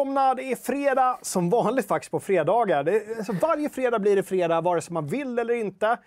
välkomna! 0.00 0.34
Det 0.34 0.42
är 0.52 0.56
fredag, 0.56 1.18
som 1.22 1.50
vanligt 1.50 1.86
faktiskt 1.86 2.10
på 2.10 2.20
fredagar. 2.20 2.82
Det, 2.82 3.18
alltså 3.18 3.32
varje 3.32 3.68
fredag 3.68 3.98
blir 3.98 4.16
det 4.16 4.22
fredag, 4.22 4.60
vare 4.60 4.80
sig 4.80 4.92
man 4.92 5.06
vill 5.06 5.38
eller 5.38 5.54
inte. 5.54 5.98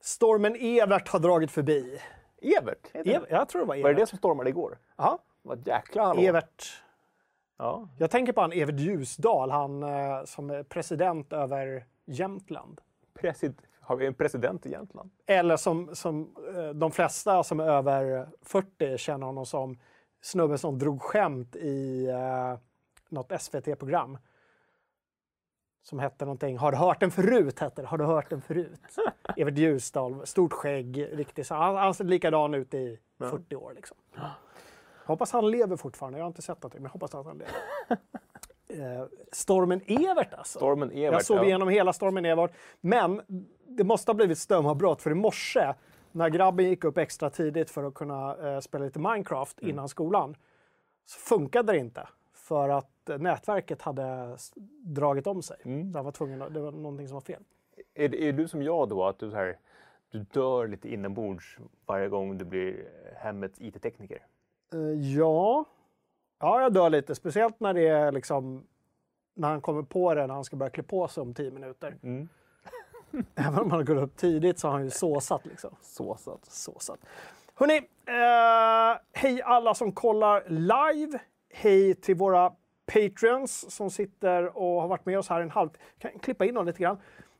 Stormen 0.00 0.56
Evert 0.56 1.08
har 1.08 1.18
dragit 1.18 1.50
förbi. 1.50 1.98
Evert? 2.42 2.90
Ev, 2.92 3.26
jag 3.30 3.48
tror 3.48 3.60
det 3.60 3.66
var 3.66 3.74
Evert. 3.74 3.84
Var 3.84 3.94
det 3.94 4.00
det 4.00 4.06
som 4.06 4.18
stormade 4.18 4.50
igår? 4.50 4.78
Ja, 4.96 5.18
Vad 5.42 5.66
jäkla 5.66 6.04
hallå. 6.04 6.20
Evert. 6.20 6.82
Ja. 7.58 7.88
Jag 7.98 8.10
tänker 8.10 8.32
på 8.32 8.40
han 8.40 8.52
Evert 8.52 8.80
Ljusdal, 8.80 9.50
han 9.50 9.82
eh, 9.82 10.24
som 10.24 10.50
är 10.50 10.62
president 10.62 11.32
över 11.32 11.84
Jämtland. 12.06 12.80
Presid 13.20 13.62
har 13.80 13.96
vi 13.96 14.06
en 14.06 14.14
president 14.14 14.66
i 14.66 14.70
Jämtland? 14.70 15.10
Eller 15.26 15.56
som, 15.56 15.94
som 15.94 16.34
eh, 16.56 16.68
de 16.68 16.90
flesta 16.90 17.42
som 17.42 17.60
är 17.60 17.64
över 17.64 18.28
40 18.42 18.98
känner 18.98 19.26
honom 19.26 19.46
som 19.46 19.78
snubben 20.22 20.58
som 20.58 20.78
drog 20.78 21.02
skämt 21.02 21.56
i 21.56 22.06
eh, 22.06 22.58
något 23.14 23.42
SVT-program. 23.42 24.18
Som 25.82 25.98
hette 25.98 26.24
någonting, 26.24 26.58
Har 26.58 26.72
du 26.72 26.78
hört 26.78 27.00
den 27.00 27.10
förut? 27.10 27.58
Hette 27.60 27.82
det. 27.82 27.88
Har 27.88 27.98
du 27.98 28.04
hört 28.04 28.30
den 28.30 28.42
förut? 28.42 28.80
Evert 29.36 29.58
Ljusdal, 29.58 30.26
stort 30.26 30.52
skägg, 30.52 31.08
riktigt 31.12 31.46
så. 31.46 31.54
Han, 31.54 31.76
han 31.76 31.94
ser 31.94 32.04
likadan 32.04 32.54
ut 32.54 32.74
i 32.74 32.98
40 33.18 33.56
år 33.56 33.72
liksom. 33.76 33.96
Hoppas 35.06 35.32
han 35.32 35.50
lever 35.50 35.76
fortfarande. 35.76 36.18
Jag 36.18 36.24
har 36.24 36.28
inte 36.28 36.42
sett 36.42 36.62
någonting, 36.62 36.82
men 36.82 36.90
hoppas 36.90 37.14
att 37.14 37.26
han 37.26 37.38
lever. 37.38 37.54
Eh, 38.68 39.04
stormen 39.32 39.80
Evert 39.86 40.34
alltså. 40.34 40.58
Stormen 40.58 40.90
Evert. 40.90 41.12
Jag 41.12 41.24
såg 41.24 41.36
ja. 41.36 41.44
igenom 41.44 41.68
hela 41.68 41.92
stormen 41.92 42.24
Evert. 42.24 42.50
Men 42.80 43.22
det 43.68 43.84
måste 43.84 44.10
ha 44.10 44.14
blivit 44.14 44.38
strömavbrott 44.38 45.02
för 45.02 45.10
i 45.10 45.14
morse 45.14 45.74
när 46.12 46.28
grabben 46.28 46.66
gick 46.66 46.84
upp 46.84 46.98
extra 46.98 47.30
tidigt 47.30 47.70
för 47.70 47.84
att 47.84 47.94
kunna 47.94 48.36
eh, 48.36 48.60
spela 48.60 48.84
lite 48.84 48.98
Minecraft 48.98 49.60
Mm. 49.60 49.70
innan 49.70 49.88
skolan 49.88 50.36
så 51.04 51.18
funkade 51.18 51.72
det 51.72 51.78
inte 51.78 52.08
för 52.32 52.68
att 52.68 52.90
eh, 53.08 53.18
nätverket 53.18 53.82
hade 53.82 54.36
dragit 54.82 55.26
om 55.26 55.42
sig. 55.42 55.56
Mm. 55.64 55.92
Så 55.92 55.98
han 55.98 56.04
var 56.04 56.12
tvungen 56.12 56.38
det 56.38 56.60
var 56.60 56.72
någonting 56.72 57.08
som 57.08 57.14
var 57.14 57.20
fel. 57.20 57.42
Är, 57.94 58.14
är 58.14 58.32
du 58.32 58.48
som 58.48 58.62
jag 58.62 58.88
då, 58.88 59.04
att 59.04 59.18
du, 59.18 59.30
så 59.30 59.36
här, 59.36 59.58
du 60.10 60.18
dör 60.18 60.68
lite 60.68 60.88
inombords 60.88 61.58
varje 61.86 62.08
gång 62.08 62.38
du 62.38 62.44
blir 62.44 62.88
hemmets 63.16 63.60
IT-tekniker? 63.60 64.26
Eh, 64.72 64.78
ja. 65.16 65.64
ja, 66.38 66.62
jag 66.62 66.72
dör 66.72 66.90
lite. 66.90 67.14
Speciellt 67.14 67.60
när 67.60 67.74
det 67.74 67.88
är 67.88 68.12
liksom 68.12 68.66
när 69.34 69.48
han 69.48 69.60
kommer 69.60 69.82
på 69.82 70.14
det 70.14 70.26
när 70.26 70.34
han 70.34 70.44
ska 70.44 70.56
börja 70.56 70.70
klä 70.70 70.82
på 70.82 71.08
sig 71.08 71.20
om 71.20 71.34
tio 71.34 71.50
minuter. 71.50 71.96
Mm. 72.02 72.28
Även 73.34 73.58
om 73.58 73.70
han 73.70 73.84
går 73.84 73.96
upp 73.96 74.16
tidigt 74.16 74.58
så 74.58 74.68
har 74.68 74.72
han 74.72 74.84
ju 74.84 74.90
såsat 74.90 75.46
liksom. 75.46 75.76
Såsat. 75.80 76.44
Såsat. 76.44 77.00
Hörni, 77.54 77.76
eh, 78.06 79.00
hej 79.12 79.42
alla 79.42 79.74
som 79.74 79.92
kollar 79.92 80.44
live. 80.48 81.18
Hej 81.54 81.94
till 81.94 82.16
våra 82.16 82.52
patreons 82.86 83.74
som 83.74 83.90
sitter 83.90 84.58
och 84.58 84.80
har 84.80 84.88
varit 84.88 85.06
med 85.06 85.18
oss 85.18 85.28
här 85.28 85.40
en 85.40 85.50
halv... 85.50 85.68
Kan 85.98 86.10
jag 86.12 86.22
klippa 86.22 86.44
in 86.44 86.54
dem 86.54 86.66
lite 86.66 86.82
grann? 86.82 86.96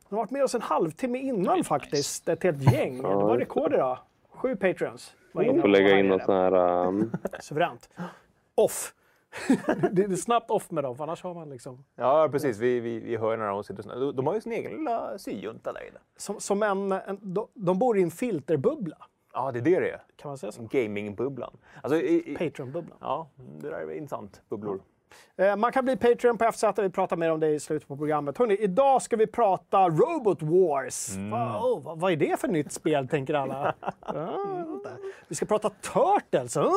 De 0.09 0.15
har 0.15 0.23
varit 0.23 0.31
med 0.31 0.43
oss 0.43 0.55
en 0.55 0.61
halvtimme 0.61 1.19
innan 1.19 1.63
faktiskt. 1.63 2.29
Ett 2.29 2.43
helt 2.43 2.73
gäng. 2.73 2.97
Det 2.97 3.07
var 3.07 3.37
rekord 3.37 3.73
idag. 3.73 3.97
Sju 4.29 4.55
patreons. 4.55 5.15
Man 5.31 5.45
får 5.45 5.63
och 5.63 5.69
lägga 5.69 5.99
in 5.99 6.07
något 6.07 6.23
sån 6.23 6.35
här... 6.35 6.85
Um, 6.87 7.11
Suveränt. 7.39 7.89
Off. 8.55 8.93
det 9.91 10.03
är 10.03 10.15
snabbt 10.15 10.51
off 10.51 10.71
med 10.71 10.83
dem, 10.83 10.95
för 10.95 11.03
annars 11.03 11.23
har 11.23 11.33
man 11.33 11.49
liksom... 11.49 11.85
Ja, 11.95 12.29
precis. 12.31 12.57
Vi, 12.57 12.79
vi, 12.79 12.99
vi 12.99 13.17
hör 13.17 13.37
när 13.37 13.47
de 13.47 13.63
sitter 13.63 14.03
och 14.03 14.15
De 14.15 14.27
har 14.27 14.33
ju 14.33 14.41
sin 14.41 14.51
egen 14.51 14.71
lilla 14.71 15.17
syjunta 15.17 15.73
där 15.73 15.87
inne. 15.87 15.99
Som, 16.17 16.39
som 16.39 16.63
en, 16.63 16.91
en, 16.91 17.19
de, 17.21 17.47
de 17.53 17.79
bor 17.79 17.97
i 17.97 18.01
en 18.01 18.11
filterbubbla. 18.11 18.97
Ja, 19.33 19.51
det 19.51 19.59
är 19.59 19.63
det 19.63 19.79
det 19.79 19.91
är. 19.91 20.01
Kan 20.15 20.29
man 20.29 20.37
säga 20.37 20.51
så? 20.51 20.67
Gamingbubblan. 20.71 21.57
Alltså, 21.81 21.99
Patreon-bubblan. 22.37 22.97
ja, 23.01 23.29
det 23.35 23.69
där 23.69 23.77
är 23.77 23.91
intressant. 23.91 24.41
Bubblor. 24.49 24.79
Eh, 25.37 25.55
Man 25.55 25.71
kan 25.71 25.85
bli 25.85 25.97
Patreon 25.97 26.37
på 26.37 26.51
FZ, 26.51 26.63
vi 26.77 26.89
pratar 26.89 27.17
mer 27.17 27.31
om 27.31 27.39
det 27.39 27.49
i 27.49 27.59
slutet 27.59 27.87
på 27.87 27.97
programmet. 27.97 28.37
Hörrni, 28.37 28.55
idag 28.55 29.01
ska 29.01 29.15
vi 29.15 29.27
prata 29.27 29.89
Robot 29.89 30.41
Wars. 30.41 31.09
Va, 31.31 31.59
oh, 31.63 31.97
vad, 31.99 32.11
är 32.11 32.15
det 32.15 32.39
för 32.39 32.47
nytt 32.47 32.71
spel, 32.71 33.07
tänker 33.07 33.33
alla. 33.33 33.75
vänta. 34.13 34.89
vi 35.27 35.35
ska 35.35 35.45
prata 35.45 35.69
Turtles. 35.69 36.57
Oh, 36.57 36.71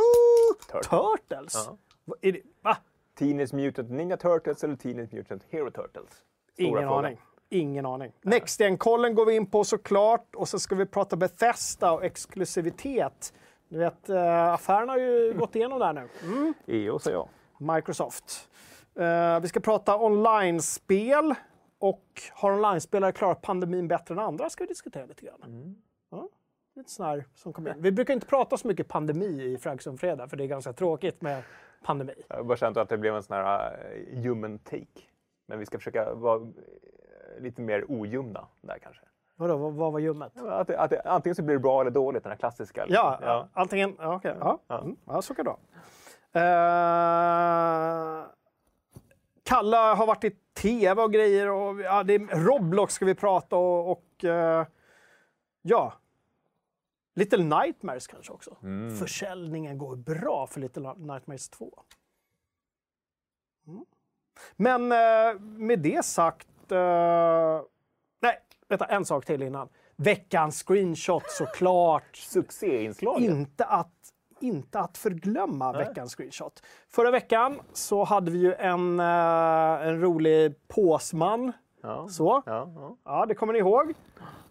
Turtles. 0.83 1.55
Ja. 1.67 1.77
Vad 2.05 2.19
är 2.23 2.33
det? 2.33 2.41
Va? 2.63 2.77
Teenage 3.19 3.55
Mutant 3.55 3.91
Ninja 3.91 4.17
Turtles 4.17 4.65
eller 4.65 4.77
Teenage 4.77 5.13
Mutant 5.15 5.43
Hero 5.51 5.71
Turtles? 5.71 6.11
Stora 6.53 6.69
Ingen 6.69 6.83
frågan. 6.83 7.05
aning. 7.05 7.19
Ingen 7.51 7.87
aning. 7.87 8.13
Next-gen-kollen 8.23 9.15
går 9.15 9.27
vi 9.27 9.37
in 9.37 9.47
på 9.47 9.65
såklart. 9.65 10.35
Och 10.35 10.49
så 10.49 10.59
ska 10.59 10.75
vi 10.75 10.87
prata 10.87 11.17
Bethesda 11.17 11.93
och 11.93 12.05
exklusivitet. 12.05 13.33
Du 13.69 13.79
vet, 13.79 14.09
eh, 14.09 14.53
affären 14.53 14.89
har 14.89 14.99
ju 14.99 15.35
gått 15.39 15.57
igenom 15.57 15.79
där 15.79 15.93
nu. 15.93 16.09
Mm. 16.23 16.55
EO 16.67 16.99
säger 16.99 17.17
jag. 17.17 17.29
Microsoft. 17.59 18.49
Eh, 18.95 19.41
vi 19.41 19.49
ska 19.49 19.61
prata 19.61 19.99
online-spel. 19.99 21.35
Och 21.81 22.23
har 22.33 22.53
online-spelare 22.53 23.13
klarat 23.13 23.43
pandemin 23.43 23.89
bättre 23.89 24.15
än 24.15 24.19
andra? 24.19 24.51
ska 24.51 24.65
vi 24.65 24.69
diskutera 24.69 25.07
lite 25.07 25.27
grann. 25.27 25.77
Ja, 26.11 26.29
lite 26.77 26.91
sån 26.91 27.07
här 27.07 27.25
som 27.35 27.53
kommer 27.53 27.75
in. 27.75 27.83
Vi 27.83 27.93
brukar 27.93 28.15
inte 28.15 28.27
prata 28.27 28.57
så 28.57 28.69
mycket 28.69 28.89
pandemi 28.89 29.43
i 29.43 29.59
Fragsson 29.59 29.99
Fredag, 29.99 30.29
för 30.29 30.37
det 30.37 30.45
är 30.45 30.49
ganska 30.49 30.73
tråkigt 30.73 31.23
med 31.23 31.43
pandemi. 31.85 32.15
Jag 32.29 32.47
bara 32.47 32.57
känt 32.57 32.77
att 32.77 32.89
det 32.89 32.99
blev 32.99 33.17
en 33.17 33.23
sån 33.23 33.37
här 33.37 33.79
uh, 34.13 34.23
human 34.23 34.59
take. 34.59 35.03
Men 35.47 35.59
vi 35.59 35.67
ska 35.67 35.79
försöka 35.79 36.15
vara 36.15 36.43
eh, 36.43 37.43
lite 37.43 37.61
mer 37.61 37.85
ojumna 37.89 38.47
där 38.61 38.79
kanske. 38.79 39.03
Vadå, 39.37 39.57
vad, 39.57 39.73
vad 39.73 39.93
var 39.93 40.01
ljummet? 40.01 40.43
Att 40.43 40.67
det, 40.67 40.79
att 40.79 40.91
det, 40.91 41.03
antingen 41.05 41.35
så 41.35 41.43
blir 41.43 41.55
det 41.55 41.61
bra 41.61 41.81
eller 41.81 41.91
dåligt, 41.91 42.23
den 42.23 42.31
här 42.31 42.39
klassiska. 42.39 42.85
liksom. 42.85 43.05
Ja, 43.05 43.19
ja. 43.23 43.49
antingen... 43.53 43.97
Ja. 43.99 44.21
Ja, 44.23 44.59
Ja. 44.67 44.79
Mm, 44.79 44.97
ja 45.05 45.23
så 45.23 45.35
kan 45.35 45.45
det 45.45 45.51
vara. 45.51 45.61
Eh, 46.39 48.27
Kalla 49.43 49.95
har 49.95 50.07
varit 50.07 50.25
i 50.25 50.31
tv 50.55 51.03
och 51.03 51.13
grejer. 51.13 51.51
Och, 51.51 51.81
ja, 51.81 52.03
det 52.03 52.15
är, 52.15 52.45
Roblox 52.45 52.95
ska 52.95 53.05
vi 53.05 53.15
prata 53.15 53.57
och... 53.57 53.91
och 53.91 54.25
eh, 54.25 54.67
ja. 55.63 55.93
Little 57.15 57.45
Nightmares 57.45 58.07
kanske 58.07 58.33
också. 58.33 58.57
Mm. 58.63 58.97
Försäljningen 58.97 59.79
går 59.79 59.97
bra 59.97 60.47
för 60.47 60.61
Little 60.61 60.95
Nightmares 60.97 61.49
2. 61.49 61.83
Mm. 63.67 63.85
Men 64.57 64.93
eh, 64.93 65.41
med 65.41 65.79
det 65.79 66.05
sagt... 66.05 66.49
nej, 68.21 68.39
vänta, 68.69 68.85
en 68.87 69.05
sak 69.05 69.25
till 69.25 69.43
innan. 69.43 69.69
Veckans 69.97 70.63
screenshot 70.63 71.31
såklart. 71.31 72.17
Succéinslaget. 72.17 73.31
inte 73.31 73.65
att, 73.65 74.13
inte 74.41 74.81
att 74.81 74.99
förglömma 74.99 75.73
veckans 75.73 76.15
screenshot. 76.15 76.63
Förra 76.89 77.11
veckan 77.11 77.61
så 77.73 78.05
hade 78.05 78.31
vi 78.31 78.39
ju 78.39 78.55
en, 78.55 79.01
eh, 79.01 79.87
en 79.89 80.01
rolig 80.01 80.69
påsman. 80.69 81.53
Ja. 81.83 82.09
Så. 82.09 82.43
Ja, 82.47 82.73
ja. 82.75 82.97
Ja, 83.05 83.27
det 83.27 83.35
kommer 83.35 83.53
ni 83.53 83.59
ihåg. 83.59 83.95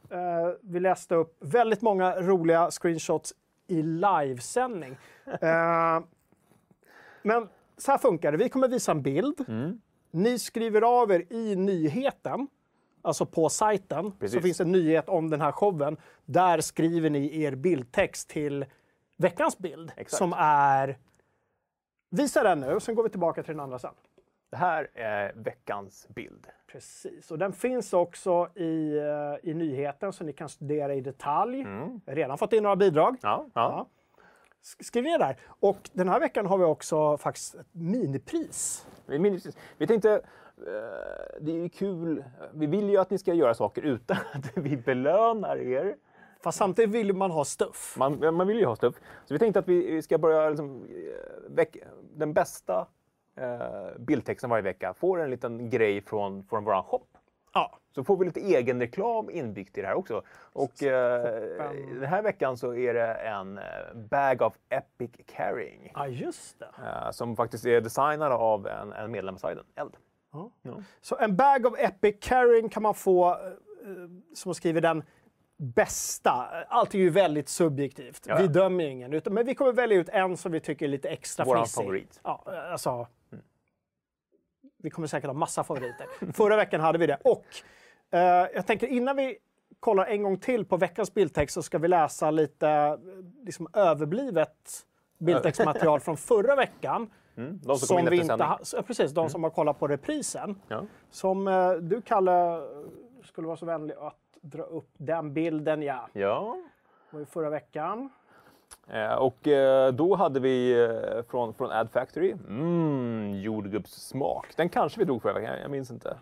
Eh, 0.10 0.50
vi 0.62 0.80
läste 0.80 1.16
upp 1.16 1.38
väldigt 1.40 1.82
många 1.82 2.16
roliga 2.22 2.72
screenshots 2.72 3.34
i 3.68 3.82
livesändning. 3.82 4.98
Eh, 5.42 6.00
men 7.22 7.50
så 7.78 7.92
här 7.92 7.98
funkar 7.98 8.32
det. 8.32 8.38
Vi 8.38 8.50
kommer 8.50 8.68
visa 8.68 8.92
en 8.92 9.02
bild. 9.02 9.46
Ni 10.12 10.40
skriver 10.40 11.02
av 11.02 11.12
er 11.12 11.34
i 11.34 11.56
nyheten, 11.56 12.48
alltså 13.02 13.26
på 13.26 13.50
sajten, 13.50 14.12
så 14.12 14.18
Precis. 14.20 14.42
finns 14.42 14.62
en 14.62 14.72
nyhet 14.72 15.10
om 15.10 15.30
den 15.30 15.42
här 15.42 15.52
showen. 15.52 15.98
Där 16.26 16.62
skriver 16.62 17.10
ni 17.10 17.42
er 17.42 17.56
bildtext 17.56 18.30
till 18.30 18.66
veckans 19.18 19.58
bild 19.58 19.92
Exakt. 19.98 20.18
som 20.18 20.34
är... 20.38 20.98
Visa 22.10 22.44
den 22.44 22.60
nu, 22.60 22.80
sen 22.80 22.96
går 22.96 23.04
vi 23.04 23.10
tillbaka 23.10 23.44
till 23.44 23.54
den 23.54 23.60
andra 23.64 23.80
sen. 23.80 23.94
Det 24.52 24.58
här 24.58 24.88
är 24.94 25.34
veckans 25.36 26.08
bild. 26.10 26.48
Precis, 26.68 27.32
och 27.32 27.38
den 27.40 27.54
finns 27.54 27.94
också 27.94 28.50
i, 28.56 28.98
eh, 28.98 29.50
i 29.50 29.54
nyheten 29.54 30.14
så 30.14 30.24
ni 30.24 30.34
kan 30.34 30.50
studera 30.50 30.94
i 30.94 31.02
detalj. 31.02 31.62
Mm. 31.62 32.02
Jag 32.06 32.12
har 32.12 32.16
redan 32.16 32.38
fått 32.38 32.54
in 32.54 32.64
några 32.64 32.76
bidrag. 32.76 33.18
Ja, 33.22 33.46
ja. 33.46 33.50
Ja. 33.54 33.88
Sk- 34.64 34.84
Skriv 34.84 35.04
ner 35.04 35.20
där. 35.20 35.38
Och 35.60 35.90
den 35.94 36.10
här 36.10 36.20
veckan 36.20 36.46
har 36.46 36.58
vi 36.58 36.64
också 36.64 37.18
faktiskt 37.18 37.56
ett 37.56 37.68
minipris. 37.72 38.88
Minns, 39.06 39.48
vi 39.78 39.88
tänkte, 39.88 40.12
eh, 40.14 40.22
det 41.42 41.52
är 41.52 41.56
ju 41.62 41.70
kul, 41.70 42.24
vi 42.54 42.66
vill 42.66 42.90
ju 42.90 42.98
att 42.98 43.10
ni 43.10 43.18
ska 43.18 43.34
göra 43.34 43.54
saker 43.54 43.82
utan 43.82 44.18
att 44.34 44.58
vi 44.58 44.78
belönar 44.78 45.58
er. 45.58 45.96
Fast 46.48 46.58
samtidigt 46.58 46.92
vill 46.92 47.14
man 47.14 47.32
ha 47.32 47.46
stuff. 47.46 47.96
Man, 47.98 48.36
man 48.36 48.48
vill 48.48 48.60
ju 48.60 48.66
ha 48.66 48.76
stuff. 48.76 48.96
Så 49.26 49.34
vi 49.34 49.40
tänkte 49.40 49.60
att 49.60 49.68
vi 49.68 50.02
ska 50.02 50.18
börja, 50.18 50.50
liksom, 50.50 50.86
eh, 51.58 51.66
den 52.16 52.34
bästa 52.34 52.88
eh, 53.38 53.98
bildtexten 54.00 54.50
varje 54.50 54.62
vecka 54.64 54.94
får 54.94 55.22
en 55.22 55.30
liten 55.30 55.70
grej 55.70 56.02
från, 56.02 56.44
från 56.44 56.64
vår 56.64 56.82
shop. 56.82 57.06
Ja, 57.54 57.80
Så 57.96 58.04
får 58.04 58.18
vi 58.18 58.26
lite 58.26 58.40
egen 58.40 58.80
reklam 58.80 59.30
inbyggt 59.30 59.78
i 59.78 59.82
det 59.82 59.88
här 59.88 59.96
också. 59.96 60.22
Och 60.54 60.84
eh, 60.84 61.42
den 61.94 62.04
här 62.04 62.22
veckan 62.22 62.58
så 62.58 62.76
är 62.76 62.94
det 62.94 63.14
en 63.14 63.58
eh, 63.58 63.64
Bag 63.96 64.42
of 64.42 64.54
Epic 64.70 65.12
Carrying. 65.26 65.92
ja 65.96 66.08
just 66.08 66.60
det. 66.60 66.70
eh, 66.84 67.12
som 67.12 67.36
faktiskt 67.36 67.66
är 67.66 67.82
designad 67.82 68.32
av 68.32 68.68
en, 68.68 68.94
en 68.94 69.12
medlem 69.12 69.36
av 69.36 69.40
sajten, 69.40 69.64
Eld. 69.76 69.98
Ja. 70.34 70.52
Ja. 70.62 70.84
Så 71.02 71.18
en 71.18 71.36
bag 71.36 71.66
of 71.66 71.80
epic 71.80 72.16
carrying 72.22 72.70
kan 72.70 72.84
man 72.84 72.94
få, 72.94 73.30
eh, 73.32 73.38
som 74.34 74.54
skriver 74.54 74.82
den, 74.82 75.04
bästa. 75.58 76.32
Allt 76.68 76.94
är 76.94 77.00
ju 77.00 77.10
väldigt 77.10 77.50
subjektivt. 77.50 78.26
Ja. 78.28 78.38
Vi 78.38 78.48
dömer 78.48 78.84
ju 78.84 78.90
ingen. 78.90 79.14
Utan, 79.14 79.34
men 79.34 79.46
vi 79.46 79.56
kommer 79.56 79.74
välja 79.74 79.98
ut 79.98 80.10
en 80.10 80.38
som 80.38 80.52
vi 80.52 80.60
tycker 80.60 80.86
är 80.86 80.90
lite 80.90 81.10
extra 81.10 81.46
Våran 81.46 81.64
frissig. 81.64 81.84
favorit. 81.84 82.20
Ja, 82.24 82.44
alltså, 82.72 83.08
vi 84.78 84.90
kommer 84.90 85.08
säkert 85.08 85.28
ha 85.28 85.34
massa 85.34 85.64
favoriter. 85.64 86.08
Förra 86.34 86.56
veckan 86.56 86.82
hade 86.82 86.98
vi 86.98 87.08
det. 87.08 87.18
Och 87.24 87.46
eh, 88.12 88.48
jag 88.54 88.68
tänker 88.68 88.88
innan 88.88 89.16
vi 89.16 89.38
kollar 89.80 90.06
en 90.06 90.24
gång 90.24 90.40
till 90.40 90.66
på 90.66 90.78
veckans 90.78 91.14
bildtext 91.14 91.54
så 91.54 91.62
ska 91.62 91.78
vi 91.78 91.88
läsa 91.88 92.32
lite 92.32 92.70
eh, 92.70 92.96
liksom, 93.46 93.68
överblivet 93.74 94.86
bildtextmaterial 95.18 96.00
från 96.00 96.18
förra 96.18 96.56
veckan. 96.56 97.10
Mm, 97.38 97.60
de 97.64 97.78
som, 97.78 98.00
in 98.00 98.10
vi 98.10 98.18
inte 98.18 98.34
ha, 98.34 98.60
ja, 98.74 98.82
precis, 98.82 99.12
de 99.12 99.30
som 99.30 99.44
har 99.44 99.50
kollat 99.50 99.80
på 99.80 99.88
reprisen. 99.88 100.62
Ja. 100.68 100.86
Som 101.12 101.48
eh, 101.48 101.72
du, 101.72 102.02
Kalle, 102.02 102.62
skulle 103.24 103.48
vara 103.48 103.58
så 103.58 103.66
vänlig 103.66 103.96
att 104.00 104.27
dra 104.42 104.64
upp 104.64 104.90
den 104.98 105.34
bilden, 105.34 105.82
ja. 105.82 106.08
ja. 106.14 106.58
Det 107.10 107.16
var 107.16 107.20
ju 107.20 107.26
förra 107.26 107.50
veckan. 107.50 108.10
Eh, 108.88 109.14
och 109.14 109.48
eh, 109.48 109.94
då 109.94 110.16
hade 110.16 110.40
vi 110.40 110.84
eh, 110.84 111.24
från, 111.30 111.54
från 111.54 111.72
Ad 111.72 111.90
Factory, 111.92 112.32
mm, 112.32 113.40
jordgubbssmak. 113.42 114.48
Den 114.56 114.70
kanske 114.70 115.00
vi 115.00 115.06
drog 115.06 115.22
förra 115.22 115.34
veckan, 115.34 115.60
jag 115.62 115.72
minns 115.72 115.92
inte. 115.92 116.18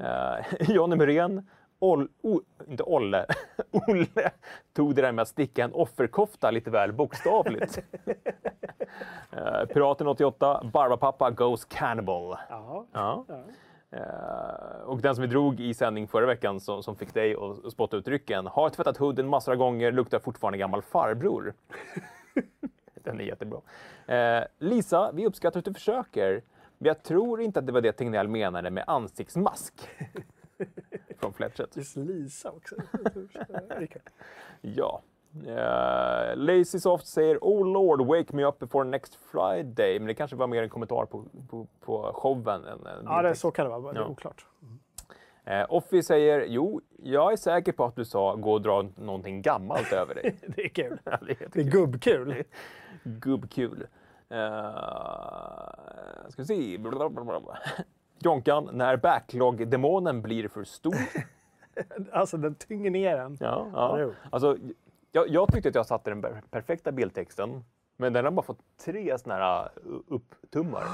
Eh, 0.00 0.44
Johnny 0.74 0.96
Muren, 0.96 1.48
Ol, 1.78 2.08
o, 2.22 2.40
inte 2.66 2.82
Olle, 2.82 3.26
Olle 3.70 4.30
tog 4.72 4.94
det 4.94 5.02
där 5.02 5.12
med 5.12 5.22
att 5.22 5.28
sticka 5.28 5.64
en 5.64 5.72
offerkofta 5.72 6.50
lite 6.50 6.70
väl 6.70 6.92
bokstavligt. 6.92 7.78
eh, 9.30 9.64
Piraten 9.72 10.06
88, 10.06 10.62
Barbapapa 10.72 11.30
goes 11.30 11.64
cannibal. 11.64 12.36
Ja. 12.48 12.86
Ja. 12.92 13.24
ja. 13.28 13.38
Eh, 13.90 14.80
och 14.84 15.00
den 15.00 15.14
som 15.14 15.22
vi 15.22 15.28
drog 15.28 15.60
i 15.60 15.74
sändning 15.74 16.08
förra 16.08 16.26
veckan 16.26 16.60
som, 16.60 16.82
som 16.82 16.96
fick 16.96 17.14
dig 17.14 17.34
att 17.34 17.72
spotta 17.72 17.96
ut 17.96 18.04
drycken. 18.04 18.46
Har 18.46 18.70
tvättat 18.70 18.96
hooden 18.96 19.28
massor 19.28 19.52
av 19.52 19.58
gånger, 19.58 19.92
luktar 19.92 20.18
fortfarande 20.18 20.58
gammal 20.58 20.82
farbror. 20.82 21.54
den 22.94 23.20
är 23.20 23.24
jättebra. 23.24 23.60
Eh, 24.06 24.44
Lisa, 24.58 25.12
vi 25.12 25.26
uppskattar 25.26 25.58
att 25.58 25.64
du 25.64 25.74
försöker. 25.74 26.42
Men 26.78 26.86
jag 26.86 27.02
tror 27.02 27.40
inte 27.40 27.58
att 27.58 27.66
det 27.66 27.72
var 27.72 27.80
det 27.80 27.92
Tegnell 27.92 28.28
menade 28.28 28.70
med 28.70 28.84
ansiktsmask. 28.86 29.74
Från 31.18 31.32
Fletchet. 31.32 31.76
Just 31.76 31.96
Lisa 31.96 32.50
också. 32.50 32.76
Ja. 34.60 35.02
Uh, 35.46 36.36
Lazy 36.36 36.78
Soft 36.80 37.06
säger 37.06 37.38
Oh 37.40 37.66
Lord, 37.66 38.00
wake 38.06 38.36
me 38.36 38.44
up 38.44 38.58
before 38.58 38.84
next 38.84 39.18
Friday. 39.32 39.98
Men 39.98 40.06
det 40.08 40.14
kanske 40.14 40.36
var 40.36 40.46
mer 40.46 40.62
en 40.62 40.68
kommentar 40.68 41.06
på, 41.06 41.24
på, 41.50 41.66
på 41.80 42.10
showen. 42.14 42.64
Än, 42.64 42.86
än 42.86 43.04
ja, 43.04 43.22
det, 43.22 43.34
så 43.34 43.50
kan 43.50 43.64
det 43.66 43.70
vara. 43.78 43.92
Det 43.92 43.98
är 43.98 44.02
Ja. 44.02 44.08
oklart. 44.08 44.46
Eh, 45.44 45.66
Offi 45.68 46.02
säger, 46.02 46.44
jo, 46.48 46.80
jag 47.02 47.32
är 47.32 47.36
säker 47.36 47.72
på 47.72 47.84
att 47.84 47.96
du 47.96 48.04
sa 48.04 48.34
gå 48.34 48.52
och 48.52 48.62
dra 48.62 48.84
någonting 48.96 49.42
gammalt 49.42 49.92
över 49.92 50.14
dig. 50.14 50.36
Det 50.56 50.64
är 50.64 50.68
kul. 50.68 50.98
Ja, 51.04 51.18
det 51.26 51.40
är 51.40 51.48
Det 51.52 51.60
är 51.60 51.64
gubbkul. 51.64 52.44
gubbkul. 53.04 53.86
Uh, 54.32 56.28
ska 56.28 56.42
vi 56.42 56.44
se. 56.44 56.78
Jonkan, 58.18 58.68
när 58.72 58.96
backlog-demonen 58.96 60.22
blir 60.22 60.48
för 60.48 60.64
stor. 60.64 60.94
Alltså, 62.12 62.36
den 62.36 62.54
tynger 62.54 62.90
ner 62.90 63.16
en. 63.16 63.36
Ja, 63.40 63.66
ja. 63.72 64.10
Alltså, 64.30 64.56
jag, 65.12 65.28
jag 65.28 65.52
tyckte 65.52 65.68
att 65.68 65.74
jag 65.74 65.86
satte 65.86 66.10
den 66.10 66.22
per- 66.22 66.42
perfekta 66.50 66.92
bildtexten, 66.92 67.64
men 67.96 68.12
den 68.12 68.24
har 68.24 68.32
bara 68.32 68.46
fått 68.46 68.60
tre 68.84 69.18
såna 69.18 69.34
här 69.34 69.70
uh, 69.86 70.00
upptummar. 70.06 70.84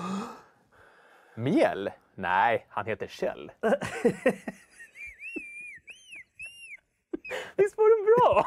Mjäll? 1.34 1.90
Nej, 2.14 2.66
han 2.68 2.86
heter 2.86 3.06
Kjell. 3.06 3.52
Visst 7.56 7.76
var 7.76 7.96
den 7.96 8.04
bra? 8.16 8.44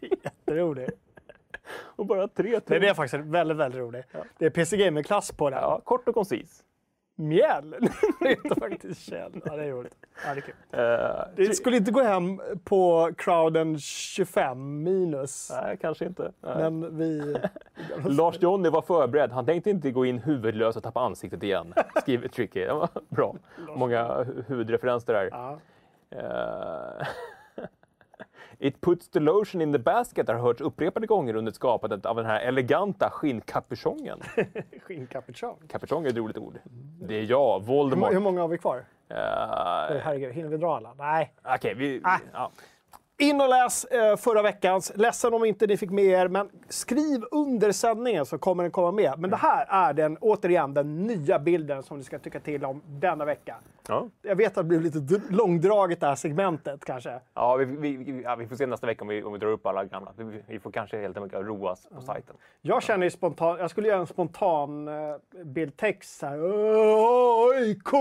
Jätterolig. 0.24 0.90
Och 1.74 2.06
bara 2.06 2.28
tre 2.28 2.60
tummar. 2.60 2.80
det 2.80 2.88
är 2.88 2.94
faktiskt 2.94 3.24
väldigt, 3.24 3.56
väldigt 3.56 3.80
rolig. 3.80 4.04
Det 4.38 4.46
är 4.46 4.50
PC 4.50 4.76
Gamer-klass 4.76 5.32
på 5.32 5.50
den. 5.50 5.58
Ja, 5.58 5.80
kort 5.84 6.08
och 6.08 6.14
koncis. 6.14 6.64
Mjäll! 7.28 7.70
Det 8.20 8.28
heter 8.28 8.60
faktiskt 8.60 9.00
Kjell. 9.10 9.32
Ja, 9.44 9.56
det 9.56 9.64
är 9.64 9.70
roligt. 9.72 9.94
Ja, 10.26 10.34
det 10.34 10.40
är 10.40 10.42
kul. 10.42 10.54
Eh, 10.70 11.46
Det 11.48 11.54
skulle 11.54 11.76
inte 11.76 11.90
gå 11.90 12.02
hem 12.02 12.40
på 12.64 13.10
crowden 13.18 13.78
25 13.78 14.82
minus. 14.82 15.50
Nej, 15.62 15.78
kanske 15.80 16.04
inte. 16.04 16.32
Nej. 16.40 16.56
Men 16.58 16.98
vi... 16.98 17.36
Lars 18.08 18.42
Jonny 18.42 18.68
var 18.68 18.82
förberedd. 18.82 19.32
Han 19.32 19.46
tänkte 19.46 19.70
inte 19.70 19.90
gå 19.90 20.06
in 20.06 20.18
huvudlös 20.18 20.76
och 20.76 20.82
tappa 20.82 21.00
ansiktet 21.00 21.42
igen. 21.42 21.74
Skriver 22.00 22.28
Tricky. 22.28 22.66
Bra. 23.08 23.34
Många 23.76 24.04
hu- 24.08 24.44
huvudreferenser 24.46 25.12
där. 25.12 25.28
Ja. 25.32 25.58
It 28.64 28.80
puts 28.80 29.08
the 29.08 29.20
lotion 29.20 29.62
in 29.62 29.72
the 29.72 29.78
basket 29.78 30.28
har 30.28 30.34
hörts 30.34 30.60
upprepade 30.60 31.06
gånger 31.06 31.36
under 31.36 31.52
skapandet 31.52 32.06
av 32.06 32.16
den 32.16 32.26
här 32.26 32.40
eleganta 32.40 33.10
skinnkapuschongen. 33.10 34.18
Skinnkapuchong. 34.82 35.56
Kapuschong 35.68 36.04
är 36.04 36.08
ett 36.10 36.16
roligt 36.16 36.38
ord. 36.38 36.58
Det 37.00 37.14
är 37.18 37.22
jag, 37.22 37.58
Hur, 37.60 37.66
Voldemort. 37.66 38.08
må- 38.08 38.12
hur 38.14 38.20
många 38.20 38.40
har 38.40 38.48
vi 38.48 38.58
kvar? 38.58 38.76
Eh, 39.08 39.16
Herregud, 39.16 40.34
hinner 40.34 40.48
vi 40.48 40.56
dra 40.56 40.76
alla? 40.76 40.94
Nej. 40.98 41.32
Okej, 41.44 41.74
vi... 41.74 42.00
Ah. 42.04 42.18
Ja. 42.32 42.50
In 43.18 43.40
och 43.40 43.48
läs 43.48 43.84
eh, 43.84 44.16
förra 44.16 44.42
veckans. 44.42 44.92
Ledsen 44.96 45.34
om 45.34 45.44
inte 45.44 45.66
ni 45.66 45.76
fick 45.76 45.90
med 45.90 46.04
er, 46.04 46.28
men 46.28 46.48
skriv 46.68 47.24
under 47.30 47.72
sändningen 47.72 48.26
så 48.26 48.38
kommer 48.38 48.62
den 48.64 48.70
komma 48.72 48.92
med. 48.92 49.18
Men 49.18 49.30
det 49.30 49.36
här 49.36 49.66
är 49.68 49.92
den, 49.92 50.16
återigen 50.20 50.74
den 50.74 51.06
nya 51.06 51.38
bilden 51.38 51.82
som 51.82 51.98
ni 51.98 52.04
ska 52.04 52.18
tycka 52.18 52.40
till 52.40 52.64
om 52.64 52.82
denna 52.86 53.24
vecka. 53.24 53.56
Ja. 53.88 54.08
Jag 54.22 54.36
vet 54.36 54.48
att 54.48 54.54
det 54.54 54.64
blir 54.64 54.80
lite 54.80 55.20
långdraget 55.30 56.00
det 56.00 56.06
här 56.06 56.14
segmentet 56.14 56.84
kanske. 56.84 57.20
Ja, 57.34 57.56
vi, 57.56 57.64
vi, 57.96 58.22
ja, 58.22 58.36
vi 58.36 58.46
får 58.46 58.56
se 58.56 58.66
nästa 58.66 58.86
vecka 58.86 59.02
om 59.04 59.08
vi, 59.08 59.22
om 59.22 59.32
vi 59.32 59.38
drar 59.38 59.48
upp 59.48 59.66
alla 59.66 59.84
gamla. 59.84 60.12
Vi, 60.16 60.42
vi 60.48 60.60
får 60.60 60.70
kanske 60.70 61.00
helt 61.00 61.16
enkelt 61.16 61.46
roas 61.46 61.88
på 61.94 62.00
sajten. 62.00 62.36
Jag 62.60 62.82
känner 62.82 63.06
ju 63.06 63.10
spontant, 63.10 63.60
jag 63.60 63.70
skulle 63.70 63.88
göra 63.88 64.00
en 64.00 64.06
spontan 64.06 64.88
eh, 64.88 65.16
bildtext 65.44 66.22
här. 66.22 66.38
AIK! 67.52 67.92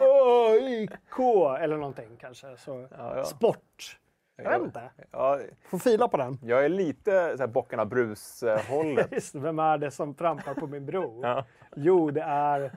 AIK! 0.00 1.18
Eller 1.60 1.76
någonting 1.76 2.16
kanske. 2.20 2.56
Så, 2.56 2.86
Ja, 2.98 3.16
ja. 3.16 3.24
Sport. 3.24 3.98
Jag 4.36 4.50
vet 4.50 4.62
inte. 4.62 4.90
Ja, 5.10 5.38
Får 5.70 5.78
fila 5.78 6.08
på 6.08 6.16
den. 6.16 6.38
jag 6.42 6.64
är 6.64 6.68
lite 6.68 7.32
så 7.36 7.42
här, 7.42 7.46
bockarna 7.46 7.84
brus-hållet. 7.84 9.10
Det, 9.32 9.34
Vem 9.34 9.58
är 9.58 9.78
det 9.78 9.90
som 9.90 10.14
trampar 10.14 10.54
på 10.54 10.66
min 10.66 10.86
bro? 10.86 11.20
Ja. 11.22 11.44
Jo, 11.76 12.10
det 12.10 12.22
är 12.22 12.72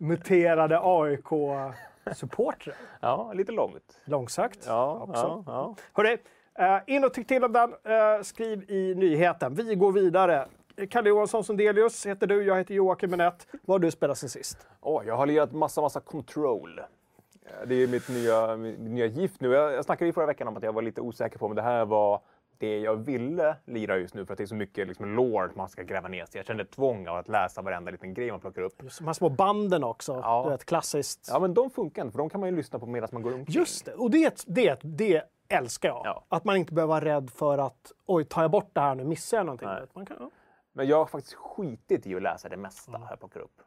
muterade 0.00 0.78
AIK-supportrar. 0.82 2.74
ja, 3.00 3.32
lite 3.32 3.52
långt. 3.52 4.00
Långsökt. 4.04 4.64
Ja, 4.66 4.98
också. 5.08 5.22
ja, 5.22 5.42
ja. 5.46 5.74
Hörrni, 5.92 6.16
eh, 6.58 6.78
in 6.96 7.04
och 7.04 7.14
tyck 7.14 7.26
till 7.26 7.44
om 7.44 7.52
den. 7.52 7.72
Eh, 7.72 8.22
skriv 8.22 8.70
i 8.70 8.94
nyheten. 8.94 9.54
Vi 9.54 9.74
går 9.74 9.92
vidare. 9.92 10.46
Kalle 10.90 11.08
Johansson 11.08 11.44
Sundelius 11.44 12.06
heter 12.06 12.26
du, 12.26 12.42
jag 12.42 12.56
heter 12.56 12.74
Joakim 12.74 13.10
Benett. 13.10 13.46
Vad 13.62 13.74
har 13.74 13.78
du 13.78 13.90
spelat 13.90 14.18
sen 14.18 14.28
sist? 14.28 14.66
Åh, 14.80 15.02
jag 15.06 15.16
har 15.16 15.26
lirat 15.26 15.52
massa, 15.52 15.80
massa 15.80 16.00
Control. 16.00 16.78
Eh, 16.78 16.84
Det 17.66 17.74
är 17.74 17.86
mitt 17.86 18.08
nya, 18.08 18.56
mitt 18.56 18.80
nya 18.80 19.06
gift 19.06 19.40
nu. 19.40 19.52
Jag, 19.52 19.72
jag 19.72 19.84
snackade 19.84 20.08
i 20.08 20.12
förra 20.12 20.26
veckan 20.26 20.48
om 20.48 20.56
att 20.56 20.62
jag 20.62 20.72
var 20.72 20.82
lite 20.82 21.00
osäker 21.00 21.38
på 21.38 21.46
om 21.46 21.54
det 21.54 21.62
här 21.62 21.84
var 21.84 22.20
det 22.60 22.78
jag 22.78 22.96
ville 22.96 23.56
lira 23.64 23.96
just 23.96 24.14
nu 24.14 24.26
för 24.26 24.34
att 24.34 24.38
det 24.38 24.44
är 24.44 24.46
så 24.46 24.54
mycket 24.54 24.88
liksom, 24.88 25.16
lore 25.16 25.50
man 25.54 25.68
ska 25.68 25.82
gräva 25.82 26.08
ner 26.08 26.24
sig. 26.26 26.38
Jag 26.38 26.46
kände 26.46 26.64
tvång 26.64 27.08
av 27.08 27.16
att 27.16 27.28
läsa 27.28 27.62
varenda 27.62 27.90
liten 27.90 28.14
grej 28.14 28.30
man 28.30 28.40
plockar 28.40 28.62
upp. 28.62 28.82
Just 28.82 28.98
de 28.98 29.06
här 29.06 29.12
små 29.12 29.28
banden 29.28 29.84
också. 29.84 30.12
Ja. 30.22 30.48
Vet, 30.48 30.64
klassiskt. 30.64 31.28
Ja, 31.32 31.40
men 31.40 31.54
de 31.54 31.70
funkar 31.70 32.02
inte 32.02 32.12
för 32.12 32.18
de 32.18 32.30
kan 32.30 32.40
man 32.40 32.48
ju 32.48 32.56
lyssna 32.56 32.78
på 32.78 32.86
medan 32.86 33.08
man 33.12 33.22
går 33.22 33.34
omkring. 33.34 33.54
Just 33.54 33.84
det, 33.84 33.94
och 33.94 34.10
det, 34.10 34.44
det, 34.46 34.80
det 34.82 35.22
älskar 35.48 35.88
jag. 35.88 36.02
Ja. 36.04 36.24
Att 36.28 36.44
man 36.44 36.56
inte 36.56 36.74
behöver 36.74 36.94
vara 36.94 37.04
rädd 37.04 37.30
för 37.30 37.58
att 37.58 37.92
oj, 38.06 38.24
tar 38.24 38.42
jag 38.42 38.50
bort 38.50 38.70
det 38.72 38.80
här 38.80 38.94
nu 38.94 39.04
missar 39.04 39.36
jag 39.36 39.46
någonting. 39.46 39.68
Nej. 39.68 39.82
Man 39.92 40.06
kan, 40.06 40.16
ja. 40.20 40.30
Men 40.72 40.86
jag 40.86 40.96
har 40.96 41.06
faktiskt 41.06 41.34
skitit 41.34 42.06
i 42.06 42.14
att 42.14 42.22
läsa 42.22 42.48
det 42.48 42.56
mesta 42.56 43.00
jag 43.10 43.18
plockar 43.18 43.40
upp. 43.40 43.60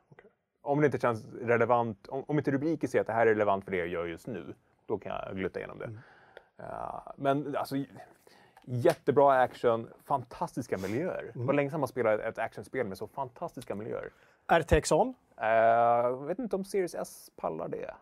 Om 0.61 0.79
det 0.79 0.85
inte 0.85 0.99
känns 0.99 1.25
relevant, 1.25 2.07
om, 2.07 2.23
om 2.27 2.37
inte 2.37 2.51
rubriken 2.51 2.89
säger 2.89 3.01
att 3.01 3.07
det 3.07 3.13
här 3.13 3.27
är 3.27 3.29
relevant 3.29 3.65
för 3.65 3.71
det 3.71 3.77
jag 3.77 3.87
gör 3.87 4.05
just 4.05 4.27
nu, 4.27 4.53
då 4.85 4.97
kan 4.97 5.11
jag 5.11 5.37
glutta 5.37 5.59
igenom 5.59 5.79
det. 5.79 5.89
Eh, 6.63 7.01
men 7.17 7.55
alltså, 7.55 7.75
jättebra 8.65 9.33
action, 9.41 9.89
fantastiska 10.03 10.77
miljöer. 10.77 11.31
Det 11.33 11.39
var 11.43 11.53
länge 11.53 11.69
sedan 11.69 11.79
man 11.79 11.87
spelade 11.89 12.23
ett 12.23 12.37
actionspel 12.37 12.87
med 12.87 12.97
så 12.97 13.07
fantastiska 13.07 13.75
miljöer. 13.75 14.09
RTX 14.51 14.91
on. 14.91 15.13
Jag 15.37 16.25
vet 16.25 16.39
inte 16.39 16.55
om 16.55 16.65
Series 16.65 16.95
S 16.95 17.29
pallar 17.35 17.67
det. 17.67 17.93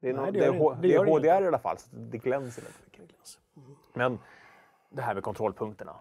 Det 0.00 0.08
är, 0.08 0.14
Nej, 0.14 0.24
nå- 0.26 0.30
det 0.32 0.38
det 0.40 0.46
det- 0.46 0.88
det 0.88 0.94
är 0.94 0.98
HDR 1.04 1.08
inget. 1.08 1.24
i 1.42 1.46
alla 1.46 1.58
fall, 1.58 1.78
så 1.78 1.88
det 1.96 2.18
glänser 2.18 2.62
väldigt 2.62 2.84
mycket. 2.84 3.16
Men 3.94 4.18
det 4.90 5.02
här 5.02 5.14
med 5.14 5.22
kontrollpunkterna. 5.22 5.96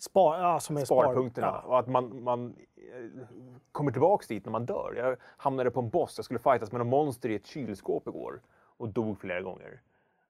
Spar, 0.00 0.38
ja, 0.38 0.60
som 0.60 0.76
är 0.76 0.84
sparpunkterna 0.84 1.46
Ja. 1.46 1.68
och 1.68 1.78
att 1.78 1.88
man, 1.88 2.22
man 2.22 2.56
eh, 2.76 3.26
kommer 3.72 3.92
tillbaks 3.92 4.26
dit 4.26 4.44
när 4.44 4.52
man 4.52 4.66
dör. 4.66 4.94
Jag 4.96 5.16
hamnade 5.36 5.70
på 5.70 5.80
en 5.80 5.88
boss, 5.88 6.18
jag 6.18 6.24
skulle 6.24 6.40
fightas 6.40 6.72
med 6.72 6.80
en 6.80 6.86
monster 6.88 7.28
i 7.28 7.34
ett 7.34 7.46
kylskåp 7.46 8.06
igår 8.08 8.40
och 8.76 8.88
dog 8.88 9.18
flera 9.20 9.40
gånger. 9.40 9.80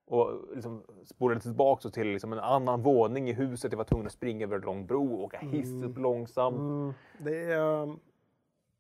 Och 0.07 0.41
liksom 0.55 0.83
spolade 1.05 1.41
tillbaka 1.41 1.89
till 1.89 2.07
liksom 2.07 2.33
en 2.33 2.39
annan 2.39 2.83
våning 2.83 3.29
i 3.29 3.33
huset. 3.33 3.73
Jag 3.73 3.77
var 3.77 3.85
tvungen 3.85 4.07
att 4.07 4.13
springa 4.13 4.45
över 4.47 4.57
en 4.57 4.63
lång 4.63 4.87
bro 4.87 5.15
och 5.15 5.23
åka 5.25 5.39
hiss 5.39 5.83
upp 5.85 5.99
långsamt. 5.99 6.57
Mm, 6.59 6.93
det 7.19 7.37
är, 7.53 7.97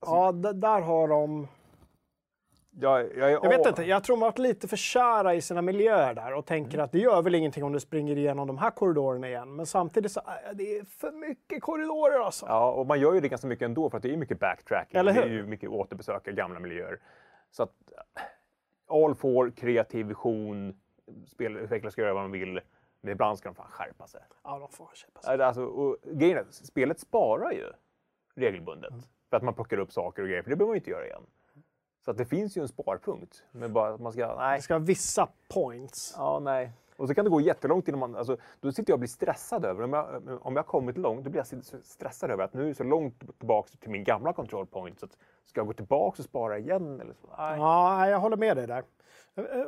ja, 0.00 0.32
d- 0.32 0.52
där 0.52 0.80
har 0.80 1.08
de... 1.08 1.48
Jag, 2.80 3.16
jag, 3.16 3.30
Jag 3.30 3.48
vet 3.48 3.66
inte, 3.66 3.82
jag 3.82 4.04
tror 4.04 4.16
de 4.16 4.22
har 4.22 4.28
varit 4.28 4.38
lite 4.38 4.68
för 4.68 4.76
kära 4.76 5.34
i 5.34 5.40
sina 5.40 5.62
miljöer 5.62 6.14
där 6.14 6.34
och 6.34 6.46
tänker 6.46 6.78
att 6.78 6.92
det 6.92 6.98
gör 6.98 7.22
väl 7.22 7.34
ingenting 7.34 7.64
om 7.64 7.72
du 7.72 7.80
springer 7.80 8.16
igenom 8.16 8.46
de 8.46 8.58
här 8.58 8.70
korridorerna 8.70 9.28
igen. 9.28 9.56
Men 9.56 9.66
samtidigt 9.66 10.12
så 10.12 10.20
är 10.24 10.54
det 10.54 10.78
är 10.78 10.84
för 10.84 11.12
mycket 11.12 11.62
korridorer 11.62 12.20
alltså. 12.20 12.46
Ja, 12.48 12.70
och 12.72 12.86
man 12.86 13.00
gör 13.00 13.14
ju 13.14 13.20
det 13.20 13.28
ganska 13.28 13.46
mycket 13.46 13.64
ändå 13.66 13.90
för 13.90 13.96
att 13.96 14.02
det 14.02 14.12
är 14.12 14.16
mycket 14.16 14.38
backtracking. 14.40 15.00
Eller 15.00 15.12
Det 15.12 15.20
är 15.20 15.28
hur? 15.28 15.36
ju 15.36 15.46
mycket 15.46 15.70
återbesöka 15.70 16.32
gamla 16.32 16.60
miljöer. 16.60 16.98
Så 17.50 17.62
att 17.62 17.72
all 18.88 19.14
for 19.14 19.50
kreativ 19.50 20.06
vision, 20.06 20.76
spelutvecklare 21.26 21.92
ska 21.92 22.02
göra 22.02 22.14
vad 22.14 22.24
de 22.24 22.30
vill. 22.30 22.60
Men 23.00 23.12
ibland 23.12 23.38
ska 23.38 23.48
de 23.48 23.54
fan 23.54 23.70
skärpa 23.70 24.06
sig. 24.06 24.20
Ja, 24.44 24.58
de 24.58 24.68
får 24.68 24.90
köpa 24.94 25.20
sig. 25.20 25.42
Alltså, 25.42 25.64
och 25.64 25.96
grejen 26.02 26.38
är, 26.38 26.44
spelet 26.50 27.00
sparar 27.00 27.50
ju 27.52 27.72
regelbundet. 28.34 28.90
Mm. 28.90 29.02
För 29.30 29.36
att 29.36 29.42
man 29.42 29.54
plockar 29.54 29.78
upp 29.78 29.92
saker 29.92 30.22
och 30.22 30.28
grejer, 30.28 30.42
för 30.42 30.50
det 30.50 30.56
behöver 30.56 30.70
man 30.70 30.74
ju 30.74 30.80
inte 30.80 30.90
göra 30.90 31.06
igen. 31.06 31.26
Så 32.04 32.10
att 32.10 32.16
det 32.16 32.24
finns 32.24 32.56
ju 32.56 32.62
en 32.62 32.68
sparpunkt. 32.68 33.44
Men 33.52 33.72
bara 33.72 33.94
att 33.94 34.00
man 34.00 34.12
ska, 34.12 34.36
nej. 34.36 34.56
Det 34.58 34.62
ska 34.62 34.74
vara 34.74 34.84
vissa 34.84 35.28
points. 35.54 36.14
Ja, 36.16 36.40
nej. 36.42 36.72
Och 36.96 37.08
så 37.08 37.14
kan 37.14 37.24
det 37.24 37.30
gå 37.30 37.40
jättelångt 37.40 37.88
innan 37.88 38.00
man... 38.00 38.16
Alltså, 38.16 38.36
då 38.60 38.72
sitter 38.72 38.90
jag 38.90 38.94
och 38.94 39.00
blir 39.00 39.08
stressad 39.08 39.64
över... 39.64 39.82
Om 39.82 39.92
jag, 39.92 40.06
om 40.46 40.56
jag 40.56 40.62
har 40.62 40.68
kommit 40.68 40.98
långt, 40.98 41.24
då 41.24 41.30
blir 41.30 41.44
jag 41.50 41.64
stressad 41.84 42.30
över 42.30 42.44
att 42.44 42.54
nu 42.54 42.62
är 42.62 42.66
det 42.66 42.74
så 42.74 42.84
långt 42.84 43.38
tillbaka 43.38 43.70
till 43.80 43.90
min 43.90 44.04
gamla 44.04 44.32
control 44.32 44.66
point. 44.66 45.00
Så 45.00 45.06
att, 45.06 45.18
ska 45.44 45.60
jag 45.60 45.66
gå 45.66 45.72
tillbaka 45.72 46.22
och 46.22 46.24
spara 46.24 46.58
igen? 46.58 47.00
Eller 47.00 47.14
så? 47.14 47.26
Nej. 47.38 47.58
Ja, 47.58 48.08
jag 48.08 48.18
håller 48.18 48.36
med 48.36 48.56
dig 48.56 48.66
där. 48.66 48.84
Jag, 49.34 49.46
jag, 49.50 49.66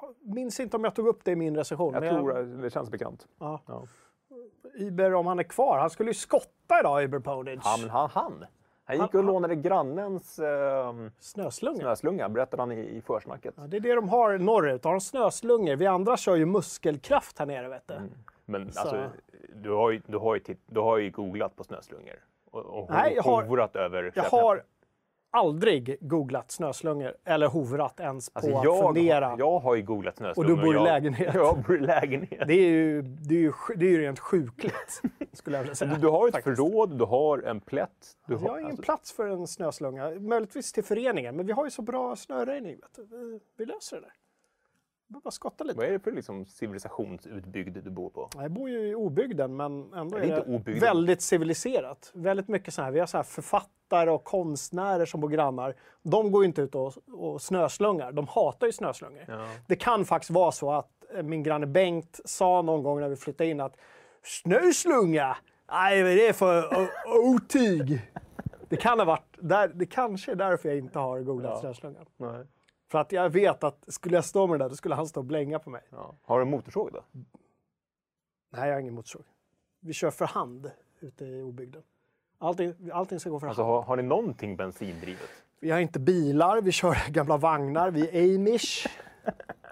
jag 0.00 0.14
minns 0.34 0.60
inte 0.60 0.76
om 0.76 0.84
jag 0.84 0.94
tog 0.94 1.06
upp 1.06 1.24
det 1.24 1.30
i 1.30 1.36
min 1.36 1.56
recension. 1.56 1.94
Jag 1.94 2.08
tror 2.08 2.38
att 2.38 2.62
det 2.62 2.70
känns 2.70 2.90
bekant. 2.90 3.26
Ja. 3.38 3.60
Ja. 3.66 3.82
Iber, 4.74 5.14
om 5.14 5.26
han 5.26 5.38
är 5.38 5.42
kvar, 5.42 5.78
han 5.78 5.90
skulle 5.90 6.10
ju 6.10 6.14
skotta 6.14 6.80
idag, 6.80 7.02
Iber 7.02 7.18
Ponic. 7.18 7.60
Ja, 7.64 7.76
men 7.80 7.90
han, 7.90 8.10
han. 8.12 8.44
Han 8.84 8.96
gick 8.96 9.12
Han- 9.12 9.20
och 9.20 9.24
lånade 9.24 9.54
grannens 9.56 10.38
eh, 10.38 10.94
Snöslungor. 11.18 11.80
snöslunga, 11.80 12.28
berättade 12.28 12.62
han 12.62 12.72
i, 12.72 12.80
i 12.80 13.00
försnacket. 13.02 13.54
Ja, 13.56 13.62
det 13.66 13.76
är 13.76 13.80
det 13.80 13.94
de 13.94 14.08
har 14.08 14.38
norrut. 14.38 14.84
Har 14.84 14.92
de 14.92 15.00
snöslungor? 15.00 15.76
Vi 15.76 15.86
andra 15.86 16.16
kör 16.16 16.36
ju 16.36 16.46
muskelkraft 16.46 17.38
här 17.38 17.46
nere, 17.46 17.68
vet 17.68 17.88
du. 17.88 17.94
Men 18.44 18.72
Så- 18.72 18.80
alltså, 18.80 19.04
du 19.54 19.70
har, 19.70 19.90
ju, 19.90 20.02
du, 20.06 20.16
har 20.18 20.34
ju 20.34 20.40
titt, 20.40 20.60
du 20.66 20.80
har 20.80 20.98
ju 20.98 21.10
googlat 21.10 21.56
på 21.56 21.64
snöslungor. 21.64 22.16
Och, 22.50 22.64
och 22.64 22.90
Nej, 22.90 23.12
jag 23.16 23.22
har- 23.22 23.76
över 23.76 24.12
Jag 24.14 24.22
har 24.22 24.62
aldrig 25.30 25.96
googlat 26.00 26.50
snöslungor 26.50 27.14
eller 27.24 27.46
hovrat 27.46 28.00
ens 28.00 28.30
på 28.30 28.38
Alltså, 28.38 28.56
att 28.56 28.64
jag, 28.64 28.84
fundera. 28.84 29.28
har, 29.28 29.38
jag 29.38 29.58
har 29.58 29.74
ju 29.74 29.82
googlat 29.82 30.16
snöslungor. 30.16 30.50
Och 30.52 30.56
du 30.58 30.62
bor 30.64 30.76
i 30.76 30.84
lägenhet. 30.84 31.34
Jag 31.34 31.62
bor 31.62 31.76
i 31.76 31.80
lägenhet. 31.80 32.42
Det 32.46 32.54
är 32.54 32.68
ju, 32.70 33.02
det 33.02 33.34
är 33.34 33.38
ju, 33.38 33.52
det 33.76 33.86
är 33.86 33.90
ju 33.90 34.00
rent 34.00 34.18
sjukligt, 34.18 35.02
skulle 35.32 35.56
jag 35.56 35.62
vilja 35.62 35.74
säga. 35.74 35.94
Du, 35.94 36.00
du 36.00 36.08
har 36.08 36.28
ett 36.28 36.34
Faktiskt. 36.34 36.56
förråd, 36.56 36.98
du 36.98 37.04
har 37.04 37.38
en 37.38 37.60
plätt. 37.60 37.90
Du 38.26 38.32
Jag 38.34 38.38
har 38.40 38.58
ingen 38.58 38.66
alltså, 38.66 38.82
plats 38.82 39.12
för 39.12 39.28
en 39.28 39.46
snöslunga. 39.46 40.10
Möjligtvis 40.10 40.72
till 40.72 40.84
föreningen, 40.84 41.36
men 41.36 41.46
vi 41.46 41.52
har 41.52 41.64
ju 41.64 41.70
så 41.70 41.82
bra 41.82 42.16
snöröjning. 42.16 42.76
Vi 43.56 43.66
löser 43.66 43.96
det 43.96 44.02
där. 44.02 44.12
Behöver 45.10 45.22
bara 45.24 45.30
skotta 45.30 45.64
lite. 45.64 45.76
Vad 45.78 45.86
är 45.86 45.92
det 45.92 45.98
för 45.98 46.12
liksom 46.12 46.44
civilisationsutbygd 46.46 47.78
du 47.84 47.90
bor 47.90 48.10
på? 48.10 48.28
Jag 48.34 48.50
bor 48.50 48.68
ju 48.70 48.88
i 48.88 48.94
obygden, 48.94 49.56
men 49.56 49.92
ändå 49.94 50.16
är 50.16 50.20
det 50.20 50.26
är 50.32 50.36
det, 50.46 50.54
obygden. 50.56 50.80
väldigt 50.80 51.22
civiliserat. 51.22 52.10
Väldigt 52.14 52.48
mycket 52.48 52.74
så 52.74 52.82
här. 52.82 52.90
Vi 52.90 53.00
har 53.00 53.06
så 53.06 53.16
här 53.16 53.24
författare 53.24 54.10
och 54.10 54.24
konstnärer 54.24 55.06
som 55.06 55.20
bor 55.20 55.28
grannar. 55.28 55.74
De 56.02 56.32
går 56.32 56.42
ju 56.42 56.46
inte 56.48 56.62
ut 56.62 56.74
och, 56.74 56.92
och 57.12 57.42
snöslungar. 57.42 58.12
De 58.12 58.26
hatar 58.28 58.66
ju 58.66 58.72
snöslungor. 58.72 59.24
Ja. 59.28 59.46
Det 59.66 59.76
kan 59.76 60.04
faktiskt 60.04 60.30
vara 60.30 60.52
så 60.52 60.72
att 60.72 60.90
eh, 61.14 61.22
min 61.22 61.42
granne 61.42 61.66
Bengt 61.66 62.20
sa 62.24 62.62
någon 62.62 62.82
gång 62.82 63.00
när 63.00 63.08
vi 63.08 63.16
flyttade 63.16 63.50
in 63.50 63.60
att 63.60 63.76
snöslunga, 64.22 65.36
nej 65.72 66.02
vad 66.02 66.12
är 66.12 66.16
det 66.16 66.32
för 66.32 66.64
otyg? 67.24 68.00
Det 68.68 68.76
kan 68.76 68.98
ha 68.98 69.06
varit, 69.06 69.36
där, 69.40 69.68
det 69.68 69.86
kanske 69.86 70.32
är 70.32 70.36
därför 70.36 70.68
jag 70.68 70.78
inte 70.78 70.98
har 70.98 71.20
googlat 71.20 71.50
Ja. 71.54 71.60
snöslunga. 71.60 71.98
Nej. 72.16 72.44
För 72.90 72.98
att 72.98 73.12
jag 73.12 73.30
vet 73.30 73.64
att 73.64 73.84
skulle 73.88 74.14
jag 74.16 74.24
stå 74.24 74.46
med 74.46 74.58
det 74.60 74.64
där, 74.64 74.68
då 74.68 74.76
skulle 74.76 74.94
han 74.94 75.06
stå 75.06 75.20
och 75.20 75.24
blänga 75.26 75.58
på 75.58 75.70
mig. 75.70 75.82
Ja. 75.90 76.14
Har 76.22 76.38
du 76.38 76.42
en 76.42 76.50
motorsåg 76.50 76.90
då? 76.92 77.02
Nej, 78.50 78.68
jag 78.68 78.74
har 78.74 78.80
ingen 78.80 78.94
motorsåg. 78.94 79.22
Vi 79.80 79.92
kör 79.92 80.10
för 80.10 80.24
hand 80.24 80.70
ute 81.00 81.24
i 81.24 81.42
obygden. 81.42 81.82
Allting, 82.38 82.74
allting 82.92 83.20
ska 83.20 83.30
gå 83.30 83.40
för 83.40 83.46
Alltså, 83.46 83.62
hand. 83.62 83.74
har, 83.74 83.82
har 83.82 83.96
ni 83.96 84.02
någonting 84.02 84.56
bensindrivet? 84.56 85.28
Vi 85.60 85.70
har 85.70 85.78
inte 85.78 85.98
bilar, 86.00 86.60
vi 86.62 86.72
kör 86.72 86.96
gamla 87.10 87.36
vagnar, 87.36 87.90
vi 87.90 88.08
är 88.32 88.34
amish. 88.38 88.86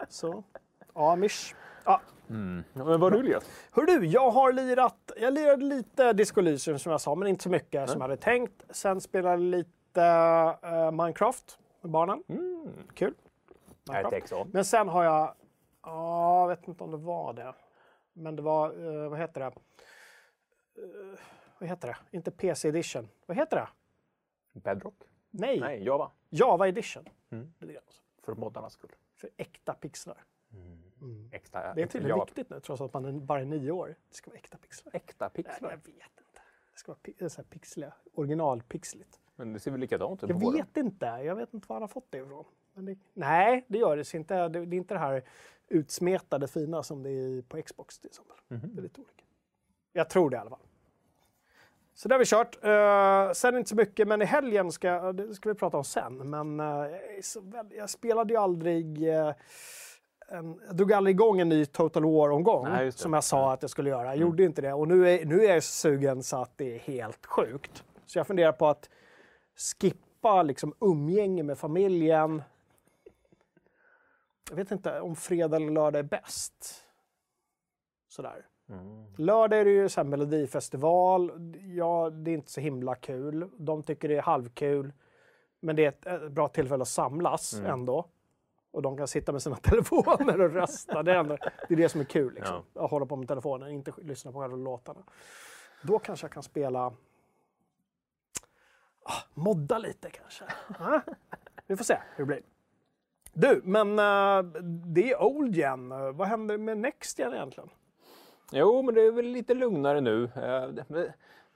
Så, 0.08 0.44
amish. 0.92 1.54
Ja. 1.84 2.00
Men 2.26 2.64
vad 2.72 3.00
har 3.00 3.10
du 3.10 3.22
lirat? 3.22 3.44
Hör 3.72 3.82
du, 3.86 4.06
jag 4.06 4.30
har 4.30 4.52
lirat, 4.52 5.12
jag 5.20 5.34
lirade 5.34 5.64
lite 5.64 6.12
Disco 6.12 6.40
Elysium 6.40 6.78
som 6.78 6.92
jag 6.92 7.00
sa, 7.00 7.14
men 7.14 7.28
inte 7.28 7.42
så 7.42 7.50
mycket 7.50 7.90
som 7.90 8.00
jag 8.00 8.08
hade 8.08 8.16
tänkt. 8.22 8.64
Sen 8.70 9.00
spelade 9.00 9.34
jag 9.34 9.40
lite 9.40 10.02
eh, 10.62 10.90
Minecraft 10.90 11.58
barnen. 11.88 12.22
Kul. 12.94 13.14
RTX 13.92 14.32
on. 14.32 14.50
Men 14.52 14.64
sen 14.64 14.88
har 14.88 15.04
jag, 15.04 15.34
ja, 15.82 16.40
jag 16.40 16.48
vet 16.48 16.68
inte 16.68 16.84
om 16.84 16.90
det 16.90 16.96
var 16.96 17.32
det. 17.32 17.54
Men 18.12 18.36
det 18.36 18.42
var, 18.42 18.86
eh, 19.04 19.08
vad 19.08 19.18
heter 19.18 19.40
det? 19.40 19.46
Eh, 19.46 21.18
vad 21.58 21.68
heter 21.68 21.88
det? 21.88 22.16
Inte 22.16 22.30
PC 22.30 22.68
edition. 22.68 23.08
Vad 23.26 23.36
heter 23.36 23.56
det? 23.56 23.68
Bedrock? 24.60 24.94
Nej, 25.30 25.60
Nej, 25.60 25.84
Java. 25.84 26.10
Java 26.30 26.68
edition. 26.68 27.04
Mm. 27.30 27.52
Det 27.58 27.64
är 27.66 27.68
det. 27.72 27.80
För 28.24 28.34
moddarnas 28.34 28.72
skull. 28.72 28.90
För 29.16 29.30
äkta 29.36 29.74
pixlar. 29.74 30.24
Extra, 31.32 31.74
Det 31.74 31.82
är 31.82 31.86
tydligen 31.86 32.08
Java. 32.16 32.24
viktigt 32.24 32.50
nu, 32.50 32.60
trots 32.60 32.82
att 32.82 32.92
man 32.94 33.04
är 33.04 33.12
bara 33.12 33.40
är 33.40 33.44
nio 33.44 33.70
år. 33.70 33.94
Det 34.08 34.14
ska 34.16 34.30
vara 34.30 34.38
äkta 34.38 34.58
pixlar. 34.58 34.96
Äkta 34.96 35.24
Nej, 35.34 35.44
pixlar. 35.44 35.70
jag 35.70 35.76
vet 35.76 35.86
inte. 36.18 36.40
Det 36.72 36.78
ska 36.78 36.92
vara 36.92 36.98
pi- 37.02 37.28
så 37.28 37.36
här 37.42 37.48
pixliga, 37.48 37.92
originalpixligt. 38.14 39.20
Men 39.38 39.52
det 39.52 39.60
ser 39.60 39.70
väl 39.70 39.80
likadant 39.80 40.24
ut 40.24 40.30
Jag 40.30 40.40
på 40.40 40.46
våra? 40.46 40.56
vet 40.56 40.76
inte. 40.76 41.06
Jag 41.06 41.36
vet 41.36 41.54
inte 41.54 41.68
var 41.68 41.74
han 41.76 41.82
har 41.82 41.88
fått 41.88 42.06
det 42.10 42.18
ifrån. 42.18 42.44
Det, 42.74 42.96
nej, 43.14 43.64
det 43.68 43.78
gör 43.78 43.96
det 43.96 44.14
inte. 44.14 44.48
Det, 44.48 44.66
det 44.66 44.76
är 44.76 44.78
inte 44.78 44.94
det 44.94 45.00
här 45.00 45.24
utsmetade 45.68 46.48
fina 46.48 46.82
som 46.82 47.02
det 47.02 47.10
är 47.10 47.42
på 47.42 47.62
Xbox 47.62 47.98
till 47.98 48.08
exempel. 48.08 48.36
Mhm. 48.48 48.74
Det 48.74 48.80
är 48.80 48.82
lite 48.82 49.00
olika. 49.00 49.24
Jag 49.92 50.10
tror 50.10 50.30
det 50.30 50.36
i 50.36 50.38
alla 50.40 50.50
fall. 50.50 50.58
Så 51.94 52.08
det 52.08 52.14
har 52.14 52.18
vi 52.18 52.24
kört. 52.24 52.64
Uh, 52.64 53.32
sen 53.32 53.56
inte 53.56 53.70
så 53.70 53.76
mycket, 53.76 54.08
men 54.08 54.22
i 54.22 54.24
helgen 54.24 54.72
ska, 54.72 55.12
det 55.12 55.34
ska 55.34 55.48
vi 55.48 55.54
prata 55.54 55.76
om 55.76 55.84
sen. 55.84 56.30
Men 56.30 56.60
eh, 56.60 56.66
jag, 57.54 57.72
jag 57.76 57.90
spelade 57.90 58.32
ju 58.32 58.38
aldrig... 58.40 59.08
eh, 59.08 59.32
en, 60.30 60.60
jag 60.66 60.76
drog 60.76 60.92
aldrig 60.92 61.16
igång 61.16 61.40
en 61.40 61.48
ny 61.48 61.66
Total 61.66 62.02
War-omgång 62.02 62.92
som 62.92 63.12
jag 63.12 63.24
sa 63.24 63.52
att 63.52 63.62
jag 63.62 63.70
skulle 63.70 63.90
göra. 63.90 64.04
Jag 64.04 64.16
gjorde 64.16 64.44
inte 64.44 64.62
det 64.62 64.72
och 64.72 64.88
nu 64.88 65.08
är, 65.10 65.24
nu 65.24 65.44
är 65.44 65.54
jag 65.54 65.62
så 65.62 65.72
sugen 65.72 66.22
så 66.22 66.42
att 66.42 66.52
det 66.56 66.74
är 66.74 66.78
helt 66.78 67.26
sjukt. 67.26 67.84
Så 68.06 68.18
jag 68.18 68.26
funderar 68.26 68.52
på 68.52 68.66
att 68.66 68.90
skippa 69.58 70.42
liksom 70.42 70.74
umgänge 70.80 71.42
med 71.42 71.58
familjen. 71.58 72.42
Jag 74.50 74.56
vet 74.56 74.70
inte 74.70 75.00
om 75.00 75.16
fredag 75.16 75.56
eller 75.56 75.70
lördag 75.70 75.98
är 75.98 76.02
bäst. 76.02 76.84
Sådär. 78.08 78.46
Mm. 78.68 79.06
Lördag 79.16 79.60
är 79.60 79.64
det 79.64 79.70
ju 79.70 79.88
så 79.88 80.00
här 80.00 80.08
melodifestival. 80.08 81.32
Ja, 81.76 82.10
det 82.10 82.30
är 82.30 82.34
inte 82.34 82.50
så 82.52 82.60
himla 82.60 82.94
kul. 82.94 83.50
De 83.56 83.82
tycker 83.82 84.08
det 84.08 84.16
är 84.16 84.22
halvkul. 84.22 84.92
Men 85.60 85.76
det 85.76 85.84
är 85.84 85.88
ett, 86.24 86.32
bra 86.32 86.48
tillfälle 86.48 86.82
att 86.82 86.88
samlas 86.88 87.54
Mm. 87.54 87.70
ändå. 87.70 88.08
Och 88.70 88.82
de 88.82 88.96
kan 88.96 89.08
sitta 89.08 89.32
med 89.32 89.42
sina 89.42 89.56
telefoner 89.62 90.40
och 90.40 90.52
rösta. 90.52 91.02
Det 91.02 91.12
är, 91.12 91.16
ändå, 91.16 91.36
det, 91.68 91.74
är 91.74 91.76
det 91.76 91.88
som 91.88 92.00
är 92.00 92.04
kul. 92.04 92.34
Liksom. 92.34 92.62
Att 92.74 92.90
hålla 92.90 93.06
på 93.06 93.16
med 93.16 93.28
telefonen, 93.28 93.70
inte 93.70 93.92
lyssna 93.98 94.32
på 94.32 94.40
själva 94.40 94.56
låtarna. 94.56 95.00
Då 95.82 95.98
kanske 95.98 96.24
jag 96.24 96.32
kan 96.32 96.42
spela... 96.42 96.92
Ah, 99.10 99.22
modda 99.34 99.78
lite 99.78 100.10
kanske. 100.10 100.44
Vi 101.66 101.76
får 101.76 101.84
se 101.84 101.98
hur 102.16 102.24
det 102.24 102.26
blir. 102.26 102.42
Du, 103.32 103.60
men 103.64 103.98
eh, 103.98 104.42
det 104.86 105.10
är 105.12 105.22
old 105.22 105.56
gen. 105.56 105.92
Eh, 105.92 106.12
Vad 106.12 106.28
händer 106.28 106.58
med 106.58 106.78
Next 106.78 107.18
gen 107.18 107.34
egentligen? 107.34 107.70
Jo, 108.52 108.82
men 108.82 108.94
det 108.94 109.00
är 109.00 109.12
väl 109.12 109.24
lite 109.26 109.54
lugnare 109.54 110.00
nu. 110.00 110.30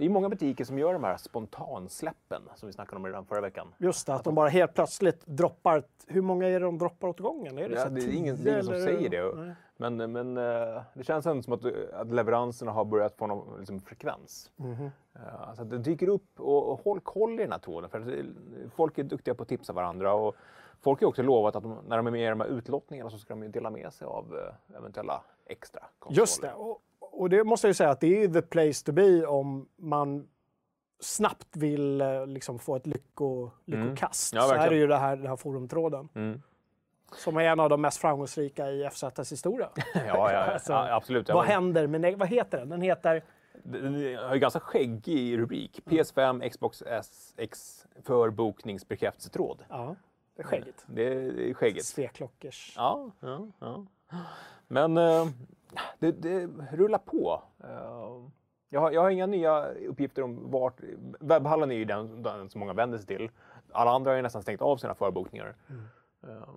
Eh, 0.03 0.07
det- 0.07 0.07
är 0.07 0.11
många 0.11 0.29
butiker 0.29 0.65
som 0.65 0.79
gör 0.79 0.93
de 0.93 1.05
här 1.05 1.17
spontansläppen 1.17 2.43
som 2.57 2.67
vi 2.67 2.73
snackade 2.73 2.97
om 2.97 3.07
redan 3.07 3.25
förra 3.27 3.41
veckan. 3.41 3.75
Just 3.79 4.07
det, 4.07 4.15
att 4.15 4.25
de 4.25 4.35
bara 4.35 4.49
helt 4.49 4.75
plötsligt 4.75 5.27
droppar. 5.27 5.83
Hur 6.07 6.23
många 6.23 6.47
är 6.49 6.53
det 6.61 6.67
de 6.67 6.79
droppar 6.79 7.09
åt 7.09 7.21
gången? 7.21 7.59
Är 7.59 7.69
det, 7.69 7.75
Ja, 7.75 7.89
det 7.89 8.01
är 8.01 8.13
ingen- 8.13 8.37
det 8.45 8.51
är 8.51 8.53
ingen 8.53 8.65
som 8.65 8.75
säger 8.75 9.09
det. 9.11 9.35
Nej. 9.37 9.55
Men, 9.77 10.13
men 10.13 10.37
eh, 10.37 10.83
det 10.95 11.05
känns 11.05 11.27
ändå 11.27 11.43
som 11.43 11.53
att, 11.53 11.65
att 11.93 12.13
leveranserna 12.13 12.73
har 12.73 12.85
börjat 12.85 13.17
få 13.17 13.27
någon 13.27 13.59
liksom, 13.59 13.81
frekvens. 13.81 14.51
Mhm. 14.57 14.91
Eh, 15.15 15.49
Alltså 15.49 15.63
att 15.63 15.71
det 15.71 15.79
dyker 15.79 16.09
upp 16.09 16.41
och, 16.41 16.71
och 16.73 16.81
håll 16.85 17.01
koll 17.01 17.33
i 17.41 17.43
den 17.43 17.53
här 17.53 17.59
tråden. 17.59 17.91
För 17.91 18.01
att 18.01 18.71
folk 18.75 18.99
är 18.99 19.03
duktiga 19.05 19.35
på 19.35 19.43
att 19.43 19.49
tipsa 19.49 19.73
varandra. 19.73 20.15
Och 20.15 20.35
folk 20.81 21.01
har 21.01 21.09
också 21.09 21.23
lovat 21.23 21.57
att 21.57 21.63
de, 21.63 21.79
när 21.89 21.97
de 21.97 22.07
är 22.07 22.11
med 22.11 22.27
i 22.27 22.29
de 22.29 22.41
här 22.41 22.49
utlottningarna 22.49 23.11
så 23.11 23.19
ska 23.19 23.35
de 23.35 23.49
dela 23.53 23.71
med 23.71 23.93
sig 23.93 24.07
av 24.07 24.35
eh, 24.71 24.77
eventuella 24.79 25.23
extra 25.47 25.83
konsoler. 25.99 26.21
Just 26.23 26.43
det. 26.43 26.53
Och, 26.53 26.81
och 27.13 27.31
det 27.31 27.45
måste 27.45 27.67
jag 27.67 27.71
ju 27.71 27.75
säga 27.75 27.91
att 27.91 28.01
det 28.01 28.23
är 28.23 28.29
the 28.29 28.43
place 28.43 28.85
to 28.85 28.93
be 28.93 29.27
om 29.27 29.69
man 29.77 30.29
snabbt 31.01 31.57
vill 31.57 32.01
eh, 32.01 32.27
liksom 32.27 32.59
få 32.59 32.77
ett 32.77 32.87
lycko, 32.87 33.51
lyckokast. 33.65 34.35
Ja, 34.35 34.43
så 34.43 34.55
är 34.55 34.59
verkligen. 34.59 34.81
ju 34.81 34.87
det 34.87 34.97
här, 34.97 35.17
den 35.17 35.27
här 35.27 35.37
forumtråden. 35.37 36.09
Mm. 36.15 36.43
Som 37.17 37.37
är 37.37 37.41
en 37.41 37.61
av 37.61 37.69
de 37.69 37.81
mest 37.81 37.99
framgångsrika 37.99 38.71
i 38.71 38.89
FZs 38.91 39.33
historia. 39.33 39.69
Ja, 39.95 40.33
ja, 40.33 40.39
Alltså, 40.53 40.73
ja 40.73 40.95
absolut. 40.95 41.29
Vad 41.29 41.45
händer 41.45 41.87
med 41.87 42.19
Vad 42.19 42.29
heter 42.29 42.59
den? 42.59 42.69
Den 42.69 42.81
heter... 42.81 43.25
det 43.63 44.15
har 44.15 44.35
ju 44.35 44.41
ganska 44.41 44.61
skäggig 44.61 45.39
rubrik. 45.39 45.81
PS5, 45.85 46.49
Xbox 46.49 46.83
S, 46.87 47.35
X 47.37 47.87
för 48.03 48.31
bokningsbekräftelsetråd. 48.31 49.65
Ja. 49.69 49.97
Det 50.37 50.43
är 50.43 50.47
skäggigt. 50.47 50.85
Det 50.87 51.07
är, 51.07 51.33
det 51.33 51.51
är 51.51 51.55
skäggigt. 51.55 51.85
Sveklockers. 51.87 52.73
Ja, 52.77 53.11
ja, 53.21 53.49
ja. 53.59 53.85
Men 54.69 54.97
eh, 54.97 55.27
det, 55.99 56.13
det 56.13 56.47
rullar 56.73 56.99
på. 56.99 57.43
Eh, 57.65 58.31
jag, 58.69 58.81
har, 58.81 58.91
jag 58.91 59.01
har 59.01 59.11
inga 59.11 59.27
nya 59.27 59.65
uppgifter 59.73 60.23
om 60.23 60.51
vart... 60.51 60.81
Webbhallen 61.21 61.71
är 61.71 61.77
ju 61.77 61.85
den, 61.85 62.23
den 62.23 62.51
som 62.51 62.59
många 62.59 62.73
vänder 62.73 62.99
sig 62.99 63.07
till. 63.07 63.31
Alla 63.73 63.91
andra 63.91 64.11
har 64.11 64.17
ju 64.17 64.23
nästan 64.23 64.43
stängt 64.43 64.63
av 64.63 64.77
sina 64.77 64.95
förbokningar. 64.95 65.55
Eh, 66.23 66.55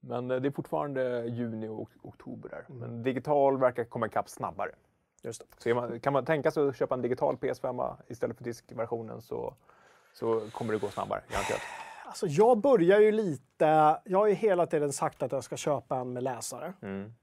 men 0.00 0.28
det 0.28 0.36
är 0.36 0.50
fortfarande 0.50 1.26
juni 1.26 1.68
och 1.68 1.90
oktober 2.02 2.48
där. 2.48 2.64
Men 2.68 3.02
digital 3.02 3.58
verkar 3.58 3.84
komma 3.84 4.06
ikapp 4.06 4.28
snabbare. 4.28 4.70
Just 5.22 5.40
det. 5.40 5.46
Så 5.62 5.74
man, 5.74 6.00
kan 6.00 6.12
man 6.12 6.24
tänka 6.24 6.50
sig 6.50 6.68
att 6.68 6.76
köpa 6.76 6.94
en 6.94 7.02
digital 7.02 7.36
PS5 7.36 7.96
istället 8.08 8.36
för 8.36 8.44
diskversionen 8.44 9.22
så, 9.22 9.54
så 10.12 10.40
kommer 10.52 10.72
det 10.72 10.78
gå 10.78 10.88
snabbare, 10.88 11.20
garanterat. 11.28 11.60
Alltså 12.06 12.26
jag 12.26 12.58
börjar 12.58 13.00
ju 13.00 13.12
lite... 13.12 14.00
Jag 14.04 14.18
har 14.18 14.26
ju 14.26 14.34
hela 14.34 14.66
tiden 14.66 14.92
sagt 14.92 15.22
att 15.22 15.32
jag 15.32 15.44
ska 15.44 15.56
köpa 15.56 15.96
en 15.96 16.12
med 16.12 16.22
läsare. 16.22 16.72
Mm. 16.82 17.14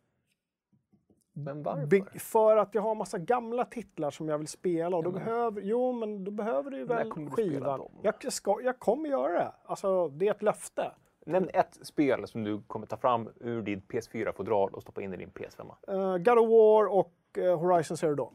Men 1.34 1.64
varför? 1.64 2.20
För 2.20 2.58
att 2.58 2.76
jag 2.76 2.82
har 2.82 2.96
massa 2.96 3.18
gamla 3.18 3.66
titlar 3.66 4.12
som 4.12 4.30
jag 4.30 4.38
vill 4.38 4.48
spela 4.48 4.98
och 4.98 5.04
då 5.04 5.12
men- 5.12 5.26
behöver, 5.26 5.62
jo, 5.62 5.92
men 5.94 6.24
då 6.24 6.32
behöver 6.32 6.72
du 6.72 6.78
ju 6.78 6.86
väl 6.86 7.10
kommer 7.10 7.26
du 7.30 7.32
spela 7.34 7.50
skivan. 7.52 7.80
dem? 7.80 7.92
Jag, 8.02 8.34
ska, 8.34 8.62
jag 8.64 8.80
kommer 8.80 9.10
göra 9.10 9.34
det. 9.34 9.52
Alltså, 9.66 10.08
det 10.10 10.28
är 10.28 10.32
ett 10.32 10.42
löfte. 10.42 10.92
Nämn 11.26 11.50
ett 11.54 11.80
spel 11.82 12.28
som 12.28 12.44
du 12.44 12.62
kommer 12.68 12.86
ta 12.88 12.98
fram 12.98 13.30
ur 13.40 13.62
ditt 13.62 13.88
PS4-fodral 13.88 14.70
och 14.74 14.82
stoppa 14.82 15.02
in 15.02 15.14
i 15.14 15.18
din 15.18 15.32
PS5. 15.32 15.72
Uh, 15.90 16.18
God 16.18 16.38
of 16.40 16.50
War 16.50 16.86
och 16.88 17.14
uh, 17.38 17.56
Horizon 17.60 17.98
Zero 17.98 18.16
Dawn. 18.16 18.34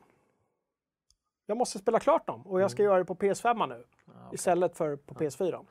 Jag 1.47 1.57
måste 1.57 1.79
spela 1.79 2.01
klart 2.01 2.27
dem 2.27 2.47
och 2.47 2.61
jag 2.61 2.71
ska 2.71 2.83
Mm. 2.83 2.91
göra 2.91 2.99
det 2.99 3.05
på 3.05 3.15
PS5 3.15 3.67
nu 3.69 3.85
istället 4.33 4.77
för 4.77 4.97
på 4.97 5.15
PS4. 5.15 5.65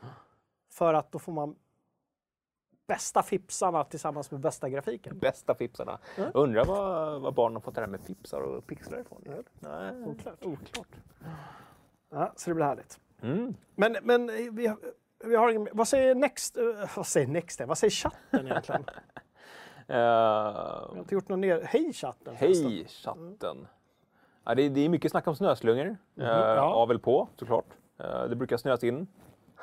För 0.72 0.93
att 0.93 1.12
då 1.12 1.19
får 1.19 1.31
man 1.31 1.55
bästa 2.88 3.24
fipsarna 3.24 3.84
tillsammans 3.84 4.32
med 4.32 4.39
bästa 4.39 4.70
grafiken. 4.70 5.20
Bästa 5.20 5.56
fipsarna. 5.56 6.00
Mm. 6.17 6.32
Undrar 6.34 6.65
vad, 6.65 7.22
vad 7.22 7.34
barnen 7.34 7.56
har 7.56 7.62
fått 7.62 7.75
det 7.75 7.82
här 7.82 7.88
med 7.88 8.01
fipsar 8.01 8.41
och 8.41 8.67
pixlar 8.67 9.00
ifrån. 9.00 9.24
Mm. 9.25 9.44
Nej, 9.60 10.03
Oklart. 10.06 10.46
oklart. 10.46 10.96
Ja, 12.10 12.34
så 12.36 12.50
det 12.50 12.53
blir 12.53 12.65
härligt. 12.65 13.00
Mm. 13.22 13.56
Men, 13.75 13.98
men 14.01 14.29
eh, 14.29 14.36
vi, 14.51 14.74
vi 15.25 15.36
har 15.36 15.50
ingen, 15.50 15.67
vad 15.72 15.88
säger 15.88 16.15
Next? 16.15 16.58
eh, 16.58 16.63
vad 16.96 17.08
säger 17.08 17.27
Next? 17.27 17.62
Vad 17.62 17.77
säger 17.77 17.91
chatten 17.91 18.48
egentligen? 18.48 18.86
Jag 19.88 19.96
har 19.96 20.98
inte 20.98 21.15
gjort 21.15 21.29
någon 21.29 21.41
ner... 21.41 21.62
Hej 21.65 21.94
chatten! 21.94 22.36
Hej 22.36 22.86
chatten! 22.88 23.67
Ja, 24.44 24.56
det, 24.56 24.62
är, 24.63 24.70
det 24.70 24.82
är 24.82 24.89
mycket 24.89 25.12
snack 25.12 25.27
om 25.27 25.36
snöslungor. 25.36 25.88
Eh, 25.88 26.25
ja. 26.27 26.62
Av 26.62 26.89
eller 26.89 27.00
på 27.00 27.27
såklart. 27.36 27.65
Eh, 28.00 28.24
det 28.24 28.36
brukar 28.36 28.58
snöas 28.58 28.84
in 28.84 29.08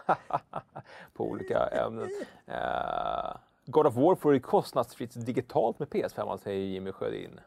på 1.24 1.30
olika 1.30 1.66
ämnen. 1.66 2.10
Eh, 2.46 3.36
God 3.66 3.86
of 3.86 3.94
War 3.96 4.14
får 4.14 4.34
ju 4.34 4.40
kostnadsfritt 4.40 5.26
digitalt 5.26 5.78
med 5.78 5.88
PS5 5.88 6.36
säger 6.36 6.66
Jimmy 6.66 6.92
Sjödin. 6.92 7.40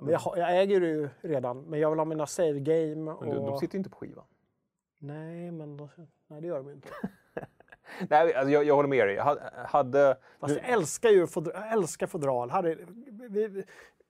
Men 0.00 0.12
jag, 0.12 0.18
har- 0.18 0.36
jag 0.36 0.60
äger 0.60 0.80
ju 0.80 1.08
redan, 1.20 1.62
men 1.62 1.80
jag 1.80 1.90
vill 1.90 1.98
ha 1.98 2.04
mina 2.04 2.26
save 2.26 2.60
game. 2.60 2.94
Men 2.94 3.08
Och... 3.08 3.24
de, 3.26 3.34
de 3.46 3.58
sitter 3.58 3.74
ju 3.74 3.78
inte 3.78 3.90
på 3.90 3.96
skivan. 3.96 4.24
Nej, 4.98 5.50
men 5.50 5.76
då... 5.76 5.88
Nej, 6.26 6.40
det 6.40 6.46
gör 6.46 6.56
de 6.56 6.70
inte. 6.70 6.88
Nej, 8.10 8.34
alltså 8.34 8.50
jag, 8.50 8.64
jag 8.64 8.74
håller 8.74 8.88
med 8.88 9.06
dig. 9.06 9.18
Ha- 9.18 9.38
Hade... 9.66 10.16
Fast 10.40 10.56
jag 10.56 10.68
älskar 10.68 11.08
ju 11.10 11.26
fodral. 11.26 11.54
Jag 11.62 11.72
älskar 11.72 12.06
fodral. 12.06 12.50
Hade, 12.50 12.74
vi, 13.30 13.64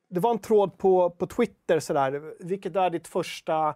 det 0.08 0.20
var 0.20 0.30
en 0.30 0.38
tråd 0.38 0.78
på, 0.78 1.10
på 1.10 1.26
Twitter 1.26 1.80
sådär. 1.80 2.34
Vilket 2.40 2.76
är 2.76 2.90
ditt 2.90 3.06
första 3.08 3.74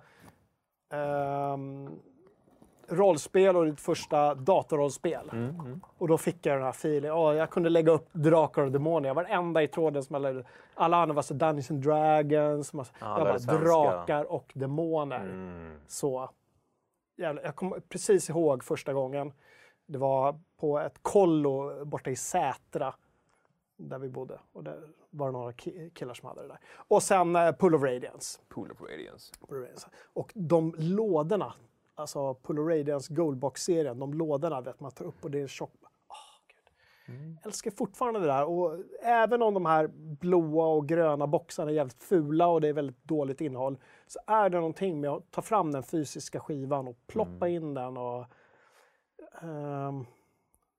ehm, 0.92 1.90
rollspel 2.88 3.56
och 3.56 3.66
ditt 3.66 3.80
första 3.80 4.34
datorrollspel? 4.34 5.30
Mm, 5.32 5.60
mm. 5.60 5.80
Och 5.98 6.08
då 6.08 6.18
fick 6.18 6.46
jag 6.46 6.56
den 6.56 6.64
här 6.64 6.72
filen. 6.72 7.12
Åh, 7.12 7.34
jag 7.34 7.50
kunde 7.50 7.68
lägga 7.68 7.92
upp 7.92 8.08
Drakar 8.12 8.62
och 8.62 8.72
Demoner. 8.72 9.08
Jag 9.08 9.14
var 9.14 9.24
enda 9.24 9.62
i 9.62 9.68
tråden 9.68 10.02
som 10.02 10.14
hade... 10.14 10.44
Alla 10.74 10.96
andra 10.96 11.14
var 11.14 11.22
så 11.22 11.34
Dungeons 11.34 11.70
and 11.70 11.82
Dragons. 11.82 12.72
Massa, 12.72 12.92
Ja, 13.00 13.18
jag 13.18 13.26
det 13.26 13.30
bara 13.30 13.38
svenska. 13.38 13.64
Drakar 13.64 14.24
och 14.24 14.52
Demoner. 14.54 15.20
Mm. 15.20 15.76
Så. 15.86 16.30
Jävlar, 17.16 17.42
jag 17.42 17.56
kommer 17.56 17.80
precis 17.80 18.30
ihåg 18.30 18.64
första 18.64 18.92
gången. 18.92 19.32
Det 19.86 19.98
var 19.98 20.40
på 20.60 20.78
ett 20.78 20.98
kollo 21.02 21.84
borta 21.84 22.10
i 22.10 22.16
Sätra. 22.16 22.94
Där 23.76 23.98
vi 23.98 24.08
bodde. 24.08 24.38
Och 24.52 24.64
det 24.64 24.76
var 25.10 25.30
några 25.30 25.50
ki- 25.52 25.90
killar 25.90 26.14
som 26.14 26.28
hade 26.28 26.42
det 26.42 26.48
där. 26.48 26.58
Och 26.88 27.02
sen 27.02 27.36
eh, 27.36 27.52
Pull 27.52 27.74
of 27.74 27.82
Radiance. 27.82 28.40
Pool 28.48 28.70
of 28.72 28.80
Radiance. 28.80 29.34
Pull 29.48 29.58
of 29.58 29.62
Radiance. 29.62 29.88
Och 30.12 30.32
de 30.34 30.74
lådorna, 30.78 31.54
alltså 31.98 32.34
Radiance 32.68 33.14
Goldbox-serien, 33.14 33.98
de 33.98 34.14
lådorna 34.14 34.60
vet 34.60 34.80
man 34.80 34.90
tar 34.90 35.04
upp 35.04 35.24
och 35.24 35.30
det 35.30 35.40
är 35.40 35.46
tjockt. 35.46 35.76
Åh, 36.08 36.16
Gud. 36.48 37.36
Jag 37.36 37.46
älskar 37.46 37.70
fortfarande 37.70 38.20
det 38.20 38.26
där. 38.26 38.44
Och 38.44 38.76
även 39.02 39.42
om 39.42 39.54
de 39.54 39.66
här 39.66 39.88
blåa 40.20 40.66
och 40.66 40.88
gröna 40.88 41.26
boxarna 41.26 41.70
är 41.70 41.74
jävligt 41.74 42.02
fula 42.02 42.46
och 42.46 42.60
det 42.60 42.68
är 42.68 42.72
väldigt 42.72 43.04
dåligt 43.04 43.40
innehåll 43.40 43.78
så 44.06 44.18
är 44.26 44.50
det 44.50 44.56
någonting 44.56 45.00
med 45.00 45.10
att 45.10 45.30
ta 45.30 45.42
fram 45.42 45.72
den 45.72 45.82
fysiska 45.82 46.40
skivan 46.40 46.88
och 46.88 46.96
ploppa 47.06 47.48
in 47.48 47.74
den. 47.74 47.96
Och, 47.96 48.24
ehm, 49.42 50.06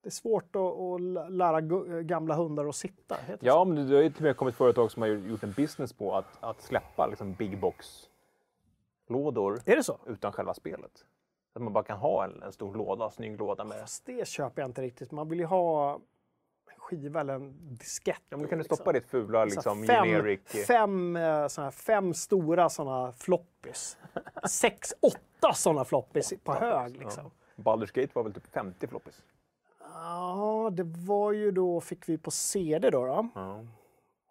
det 0.02 0.08
är 0.08 0.10
svårt 0.10 0.56
att, 0.56 0.62
att 0.62 1.32
lära 1.32 1.60
gamla 2.02 2.34
hundar 2.34 2.68
att 2.68 2.76
sitta. 2.76 3.16
Ja, 3.40 3.64
men 3.64 3.88
det 3.88 3.94
har 3.94 4.02
ju 4.02 4.10
till 4.10 4.18
och 4.18 4.22
med 4.22 4.36
kommit 4.36 4.54
företag 4.54 4.90
som 4.90 5.02
har 5.02 5.08
gjort 5.08 5.42
en 5.42 5.52
business 5.52 5.92
på 5.92 6.16
att, 6.16 6.38
att 6.40 6.62
släppa 6.62 7.06
liksom 7.06 7.32
big 7.34 7.58
det 9.76 9.82
så? 9.82 9.98
utan 10.06 10.32
själva 10.32 10.54
spelet. 10.54 11.04
Att 11.52 11.62
man 11.62 11.72
bara 11.72 11.84
kan 11.84 11.98
ha 11.98 12.24
en, 12.24 12.42
en 12.42 12.52
stor 12.52 12.74
låda, 12.74 13.10
snygg 13.10 13.38
låda 13.38 13.64
med... 13.64 13.80
Fast 13.80 14.06
det 14.06 14.28
köper 14.28 14.62
jag 14.62 14.68
inte 14.68 14.82
riktigt. 14.82 15.10
Man 15.10 15.28
vill 15.28 15.38
ju 15.38 15.44
ha 15.44 15.94
en 15.94 16.00
skiva 16.76 17.20
eller 17.20 17.34
en 17.34 17.74
diskett. 17.74 18.22
Ja, 18.28 18.36
men 18.36 18.42
då 18.42 18.48
kan 18.48 18.58
du 18.58 18.62
liksom. 18.62 18.76
stoppa 18.76 18.92
ditt 18.92 19.06
fula 19.06 19.44
liksom, 19.44 19.86
fem, 19.86 20.04
generic... 20.04 20.66
fem, 20.66 21.16
eh, 21.16 21.48
såna 21.48 21.64
här, 21.64 21.70
fem 21.70 22.14
stora 22.14 22.68
såna 22.68 23.12
floppis. 23.12 23.98
Sex, 24.48 24.94
åtta 25.00 25.52
såna 25.54 25.84
floppis 25.84 26.34
på 26.44 26.54
hög. 26.54 26.96
Liksom. 26.96 27.30
Baldur's 27.56 28.00
Gate 28.00 28.10
var 28.12 28.22
väl 28.22 28.32
typ 28.32 28.46
50 28.46 28.86
floppis? 28.86 29.22
Ja, 29.94 30.70
det 30.72 30.84
var 30.84 31.32
ju 31.32 31.50
då, 31.50 31.80
fick 31.80 32.08
vi 32.08 32.18
på 32.18 32.30
CD 32.30 32.90
då. 32.90 33.06
då. 33.06 33.28
Ja. 33.34 33.64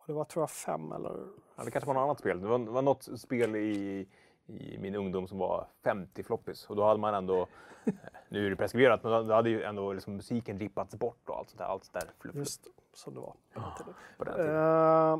Det 0.08 0.13
var 0.13 0.23
tror 0.23 0.41
jag 0.41 0.49
fem 0.49 0.91
eller... 0.91 1.27
Ja, 1.55 1.63
det 1.63 1.71
kanske 1.71 1.88
var 1.88 1.93
något 1.93 2.01
annat 2.01 2.19
spel. 2.19 2.41
Det 2.41 2.47
var, 2.47 2.60
det 2.60 2.71
var 2.71 2.82
något 2.82 3.19
spel 3.19 3.55
i, 3.55 4.08
i 4.50 4.78
min 4.78 4.96
ungdom 4.96 5.28
som 5.28 5.38
var 5.38 5.68
50 5.84 6.24
floppis. 6.24 6.66
Och 6.70 6.76
då 6.76 6.84
hade 6.86 7.00
man 7.00 7.14
ändå, 7.14 7.48
eh, 7.86 7.94
nu 8.30 8.46
är 8.46 8.50
det 8.50 8.56
preskriberat, 8.56 9.04
men 9.04 9.28
då 9.28 9.34
hade 9.34 9.50
ju 9.50 9.64
ändå 9.64 9.94
liksom 9.94 10.16
musiken 10.16 10.60
rippats 10.60 10.96
bort 10.96 11.30
och 11.30 11.38
allt 11.38 11.50
sånt 11.50 11.58
där. 11.60 11.66
Allt 11.66 11.84
sånt 11.86 11.94
där 11.94 12.12
fluff, 12.20 12.36
Just 12.36 12.68
som 12.94 13.14
det 13.14 13.20
var. 13.20 13.36
tiden. 13.78 14.56
Eh, 14.56 15.20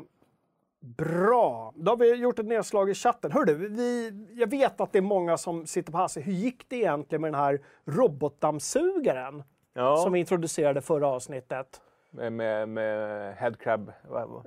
bra, 0.80 1.72
då 1.76 1.92
har 1.92 1.96
vi 1.96 2.14
gjort 2.14 2.38
ett 2.38 2.46
nedslag 2.46 2.90
i 2.90 2.94
chatten. 2.94 3.32
Hörde, 3.32 3.54
vi, 3.54 4.10
jag 4.34 4.50
vet 4.50 4.80
att 4.80 4.92
det 4.92 4.98
är 4.98 5.02
många 5.02 5.36
som 5.36 5.66
sitter 5.66 5.92
på 5.92 5.98
halsen. 5.98 6.22
Hur 6.22 6.32
gick 6.32 6.68
det 6.68 6.76
egentligen 6.76 7.22
med 7.22 7.32
den 7.32 7.40
här 7.40 7.60
robotdammsugaren 7.84 9.42
Ja, 9.72 9.96
som 9.96 10.12
vi 10.12 10.18
introducerade 10.20 10.80
förra 10.80 11.08
avsnittet? 11.08 11.80
Med, 12.10 12.68
med, 12.68 13.34
Headcrab. 13.36 13.92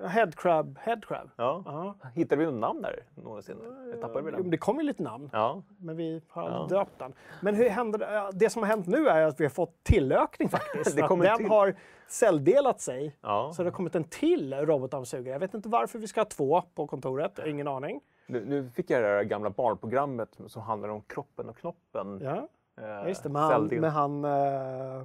Headcrab, 0.07 0.79
Headcrab. 0.81 1.29
Ja. 1.35 1.63
Ja. 1.65 1.95
Hittade 2.13 2.39
vi 2.39 2.45
något 2.45 2.59
namn 2.61 2.81
där 2.81 2.95
någonsin? 3.15 3.57
Jag 3.91 4.01
tappade 4.01 4.25
vi 4.25 4.31
men 4.31 4.41
den? 4.41 4.49
det 4.51 4.57
kom 4.57 4.77
ju 4.77 4.83
lite 4.83 5.03
namn, 5.03 5.29
Ja. 5.33 5.61
men 5.77 5.95
vi 5.97 6.21
har 6.29 6.49
Ja. 6.49 6.67
döpt 6.69 6.99
den. 6.99 7.13
Men 7.41 7.55
hur 7.55 7.69
hände 7.69 8.29
det? 8.33 8.49
Som 8.49 8.61
har 8.63 8.69
hänt 8.69 8.87
nu 8.87 9.07
är 9.07 9.21
att 9.27 9.39
vi 9.39 9.43
har 9.45 9.49
fått 9.49 9.83
tillökning 9.83 10.49
faktiskt. 10.49 10.95
Det 10.95 11.01
kommer 11.01 11.25
den 11.25 11.37
till. 11.37 11.47
har 11.49 11.75
celldelat 12.07 12.81
sig. 12.81 13.17
ja. 13.21 13.51
Så 13.55 13.63
det 13.63 13.69
har 13.69 13.75
kommit 13.75 13.95
en 13.95 14.03
till 14.03 14.53
robotdammsugare. 14.53 15.33
Jag 15.35 15.39
vet 15.39 15.53
inte 15.53 15.69
varför 15.69 15.99
vi 15.99 16.07
ska 16.07 16.19
ha 16.19 16.25
två 16.25 16.61
på 16.75 16.87
kontoret, 16.87 17.31
jag 17.35 17.43
har 17.43 17.49
ingen 17.49 17.67
aning. 17.67 18.01
Nu, 18.27 18.45
nu 18.45 18.69
fick 18.69 18.89
jag 18.89 19.03
det 19.03 19.07
där 19.15 19.23
gamla 19.23 19.49
barnprogrammet 19.49 20.37
som 20.47 20.61
handlar 20.61 20.89
om 20.89 21.01
kroppen 21.01 21.49
och 21.49 21.57
knoppen. 21.57 22.19
Ja, 22.23 22.47
Eh, 22.81 23.07
just 23.07 23.23
det. 23.23 23.29
Med 23.29 23.41
han... 23.41 23.65
Med 23.65 23.91
han 23.91 24.25
eh, 24.25 25.03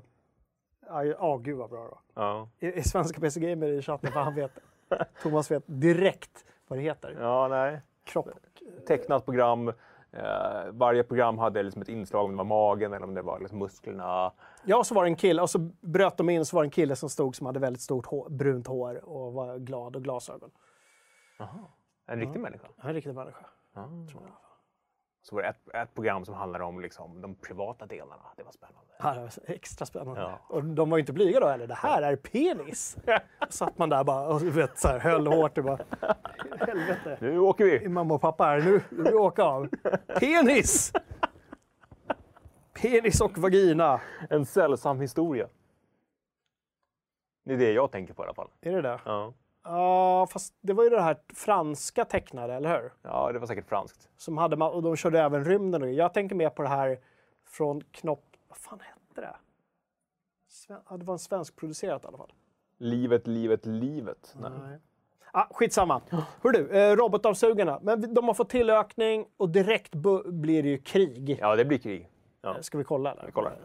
Ja, 0.89 1.05
ja, 1.05 1.37
gud 1.37 1.57
vad 1.59 1.71
bra 1.71 1.85
då. 1.85 1.99
Ja. 2.15 2.49
I, 2.59 2.67
i 2.79 2.83
svenska 2.83 3.21
PC 3.21 3.41
Gamer 3.41 3.67
i 3.69 3.83
chatten, 3.83 4.13
för 4.13 4.21
han 4.21 4.35
vet. 4.35 4.59
Thomas 5.23 5.51
vet 5.51 5.63
direkt 5.67 6.45
vad 6.69 6.79
det 6.79 6.83
heter. 6.83 7.17
ja, 7.21 7.49
nej. 7.49 7.81
Kropp. 8.05 8.29
Tecknat 8.87 9.25
program. 9.25 9.69
Eh, 10.13 10.25
varje 10.73 11.03
program 11.05 11.39
hade 11.39 11.63
liksom 11.63 11.83
ett 11.83 11.89
inslag, 11.89 12.25
om 12.25 12.31
det 12.31 12.37
var 12.37 12.45
magen 12.45 12.93
eller 12.93 13.07
om 13.07 13.15
det 13.15 13.23
var 13.23 13.39
liksom 13.41 13.59
musklerna. 13.59 14.33
Ja, 14.65 14.85
så 14.85 14.95
var 14.95 15.05
det 15.05 15.11
en 15.11 15.17
kille 15.17 15.43
och 15.43 15.51
så 15.51 15.59
bröt 15.81 16.17
de 16.17 16.31
in 16.31 16.45
så 16.47 16.57
var 16.57 16.63
det 16.63 16.67
en 16.67 16.71
kille 16.71 16.97
som 16.97 17.09
stod 17.09 17.37
som 17.37 17.47
hade 17.47 17.61
väldigt 17.61 17.83
stort 17.83 18.07
hår, 18.07 18.29
brunt 18.31 18.67
hår 18.67 19.09
och 19.09 19.33
var 19.33 19.59
glad 19.59 19.97
och 19.97 20.03
glasögon. 20.05 20.51
En 22.07 22.21
riktig 22.21 22.41
människa. 22.41 22.67
Han 22.77 22.85
är 22.85 22.89
en 22.89 22.95
riktig 22.95 23.15
människa. 23.15 23.47
Ja. 23.75 23.89
Tror 24.11 24.23
jag. 24.23 24.48
Så 25.23 25.35
var 25.35 25.43
det 25.43 25.49
ett, 25.49 25.75
ett 25.75 25.95
program 25.95 26.25
som 26.25 26.35
handlade 26.35 26.65
om 26.65 26.81
liksom, 26.81 27.21
de 27.21 27.35
privata 27.35 27.87
delarna. 27.87 28.23
Det 28.37 28.43
var 28.43 28.53
spännande. 28.53 28.89
Ja, 28.99 29.15
det 29.15 29.21
var 29.21 29.55
extra 29.55 29.87
spännande. 29.87 30.21
Ja. 30.21 30.41
Och 30.49 30.65
de 30.65 30.91
var 30.91 30.99
inte 30.99 31.13
blyga 31.13 31.41
då 31.41 31.47
heller. 31.47 31.67
Det 31.67 31.75
här 31.75 32.03
är 32.03 32.17
penis. 32.17 32.97
satt 33.49 33.79
man 33.79 33.89
där 33.89 34.05
bara 34.05 34.29
och 34.29 34.57
vet, 34.57 34.79
så 34.79 34.89
här, 34.89 34.99
höll 34.99 35.27
hårt 35.27 35.59
och 35.59 35.65
bara... 35.65 35.79
Helvete. 36.61 37.19
Nu 37.21 37.39
åker 37.39 37.65
vi! 37.65 37.89
Mamma 37.89 38.15
och 38.15 38.21
pappa 38.21 38.45
här, 38.45 38.61
nu 38.61 38.83
nu 38.91 39.03
vill 39.03 39.13
vi 39.13 39.19
åka 39.19 39.43
av. 39.43 39.69
Penis! 40.21 40.93
Penis 42.83 43.21
och 43.21 43.39
vagina. 43.39 44.01
En 44.31 44.47
sällsam 44.47 45.01
historia. 45.01 45.49
Det 47.45 47.55
är 47.55 47.59
det 47.59 47.73
jag 47.73 47.91
tänker 47.93 48.15
på 48.15 48.23
i 48.23 48.27
alla 48.27 48.35
fall. 48.35 48.51
Är 48.61 48.73
det 48.73 48.83
det? 48.83 49.01
Ja, 49.05 49.33
Ja, 49.71 50.27
fast 50.31 50.55
det 50.61 50.73
var 50.73 50.85
ju 50.85 50.91
det 50.91 51.01
här 51.01 51.17
franska 51.35 52.05
tecknade, 52.05 52.55
eller 52.55 52.81
hur? 52.81 52.93
ja 53.03 53.33
det 53.33 53.39
var 53.39 53.47
säkert 53.47 53.69
franskt. 53.69 54.09
Som 54.17 54.39
hade 54.39 54.65
och 54.65 54.83
de 54.83 54.97
körde 54.97 55.21
även 55.21 55.45
rymden. 55.45 55.95
Jag 55.95 56.15
tänker 56.15 56.37
mer 56.37 56.51
på 56.51 56.63
det 56.63 56.69
här 56.69 56.99
från 57.47 57.81
Knopp... 57.81 58.25
Vad 58.49 58.59
fan 58.59 58.81
hette 58.81 59.21
det? 59.21 59.37
Sven, 60.49 60.81
ja, 60.91 60.97
det 60.97 61.05
var 61.05 61.15
en 61.15 61.19
svensk 61.19 61.57
producerat 61.57 62.05
i 62.05 62.07
alla 62.07 62.19
fall. 62.19 62.33
Livet, 62.79 63.27
livet, 63.27 63.67
livet. 63.67 64.35
Nej. 64.41 64.51
Nej. 64.63 64.79
Ah, 65.33 65.47
skitsamma. 65.51 66.03
Hör 66.43 66.51
du, 66.53 66.71
eh, 66.71 66.97
robotdammsugarna. 66.97 67.79
Men 67.83 68.15
de 68.15 68.29
har 68.29 68.35
fått 68.35 68.51
tillökning 68.51 69.27
och 69.37 69.49
direkt 69.49 69.95
blir 70.25 70.63
det 70.63 70.69
ju 70.69 70.79
krig. 70.79 71.39
Ja, 71.41 71.57
det 71.57 71.65
blir 71.65 71.79
krig. 71.79 72.09
Ja. 72.43 72.55
Eh, 72.55 72.61
Ska 72.61 72.79
vi 72.79 72.85
kolla? 72.85 73.13
Eller? 73.13 73.27
Vi 73.27 73.33
kollar. 73.33 73.59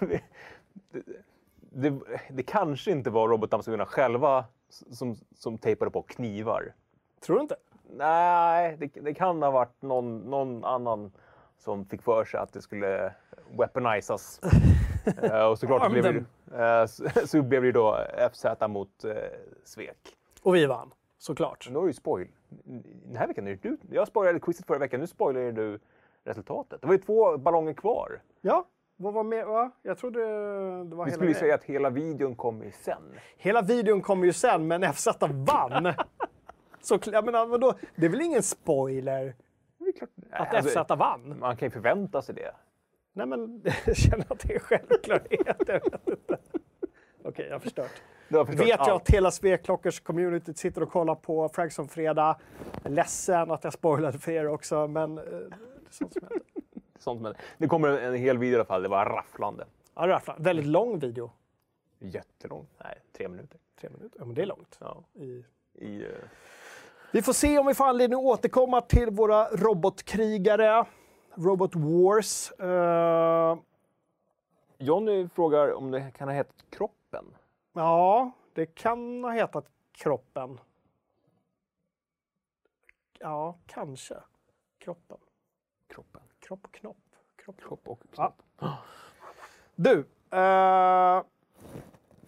Det, 0.00 0.20
det, 1.60 2.00
det, 2.30 2.42
kanske 2.42 2.90
inte 2.90 3.10
var 3.10 3.28
robotdammsugarna 3.28 3.86
själva 3.86 4.44
som, 4.68 5.16
som 5.34 5.58
tejpade 5.58 5.90
på 5.90 6.02
knivar. 6.02 6.74
Tror 7.20 7.36
du 7.36 7.42
inte? 7.42 7.56
Nej, 7.90 8.76
det, 8.78 8.86
det 8.86 9.14
kan 9.14 9.42
ha 9.42 9.50
varit 9.50 9.82
någon, 9.82 10.18
någon 10.18 10.64
annan 10.64 11.12
som 11.58 11.86
fick 11.86 12.02
för 12.02 12.24
sig 12.24 12.40
att 12.40 12.52
det 12.52 12.62
skulle 12.62 13.14
weaponizas. 13.58 14.40
Eh, 15.22 15.46
och 15.46 15.58
såklart 15.58 15.82
så 15.82 15.90
blev, 15.90 16.04
det, 16.04 16.80
eh, 16.80 16.86
så, 16.86 17.26
så 17.26 17.42
blev 17.42 17.62
det 17.62 17.72
då 17.72 17.98
FZ 18.32 18.44
mot 18.68 19.04
eh, 19.04 19.14
Svek. 19.64 20.16
Och 20.42 20.54
vi 20.54 20.66
vann, 20.66 20.90
såklart. 21.18 21.68
Nu 21.70 21.74
har 21.74 21.82
du 21.82 21.88
ju 21.88 21.94
spoil. 21.94 22.28
Den 23.04 23.16
här 23.16 23.26
veckan 23.26 23.46
är 23.46 23.58
du. 23.62 23.78
Jag 23.90 24.08
spoilade 24.08 24.40
quizet 24.40 24.66
förra 24.66 24.78
veckan, 24.78 25.00
nu 25.00 25.06
spoilar 25.06 25.52
du 25.52 25.78
resultatet. 26.24 26.80
Det 26.80 26.86
var 26.86 26.94
ju 26.94 27.00
två 27.00 27.38
ballonger 27.38 27.72
kvar. 27.72 28.20
Ja, 28.40 28.64
vad 29.00 29.14
var 29.14 29.24
med? 29.24 29.46
Va? 29.46 29.70
Jag 29.82 29.98
trodde 29.98 30.20
det 30.84 30.96
var 30.96 31.04
Vi 31.04 31.12
skulle 31.12 31.28
ju 31.28 31.34
säga 31.34 31.54
att 31.54 31.64
hela 31.64 31.90
videon 31.90 32.36
kommer 32.36 32.70
sen. 32.70 33.02
Hela 33.36 33.62
videon 33.62 34.02
kommer 34.02 34.26
ju 34.26 34.32
sen, 34.32 34.66
men 34.66 34.92
FZ 34.92 35.08
vann. 35.20 35.94
Så, 36.80 36.98
jag 37.04 37.24
menar, 37.24 37.46
vadå? 37.46 37.74
Det 37.96 38.06
är 38.06 38.10
väl 38.10 38.20
ingen 38.20 38.42
spoiler 38.42 39.34
att 40.30 40.54
alltså, 40.54 40.84
FZ 40.84 40.90
vann? 40.90 41.38
man 41.38 41.56
kan 41.56 41.66
ju 41.66 41.70
förvänta 41.70 42.22
sig 42.22 42.34
det. 42.34 42.54
Nej, 43.12 43.26
men 43.26 43.62
jag 43.86 43.96
känner 43.96 44.32
att 44.32 44.38
det 44.38 44.54
är 44.54 44.58
självklarhet. 44.58 45.58
Jag 45.66 45.90
vet 45.90 46.08
inte. 46.08 46.38
Okej, 47.24 47.46
jag 47.46 47.54
har 47.54 47.60
förstört. 47.60 48.02
Har 48.30 48.44
förstört 48.44 48.66
Vet 48.66 48.68
jag 48.68 48.80
allt. 48.80 49.02
att 49.02 49.10
hela 49.10 49.30
Sveklockers 49.30 50.00
community 50.00 50.54
sitter 50.54 50.82
och 50.82 50.90
kollar 50.90 51.14
på 51.14 51.48
Frankson 51.48 51.88
Fredag. 51.88 52.36
Jag 52.82 52.92
ledsen 52.92 53.50
att 53.50 53.64
jag 53.64 53.72
spoilade 53.72 54.18
för 54.18 54.32
er 54.32 54.48
också, 54.48 54.88
men 54.88 55.18
eh, 55.18 55.24
det 55.24 55.30
är 55.30 55.50
sånt 55.90 56.12
som 56.12 56.22
händer. 56.22 56.57
Sånt, 56.98 57.20
men 57.22 57.34
det 57.58 57.68
kommer 57.68 57.88
en 57.88 58.14
hel 58.14 58.38
video 58.38 58.52
i 58.52 58.54
alla 58.56 58.64
fall. 58.64 58.82
Det 58.82 58.88
var 58.88 59.06
rafflande. 59.06 59.66
Ja, 59.94 60.08
rafflande. 60.08 60.42
Väldigt 60.42 60.66
lång 60.66 60.98
video. 60.98 61.30
Jättelång. 61.98 62.66
Nej, 62.84 62.98
tre 63.12 63.28
minuter. 63.28 63.60
Tre 63.80 63.90
minuter. 63.90 64.18
Ja, 64.18 64.24
men 64.24 64.34
det 64.34 64.42
är 64.42 64.46
långt. 64.46 64.78
Ja. 64.80 65.02
I... 65.14 65.44
I, 65.74 66.02
eh, 66.04 66.10
Vi 67.12 67.22
får 67.22 67.32
se 67.32 67.58
om 67.58 67.66
vi 67.66 67.74
får 67.74 67.84
anledning 67.84 68.18
att 68.18 68.24
återkomma 68.24 68.80
till 68.80 69.10
våra 69.10 69.48
robotkrigare. 69.48 70.84
Robot 71.34 71.74
Wars. 71.74 72.50
Eh, 72.50 73.58
Johnny 74.78 75.28
frågar 75.28 75.72
om 75.74 75.90
det 75.90 76.10
kan 76.16 76.28
ha 76.28 76.34
hetat 76.34 76.64
Kroppen. 76.70 77.24
ja, 77.72 78.30
det 78.52 78.66
kan 78.66 79.24
ha 79.24 79.30
hetat 79.30 79.66
Kroppen. 79.92 80.60
Ja, 83.18 83.58
kanske. 83.66 84.14
Kroppen. 84.78 85.18
Kroppen. 85.86 86.22
Kropp 86.48 86.64
och 86.64 86.72
knopp. 86.72 86.96
Kropp. 87.44 87.60
Kropp 87.60 87.88
och 87.88 88.00
Ja. 88.16 88.34
knopp. 88.58 88.70
Du, 89.74 89.98
eh, 90.30 91.22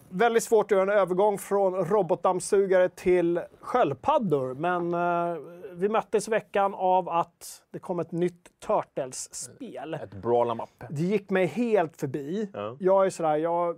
väldigt 0.09 0.43
svårt 0.43 0.65
att 0.65 0.77
göra 0.77 0.93
en 0.93 0.99
övergång 0.99 1.37
från 1.37 1.85
robotdammsugare 1.85 2.89
till 2.89 3.41
sköldpaddor. 3.59 4.53
Men 4.53 4.93
eh, 4.93 5.37
vi 5.71 5.89
möttes 5.89 6.27
i 6.27 6.31
veckan 6.31 6.73
av 6.73 7.09
att 7.09 7.63
det 7.71 7.79
kom 7.79 7.99
ett 7.99 8.11
nytt 8.11 8.49
Turtles-spel. 8.59 9.93
Ett 9.93 10.13
em 10.13 10.59
up. 10.59 10.83
Det 10.89 11.01
gick 11.01 11.29
mig 11.29 11.45
helt 11.45 11.97
förbi. 11.97 12.49
Ja. 12.53 12.77
Jag 12.79 13.05
är 13.05 13.09
sådär, 13.09 13.35
jag 13.35 13.75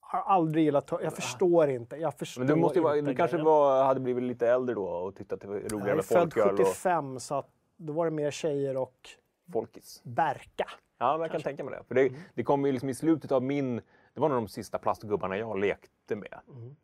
har 0.00 0.20
aldrig 0.20 0.64
gillat 0.64 0.92
Jag 1.02 1.12
förstår 1.12 1.68
inte. 1.68 1.96
Jag 1.96 2.14
förstår 2.14 2.40
Men 2.40 2.48
du, 2.48 2.56
måste 2.56 2.78
ju 2.78 2.82
vara, 2.82 3.00
du 3.00 3.14
kanske 3.14 3.38
var, 3.38 3.84
hade 3.84 4.00
blivit 4.00 4.24
lite 4.24 4.48
äldre 4.48 4.74
då 4.74 4.84
och 4.84 5.16
tyckte 5.16 5.34
att 5.34 5.40
det 5.40 5.48
var 5.48 5.56
Jag 5.56 5.72
roligare 5.72 5.90
är 5.90 5.96
med 5.96 6.04
född 6.04 6.32
folköl 6.34 6.60
och 6.60 6.66
75 6.66 7.20
så 7.20 7.34
att 7.34 7.55
då 7.76 7.92
var 7.92 8.04
det 8.04 8.10
mer 8.10 8.30
tjejer 8.30 8.76
och 8.76 9.08
folkis. 9.52 10.00
Berka. 10.04 10.70
Ja, 10.98 11.12
men 11.12 11.20
jag 11.20 11.30
kan 11.30 11.40
tänka 11.40 11.64
mig 11.64 11.74
det. 11.78 11.84
För 11.88 11.94
det, 11.94 12.08
Mm. 12.08 12.20
det 12.34 12.42
kom 12.42 12.66
ju 12.66 12.72
liksom 12.72 12.88
i 12.88 12.94
slutet 12.94 13.32
av 13.32 13.42
min... 13.42 13.76
Det 14.14 14.20
var 14.20 14.28
nog 14.28 14.38
de 14.38 14.48
sista 14.48 14.78
plastgubbarna 14.78 15.36
jag 15.38 15.58
lekte 15.58 16.16
med. 16.16 16.38
Mm. 16.48 16.76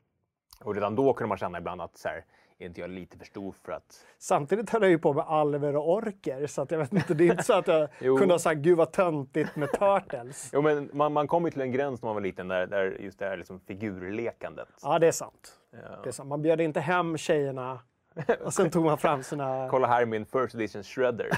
Och 0.61 0.75
redan 0.75 0.95
då 0.97 1.13
kunde 1.13 1.29
man 1.29 1.39
känna 1.39 1.59
ibland 1.59 1.81
att 1.81 1.97
så 1.97 2.09
här, 2.09 2.25
är 2.59 2.67
inte 2.67 2.81
jag 2.81 2.91
lite 2.91 3.19
för 3.19 3.25
stor 3.25 3.53
för 3.53 3.73
att... 3.73 4.07
Samtidigt 4.19 4.71
höll 4.71 4.83
jag 4.83 4.91
ju 4.91 4.99
på 4.99 5.13
med 5.13 5.25
alver 5.25 5.77
och 5.77 5.91
orker 5.93 6.47
så 6.47 6.63
att 6.63 6.71
jag 6.71 6.79
vet 6.79 6.93
inte, 6.93 7.15
det 7.15 7.25
är 7.25 7.31
inte 7.31 7.43
så 7.43 7.53
att 7.53 7.67
jag 7.67 7.89
kunde 7.99 8.35
ha 8.35 8.39
sagt 8.39 8.61
gud 8.61 8.77
vad 8.79 8.93
töntigt 8.93 9.57
med 9.57 9.73
Turtles. 9.73 10.51
Jo, 10.53 10.63
men 10.63 10.91
man, 10.93 11.13
man 11.13 11.27
kom 11.29 11.45
ju 11.45 11.51
till 11.51 11.61
en 11.61 11.73
gräns 11.73 12.03
när 12.03 12.07
man 12.07 12.15
var 12.15 12.21
liten 12.21 12.49
där, 12.49 12.67
där 12.67 12.97
just 13.01 13.19
det 13.19 13.25
här 13.25 13.37
liksom 13.37 13.61
figurlekandet. 13.61 14.69
Ja, 14.83 14.99
det 14.99 15.07
är 15.07 15.13
sant. 15.13 15.61
Ja. 15.71 15.79
Det 16.03 16.09
är 16.09 16.13
sant. 16.13 16.29
Man 16.29 16.43
bjöd 16.43 16.61
inte 16.61 16.81
hem 16.81 17.17
tjejerna 17.17 17.81
och 18.41 18.55
sen 18.55 18.71
tog 18.71 18.85
man 18.85 18.99
fram 18.99 19.23
sina... 19.23 19.69
Kolla 19.71 19.87
här 19.87 20.07
min 20.07 20.27
first 20.27 20.55
edition 20.55 20.83
shredder. 20.83 21.31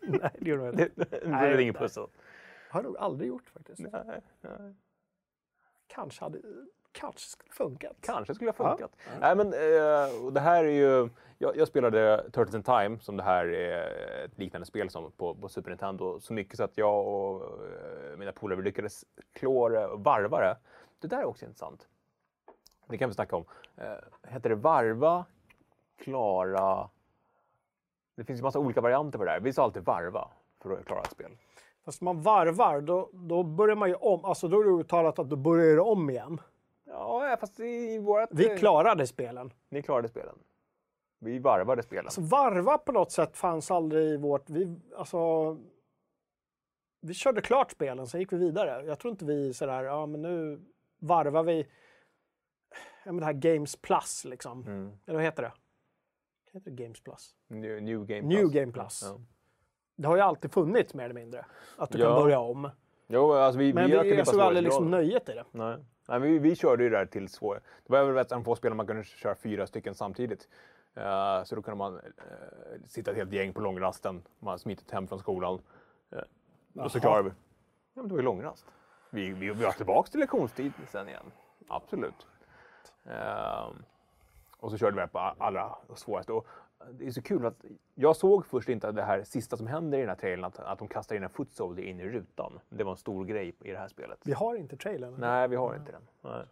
Nej, 0.00 0.30
det 0.38 0.50
gjorde 0.50 0.62
man 0.62 0.70
inte. 0.70 0.90
det 0.96 1.18
det 1.20 1.62
ingen 1.62 1.74
nej. 1.74 1.82
pussel. 1.82 2.06
har 2.70 2.80
jag 2.80 2.84
nog 2.84 2.96
aldrig 2.96 3.28
gjort 3.28 3.50
faktiskt. 3.50 3.80
Nej, 3.80 4.20
nej. 4.40 4.74
Kanske 5.86 6.24
hade 6.24 6.38
kanske 6.92 7.28
skulle 7.28 7.52
funkat. 7.52 7.96
Kanske 8.00 8.34
skulle 8.34 8.50
ha 8.50 8.70
funkat. 8.70 8.96
Nej, 9.20 9.36
men, 9.36 9.46
eh, 9.46 10.32
det 10.32 10.40
här 10.40 10.64
är 10.64 10.68
ju... 10.68 11.08
Jag, 11.38 11.56
jag 11.56 11.68
spelade 11.68 12.30
Turtles 12.32 12.54
in 12.54 12.62
Time, 12.62 12.98
som 13.00 13.16
det 13.16 13.22
här 13.22 13.46
är 13.46 14.24
ett 14.24 14.38
liknande 14.38 14.66
spel 14.66 14.90
som 14.90 15.12
på, 15.12 15.34
på 15.34 15.48
Super 15.48 15.70
Nintendo, 15.70 16.20
så 16.20 16.32
mycket 16.32 16.56
så 16.56 16.64
att 16.64 16.78
jag 16.78 17.06
och 17.06 17.42
eh, 17.42 18.16
mina 18.16 18.32
polare 18.32 18.62
lyckades 18.62 19.04
klå 19.32 19.68
det 19.68 19.86
och 19.86 20.04
varva 20.04 20.40
det. 20.40 20.56
Det 21.00 21.08
där 21.08 21.18
är 21.18 21.24
också 21.24 21.44
intressant. 21.44 21.88
Det 22.88 22.98
kan 22.98 23.08
vi 23.08 23.14
snacka 23.14 23.36
om. 23.36 23.44
Eh, 23.76 23.92
heter 24.28 24.48
det 24.48 24.54
varva, 24.54 25.24
klara... 25.98 26.90
Det 28.16 28.24
finns 28.24 28.40
ju 28.40 28.42
massa 28.42 28.58
olika 28.58 28.80
varianter 28.80 29.18
på 29.18 29.24
det 29.24 29.30
där. 29.30 29.40
Vi 29.40 29.52
sa 29.52 29.62
alltid 29.62 29.84
varva 29.84 30.28
för 30.62 30.72
att 30.72 30.84
klara 30.84 31.00
ett 31.00 31.10
spel. 31.10 31.36
Fast 31.84 32.00
man 32.00 32.22
varvar, 32.22 32.80
då, 32.80 33.10
då 33.12 33.42
börjar 33.42 33.76
man 33.76 33.88
ju 33.88 33.94
om. 33.94 34.24
Alltså 34.24 34.48
då 34.48 34.60
är 34.60 34.64
det 34.64 34.70
uttalat 34.70 35.18
att 35.18 35.30
då 35.30 35.36
börjar 35.36 35.78
om 35.78 36.10
igen. 36.10 36.40
Ja, 36.84 37.36
fast 37.40 37.60
i 37.60 37.98
vårat... 37.98 38.28
Vi 38.32 38.58
klarade 38.58 39.06
spelen. 39.06 39.52
Ni 39.68 39.82
klarade 39.82 40.08
spelen. 40.08 40.38
Vi 41.18 41.38
varvade 41.38 41.82
spelen. 41.82 42.04
Alltså 42.04 42.20
varva 42.20 42.78
på 42.78 42.92
något 42.92 43.12
sätt 43.12 43.36
fanns 43.36 43.70
aldrig 43.70 44.06
i 44.06 44.16
vårt... 44.16 44.50
Vi, 44.50 44.76
alltså, 44.96 45.56
vi 47.00 47.14
körde 47.14 47.40
klart 47.40 47.70
spelen, 47.70 48.06
sen 48.06 48.20
gick 48.20 48.32
vi 48.32 48.36
vidare. 48.36 48.84
Jag 48.86 48.98
tror 48.98 49.10
inte 49.10 49.24
vi 49.24 49.54
sådär, 49.54 49.84
ja 49.84 50.06
men 50.06 50.22
nu 50.22 50.60
varvar 50.98 51.42
vi 51.42 51.66
ja, 53.04 53.12
men 53.12 53.16
det 53.16 53.24
här 53.24 53.32
Games 53.32 53.76
Plus 53.76 54.24
liksom. 54.24 54.62
Mm. 54.66 54.92
Eller 55.06 55.14
vad 55.14 55.24
heter 55.24 55.42
det? 55.42 55.52
Heter 56.52 56.70
det 56.70 56.82
Games 56.84 57.00
Plus? 57.00 57.34
New, 57.48 57.82
new 57.82 58.06
Game 58.06 58.20
New 58.22 58.40
Plus. 58.40 58.52
Game 58.52 58.72
Plus. 58.72 59.02
Ja. 59.06 59.20
Det 59.96 60.06
har 60.08 60.16
ju 60.16 60.22
alltid 60.22 60.52
funnits 60.52 60.94
mer 60.94 61.04
eller 61.04 61.14
mindre. 61.14 61.46
Att 61.76 61.90
du 61.90 61.98
Ja. 61.98 62.06
kan 62.14 62.22
börja 62.22 62.38
om. 62.40 62.70
Jo, 63.06 63.32
alltså 63.32 63.58
vi, 63.58 63.72
Men 63.72 63.90
vi 63.90 63.98
vi, 64.02 64.16
jag 64.16 64.26
såg 64.26 64.40
aldrig 64.40 64.64
liksom 64.64 64.90
nöjet 64.90 65.28
i 65.28 65.32
det. 65.34 65.44
Nej. 65.50 65.84
Nej, 66.08 66.20
vi, 66.20 66.38
vi 66.38 66.56
körde 66.56 66.82
ju 66.84 66.90
det 66.90 66.98
där 66.98 67.06
till 67.06 67.28
svår. 67.28 67.60
Det 67.86 67.92
var 67.92 68.04
väl 68.04 68.16
ett 68.16 68.32
av 68.32 68.38
de 68.38 68.44
få 68.44 68.56
spelen 68.56 68.76
man 68.76 68.86
kunde 68.86 69.04
köra 69.04 69.34
fyra 69.34 69.66
stycken 69.66 69.94
samtidigt. 69.94 70.48
Eh, 70.94 71.42
så 71.44 71.54
då 71.56 71.62
kunde 71.62 71.78
man 71.78 71.96
eh, 71.96 72.02
sitta 72.86 73.10
ett 73.10 73.16
helt 73.16 73.32
gäng 73.32 73.52
på 73.52 73.60
långrasten. 73.60 74.22
Man 74.38 74.48
hade 74.50 74.58
smitit 74.62 74.90
hem 74.90 75.06
från 75.08 75.18
skolan. 75.18 75.60
Eh, 76.10 76.82
och 76.84 76.92
så 76.92 77.00
klarade 77.00 77.22
vi. 77.22 77.30
Ja, 77.94 78.02
men 78.02 78.08
det 78.08 78.14
var 78.14 78.18
ju 78.18 78.24
långrast. 78.24 78.66
Vi, 79.10 79.30
vi, 79.32 79.50
vi 79.50 79.64
var 79.64 79.72
tillbaka 79.72 80.10
till 80.10 80.20
lektionstid 80.20 80.72
sen 80.90 81.08
igen. 81.08 81.24
Absolut. 81.68 82.26
Eh, 83.04 83.68
och 84.60 84.70
så 84.70 84.76
körde 84.76 84.96
vi 84.96 85.02
det 85.02 85.08
på 85.08 85.18
allra 85.18 85.74
svåraste. 85.94 86.32
Och 86.32 86.46
det 86.92 87.06
är 87.06 87.10
så 87.10 87.22
kul 87.22 87.46
att 87.46 87.64
jag 87.94 88.16
såg 88.16 88.46
först 88.46 88.68
inte 88.68 88.92
det 88.92 89.02
här 89.02 89.22
sista 89.24 89.56
som 89.56 89.66
händer 89.66 89.98
i 89.98 90.00
den 90.00 90.08
här 90.08 90.16
trailern, 90.16 90.44
att, 90.44 90.58
att 90.58 90.78
de 90.78 90.88
kastar 90.88 91.16
in 91.16 91.22
en 91.22 91.30
foot 91.30 91.52
soldier 91.52 91.86
in 91.86 92.00
i 92.00 92.08
rutan. 92.08 92.60
Det 92.68 92.84
var 92.84 92.90
en 92.90 92.96
stor 92.96 93.24
grej 93.24 93.54
i 93.60 93.70
det 93.70 93.78
här 93.78 93.88
spelet. 93.88 94.18
Vi 94.24 94.32
har 94.32 94.54
inte 94.54 94.76
trailern. 94.76 95.14
Nej, 95.18 95.48
vi 95.48 95.56
har 95.56 95.74
inte 95.76 95.92
den. 95.92 96.02
Nej. 96.22 96.44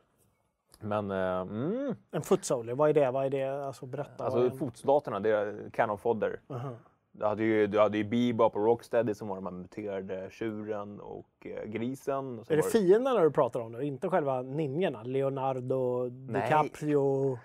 Men 0.81 1.11
eh, 1.11 1.41
mm, 1.41 1.95
En 2.11 2.23
foot 2.23 2.45
soldier, 2.45 2.75
vad 2.77 2.89
är 2.91 2.95
det? 2.95 3.11
Vad 3.11 3.27
är 3.27 3.31
det? 3.31 3.67
Alltså 3.67 3.87
berätta. 3.87 4.25
alltså 4.25 4.41
en- 4.41 4.59
fotsoldaterna, 4.59 5.21
det 5.21 5.31
är 5.31 5.71
cannon 5.73 5.99
fodder. 5.99 6.41
Aha. 6.49 6.71
Du 7.13 7.25
hade 7.25 7.45
ju, 7.45 7.67
du 7.67 7.81
hade 7.81 7.99
ju 7.99 8.05
Bebop 8.05 8.57
och 8.57 8.65
Rocksteady 8.65 9.15
som 9.15 9.29
var 9.29 9.37
de 9.37 9.45
här 9.47 9.53
muterade 9.53 10.29
tjuren 10.31 11.01
och 11.01 11.29
eh, 11.47 11.65
grisen. 11.65 12.39
Och 12.39 12.51
Är 12.51 12.57
det 12.57 12.63
fienderna 12.63 13.21
du 13.21 13.31
pratar 13.31 13.61
om 13.61 13.73
nu? 13.73 13.85
Inte 13.85 14.09
själva 14.09 14.43
ninjorna? 14.43 15.03
Leonardo, 15.03 16.09
DiCaprio? 16.09 17.39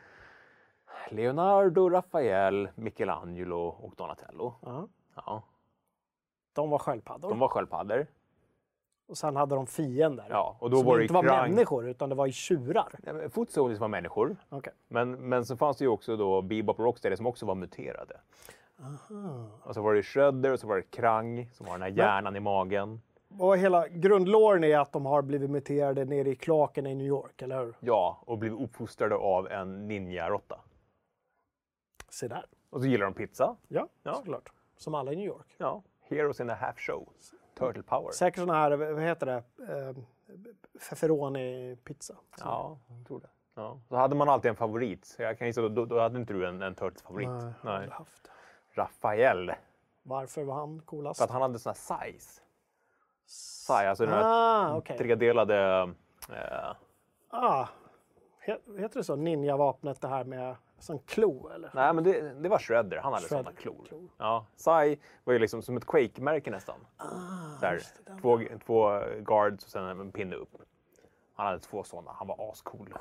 Leonardo, 1.09 1.89
Rafael, 1.89 2.69
Michelangelo 2.75 3.67
och 3.67 3.93
Donatello. 3.95 4.53
Ja. 4.61 4.87
Ja, 5.15 5.41
De 6.53 6.69
var 6.69 6.77
sköldpaddor. 6.79 7.29
de 7.29 7.39
var 7.39 7.47
sköldpaddor. 7.47 8.07
Och 9.07 9.17
sen 9.17 9.35
hade 9.35 9.55
de 9.55 9.67
fiender. 9.67 10.25
Ja, 10.29 10.55
och 10.59 10.69
då 10.69 10.77
som 10.77 10.85
var 10.85 10.97
det 10.97 11.03
inte 11.03 11.13
var 11.13 11.23
Krang. 11.23 11.49
människor, 11.49 11.87
utan 11.89 12.09
det 12.09 12.15
var 12.15 12.25
ju 12.25 12.31
tjurar. 12.31 12.99
Nej, 13.03 13.13
men 13.13 13.29
Foot 13.29 13.51
Soldiers 13.51 13.79
var 13.79 13.87
människor. 13.87 14.35
Okej. 14.49 14.73
Men, 14.87 15.11
men 15.11 15.45
så 15.45 15.57
fanns 15.57 15.77
det 15.77 15.83
ju 15.83 15.89
också 15.89 16.17
då 16.17 16.41
Bebop 16.41 16.79
och 16.79 16.85
Rocksteady 16.85 17.15
som 17.15 17.27
också 17.27 17.45
var 17.45 17.55
muterade. 17.55 18.19
Och 19.63 19.73
så 19.75 19.81
var 19.81 19.93
det 19.93 20.03
Shredder 20.03 20.51
och 20.53 20.59
så 20.59 20.67
var 20.67 20.75
det 20.75 20.81
Krang 20.81 21.49
som 21.53 21.65
har 21.67 21.73
den 21.73 21.81
här 21.81 21.89
hjärnan 21.89 22.35
i 22.35 22.39
magen. 22.39 23.01
Och 23.39 23.57
hela 23.57 23.87
grundlåren 23.87 24.63
är 24.63 24.77
att 24.79 24.91
de 24.91 25.05
har 25.05 25.21
blivit 25.21 25.49
muterade 25.49 26.05
nere 26.05 26.29
i 26.29 26.35
kloakerna 26.35 26.89
i 26.89 26.95
New 26.95 27.07
York, 27.07 27.41
eller 27.41 27.59
hur? 27.65 27.73
Ja, 27.79 28.17
och 28.25 28.37
blivit 28.37 28.59
uppfostrade 28.59 29.15
av 29.15 29.47
en 29.47 29.87
ninja-råtta. 29.87 30.59
Se 32.11 32.27
där. 32.27 32.45
Och 32.69 32.81
så 32.81 32.87
gillar 32.87 33.05
de 33.05 33.13
pizza. 33.13 33.55
Ja, 33.67 33.87
Ja. 34.03 34.13
såklart. 34.15 34.51
Som 34.77 34.95
alla 34.95 35.11
i 35.11 35.15
New 35.15 35.25
York. 35.25 35.55
Ja, 35.57 35.81
Heroes 36.01 36.39
in 36.39 36.49
a 36.49 36.53
half 36.55 36.79
show. 36.79 37.09
Turtle 37.57 37.83
power. 37.83 38.11
Säkert 38.11 38.39
såna 38.39 38.53
här, 38.53 38.71
vad 38.71 39.03
heter 39.03 39.25
det, 39.25 39.43
eh, 39.73 39.95
pepperoni-pizza. 40.89 42.15
Ja, 42.39 42.79
jag 42.97 43.07
tror 43.07 43.19
det. 43.19 43.29
Ja. 43.55 43.79
Så 43.89 43.95
hade 43.95 44.15
man 44.15 44.29
alltid 44.29 44.49
en 44.49 44.55
favorit. 44.55 45.15
Jag 45.19 45.37
kan 45.37 45.47
gissa, 45.47 45.69
då, 45.69 45.85
då 45.85 45.99
hade 45.99 46.19
inte 46.19 46.33
du 46.33 46.47
en, 46.47 46.61
en 46.61 46.75
Turtles-favorit. 46.75 47.29
Nej, 47.29 47.53
Nej. 47.63 47.89
haft. 47.91 48.27
Rafael. 48.73 49.51
Varför 50.03 50.43
var 50.43 50.55
han 50.55 50.81
coolast? 50.81 51.17
För 51.17 51.25
att 51.25 51.31
han 51.31 51.41
hade 51.41 51.59
sån 51.59 51.69
här 51.69 52.11
size. 52.11 52.41
Size, 53.25 53.89
alltså 53.89 54.05
den 54.05 54.13
här 54.13 54.23
Ah, 54.25 54.77
okej. 54.77 54.97
tredelade... 54.97 55.81
Eh, 56.29 56.73
Ah, 57.33 57.67
he- 58.45 58.79
heter 58.79 58.99
det 58.99 59.03
så? 59.03 59.15
Ninja-vapnet 59.15 60.01
det 60.01 60.07
här 60.07 60.23
med 60.23 60.55
som 60.81 60.99
klo 60.99 61.49
eller? 61.49 61.71
nej, 61.73 61.93
men 61.93 62.03
det, 62.03 62.33
det 62.33 62.49
var 62.49 62.59
Shredder. 62.59 62.97
Han 62.97 63.13
hade 63.13 63.25
Shredder, 63.25 63.43
såna 63.43 63.55
klor. 63.55 63.85
klor. 63.87 64.09
Ja, 64.17 64.45
Sai 64.55 64.99
var 65.23 65.33
ju 65.33 65.39
liksom 65.39 65.61
som 65.61 65.77
ett 65.77 65.85
Quake-märke 65.85 66.51
nästan. 66.51 66.79
Ah, 66.97 67.07
den 67.61 67.79
två, 68.21 68.39
två 68.65 69.01
guards 69.19 69.65
och 69.65 69.71
sen 69.71 69.83
en 69.83 70.11
pinne 70.11 70.35
upp. 70.35 70.49
Han 71.33 71.45
hade 71.45 71.59
två 71.59 71.83
sådana. 71.83 72.11
Han 72.11 72.27
var 72.27 72.51
ascool. 72.51 72.93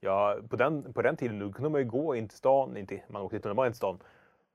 Ja, 0.00 0.36
på, 0.50 0.56
den, 0.56 0.92
på 0.92 1.02
den 1.02 1.16
tiden 1.16 1.38
då 1.38 1.52
kunde 1.52 1.70
man 1.70 1.80
ju 1.80 1.86
gå 1.86 2.16
in 2.16 2.28
till 2.28 2.38
stan, 2.38 2.76
inte, 2.76 3.02
man 3.08 3.22
åkte 3.22 3.36
till 3.36 3.42
tunnelbanan 3.42 3.66
in 3.66 3.72
till 3.72 3.76
stan, 3.76 3.98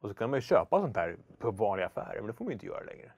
och 0.01 0.09
så 0.09 0.15
kunde 0.15 0.29
man 0.31 0.37
ju 0.37 0.41
köpa 0.41 0.81
sånt 0.81 0.97
här 0.97 1.17
på 1.39 1.51
vanliga 1.51 1.87
affärer, 1.87 2.15
men 2.15 2.27
det 2.27 2.33
får 2.33 2.45
man 2.45 2.49
ju 2.49 2.53
inte 2.53 2.65
göra 2.65 2.83
längre. 2.83 3.11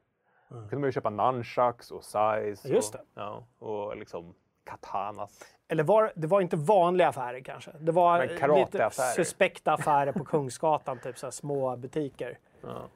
Då 0.50 0.56
kunde 0.56 0.78
man 0.78 0.88
ju 0.88 0.92
köpa 0.92 1.10
nunchucks 1.10 1.92
och 1.92 2.04
size 2.04 2.70
Just 2.70 2.96
och, 2.96 3.02
det. 3.14 3.22
Ja, 3.22 3.44
och 3.60 3.98
liksom 3.98 4.36
katanas. 4.64 5.57
Eller 5.68 5.84
var, 5.84 6.12
det 6.16 6.28
var 6.28 6.42
inte 6.42 6.56
vanliga 6.58 7.08
affärer 7.08 7.40
kanske? 7.40 7.72
Det 7.80 7.92
var 7.92 8.58
lite 8.60 8.90
suspekta 9.16 9.74
affärer 9.74 10.12
på 10.12 10.26
Kungsgatan, 10.26 11.00
typ 11.00 11.18
så 11.18 11.32
små 11.32 11.76
butiker. 11.76 12.40
Ja, 12.62 12.90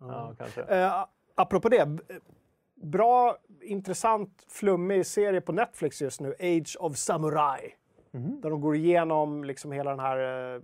ja 0.00 0.34
kanske. 0.38 0.62
Eh, 0.62 1.04
apropå 1.34 1.68
det, 1.68 1.98
bra, 2.74 3.36
intressant, 3.60 4.44
flummig 4.48 5.06
serie 5.06 5.40
på 5.40 5.52
Netflix 5.52 6.02
just 6.02 6.20
nu, 6.20 6.34
Age 6.40 6.76
of 6.80 6.96
Samurai. 6.96 7.74
Mhm. 8.10 8.40
Där 8.40 8.50
de 8.50 8.60
går 8.60 8.76
igenom 8.76 9.44
liksom 9.44 9.72
hela 9.72 9.90
den 9.90 10.00
här 10.00 10.54
eh, 10.54 10.62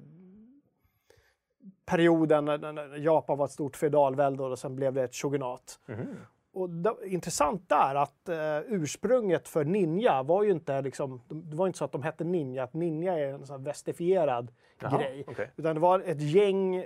perioden 1.87 2.45
när, 2.45 2.97
Japan 2.97 3.39
var 3.39 3.45
ett 3.45 3.53
stort 3.53 3.77
feodalvälde 3.77 4.43
och 4.43 4.59
sen 4.59 4.77
blev 4.77 4.93
det 4.93 5.03
ett 5.03 5.15
shogunat. 5.15 5.81
Mhm. 5.87 6.17
Och 6.55 6.71
det, 6.71 6.95
intressant 7.05 7.69
där 7.69 7.95
att 7.95 8.29
eh, 8.29 8.59
ursprunget 8.67 9.49
för 9.49 9.65
ninja 9.65 10.23
var 10.23 10.43
ju 10.43 10.51
inte 10.51 10.83
liksom, 10.83 11.21
det 11.29 11.57
var 11.57 11.67
inte 11.67 11.79
så 11.79 11.85
att 11.85 11.93
de 11.93 12.03
hette 12.03 12.25
ninja, 12.25 12.63
att 12.65 12.75
ninja 12.75 13.19
är 13.19 13.33
en 13.33 13.47
sån 13.47 13.65
västifierad 13.65 14.53
Jaha, 14.81 14.99
grej. 14.99 15.25
okej. 15.27 15.51
Utan 15.57 15.75
det 15.75 15.81
var 15.81 16.01
ett 16.01 16.21
gäng 16.21 16.85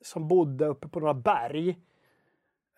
som 0.00 0.28
bodde 0.28 0.66
uppe 0.66 0.88
på 0.88 1.00
några 1.00 1.14
berg. 1.14 1.78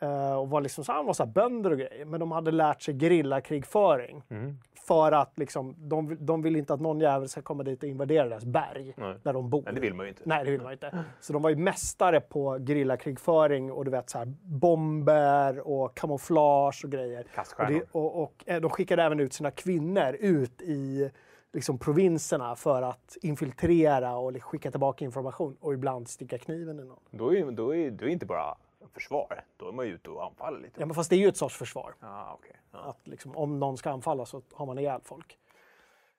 Eh, 0.02 0.32
och 0.32 0.50
var 0.50 0.60
liksom 0.60 0.84
så, 0.84 0.92
han 0.92 1.06
var 1.06 1.12
så 1.12 1.26
bönder 1.26 1.70
och 1.70 1.78
grejer. 1.78 2.04
Men 2.04 2.20
de 2.20 2.32
hade 2.32 2.50
lärt 2.50 2.82
sig 2.82 2.98
gerillakrigföring. 2.98 4.22
Mhm. 4.28 4.58
För 4.86 5.12
att 5.12 5.38
liksom, 5.38 5.74
de, 5.78 6.16
de 6.20 6.42
vill 6.42 6.56
inte 6.56 6.74
att 6.74 6.80
någon 6.80 7.00
jävel 7.00 7.28
ska 7.28 7.42
komma 7.42 7.62
dit 7.62 7.82
och 7.82 7.88
invadera 7.88 8.28
deras 8.28 8.44
berg. 8.44 8.94
Nej. 8.96 9.14
Där 9.22 9.32
de 9.32 9.50
bor. 9.50 9.62
Nej, 9.64 9.74
det 9.74 9.80
vill 9.80 9.94
man 9.94 10.06
ju 10.06 10.10
inte. 10.10 10.22
Nej, 10.24 10.44
det 10.44 10.50
vill 10.50 10.62
man 10.62 10.72
inte. 10.72 11.04
Så 11.20 11.32
de 11.32 11.42
var 11.42 11.50
ju 11.50 11.56
mästare 11.56 12.20
på 12.20 12.58
gerillakrigföring 12.66 13.72
och 13.72 13.84
du 13.84 13.90
vet 13.90 14.10
så 14.10 14.18
här 14.18 14.26
bomber 14.42 15.68
och 15.68 15.94
kamouflage 15.96 16.84
och 16.84 16.90
grejer. 16.90 17.26
Och, 17.58 17.66
det, 17.66 17.82
och, 17.92 18.22
och 18.22 18.44
eh, 18.46 18.60
de 18.60 18.70
skickade 18.70 19.02
även 19.02 19.20
ut 19.20 19.32
sina 19.32 19.50
kvinnor 19.50 20.16
ut 20.20 20.62
i 20.62 21.10
liksom, 21.52 21.78
provinserna 21.78 22.56
för 22.56 22.82
att 22.82 23.16
infiltrera 23.22 24.16
och 24.16 24.42
skicka 24.42 24.70
tillbaka 24.70 25.04
information 25.04 25.56
och 25.60 25.74
ibland 25.74 26.08
sticka 26.08 26.38
kniven 26.38 26.80
i 26.80 26.84
någon. 26.84 26.98
Då 27.10 27.34
är, 27.34 27.50
då, 27.50 27.74
är, 27.74 27.90
då 27.90 28.04
är 28.04 28.08
inte 28.08 28.26
bara 28.26 28.54
försvar, 28.88 29.44
då 29.56 29.68
är 29.68 29.72
man 29.72 29.86
ju 29.86 29.94
ute 29.94 30.10
och 30.10 30.24
anfaller 30.24 30.60
lite. 30.60 30.80
Ja, 30.80 30.86
men 30.86 30.94
fast 30.94 31.10
det 31.10 31.16
är 31.16 31.18
ju 31.20 31.28
ett 31.28 31.36
sorts 31.36 31.56
försvar. 31.56 31.94
Ah, 32.00 32.32
okej. 32.34 32.56
Ja. 32.72 32.78
Att 32.78 33.08
liksom, 33.08 33.36
om 33.36 33.60
någon 33.60 33.76
ska 33.76 33.90
anfalla 33.90 34.24
så 34.26 34.42
har 34.52 34.66
man 34.66 34.78
ihjäl 34.78 35.00
folk. 35.04 35.38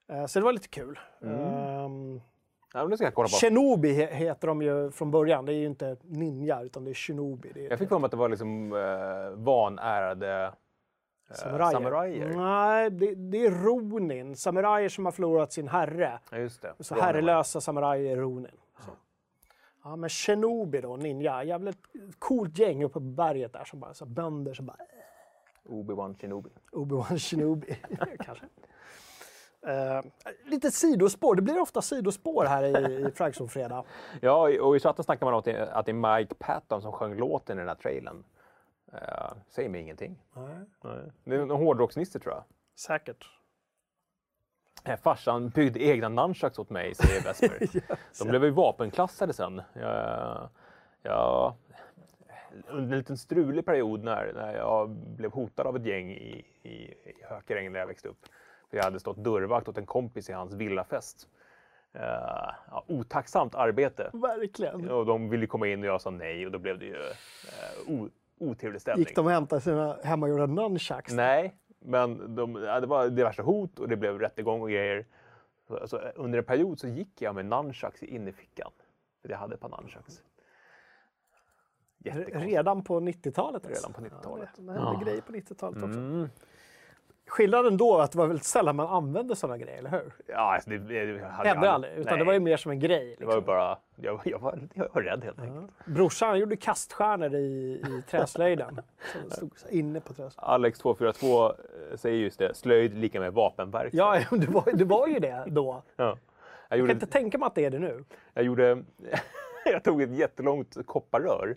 Eh, 0.07 0.25
så 0.25 0.39
det 0.39 0.45
var 0.45 0.53
lite 0.53 0.67
kul. 0.67 0.99
Ehm, 1.23 2.21
Ja, 2.75 2.79
men 2.81 2.89
det 2.89 2.97
ska 2.97 3.05
jag 3.05 3.13
kolla 3.15 3.27
på. 3.27 3.35
Shinobi 3.35 3.93
he- 3.93 4.13
heter 4.13 4.47
de 4.47 4.61
ju 4.61 4.91
från 4.91 5.11
början. 5.11 5.45
Det 5.45 5.53
är 5.53 5.57
ju 5.57 5.65
inte 5.65 5.97
ninja 6.01 6.61
utan 6.61 6.83
det 6.85 6.91
är 6.91 6.93
shinobi. 6.93 7.51
Det 7.53 7.65
är 7.65 7.69
Jag 7.69 7.79
fick 7.79 7.89
för 7.89 7.99
mig 7.99 8.05
att 8.05 8.11
det 8.11 8.17
var 8.17 8.29
liksom 8.29 8.73
eh, 8.73 9.43
vanärade 9.43 10.43
eh, 11.29 11.35
samurajer. 11.35 11.71
samurajer. 11.71 12.29
Nej, 12.35 12.89
det, 12.89 13.15
det 13.15 13.45
är 13.45 13.51
ronin. 13.51 14.35
Samurajer 14.35 14.89
som 14.89 15.05
har 15.05 15.11
förlorat 15.11 15.51
sin 15.53 15.67
herre. 15.67 16.19
Ja, 16.31 16.37
just 16.37 16.61
det. 16.61 16.73
Så 16.79 16.95
herrelösa 16.95 17.61
samurajer 17.61 18.11
är 18.11 18.21
ronin. 18.21 18.51
Ja, 19.83 19.95
men 19.95 20.09
shinobi 20.09 20.81
då, 20.81 20.97
ninja. 20.97 21.43
Jävligt 21.43 21.77
coolt 22.19 22.57
gäng 22.57 22.83
uppe 22.83 22.93
på 22.93 22.99
berget 22.99 23.53
där 23.53 23.63
som 23.63 23.79
bara 23.79 23.93
så 23.93 24.05
bönder 24.05 24.53
som 24.53 24.65
bara 24.65 24.77
Obi-Wan 25.63 26.15
Shinobi. 26.19 26.49
Obi-Wan 26.71 27.17
Shinobi, 27.17 27.77
kanske. 28.19 28.45
Eh, 29.67 30.01
lite 30.45 30.71
sidospår. 30.71 31.35
Det 31.35 31.41
blir 31.41 31.61
ofta 31.61 31.81
sidospår 31.81 32.45
här 32.45 32.63
i, 32.63 33.07
i 33.07 33.11
Fragzone-fredag. 33.11 33.83
Ja, 34.21 34.61
och 34.61 34.75
i 34.75 34.79
chatten 34.79 35.03
snackar 35.03 35.25
man 35.25 35.33
om 35.33 35.39
att 35.39 35.45
det, 35.85 35.91
är 35.91 36.17
Mike 36.17 36.35
Patton 36.35 36.81
som 36.81 36.91
sjöng 36.91 37.15
låten 37.15 37.57
i 37.57 37.59
den 37.59 37.67
här 37.67 37.75
trailern. 37.75 38.23
Uh, 38.93 39.33
säger 39.49 39.69
mig 39.69 39.81
ingenting. 39.81 40.19
Nej. 40.35 41.11
Det 41.23 41.35
är 41.35 41.39
en 41.39 41.49
hårdrocksnisse 41.49 42.19
tror 42.19 42.33
jag. 42.33 42.43
Säkert. 42.75 43.29
Eh, 44.83 44.95
Farsan 44.95 45.49
byggde 45.49 45.79
egna 45.79 46.09
nunchucks 46.09 46.59
åt 46.59 46.69
mig, 46.69 46.95
säger 46.95 47.23
Vesper. 47.23 47.81
De 48.19 48.29
blev 48.29 48.43
ju 48.43 48.49
vapenklassade 48.49 49.33
sen. 49.33 49.61
Jag, 49.73 50.49
jag, 51.01 51.53
under 52.69 52.91
en 52.91 52.97
liten 52.97 53.17
strulig 53.17 53.65
period 53.65 54.03
när, 54.03 54.33
när 54.33 54.55
jag 54.55 54.89
blev 54.89 55.31
hotad 55.31 55.67
av 55.67 55.75
ett 55.75 55.85
gäng 55.85 56.11
i, 56.11 56.45
i, 56.63 56.69
i 56.69 57.23
Hökarängen 57.29 57.73
där 57.73 57.79
jag 57.79 57.87
växte 57.87 58.07
upp. 58.07 58.25
För 58.69 58.77
jag 58.77 58.83
hade 58.83 58.99
stått 58.99 59.17
dörrvakt 59.17 59.67
åt 59.67 59.77
en 59.77 59.85
kompis 59.85 60.29
i 60.29 60.33
hans 60.33 60.53
villafest. 60.53 61.27
Uh, 61.95 62.01
ja, 62.71 62.83
otacksamt 62.87 63.55
arbete. 63.55 64.09
Verkligen. 64.13 64.89
Och 64.89 65.05
de 65.05 65.29
ville 65.29 65.47
komma 65.47 65.67
in 65.67 65.79
och 65.79 65.85
jag 65.85 66.01
sa 66.01 66.09
nej 66.09 66.45
och 66.45 66.51
då 66.51 66.59
blev 66.59 66.79
det 66.79 66.85
ju 66.85 66.95
uh, 66.95 68.07
otrevlig 68.39 68.81
stämning. 68.81 69.05
Gick 69.05 69.15
de 69.15 69.25
och 69.25 69.31
hämtade 69.31 69.61
sina 69.61 69.97
hemmagjorda 70.03 70.45
nunchucks? 70.45 71.13
Nej, 71.13 71.53
men 71.85 72.35
de, 72.35 72.55
ja, 72.55 72.79
det 72.79 72.87
var 72.87 73.09
diverse 73.09 73.41
hot 73.41 73.79
och 73.79 73.87
det 73.87 73.95
blev 73.95 74.19
rättegång 74.19 74.61
och 74.61 74.69
grejer. 74.69 75.05
Så, 75.67 75.77
alltså, 75.77 75.97
under 76.15 76.39
en 76.39 76.45
period 76.45 76.79
så 76.79 76.87
gick 76.87 77.21
jag 77.21 77.35
med 77.35 77.45
nunchucks 77.45 78.03
i 78.03 78.15
innerfickan. 78.15 78.71
För 79.21 79.29
jag 79.29 79.37
hade 79.37 79.55
ett 79.55 79.61
par 79.61 79.69
nunchucks. 79.69 80.23
Redan 82.03 82.83
på 82.83 82.99
90-talet? 82.99 83.65
alltså. 83.65 83.87
Redan 83.87 83.93
på 83.93 84.15
90-talet. 84.15 84.49
Ja, 84.57 84.63
det 84.63 84.79
hände 84.79 85.05
grejer 85.05 85.21
på 85.21 85.33
90-talet 85.33 85.83
också. 85.83 85.99
Mm. 85.99 86.29
Skillnaden 87.33 87.77
då 87.77 87.99
är 87.99 88.03
att 88.03 88.11
det 88.11 88.17
var 88.17 88.27
väldigt 88.27 88.45
sällan 88.45 88.75
man 88.75 88.87
använde 88.87 89.35
sådana 89.35 89.57
grejer, 89.57 89.77
eller 89.77 89.89
hur? 89.89 90.13
Ja, 90.27 90.53
alltså, 90.55 90.69
det, 90.69 90.77
det 90.77 91.25
hade 91.25 91.49
Hände 91.49 91.65
jag 91.65 91.73
aldrig, 91.73 91.93
utan 91.93 92.05
nej. 92.05 92.17
det 92.17 92.23
var 92.23 92.33
ju 92.33 92.39
mer 92.39 92.57
som 92.57 92.71
en 92.71 92.79
grej. 92.79 93.15
Det 93.19 93.25
var 93.25 93.35
Liksom. 93.35 93.45
bara... 93.45 93.77
Jag, 93.95 94.21
jag, 94.23 94.39
var, 94.39 94.59
jag 94.73 94.87
var 94.93 95.01
rädd 95.01 95.23
helt 95.23 95.39
enkelt. 95.39 95.85
Brorsan 95.85 96.39
gjorde 96.39 96.55
kaststjärnor 96.55 97.35
i, 97.35 97.81
i 97.87 98.03
träslöjden. 98.09 98.81
Det 99.29 99.35
stod 99.35 99.51
inne 99.69 99.99
på 99.99 100.07
träslöjden. 100.07 100.33
Alex 100.37 100.79
242 100.79 101.45
eh, 101.45 101.53
säger 101.95 102.17
just 102.17 102.39
det. 102.39 102.55
Slöjd 102.55 102.93
lika 102.97 103.19
med 103.19 103.33
vapenverkstad. 103.33 103.97
Ja, 103.97 104.19
det 104.37 104.47
var, 104.47 104.73
det 104.73 104.85
var 104.85 105.07
ju 105.07 105.19
det 105.19 105.43
då. 105.47 105.83
Ja. 105.95 106.03
Jag 106.03 106.17
Jag 106.69 106.79
gjorde, 106.79 106.93
kan 106.93 107.01
inte 107.01 107.13
tänka 107.13 107.37
mig 107.37 107.47
att 107.47 107.55
det 107.55 107.65
är 107.65 107.71
det 107.71 107.79
nu. 107.79 108.03
Jag 108.33 108.45
gjorde... 108.45 108.83
jag 109.65 109.83
tog 109.83 110.01
ett 110.01 110.11
jättelångt 110.13 110.77
kopparrör. 110.85 111.55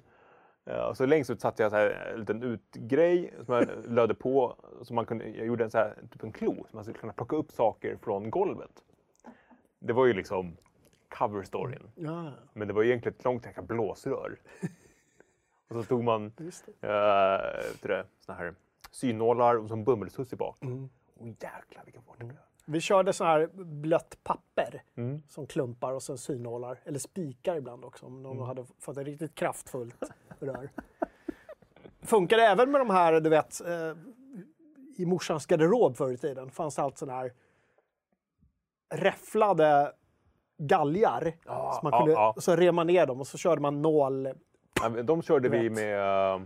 Ja, 0.68 0.88
och 0.88 0.96
så 0.96 1.06
längst 1.06 1.30
ut 1.30 1.40
satte 1.40 1.62
jag 1.62 1.72
så 1.72 1.76
här 1.76 2.10
en 2.14 2.20
liten 2.20 2.42
utgrej 2.42 3.34
som 3.44 3.54
jag 3.54 3.68
lödde 3.88 4.14
på. 4.14 4.56
Så 4.82 4.94
man 4.94 5.06
kunde, 5.06 5.28
jag 5.28 5.46
gjorde 5.46 5.64
en, 5.64 5.70
så 5.70 5.78
här, 5.78 5.94
typ 6.12 6.22
en 6.22 6.32
klo 6.32 6.66
så 6.70 6.76
man 6.76 6.84
skulle 6.84 6.98
kunna 6.98 7.12
plocka 7.12 7.36
upp 7.36 7.52
saker 7.52 7.96
från 7.96 8.30
golvet. 8.30 8.84
det 9.78 9.92
var 9.92 10.06
ju 10.06 10.12
liksom 10.12 10.56
cover-storyn. 11.08 11.90
Ja, 11.94 12.32
Men 12.52 12.68
det 12.68 12.74
var 12.74 12.84
egentligen 12.84 13.16
ett 13.18 13.24
långt 13.24 13.46
jäkla 13.46 13.62
blåsrör. 13.62 14.38
och 15.68 15.74
så 15.76 15.82
tog 15.82 16.04
man 16.04 16.24
uh, 16.26 16.30
det, 17.82 18.06
såna 18.20 18.38
här 18.38 18.54
synålar 18.90 19.54
och 19.54 19.68
så 19.68 19.74
en 19.74 19.84
bomullstuss 19.84 20.32
i 20.32 20.36
bak. 20.36 20.62
Mm. 20.62 20.88
Och 21.14 21.26
jäklar 21.26 21.84
vilken 21.84 22.02
fart 22.02 22.18
det 22.18 22.24
blev. 22.24 22.38
Vi 22.64 22.80
körde 22.80 23.12
så 23.12 23.24
här 23.24 23.48
blött 23.64 24.18
papper 24.22 24.82
Mm. 24.94 25.22
som 25.28 25.46
klumpar 25.46 25.92
och 25.92 26.02
sen 26.02 26.18
synålar, 26.18 26.78
eller 26.84 26.98
spikar 26.98 27.56
ibland 27.56 27.84
också 27.84 28.06
om 28.06 28.22
någon 28.22 28.46
hade 28.46 28.64
fått 28.78 28.96
ett 28.96 29.06
riktigt 29.06 29.34
kraftfullt 29.34 30.02
rör. 30.42 30.70
Funkar 32.02 32.36
det 32.36 32.46
även 32.46 32.70
med 32.70 32.80
de 32.80 32.90
här, 32.90 33.20
du 33.20 33.30
vet, 33.30 33.60
eh, 33.60 33.92
i 34.98 35.06
morsans 35.06 35.46
garderob 35.46 35.96
förr 35.96 36.12
i 36.12 36.16
tiden 36.16 36.50
fanns 36.50 36.74
det 36.76 36.82
allt 36.82 36.98
sån 36.98 37.08
här 37.08 37.32
räfflade 38.94 39.92
galgar. 40.58 41.32
Ja, 41.46 41.72
så, 41.80 41.80
man 41.82 41.92
ja, 41.92 41.98
kunde, 41.98 42.12
ja. 42.12 42.34
så 42.38 42.56
rev 42.56 42.74
man 42.74 42.86
ner 42.86 43.06
dem 43.06 43.20
och 43.20 43.26
så 43.26 43.38
körde 43.38 43.60
man 43.60 43.82
nål 43.82 44.28
Ja, 44.82 44.88
De 44.88 45.22
körde 45.22 45.48
vi 45.48 45.70
med 45.70 46.00
äh, 46.00 46.40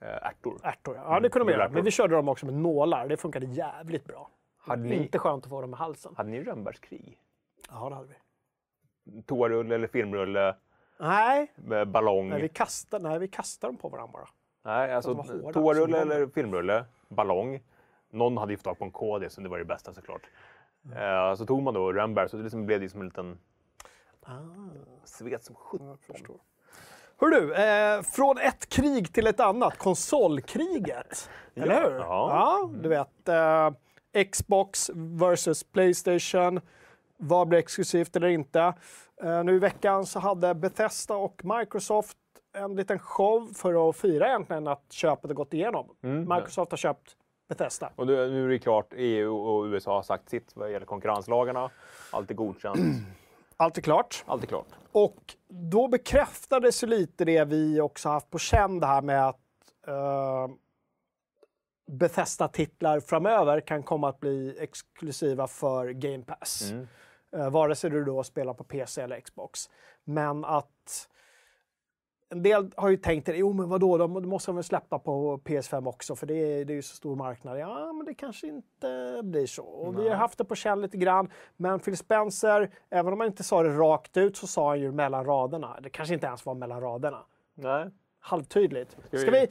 ärtor. 0.00 0.60
ärtor. 0.62 0.96
Ja, 0.96 1.20
det 1.20 1.28
kunde 1.28 1.44
man 1.44 1.52
göra. 1.52 1.62
Julärtor. 1.62 1.74
Men 1.74 1.84
vi 1.84 1.90
körde 1.90 2.14
dem 2.14 2.28
också 2.28 2.46
med 2.46 2.54
nålar. 2.54 3.08
Det 3.08 3.16
funkade 3.16 3.46
jävligt 3.46 4.04
bra. 4.04 4.30
Hade 4.58 4.82
ni, 4.82 4.96
Inte 4.96 5.18
skönt 5.18 5.44
att 5.44 5.50
få 5.50 5.60
dem 5.60 5.72
i 5.72 5.76
halsen. 5.76 6.14
hade 6.16 6.30
ni 6.30 6.42
rönnbärskrig? 6.42 7.18
Ja, 7.70 7.88
det 7.88 7.94
hade 7.94 8.08
vi. 8.08 9.22
Toarulle 9.22 9.74
eller 9.74 9.86
filmrulle 9.86 10.56
Nej, 10.98 11.52
med 11.56 11.88
ballong? 11.88 12.28
nej 12.28 12.42
vi 12.42 12.48
kastade, 12.48 13.08
nej, 13.08 13.18
vi 13.18 13.28
kastade 13.28 13.68
dem 13.72 13.76
på 13.76 13.88
varandra 13.88 14.12
bara. 14.12 14.28
Nej, 14.64 14.94
alltså 14.94 15.12
hårda, 15.14 15.24
som 15.28 15.52
toarulle 15.52 15.98
bomber. 15.98 16.16
eller 16.16 16.26
filmrulle, 16.26 16.84
ballong. 17.08 17.60
Någon 18.10 18.36
hade 18.36 18.52
ju 18.52 18.56
fått 18.56 18.64
tag 18.64 18.78
på 18.78 18.84
en 18.84 18.90
kod, 18.90 19.32
så 19.32 19.40
det 19.40 19.48
var 19.48 19.58
det 19.58 19.64
bästa 19.64 19.94
såklart. 19.94 20.22
Eh, 20.96 21.34
så 21.34 21.46
tog 21.46 21.62
man 21.62 21.74
då 21.74 21.92
rönnbär, 21.92 22.26
så 22.26 22.36
det 22.36 22.42
liksom 22.42 22.66
blev 22.66 22.80
det 22.80 22.88
som 22.88 23.00
en 23.00 23.06
liten 23.06 23.38
Ah. 24.22 24.32
svet 25.04 25.44
som 25.44 25.54
sjutton. 25.54 26.38
Hör 27.20 27.28
du, 27.28 27.54
eh, 27.54 28.02
från 28.02 28.38
ett 28.38 28.68
krig 28.68 29.12
till 29.12 29.26
ett 29.26 29.40
annat, 29.40 29.78
konsolkriget. 29.78 31.30
Eller 31.54 31.82
hur? 31.90 31.98
Ja. 31.98 32.70
du 32.74 32.88
vet. 32.88 33.28
Eh, 33.28 33.70
Xbox 34.32 34.90
versus 34.94 35.64
Playstation. 35.64 36.60
Vad 37.16 37.48
blir 37.48 37.58
exklusivt 37.58 38.16
eller 38.16 38.28
inte? 38.28 38.74
Eh, 39.22 39.44
nu 39.44 39.54
i 39.56 39.58
veckan 39.58 40.06
så 40.06 40.18
hade 40.18 40.54
Bethesda 40.54 41.16
och 41.16 41.40
Microsoft 41.44 42.16
en 42.52 42.76
liten 42.76 42.98
show 42.98 43.52
för 43.54 43.90
att 43.90 43.96
fira 43.96 44.26
egentligen 44.28 44.66
att 44.66 44.92
köpet 44.92 45.30
har 45.30 45.34
gått 45.34 45.54
igenom. 45.54 45.88
Microsoft 46.00 46.70
har 46.70 46.76
köpt 46.78 47.16
Bethesda. 47.48 47.92
Och 47.96 48.06
nu, 48.06 48.30
nu 48.30 48.44
är 48.44 48.48
det 48.48 48.58
klart, 48.58 48.92
EU 48.96 49.36
och 49.36 49.64
USA 49.64 49.94
har 49.94 50.02
sagt 50.02 50.28
sitt 50.28 50.56
vad 50.56 50.72
gäller 50.72 50.86
konkurrenslagarna. 50.86 51.70
Allt 52.10 52.30
är 52.30 52.34
godkänt, 52.34 52.78
Allt 53.56 53.78
är 53.78 53.82
klart. 53.82 54.24
allt 54.26 54.42
är 54.42 54.46
klart. 54.46 54.66
Och 54.92 55.34
då 55.48 55.88
bekräftades 55.88 56.82
ju 56.82 56.86
lite 56.86 57.24
det 57.24 57.44
vi 57.44 57.80
också 57.80 58.08
haft 58.08 58.30
på 58.30 58.38
känn 58.38 58.80
det 58.80 58.86
här 58.86 59.02
med 59.02 59.28
att 59.28 59.40
eh, 59.86 60.48
Bethesda-titlar 61.90 63.00
framöver 63.00 63.60
kan 63.60 63.82
komma 63.82 64.08
att 64.08 64.20
bli 64.20 64.56
exklusiva 64.60 65.46
för 65.46 65.88
Game 65.90 66.24
Pass. 66.24 66.70
Mm. 66.70 66.88
Eh, 67.36 67.50
vare 67.50 67.74
sig 67.74 67.90
du 67.90 68.04
då 68.04 68.22
spelar 68.22 68.54
på 68.54 68.64
PC 68.64 69.02
eller 69.02 69.20
Xbox. 69.20 69.70
Men 70.04 70.44
att 70.44 71.08
en 72.30 72.42
del 72.42 72.70
har 72.76 72.88
ju 72.88 72.96
tänkt, 72.96 73.28
jo 73.32 73.52
men 73.52 73.68
vadå, 73.68 73.98
de 73.98 74.12
måste 74.12 74.50
de 74.50 74.54
väl 74.56 74.64
släppa 74.64 74.98
på 74.98 75.38
PS5 75.44 75.88
också 75.88 76.16
för 76.16 76.26
det 76.26 76.34
är, 76.34 76.64
det 76.64 76.72
är 76.72 76.74
ju 76.74 76.82
så 76.82 76.96
stor 76.96 77.16
marknad. 77.16 77.58
Ja, 77.58 77.92
men 77.92 78.06
det 78.06 78.14
kanske 78.14 78.46
inte 78.46 79.20
blir 79.24 79.46
så. 79.46 79.64
Och 79.64 79.98
vi 79.98 80.08
har 80.08 80.16
haft 80.16 80.38
det 80.38 80.44
på 80.44 80.54
känn 80.54 80.80
lite 80.80 80.96
grann. 80.96 81.30
Men 81.56 81.80
Phil 81.80 81.96
Spencer, 81.96 82.70
även 82.90 83.12
om 83.12 83.20
han 83.20 83.26
inte 83.26 83.42
sa 83.42 83.62
det 83.62 83.68
rakt 83.68 84.16
ut 84.16 84.36
så 84.36 84.46
sa 84.46 84.68
han 84.68 84.80
ju 84.80 84.92
mellan 84.92 85.24
raderna. 85.24 85.80
Det 85.80 85.90
kanske 85.90 86.14
inte 86.14 86.26
ens 86.26 86.46
var 86.46 86.54
mellan 86.54 86.80
raderna. 86.80 87.24
Nej. 87.54 87.90
Halvtydligt. 88.20 88.96
Ska 89.06 89.30
vi, 89.30 89.46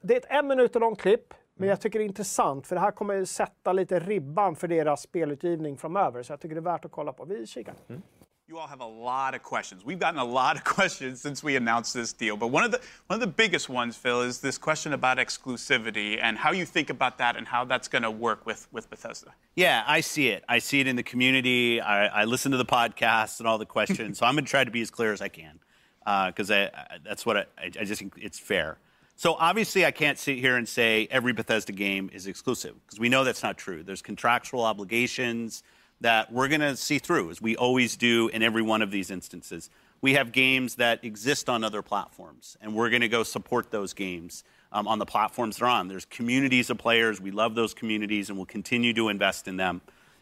det 0.00 0.14
är 0.14 0.18
ett 0.18 0.26
en 0.28 0.46
minut 0.46 0.74
långt 0.74 1.00
klipp, 1.00 1.34
men 1.58 1.64
mm. 1.64 1.68
jag 1.68 1.80
tycker 1.80 1.98
det 1.98 2.04
är 2.04 2.06
intressant 2.06 2.66
för 2.66 2.74
det 2.74 2.80
här 2.80 2.90
kommer 2.90 3.24
sätta 3.24 3.72
lite 3.72 3.98
ribban 3.98 4.56
för 4.56 4.68
deras 4.68 5.02
spelutgivning 5.02 5.76
framöver. 5.76 6.22
Så 6.22 6.32
jag 6.32 6.40
tycker 6.40 6.54
det 6.54 6.60
är 6.60 6.72
värt 6.72 6.84
att 6.84 6.92
kolla 6.92 7.12
på. 7.12 7.24
Vi 7.24 7.46
kikar. 7.46 7.74
Mm. 7.88 8.02
You 8.50 8.58
all 8.58 8.68
have 8.68 8.80
a 8.80 8.86
lot 8.86 9.34
of 9.34 9.42
questions. 9.42 9.82
We've 9.84 9.98
gotten 9.98 10.18
a 10.18 10.24
lot 10.24 10.56
of 10.56 10.64
questions 10.76 11.20
since 11.20 11.46
we 11.46 11.56
announced 11.56 11.92
this 11.92 12.14
deal, 12.14 12.36
but 12.36 12.46
one 12.46 12.64
of 12.64 12.70
the 12.70 12.80
one 13.08 13.16
of 13.16 13.20
the 13.20 13.34
biggest 13.42 13.68
ones, 13.68 13.96
Phil, 13.96 14.22
is 14.22 14.40
this 14.40 14.56
question 14.58 14.94
about 14.94 15.18
exclusivity 15.18 16.18
and 16.22 16.38
how 16.38 16.52
you 16.52 16.64
think 16.64 16.88
about 16.88 17.18
that 17.18 17.36
and 17.36 17.46
how 17.46 17.66
that's 17.66 17.88
going 17.88 18.04
to 18.04 18.10
work 18.10 18.46
with 18.46 18.66
with 18.72 18.88
Bethesda. 18.88 19.34
Yeah, 19.54 19.84
I 19.86 20.00
see 20.00 20.28
it. 20.28 20.44
I 20.48 20.60
see 20.60 20.80
it 20.80 20.86
in 20.86 20.96
the 20.96 21.02
community. 21.02 21.80
I, 21.80 22.22
I 22.22 22.24
listen 22.24 22.52
to 22.52 22.58
the 22.58 22.64
podcasts 22.64 23.38
and 23.38 23.46
all 23.46 23.58
the 23.58 23.66
questions. 23.66 24.18
so 24.18 24.24
I'm 24.24 24.34
going 24.34 24.46
to 24.46 24.50
try 24.50 24.64
to 24.64 24.70
be 24.70 24.80
as 24.80 24.90
clear 24.90 25.12
as 25.12 25.20
I 25.20 25.28
can 25.28 25.58
uh, 26.06 26.28
because 26.28 26.50
I, 26.50 26.62
I, 26.64 26.98
that's 27.04 27.26
what 27.26 27.36
I, 27.36 27.40
I, 27.58 27.64
I 27.80 27.84
just 27.84 28.00
think 28.00 28.14
it's 28.16 28.38
fair. 28.38 28.78
So 29.18 29.34
obviously, 29.34 29.84
I 29.84 29.90
can't 29.90 30.16
sit 30.16 30.38
here 30.38 30.56
and 30.56 30.68
say 30.68 31.08
every 31.10 31.32
Bethesda 31.32 31.72
game 31.72 32.08
is 32.12 32.28
exclusive 32.28 32.76
because 32.86 33.00
we 33.00 33.08
know 33.08 33.24
that's 33.24 33.42
not 33.42 33.58
true. 33.58 33.82
There's 33.82 34.00
contractual 34.00 34.62
obligations 34.62 35.64
that 36.00 36.32
we're 36.32 36.46
going 36.46 36.60
to 36.60 36.76
see 36.76 37.00
through, 37.00 37.30
as 37.30 37.42
we 37.42 37.56
always 37.56 37.96
do 37.96 38.28
in 38.28 38.44
every 38.44 38.62
one 38.62 38.80
of 38.80 38.92
these 38.92 39.10
instances. 39.10 39.70
We 40.02 40.14
have 40.14 40.30
games 40.30 40.76
that 40.76 41.02
exist 41.04 41.48
on 41.48 41.64
other 41.64 41.82
platforms, 41.82 42.56
and 42.60 42.76
we're 42.76 42.90
going 42.90 43.00
to 43.00 43.08
go 43.08 43.24
support 43.24 43.72
those 43.72 43.92
games 43.92 44.44
um, 44.70 44.86
on 44.86 45.00
the 45.00 45.06
platforms 45.06 45.56
they're 45.56 45.66
on. 45.66 45.88
There's 45.88 46.04
communities 46.04 46.70
of 46.70 46.78
players. 46.78 47.20
We 47.20 47.32
love 47.32 47.56
those 47.56 47.74
communities, 47.74 48.28
and 48.28 48.38
we'll 48.38 48.46
continue 48.46 48.94
to 48.94 49.08
invest 49.08 49.48
in 49.48 49.56
them. 49.56 49.80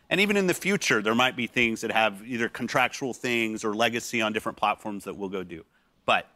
And 0.09 0.23
even 0.23 0.39
in 0.39 0.47
the 0.47 0.55
future, 0.55 1.03
there 1.03 1.15
might 1.15 1.37
be 1.37 1.47
things 1.47 1.83
that 1.83 1.93
have 1.93 2.27
either 2.27 2.49
contractual 2.49 3.13
things 3.13 3.63
or 3.63 3.75
legacy 3.75 4.23
on 4.23 4.33
different 4.33 4.57
platforms 4.57 5.05
that 5.05 5.19
we'll 5.19 5.29
go 5.29 5.45
do. 5.45 5.67
But 6.07 6.31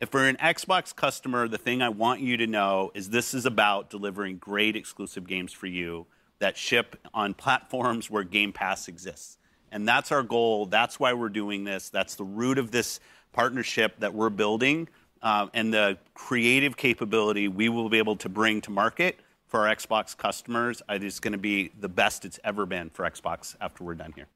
if 0.00 0.14
we're 0.14 0.28
an 0.28 0.36
Xbox 0.36 0.94
customer, 0.94 1.48
the 1.48 1.58
thing 1.58 1.82
I 1.82 1.88
want 1.88 2.20
you 2.20 2.36
to 2.36 2.46
know 2.46 2.92
is 2.94 3.10
this 3.10 3.34
is 3.34 3.46
about 3.46 3.90
delivering 3.90 4.38
great 4.38 4.76
exclusive 4.76 5.26
games 5.26 5.52
for 5.52 5.66
you 5.66 6.06
that 6.38 6.56
ship 6.56 6.96
on 7.12 7.34
platforms 7.34 8.08
where 8.08 8.22
Game 8.22 8.52
Pass 8.52 8.86
exists. 8.86 9.38
And 9.72 9.86
that's 9.88 10.12
our 10.12 10.22
goal. 10.22 10.66
That's 10.66 11.00
why 11.00 11.12
we're 11.12 11.28
doing 11.28 11.64
this. 11.64 11.90
That's 11.90 12.14
the 12.14 12.24
root 12.24 12.58
of 12.58 12.70
this 12.70 13.00
partnership 13.32 13.98
that 13.98 14.14
we're 14.14 14.30
building 14.30 14.88
um, 15.20 15.50
and 15.52 15.74
the 15.74 15.98
creative 16.14 16.76
capability 16.76 17.48
we 17.48 17.68
will 17.68 17.88
be 17.88 17.98
able 17.98 18.16
to 18.16 18.28
bring 18.28 18.60
to 18.62 18.70
market 18.70 19.18
for 19.48 19.66
our 19.66 19.74
Xbox 19.74 20.16
customers. 20.16 20.80
It 20.88 21.02
is 21.02 21.18
going 21.18 21.32
to 21.32 21.38
be 21.38 21.72
the 21.80 21.88
best 21.88 22.24
it's 22.24 22.38
ever 22.44 22.66
been 22.66 22.90
for 22.90 23.04
Xbox 23.04 23.56
after 23.60 23.82
we're 23.82 23.94
done 23.94 24.12
here. 24.14 24.26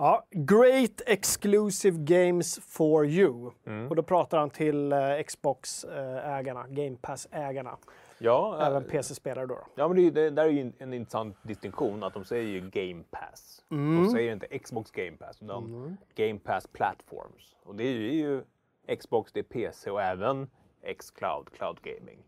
Ja, 0.00 0.24
Great 0.30 1.00
exclusive 1.06 1.98
games 1.98 2.60
for 2.66 3.06
you. 3.06 3.50
Mm. 3.66 3.88
Och 3.88 3.96
då 3.96 4.02
pratar 4.02 4.38
han 4.38 4.50
till 4.50 4.92
eh, 4.92 4.98
Xbox-ägarna, 5.26 6.66
Game 6.68 6.96
Pass-ägarna. 6.96 7.76
Ja, 8.18 8.66
Även 8.66 8.82
eh, 8.82 8.88
PC-spelare 8.88 9.46
då. 9.46 9.58
ja 9.74 9.88
men 9.88 9.96
det, 9.96 10.10
det 10.10 10.30
där 10.30 10.44
är 10.44 10.48
ju 10.48 10.60
en, 10.60 10.72
en 10.78 10.92
intressant 10.92 11.36
distinktion 11.42 12.02
att 12.02 12.14
de 12.14 12.24
säger 12.24 12.48
ju 12.48 12.60
Game 12.60 13.04
Pass. 13.10 13.64
Mm. 13.70 14.04
De 14.04 14.10
säger 14.10 14.32
inte 14.32 14.58
Xbox 14.58 14.90
Game 14.90 15.16
Pass 15.16 15.42
utan 15.42 15.96
Game 16.14 16.38
Pass 16.38 16.66
Platforms. 16.66 17.56
Och 17.62 17.74
det 17.74 17.84
är 17.84 17.92
ju, 17.92 18.08
det 18.08 18.14
är 18.14 18.30
ju 18.30 18.42
Xbox, 18.96 19.32
det 19.32 19.40
är 19.40 19.44
PC 19.44 19.90
och 19.90 20.02
även 20.02 20.50
Xcloud, 20.98 21.50
Cloud 21.52 21.78
Gaming. 21.82 22.18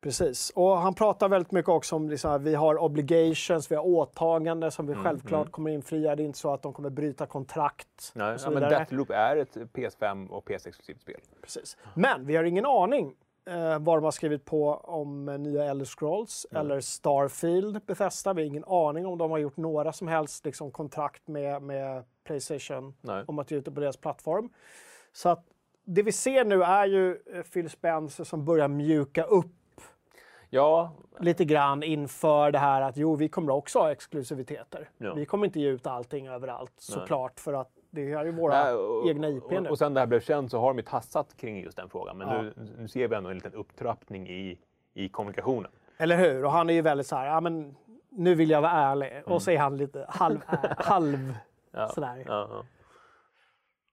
Precis. 0.00 0.50
Och 0.50 0.76
han 0.76 0.94
pratar 0.94 1.28
väldigt 1.28 1.52
mycket 1.52 1.68
också 1.68 1.96
om 1.96 2.08
liksom, 2.08 2.30
att 2.30 2.42
vi 2.42 2.54
har 2.54 2.78
obligations, 2.78 3.70
vi 3.70 3.76
har 3.76 3.86
åtaganden 3.86 4.70
som 4.70 4.86
vi 4.86 4.92
Mm, 4.92 5.04
självklart 5.04 5.50
kommer 5.50 5.70
infria. 5.70 6.16
Det 6.16 6.22
är 6.22 6.24
inte 6.24 6.38
så 6.38 6.52
att 6.52 6.62
de 6.62 6.72
kommer 6.72 6.90
bryta 6.90 7.26
kontrakt 7.26 8.12
Nej, 8.14 8.36
ja, 8.44 8.50
men. 8.50 8.62
Deathloop 8.62 9.10
är 9.10 9.36
ett 9.36 9.56
PS5 9.56 10.28
och 10.28 10.44
PC-exklusivt 10.44 11.00
spel. 11.00 11.20
Precis. 11.42 11.76
Men 11.94 12.26
vi 12.26 12.36
har 12.36 12.44
ingen 12.44 12.66
aning 12.66 13.14
eh, 13.46 13.78
vad 13.78 13.96
de 13.98 14.04
har 14.04 14.10
skrivit 14.10 14.44
på 14.44 14.74
om 14.74 15.28
eh, 15.28 15.38
nya 15.38 15.64
Elder 15.64 15.84
Scrolls 15.84 16.46
eller 16.50 16.80
Starfield, 16.80 17.80
Bethesda. 17.86 18.32
Vi 18.32 18.42
har 18.42 18.46
ingen 18.46 18.64
aning 18.64 19.06
om 19.06 19.18
de 19.18 19.30
har 19.30 19.38
gjort 19.38 19.56
några 19.56 19.92
som 19.92 20.08
helst 20.08 20.44
liksom, 20.44 20.70
kontrakt 20.70 21.28
med, 21.28 21.62
med 21.62 22.04
Playstation 22.24 22.94
Nej. 23.00 23.24
om 23.26 23.38
att 23.38 23.50
ge 23.50 23.56
ut 23.56 23.64
det 23.64 23.70
på 23.70 23.80
deras 23.80 23.96
plattform. 23.96 24.50
Så 25.12 25.28
att 25.28 25.44
det 25.84 26.02
vi 26.02 26.12
ser 26.12 26.44
nu 26.44 26.62
är 26.62 26.86
ju 26.86 27.10
eh, 27.10 27.42
Phil 27.42 27.70
Spencer 27.70 28.24
som 28.24 28.44
börjar 28.44 28.68
mjuka 28.68 29.24
upp 29.24 29.52
Ja, 30.50 30.92
lite 31.20 31.44
grann 31.44 31.82
inför 31.82 32.52
det 32.52 32.58
här 32.58 32.82
att 32.82 32.96
jo, 32.96 33.14
vi 33.16 33.28
kommer 33.28 33.52
också 33.52 33.78
ha 33.78 33.92
exklusiviteter. 33.92 34.88
Ja. 34.98 35.14
Vi 35.14 35.26
kommer 35.26 35.46
inte 35.46 35.60
ge 35.60 35.68
ut 35.68 35.86
allting 35.86 36.28
överallt 36.28 36.72
såklart 36.76 37.40
för 37.40 37.52
att 37.52 37.70
det 37.90 38.16
här 38.16 38.26
är 38.26 38.32
våra 38.32 38.64
Nej, 38.64 38.74
och, 38.74 39.08
egna 39.08 39.28
IP 39.28 39.44
och, 39.44 39.62
nu. 39.62 39.68
och 39.68 39.78
sen 39.78 39.94
det 39.94 40.00
här 40.00 40.06
blev 40.06 40.20
känt 40.20 40.50
så 40.50 40.60
har 40.60 40.74
de 40.74 40.82
tassat 40.82 41.36
kring 41.36 41.62
just 41.62 41.76
den 41.76 41.88
frågan. 41.88 42.18
Men 42.18 42.44
nu, 42.44 42.52
nu 42.78 42.88
ser 42.88 43.08
vi 43.08 43.16
ändå 43.16 43.30
en 43.30 43.34
liten 43.36 43.54
upptrappning 43.54 44.28
i, 44.28 44.58
i 44.94 45.08
kommunikationen. 45.08 45.70
Eller 45.98 46.16
hur? 46.16 46.44
Och 46.44 46.52
han 46.52 46.70
är 46.70 46.74
ju 46.74 46.82
väldigt 46.82 47.06
så 47.06 47.16
här, 47.16 47.26
ja 47.26 47.40
men 47.40 47.76
nu 48.08 48.34
vill 48.34 48.50
jag 48.50 48.60
vara 48.60 48.72
ärlig. 48.72 49.12
Mm. 49.12 49.24
Och 49.24 49.42
så 49.42 49.50
är 49.50 49.58
han 49.58 49.76
lite 49.76 50.06
halv, 50.08 50.40
halv 50.76 51.34
Ja, 51.72 51.88
sådär. 51.88 52.24
Ja, 52.26 52.64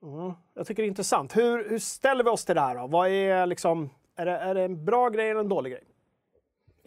ja. 0.01 0.36
Jag 0.53 0.68
tycker 0.68 0.84
det 0.84 0.88
är 0.88 0.89
intressant. 0.89 1.38
Hur, 1.38 1.70
hur 1.70 1.80
ställer 1.80 2.24
vi 2.24 2.30
oss 2.30 2.45
till 2.45 2.55
det 2.55 2.62
här 2.62 2.76
då? 2.76 2.88
Vad 2.88 3.10
är 3.10 3.45
liksom, 3.45 3.89
är 4.16 4.26
det, 4.26 4.38
är 4.38 4.55
det 4.55 4.62
en 4.62 4.86
bra 4.86 5.10
grej 5.10 5.30
eller 5.30 5.39
en 5.39 5.49
dålig 5.49 5.72
grej? 5.72 5.84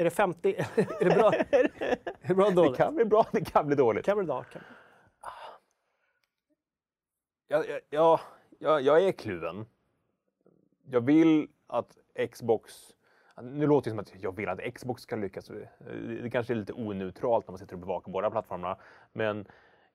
Är 0.01 0.05
det 0.05 0.11
50? 0.11 0.55
är 0.77 1.05
det 1.05 1.15
bra? 1.15 1.33
är 1.51 2.29
det 2.29 2.35
bra 2.35 2.47
eller 2.47 2.55
Det 2.55 2.63
dåligt? 2.63 2.77
kan 2.77 2.95
bli 2.95 3.05
bra, 3.05 3.27
det 3.33 3.45
kan 3.45 3.67
bli 3.67 3.77
dåligt. 3.77 4.05
Kan 4.05 4.17
bli 4.17 4.27
bra. 4.27 4.43
Kan. 4.43 4.63
jag, 7.49 7.65
jag, 7.91 8.21
jag, 8.59 8.83
jag 8.83 9.03
är 9.03 9.13
kluven. 9.13 9.67
Jag 10.91 11.01
vill 11.01 11.49
att 11.67 11.99
Xbox... 12.33 12.95
Nu 13.43 13.67
låter 13.67 13.91
det 13.91 13.93
som 13.93 13.99
att 13.99 14.23
jag 14.23 14.37
vill 14.37 14.49
att 14.49 14.75
Xbox 14.75 15.03
ska 15.03 15.17
lyckas. 15.17 15.51
Det 16.23 16.31
kanske 16.31 16.53
är 16.53 16.57
lite 16.57 16.73
oneutralt 16.73 17.47
när 17.47 17.53
man 17.53 17.59
sitter 17.59 17.75
och 17.75 17.81
bevakar 17.81 18.13
båda 18.13 18.31
plattformarna. 18.31 18.77
Men 19.13 19.47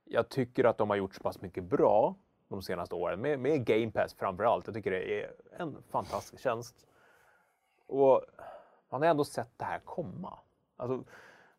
jag 0.03 0.29
tycker 0.29 0.63
att 0.63 0.77
de 0.77 0.89
har 0.89 0.97
gjort 0.97 1.15
så 1.15 1.21
pass 1.21 1.41
mycket 1.41 1.63
bra 1.63 2.15
de 2.47 2.61
senaste 2.61 2.95
åren. 2.95 3.21
Med, 3.21 3.39
med 3.39 3.65
Game 3.65 3.91
Pass 3.91 4.13
framför 4.13 4.43
allt. 4.43 4.67
Jag 4.67 4.75
tycker 4.75 4.91
det 4.91 5.23
är 5.23 5.31
en 5.59 5.83
fantastisk 5.89 6.43
tjänst. 6.43 6.87
Och 7.87 8.21
man 8.89 9.01
har 9.01 9.09
ändå 9.09 9.25
sett 9.25 9.51
det 9.57 9.65
här 9.65 9.79
komma. 9.79 10.39
Alltså, 10.77 11.03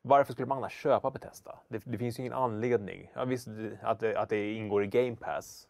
varför 0.03 0.33
skulle 0.33 0.47
man 0.47 0.59
annars 0.59 0.83
köpa 0.83 1.11
Bethesda? 1.11 1.59
Det, 1.69 1.83
det 1.85 1.99
finns 1.99 2.19
ju 2.19 2.21
ingen 2.21 2.33
anledning. 2.33 3.11
Ja, 3.15 3.25
visst 3.25 3.49
att 3.83 4.01
det, 4.01 4.19
att 4.19 4.29
det 4.29 4.53
ingår 4.53 4.85
i 4.85 4.87
Game 4.87 5.17
Pass. 5.17 5.69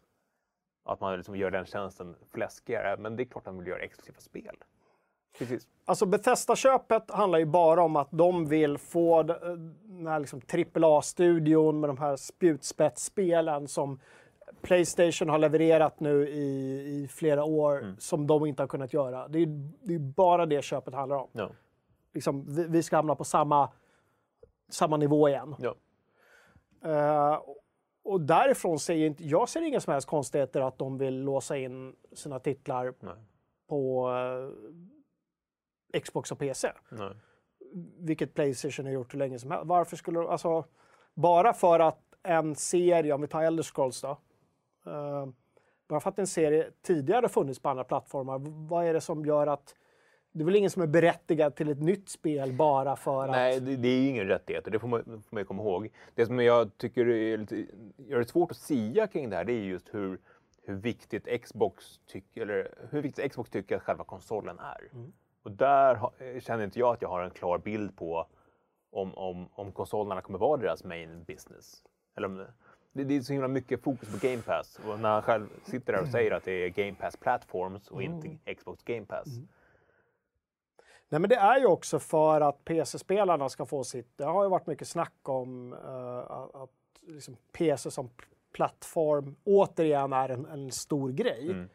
Att 0.83 1.01
man 1.01 1.17
liksom 1.17 1.35
gör 1.35 1.51
den 1.51 1.65
tjänsten 1.65 2.15
fläskigare. 2.31 2.97
Men 2.97 3.15
det 3.15 3.23
är 3.23 3.25
klart 3.25 3.47
att 3.47 3.53
man 3.53 3.63
vill 3.63 3.67
göra 3.67 3.79
exklusiva 3.79 4.19
spel. 4.19 4.55
Precis. 5.37 5.67
Alltså 5.85 6.05
Bethesda-köpet 6.05 7.11
handlar 7.11 7.39
ju 7.39 7.45
bara 7.45 7.83
om 7.83 7.95
att 7.95 8.07
de 8.11 8.45
vill 8.45 8.77
få 8.77 9.19
eh, 9.19 9.25
den 9.83 10.07
här 10.07 10.19
liksom 10.19 10.41
AAA-studion 10.75 11.79
med 11.79 11.89
de 11.89 11.97
här 11.97 12.15
spjutspetsspelen 12.15 13.67
som 13.67 13.99
Playstation 14.61 15.29
har 15.29 15.37
levererat 15.37 15.99
nu 15.99 16.27
i, 16.29 17.03
i 17.03 17.07
flera 17.07 17.43
år 17.43 17.95
som 17.99 18.27
de 18.27 18.45
inte 18.45 18.63
har 18.63 18.67
kunnat 18.67 18.93
göra. 18.93 19.27
Det 19.27 19.39
är, 19.39 19.47
det 19.81 19.95
är 19.95 19.99
bara 19.99 20.45
det 20.45 20.61
köpet 20.61 20.93
handlar 20.93 21.17
om. 21.17 21.29
Ja. 21.31 21.49
Liksom, 22.13 22.55
vi, 22.55 22.67
vi 22.67 22.83
ska 22.83 22.95
hamna 22.95 23.15
på 23.15 23.23
samma, 23.23 23.69
samma 24.69 24.97
nivå 24.97 25.29
igen. 25.29 25.55
Ja. 25.59 25.75
Eh, 26.83 27.41
och 28.03 28.21
därifrån 28.21 28.79
ser 28.79 28.93
jag 28.93 29.07
inte, 29.07 29.23
jag 29.23 29.49
ser 29.49 29.61
inga 29.61 29.79
som 29.79 29.93
helst 29.93 30.07
konstigheter 30.07 30.61
att 30.61 30.77
de 30.77 30.97
vill 30.97 31.21
låsa 31.21 31.57
in 31.57 31.95
sina 32.13 32.39
titlar 32.39 32.93
Nej. 32.99 33.13
på 33.67 34.09
eh, 35.93 35.99
Xbox 35.99 36.31
och 36.31 36.39
PC. 36.39 36.71
Nej. 36.89 37.11
Vilket 37.99 38.33
Playstation 38.33 38.85
har 38.85 38.93
gjort 38.93 39.13
hur 39.13 39.19
länge 39.19 39.39
som 39.39 39.51
helst. 39.51 39.65
Varför 39.65 39.95
skulle 39.95 40.19
de, 40.19 40.27
alltså, 40.27 40.65
bara 41.13 41.53
för 41.53 41.79
att 41.79 41.99
en 42.23 42.55
serie, 42.55 43.13
om 43.13 43.21
vi 43.21 43.27
tar 43.27 43.43
Elder 43.43 43.63
Scrolls 43.63 44.01
då. 44.01 44.17
Eh, 44.87 45.27
bara 45.87 45.99
för 45.99 46.09
att 46.09 46.19
en 46.19 46.27
serie 46.27 46.71
tidigare 46.81 47.29
funnits 47.29 47.59
på 47.59 47.69
andra 47.69 47.83
plattformar, 47.83 48.67
vad 48.69 48.85
är 48.85 48.93
det 48.93 49.01
som 49.01 49.25
gör 49.25 49.47
att 49.47 49.75
det 50.31 50.43
är 50.43 50.45
väl 50.45 50.55
ingen 50.55 50.69
som 50.69 50.81
är 50.81 50.87
berättigad 50.87 51.55
till 51.55 51.69
ett 51.69 51.81
nytt 51.81 52.09
spel 52.09 52.53
bara 52.53 52.95
för 52.95 53.27
Nej, 53.27 53.57
att... 53.57 53.65
det, 53.65 53.75
det 53.75 53.87
är 53.87 54.01
ju 54.01 54.07
ingen 54.07 54.27
rättighet 54.27 54.65
det 54.71 54.79
får 54.79 54.87
man, 54.87 55.03
får 55.03 55.35
man 55.35 55.45
komma 55.45 55.63
ihåg. 55.63 55.89
Det 56.15 56.25
som 56.25 56.39
jag 56.39 56.77
tycker 56.77 57.07
är 57.09 57.37
lite, 57.37 57.65
gör 57.97 58.19
det 58.19 58.25
svårt 58.25 58.51
att 58.51 58.57
sia 58.57 59.07
kring 59.07 59.29
det 59.29 59.35
här, 59.35 59.43
det 59.43 59.53
är 59.53 59.63
just 59.63 59.93
hur, 59.93 60.19
hur 60.63 60.75
viktigt 60.75 61.41
Xbox 61.43 61.99
tycker, 62.07 62.41
eller 62.41 62.87
hur 62.91 63.01
viktigt 63.01 63.31
Xbox 63.31 63.49
tycker 63.49 63.75
att 63.75 63.81
själva 63.81 64.03
konsolen 64.03 64.59
är. 64.59 64.89
Och 65.43 65.51
där 65.51 65.95
ha, 65.95 66.13
känner 66.39 66.63
inte 66.63 66.79
jag 66.79 66.93
att 66.93 67.01
jag 67.01 67.09
har 67.09 67.21
en 67.21 67.29
klar 67.29 67.57
bild 67.57 67.95
på 67.95 68.27
om, 68.91 69.13
om, 69.13 69.49
om 69.53 69.71
konsolerna 69.71 70.21
kommer 70.21 70.39
vara 70.39 70.57
deras 70.57 70.83
main 70.83 71.23
business. 71.23 71.83
Eller 72.15 72.27
om 72.27 72.45
det, 72.97 73.03
det, 73.03 73.15
är 73.15 73.21
så 73.21 73.33
himla 73.33 73.47
mycket 73.47 73.83
fokus 73.83 74.11
på 74.11 74.27
Game 74.27 74.41
Pass. 74.41 74.79
Och 74.87 74.99
när 74.99 75.09
han 75.09 75.21
själv 75.21 75.47
sitter 75.63 75.93
där 75.93 76.01
och 76.01 76.07
säger 76.07 76.31
att 76.31 76.43
det 76.43 76.51
är 76.51 76.69
Game 76.69 76.95
Pass 76.95 77.17
Platforms 77.17 77.87
och 77.87 78.03
inte 78.03 78.53
Xbox 78.55 78.83
Game 78.83 79.05
Pass. 79.05 79.27
Nej, 81.09 81.21
men 81.21 81.29
det 81.29 81.35
är 81.35 81.59
ju 81.59 81.65
också 81.65 81.99
för 81.99 82.41
att 82.41 82.65
PC-spelarna 82.65 83.49
ska 83.49 83.65
få 83.65 83.83
sitt... 83.83 84.17
Det 84.17 84.23
har 84.23 84.43
ju 84.43 84.49
varit 84.49 84.67
mycket 84.67 84.87
snack 84.87 85.13
om 85.21 85.73
eh, 85.73 86.31
att 86.61 86.69
liksom 87.07 87.37
PC 87.51 87.91
som 87.91 88.09
plattform 88.53 89.35
återigen 89.43 90.13
är 90.13 90.29
en, 90.29 90.45
en 90.45 90.71
stor 90.71 91.11
grej. 91.11 91.67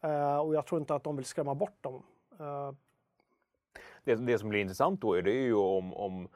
Eh, 0.00 0.36
och 0.36 0.54
jag 0.54 0.66
tror 0.66 0.80
inte 0.80 0.94
att 0.94 1.04
de 1.04 1.16
vill 1.16 1.24
skrämma 1.24 1.54
bort 1.54 1.76
dem. 1.82 2.02
Eh, 2.40 2.72
Det, 4.04 4.14
det 4.14 4.38
som 4.38 4.48
blir 4.48 4.60
intressant 4.60 5.00
då 5.00 5.14
är 5.14 5.22
det 5.22 5.32
är 5.32 5.44
ju 5.44 5.54
om, 5.54 5.94
om 5.94 6.28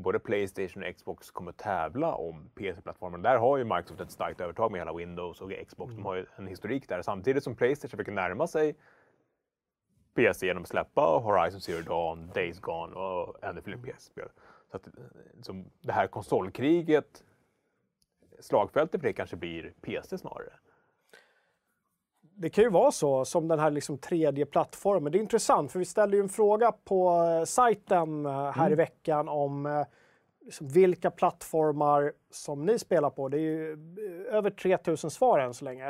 både 0.00 0.18
Playstation 0.18 0.82
och 0.82 0.96
Xbox 0.96 1.30
kommer 1.30 1.52
tävla 1.52 2.14
om 2.14 2.50
PC-plattformen. 2.54 3.22
Där 3.22 3.36
har 3.36 3.56
ju 3.56 3.64
Microsoft 3.64 4.00
ett 4.00 4.10
starkt 4.10 4.40
övertag 4.40 4.72
med 4.72 4.80
hela 4.80 4.92
Windows 4.92 5.40
och 5.40 5.52
Xbox. 5.68 5.94
De 5.94 6.04
har 6.04 6.14
ju 6.14 6.26
en 6.36 6.46
historik 6.46 6.88
där. 6.88 7.02
Samtidigt 7.02 7.44
som 7.44 7.56
Playstation 7.56 7.90
försöker 7.90 8.12
närma 8.12 8.46
sig 8.46 8.76
PC 10.14 10.46
genom 10.46 10.62
att 10.62 10.68
släppa 10.68 11.00
Horizon 11.00 11.60
Zero 11.60 11.82
Dawn, 11.82 12.30
Days 12.34 12.60
Gone 12.60 12.94
och 12.94 13.44
ännu 13.44 13.62
fler 13.62 13.76
PC-spel. 13.76 14.28
Så 14.70 14.76
att, 14.76 14.88
liksom, 15.34 15.70
det 15.80 15.92
här 15.92 16.06
konsolkriget, 16.06 17.24
slagfältet 18.40 19.00
för 19.00 19.08
det 19.08 19.12
kanske 19.12 19.36
blir 19.36 19.74
PC 19.80 20.18
snarare. 20.18 20.52
Det 22.40 22.50
kan 22.50 22.64
ju 22.64 22.70
vara 22.70 22.90
så 22.92 23.24
som 23.24 23.48
den 23.48 23.58
här 23.58 23.70
liksom 23.70 23.98
tredje 23.98 24.46
plattformen. 24.46 25.12
Det 25.12 25.18
är 25.18 25.20
intressant 25.20 25.72
för 25.72 25.78
vi 25.78 25.84
ställde 25.84 26.16
ju 26.16 26.22
en 26.22 26.28
fråga 26.28 26.72
på 26.72 27.10
eh, 27.40 27.44
sajten 27.44 28.26
eh, 28.26 28.50
här 28.50 28.72
i 28.72 28.74
veckan 28.74 29.28
om 29.28 29.66
eh, 29.66 29.86
liksom 30.44 30.68
vilka 30.68 31.10
plattformar 31.10 32.12
som 32.30 32.66
ni 32.66 32.78
spelar 32.78 33.10
på. 33.10 33.28
Det 33.28 33.36
är 33.36 33.40
ju 33.40 33.78
över 34.30 34.50
3000 34.50 35.10
svar 35.10 35.38
än 35.38 35.54
så 35.54 35.64
länge. 35.64 35.88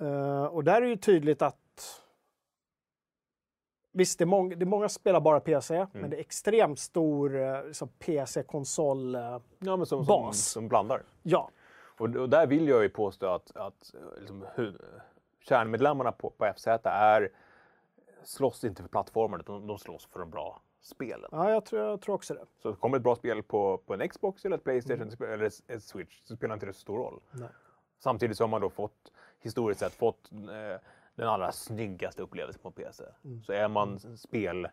Eh, 0.00 0.44
och 0.44 0.64
där 0.64 0.82
är 0.82 0.86
ju 0.86 0.96
tydligt 0.96 1.42
att 1.42 2.00
Visst, 3.96 4.18
det 4.18 4.24
är, 4.24 4.26
många, 4.26 4.56
det 4.56 4.64
är 4.64 4.66
många 4.66 4.88
som 4.88 4.94
spelar 5.00 5.20
bara 5.20 5.40
PC, 5.40 5.86
men 5.92 6.10
det 6.10 6.16
är 6.16 6.20
extremt 6.20 6.78
stor 6.78 7.62
liksom 7.66 7.88
PC-konsol. 7.88 9.14
eh, 9.14 9.20
Ja, 9.58 9.76
men 9.76 9.86
som, 9.86 10.04
som, 10.04 10.32
som 10.32 10.68
blandar. 10.68 11.02
ja, 11.22 11.50
Och, 11.98 12.16
och 12.16 12.28
där 12.28 12.46
vill 12.46 12.68
jag 12.68 12.82
ju 12.82 12.88
påstå 12.88 13.26
att, 13.26 13.56
att 13.56 13.94
liksom, 14.18 14.44
kärnmedlemmarna 15.44 16.12
på, 16.12 16.30
på 16.30 16.52
FZ 16.56 16.66
är, 16.84 17.30
slåss 18.22 18.64
inte 18.64 18.82
för 18.82 18.88
plattformen 18.88 19.40
utan 19.40 19.66
de 19.66 19.78
slåss 19.78 20.06
för 20.06 20.20
de 20.20 20.30
bra 20.30 20.60
spelen. 20.80 21.28
ja 21.32 21.50
jag, 21.50 21.64
tror, 21.64 21.82
jag 21.82 22.00
tror 22.00 22.14
också 22.14 22.34
det. 22.34 22.46
Så 22.62 22.74
kommer 22.74 22.96
ett 22.96 23.02
bra 23.02 23.16
spel 23.16 23.42
på, 23.42 23.78
på 23.86 23.94
en 23.94 24.08
Xbox 24.08 24.44
eller 24.44 24.56
ett 24.56 24.64
Playstation 24.64 25.12
eller 25.20 25.44
ett, 25.44 25.62
ett 25.66 25.82
Switch 25.82 26.20
så 26.24 26.36
spelar 26.36 26.54
inte 26.54 26.66
det 26.66 26.72
så 26.72 26.80
stor 26.80 26.98
roll. 26.98 27.20
Nej. 27.30 27.48
Samtidigt 27.98 28.36
så 28.36 28.44
har 28.44 28.48
man 28.48 28.60
då 28.60 28.70
fått, 28.70 29.12
historiskt 29.40 29.80
sett, 29.80 29.94
fått 29.94 30.32
eh, 30.32 30.80
den 31.14 31.28
allra 31.28 31.52
snyggaste 31.52 32.22
upplevelsen 32.22 32.62
på 32.62 32.70
PC. 32.70 33.04
Så 33.46 33.52
är 33.52 33.68
man 33.68 34.00
spel... 34.16 34.68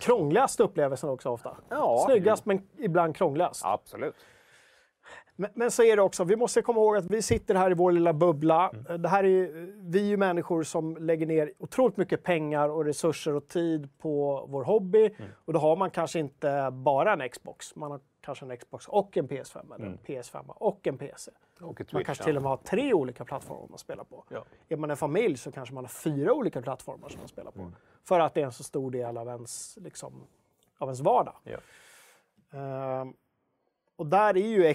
Krångligaste 0.00 0.62
upplevelsen 0.62 1.10
också 1.10 1.28
ofta. 1.28 1.56
Ja, 1.68 2.04
Snyggast 2.06 2.46
men 2.46 2.68
ibland 2.78 3.16
krångligast. 3.16 3.64
Absolut. 3.64 4.14
Men, 5.36 5.50
men 5.54 5.70
så 5.70 5.82
är 5.82 5.96
det 5.96 6.02
också, 6.02 6.24
vi 6.24 6.36
måste 6.36 6.62
komma 6.62 6.80
ihåg 6.80 6.96
att 6.96 7.10
vi 7.10 7.22
sitter 7.22 7.54
här 7.54 7.70
i 7.70 7.74
vår 7.74 7.92
lilla 7.92 8.12
bubbla. 8.12 8.70
Mm. 8.70 9.02
Det 9.02 9.08
här 9.08 9.24
är, 9.24 9.72
vi 9.90 10.00
är 10.00 10.04
ju 10.04 10.16
människor 10.16 10.62
som 10.62 10.96
lägger 10.96 11.26
ner 11.26 11.52
otroligt 11.58 11.96
mycket 11.96 12.22
pengar 12.22 12.68
och 12.68 12.84
resurser 12.84 13.34
och 13.34 13.48
tid 13.48 13.98
på 13.98 14.46
vår 14.48 14.64
hobby. 14.64 15.06
Mm. 15.18 15.30
Och 15.44 15.52
då 15.52 15.58
har 15.58 15.76
man 15.76 15.90
kanske 15.90 16.18
inte 16.18 16.70
bara 16.72 17.12
en 17.12 17.28
Xbox. 17.28 17.76
Man 17.76 17.90
har 17.90 18.00
kanske 18.20 18.44
en 18.44 18.56
Xbox 18.56 18.88
och 18.88 19.16
en 19.16 19.28
PS5 19.28 19.74
eller 19.74 19.86
en 19.86 19.98
PS5 19.98 20.48
och 20.48 20.86
en 20.86 20.98
PC. 20.98 21.30
Och 21.60 21.80
ett 21.80 21.92
Man 21.92 22.04
kanske 22.04 22.24
till 22.24 22.36
och 22.36 22.42
med 22.42 22.50
har 22.50 22.56
tre 22.56 22.94
olika 22.94 23.24
plattformar 23.24 23.66
man 23.68 23.78
spelar 23.78 24.04
på. 24.04 24.24
Ja. 24.28 24.44
Är 24.68 24.76
man 24.76 24.90
en 24.90 24.96
familj 24.96 25.36
så 25.36 25.52
kanske 25.52 25.74
man 25.74 25.84
har 25.84 25.88
fyra 25.88 26.32
olika 26.32 26.62
plattformar 26.62 27.08
som 27.08 27.20
man 27.20 27.28
spelar 27.28 27.50
på. 27.50 27.72
För 28.04 28.20
att 28.20 28.34
det 28.34 28.40
är 28.40 28.44
en 28.44 28.52
så 28.52 28.64
stor 28.64 28.90
del 28.90 29.16
av 29.16 29.28
ens, 29.28 29.78
liksom, 29.80 30.12
av 30.78 30.88
ens 30.88 31.00
vardag. 31.00 31.34
Ja. 31.42 31.58
Ehm, 32.58 33.14
och 34.00 34.06
där 34.06 34.36
är 34.36 34.48
ju 34.48 34.74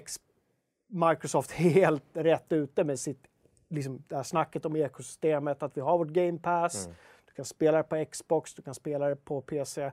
Microsoft 0.88 1.52
helt 1.52 2.04
rätt 2.14 2.52
ute 2.54 2.84
med 2.84 3.00
sitt, 3.00 3.28
liksom, 3.70 4.04
det 4.08 4.16
här 4.16 4.24
snacket 4.24 4.66
om 4.66 4.76
ekosystemet, 4.76 5.64
att 5.64 5.78
vi 5.78 5.82
har 5.82 5.98
vårt 5.98 6.08
Game 6.08 6.38
Pass, 6.38 6.90
du 7.26 7.34
kan 7.34 7.46
spela 7.46 7.78
det 7.78 7.84
på 7.84 8.06
Xbox, 8.12 8.54
du 8.54 8.62
kan 8.62 8.74
spela 8.74 9.10
det 9.10 9.16
på 9.16 9.42
PC. 9.42 9.92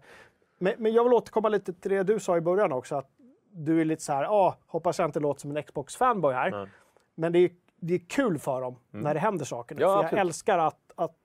Men, 0.58 0.74
men 0.78 0.92
jag 0.92 1.04
vill 1.04 1.12
återkomma 1.12 1.48
lite 1.48 1.72
till 1.72 1.90
det 1.90 2.02
du 2.02 2.20
sa 2.20 2.36
i 2.36 2.40
början 2.40 2.72
också, 2.72 2.96
att 2.96 3.10
du 3.50 3.80
är 3.80 3.84
lite 3.84 4.02
så 4.02 4.12
här, 4.12 4.24
ah, 4.24 4.56
hoppas 4.66 4.98
jag 4.98 5.08
inte 5.08 5.20
låter 5.20 5.40
som 5.40 5.56
en 5.56 5.62
Xbox-fanboy 5.62 6.32
här. 6.32 6.50
Nej. 6.50 6.66
Men 7.14 7.32
det 7.32 7.38
är, 7.38 7.50
det 7.76 7.94
är 7.94 7.98
kul 7.98 8.38
för 8.38 8.60
dem 8.60 8.76
när 8.90 9.14
det 9.14 9.20
händer 9.20 9.44
saker. 9.44 9.76
Ja, 9.80 10.08
för 10.08 10.16
jag 10.16 10.20
älskar 10.20 10.58
att, 10.58 10.92
att 10.94 11.16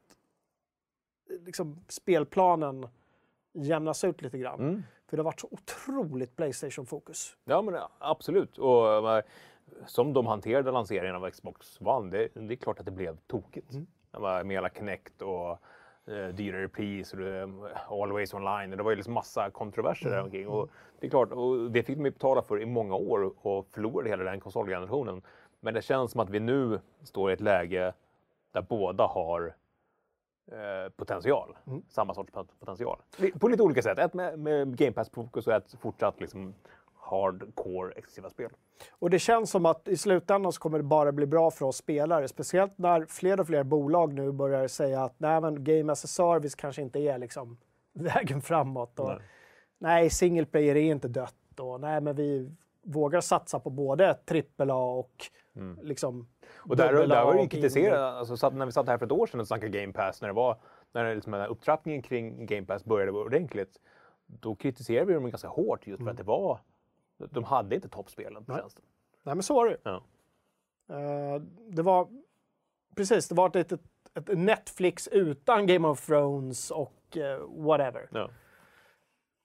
liksom, 1.45 1.84
spelplanen 1.88 2.88
jämnas 3.53 4.03
ut 4.03 4.22
lite 4.22 4.38
grann. 4.38 4.84
Mm. 5.08 5.10
För 5.10 5.18
det 5.18 5.22
har 5.22 5.26
varit 5.26 5.39
så 5.39 5.47
otroligt 5.51 6.36
Playstation-fokus. 6.36 7.38
Ja, 7.45 7.62
men 7.62 7.82
absolut. 7.99 8.58
Och 8.58 9.12
eh, 9.16 9.24
som 9.86 10.14
de 10.14 10.26
hanterade 10.26 10.72
lanseringen 10.72 11.16
av 11.16 11.30
Xbox 11.30 11.82
One, 11.82 12.12
det, 12.12 12.30
det 12.34 12.53
är 12.53 12.55
klart 12.55 12.80
att 12.80 12.86
det 12.86 12.91
blev 12.91 13.18
tokigt. 13.28 13.74
Var 14.12 14.43
med 14.43 14.55
hela 14.55 14.70
Kinect 14.70 15.22
och 15.22 15.51
eh, 16.08 16.28
dyrare 16.34 16.68
pris 16.68 17.14
och 17.14 17.20
det, 17.20 17.49
Always 17.89 18.34
online. 18.34 18.70
Det 18.70 18.84
var 18.84 18.91
ju 18.91 18.95
liksom 18.95 19.14
massa 19.14 19.49
kontroverser 19.49 20.10
där 20.10 20.24
omkring. 20.24 20.47
Och 20.47 20.70
det 20.99 21.05
är 21.05 21.10
klart, 21.10 21.32
och 21.32 21.72
det 21.72 21.84
fick 21.84 21.97
de 21.97 22.03
betala 22.03 22.41
för 22.41 22.62
i 22.62 22.66
många 22.66 22.95
år 22.95 23.47
och 23.47 23.68
förlorade 23.68 24.10
hela 24.10 24.24
den 24.24 24.39
konsolgenerationen. 24.39 25.22
Men 25.60 25.74
det 25.74 25.82
känns 25.82 26.12
som 26.12 26.22
att 26.22 26.30
vi 26.30 26.39
nu 26.39 26.80
står 27.03 27.30
i 27.30 27.34
ett 27.34 27.41
läge 27.41 27.93
där 28.51 28.62
båda 28.62 29.08
har 29.08 29.55
eh, 30.52 30.89
potential. 30.95 31.58
Samma 31.89 32.14
sorts 32.14 32.32
pot- 32.34 32.60
potential. 32.60 33.00
På 33.39 33.48
lite 33.48 33.64
olika 33.64 33.82
sätt. 33.82 34.00
Ett 34.00 34.14
med, 34.14 34.39
med 34.39 34.78
Game 34.78 34.91
Pass-fokus 34.91 35.48
och 35.48 35.54
ett 35.54 35.76
fortsatt 35.80 36.20
liksom, 36.22 36.54
hardcore 36.95 37.91
exklusiva 37.95 38.30
spel. 38.30 38.50
Och 38.91 39.10
det 39.10 39.20
känns 39.20 39.52
som 39.52 39.66
att 39.66 39.88
i 39.88 39.98
slutändan 39.98 40.52
så 40.52 40.60
kommer 40.62 40.78
det 40.78 40.84
bara 40.84 41.12
bli 41.12 41.26
bra 41.26 41.52
för 41.52 41.66
oss 41.66 41.78
spelare. 41.78 42.28
Speciellt 42.28 42.78
när 42.78 43.06
fler 43.06 43.39
och 43.39 43.48
fler 43.48 43.64
bolag 43.64 44.14
nu 44.14 44.32
börjar 44.32 44.68
säga 44.68 45.04
att 45.04 45.14
nej, 45.20 45.41
men 45.41 45.64
game 45.64 45.91
as 45.91 46.04
a 46.04 46.08
service 46.08 46.56
kanske 46.56 46.82
inte 46.82 47.00
är 47.00 47.18
liksom 47.18 47.58
vägen 47.93 48.41
framåt. 48.41 49.00
Och, 49.00 49.08
Nej. 49.08 49.20
nej, 49.78 50.10
single 50.10 50.45
player 50.45 50.76
är 50.76 50.82
inte 50.91 51.08
dött. 51.08 51.60
Och, 51.60 51.82
nej, 51.82 52.02
men 52.02 52.16
vi 52.16 52.52
vågar 52.88 53.22
satsa 53.22 53.60
på 53.60 53.70
både 53.70 54.18
AAA 54.60 54.76
och 54.76 55.26
liksom 55.82 56.16
Mm. 56.16 56.28
Och 56.72 56.78
där, 56.78 57.08
där 57.08 57.26
var 57.26 57.42
ju 57.42 57.48
kritiserat, 57.48 58.00
alltså, 58.30 58.50
när 58.50 58.66
vi 58.66 58.72
satt 58.72 58.88
här 58.88 58.98
för 58.98 59.06
ett 59.06 59.12
år 59.12 59.28
sedan 59.28 59.40
och 59.40 59.48
snackade 59.48 59.80
Game 59.80 59.94
Pass, 59.94 60.22
när 60.22 60.28
det 60.30 60.34
var 60.34 60.58
när 60.92 61.16
liksom, 61.16 61.32
den 61.32 61.42
här 61.42 61.48
upptrappningen 61.48 62.02
kring 62.02 62.46
Game 62.46 62.66
Pass 62.66 62.86
började 62.86 63.12
ordentligt, 63.12 63.80
då 64.26 64.56
kritiserade 64.56 65.06
vi 65.06 65.14
dem 65.14 65.30
ganska 65.30 65.48
hårt 65.48 65.88
just 65.88 66.04
för 66.04 66.12
att 66.12 66.18
det 66.18 66.24
var, 66.24 66.60
de 67.18 67.44
hade 67.44 67.76
inte 67.76 67.90
toppspelen 67.90 68.46
på 68.46 68.52
Nej. 68.52 68.62
tjänsten. 68.62 68.86
Nej, 69.24 69.36
men 69.36 69.44
så 69.44 69.54
var 69.56 69.66
det 69.66 69.72
ju. 69.72 69.78
Ja. 69.84 70.02
Eh, 70.90 71.42
det 71.70 71.82
var 71.82 72.08
precis, 72.96 73.28
det 73.28 73.36
var 73.36 73.48
ett, 73.48 73.56
litet- 73.56 73.82
ett 74.14 74.38
Netflix 74.38 75.08
utan 75.08 75.68
Game 75.68 75.88
of 75.88 76.06
Thrones 76.06 76.72
och 76.72 77.18
eh, 77.18 77.40
whatever. 77.50 78.10
Ja. 78.12 78.30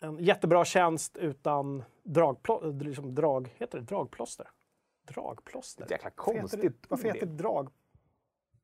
En 0.03 0.19
jättebra 0.19 0.65
tjänst 0.65 1.17
utan 1.17 1.85
dragplå, 2.03 2.73
liksom 2.81 3.15
drag, 3.15 3.55
heter 3.57 3.79
det 3.79 3.85
dragplåster? 3.85 4.49
Dragplåster? 5.07 5.85
Ett 5.85 5.91
jäkla 5.91 6.11
heter 6.11 6.17
konstigt 6.17 6.61
det, 6.83 6.89
varför 6.89 7.09
heter 7.09 7.27
det 7.27 7.33
drag? 7.33 7.69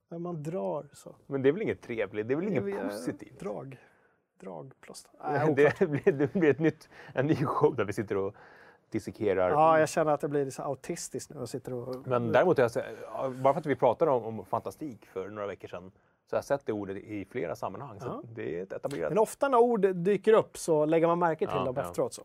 När 0.09 0.18
man 0.18 0.43
drar 0.43 0.89
så. 0.93 1.16
Men 1.26 1.43
det 1.43 1.49
är 1.49 1.53
väl 1.53 1.62
inget 1.62 1.82
trevligt, 1.82 2.28
det 2.28 2.34
är 2.34 2.36
väl 2.36 2.49
inget 2.49 2.64
är, 2.64 2.84
eh, 2.84 2.89
positivt? 2.89 3.41
Drag. 3.41 3.78
Dragplåster. 4.41 5.11
Nej, 5.24 5.55
Det, 5.55 5.86
blir, 5.86 6.12
det 6.12 6.32
blir 6.32 6.51
ett 6.51 6.59
nytt, 6.59 6.89
en 7.14 7.26
ny 7.26 7.36
show 7.36 7.76
där 7.76 7.84
vi 7.84 7.93
sitter 7.93 8.16
och 8.16 8.34
dissekerar. 8.91 9.51
Ja, 9.51 9.78
jag 9.78 9.89
känner 9.89 10.12
att 10.12 10.20
det 10.20 10.28
blir 10.28 10.51
så 10.51 10.62
autistiskt 10.62 11.30
nu 11.30 11.41
och 11.41 11.49
sitter 11.49 11.74
och... 11.74 12.07
Men 12.07 12.32
däremot, 12.32 12.59
jag, 12.59 12.70
bara 13.43 13.55
för 13.55 13.61
att 13.61 13.66
vi 13.66 13.76
pratade 13.76 14.11
om, 14.11 14.24
om 14.24 14.45
fantastik 14.45 15.07
för 15.07 15.28
några 15.28 15.47
veckor 15.47 15.68
sedan, 15.68 15.93
så 16.31 16.37
har 16.37 16.39
jag 16.39 16.45
sett 16.45 16.66
det 16.66 16.72
ordet 16.72 16.97
i 16.97 17.24
flera 17.24 17.57
sammanhang. 17.57 18.01
Så 18.01 18.07
Ja. 18.07 18.22
det 18.35 18.59
är 18.59 18.62
ett 18.62 18.72
etablerat. 18.72 19.11
Men 19.11 19.18
ofta 19.18 19.49
när 19.49 19.59
ord 19.59 19.81
dyker 19.95 20.33
upp 20.33 20.57
så 20.59 20.85
lägger 20.87 21.07
man 21.07 21.18
märke 21.18 21.47
till 21.47 21.57
Ja, 21.57 21.64
dem 21.64 21.74
ja. 21.76 21.83
efteråt. 21.83 22.14
Så. 22.14 22.22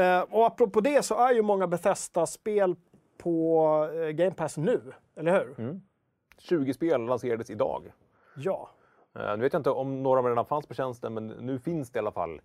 Eh, 0.00 0.20
och 0.20 0.46
apropå 0.46 0.80
det 0.80 1.02
så 1.02 1.14
är 1.14 1.32
ju 1.32 1.42
många 1.42 1.66
Bethesda-spel 1.66 2.76
på 3.18 3.88
eh, 3.94 4.08
Game 4.08 4.30
Pass 4.34 4.56
nu, 4.56 4.80
eller 5.16 5.32
hur? 5.32 5.60
Mm. 5.60 5.82
20 6.38 6.74
spel 6.74 7.00
lanserades 7.04 7.50
idag. 7.50 7.92
Ja. 8.36 8.70
Uh, 9.18 9.22
nu 9.36 9.42
vet 9.42 9.52
jag 9.52 9.60
inte 9.60 9.70
om 9.70 10.02
några 10.02 10.22
redan 10.30 10.44
fanns 10.44 10.66
på 10.66 10.74
tjänsten, 10.74 11.14
men 11.14 11.26
nu 11.28 11.58
finns 11.58 11.90
det 11.90 11.96
i 11.96 12.00
alla 12.00 12.12
fall 12.12 12.40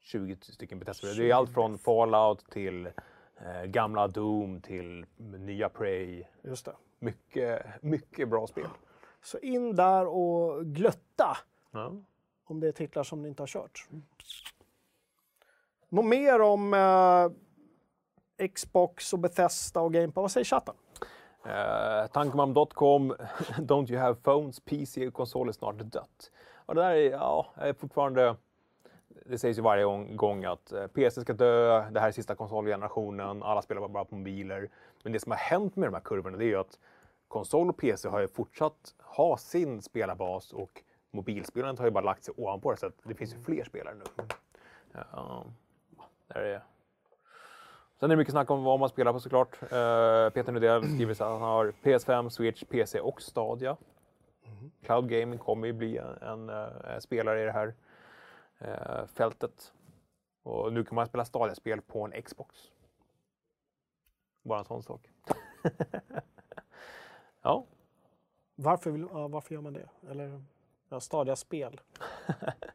20 0.00 0.36
stycken 0.40 0.78
Bethesda-spel. 0.78 1.16
Det 1.16 1.30
är 1.30 1.34
allt 1.34 1.50
från 1.54 1.78
Fallout 1.78 2.50
till 2.50 2.86
eh, 2.86 3.64
gamla 3.64 4.08
Doom 4.08 4.60
till 4.60 5.06
nya 5.16 5.68
Prey. 5.68 6.24
Just 6.42 6.64
det. 6.64 6.72
Mycket, 6.98 7.62
mycket 7.82 8.28
bra 8.28 8.46
spel. 8.46 8.66
Så 9.22 9.38
in 9.38 9.76
där 9.76 10.06
och 10.06 10.66
glötta 10.66 11.36
Ja. 11.70 11.92
om 12.44 12.60
det 12.60 12.68
är 12.68 12.72
titlar 12.72 13.02
som 13.02 13.22
ni 13.22 13.28
inte 13.28 13.42
har 13.42 13.46
kört. 13.46 13.88
Något 15.88 16.04
mer 16.04 16.40
om 16.40 16.74
eh, 16.74 18.48
Xbox 18.48 19.12
och 19.12 19.18
Bethesda 19.18 19.80
och 19.80 19.92
Game 19.92 20.06
Pass? 20.12 20.22
Vad 20.22 20.30
säger 20.30 20.44
chatten? 20.44 20.74
Uh, 21.46 22.06
Tankemam.com, 22.06 23.14
Don't 23.58 23.90
you 23.90 24.00
have 24.00 24.14
phones, 24.14 24.60
PC 24.60 25.06
och 25.06 25.14
konsol 25.14 25.48
är 25.48 25.52
snart 25.52 25.78
dött. 25.78 26.30
Och 26.66 26.74
det 26.74 26.80
där 26.80 26.90
är, 26.90 27.10
ja, 27.10 27.46
är 27.54 27.72
fortfarande... 27.72 28.36
Det 29.26 29.38
sägs 29.38 29.58
ju 29.58 29.62
varje 29.62 29.84
gång, 29.84 30.16
gång 30.16 30.44
att 30.44 30.72
eh, 30.72 30.86
PC 30.86 31.20
ska 31.20 31.32
dö, 31.32 31.90
det 31.90 32.00
här 32.00 32.08
är 32.08 32.12
sista 32.12 32.34
konsolgenerationen, 32.34 33.42
alla 33.42 33.62
spelar 33.62 33.88
bara 33.88 34.04
på 34.04 34.14
mobiler. 34.14 34.68
Men 35.02 35.12
det 35.12 35.20
som 35.20 35.32
har 35.32 35.38
hänt 35.38 35.76
med 35.76 35.88
de 35.88 35.94
här 35.94 36.00
kurvorna 36.00 36.36
det 36.36 36.44
är 36.44 36.46
ju 36.46 36.56
att 36.56 36.78
konsol 37.30 37.68
och 37.68 37.76
PC 37.76 38.08
har 38.08 38.20
ju 38.20 38.28
fortsatt 38.28 38.94
ha 38.98 39.36
sin 39.36 39.82
spelarbas 39.82 40.52
och 40.52 40.82
mobilspelandet 41.10 41.78
har 41.78 41.86
ju 41.86 41.90
bara 41.90 42.04
lagt 42.04 42.24
sig 42.24 42.34
ovanpå 42.36 42.70
det 42.70 42.76
så 42.76 42.86
att 42.86 42.98
det 43.02 43.14
finns 43.14 43.34
ju 43.34 43.38
fler 43.38 43.64
spelare 43.64 43.94
nu. 43.94 44.04
Ja, 44.92 45.44
där 46.26 46.40
är 46.40 46.62
Sen 48.00 48.10
är 48.10 48.14
det 48.14 48.16
mycket 48.16 48.32
snack 48.32 48.50
om 48.50 48.64
vad 48.64 48.80
man 48.80 48.88
spelar 48.88 49.12
på 49.12 49.20
såklart. 49.20 49.62
Uh, 49.62 50.30
Peter 50.30 50.52
Nudell 50.52 50.82
skriver 50.82 51.14
så 51.14 51.24
att 51.24 51.30
han 51.30 51.40
har 51.40 51.72
PS5, 51.82 52.28
Switch, 52.28 52.64
PC 52.64 53.00
och 53.00 53.22
Stadia. 53.22 53.76
Cloud 54.82 55.08
Gaming 55.08 55.38
kommer 55.38 55.66
ju 55.66 55.72
bli 55.72 55.98
en, 55.98 56.22
en 56.22 56.48
eh, 56.48 56.98
spelare 56.98 57.42
i 57.42 57.44
det 57.44 57.52
här 57.52 57.74
eh, 58.58 59.06
fältet. 59.06 59.72
Och 60.42 60.72
nu 60.72 60.84
kan 60.84 60.94
man 60.94 61.06
spela 61.06 61.24
Stadia-spel 61.24 61.80
på 61.80 62.04
en 62.04 62.22
Xbox. 62.22 62.56
Bara 64.42 64.58
en 64.58 64.64
sån 64.64 64.82
sak. 64.82 65.10
ja, 67.42 67.64
Varför, 68.54 68.90
vill, 68.90 69.04
varför 69.04 69.54
gör 69.54 69.62
man 69.62 69.72
det? 69.72 69.88
Eller 70.10 70.42
ja, 70.88 71.00
stadiga 71.00 71.36
spel? 71.36 71.80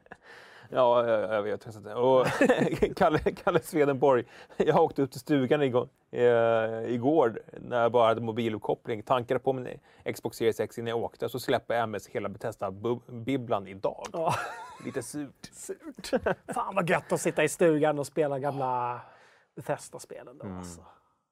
Ja, 0.70 1.08
jag, 1.08 1.34
jag 1.34 1.44
vet. 1.44 1.68
Och 1.96 2.28
Kalle, 2.96 3.20
Kalle 3.20 3.60
Swedenborg, 3.60 4.26
jag 4.58 4.84
åkte 4.84 5.02
ut 5.02 5.12
till 5.12 5.20
stugan 5.20 5.62
igår, 5.62 5.90
eh, 6.12 6.94
igår 6.94 7.42
när 7.62 7.82
jag 7.82 7.92
bara 7.92 8.08
hade 8.08 8.22
mobiluppkoppling. 8.22 9.04
Tankade 9.04 9.40
på 9.40 9.54
min 9.54 9.80
Xbox 10.14 10.38
Series 10.38 10.60
X 10.60 10.78
innan 10.78 10.88
jag 10.88 10.98
åkte, 10.98 11.30
så 11.30 11.40
släpper 11.40 11.76
MS 11.76 12.08
hela 12.08 12.30
Bethesda-bibblan 12.30 13.68
idag. 13.68 14.06
Ja, 14.14 14.36
Lite 14.86 15.04
surt. 15.04 15.46
surt. 15.54 16.12
Fan 16.54 16.76
vad 16.76 16.90
gött 16.90 17.12
att 17.12 17.22
sitta 17.22 17.44
i 17.44 17.50
stugan 17.50 18.00
och 18.00 18.08
spela 18.08 18.40
gamla 18.40 19.02
Bethesda-spelen. 19.56 20.38
Då, 20.38 20.48
alltså. 20.48 20.82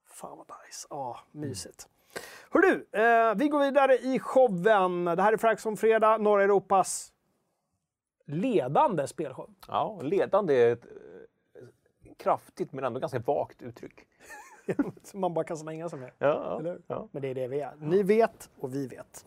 Fan 0.08 0.38
vad 0.38 0.48
nice. 0.48 0.88
Ja, 0.90 1.20
mysigt. 1.32 1.88
Hör 2.54 2.62
du, 2.62 2.88
eh, 2.92 3.36
vi 3.36 3.48
går 3.48 3.60
vidare 3.60 3.98
i 3.98 4.20
showen. 4.20 5.06
Det 5.06 5.22
här 5.22 5.34
är 5.34 5.38
Frax 5.38 5.66
om 5.66 5.78
fredag, 5.78 6.18
norra 6.18 6.44
Europas 6.44 7.14
ledande 8.26 9.08
spelshow. 9.08 9.50
Ja, 9.68 10.00
ledande 10.04 10.54
är 10.54 10.74
ett 10.74 10.86
eh, 10.86 12.14
kraftigt 12.18 12.74
men 12.74 12.84
ändå 12.84 13.00
ganska 13.00 13.20
vagt 13.20 13.62
uttryck. 13.62 14.08
Som 15.04 15.20
man 15.20 15.34
bara 15.34 15.46
kan 15.46 15.58
slänga 15.58 15.90
sig 15.90 16.00
med. 16.00 16.12
Ja, 16.18 16.60
hur? 16.64 16.82
ja. 16.88 17.08
Men 17.12 17.22
det 17.22 17.28
är 17.28 17.36
det 17.36 17.48
vi 17.48 17.60
är. 17.60 17.76
Ni 17.80 18.04
vet 18.04 18.50
och 18.60 18.74
vi 18.76 18.88
vet. 18.88 19.26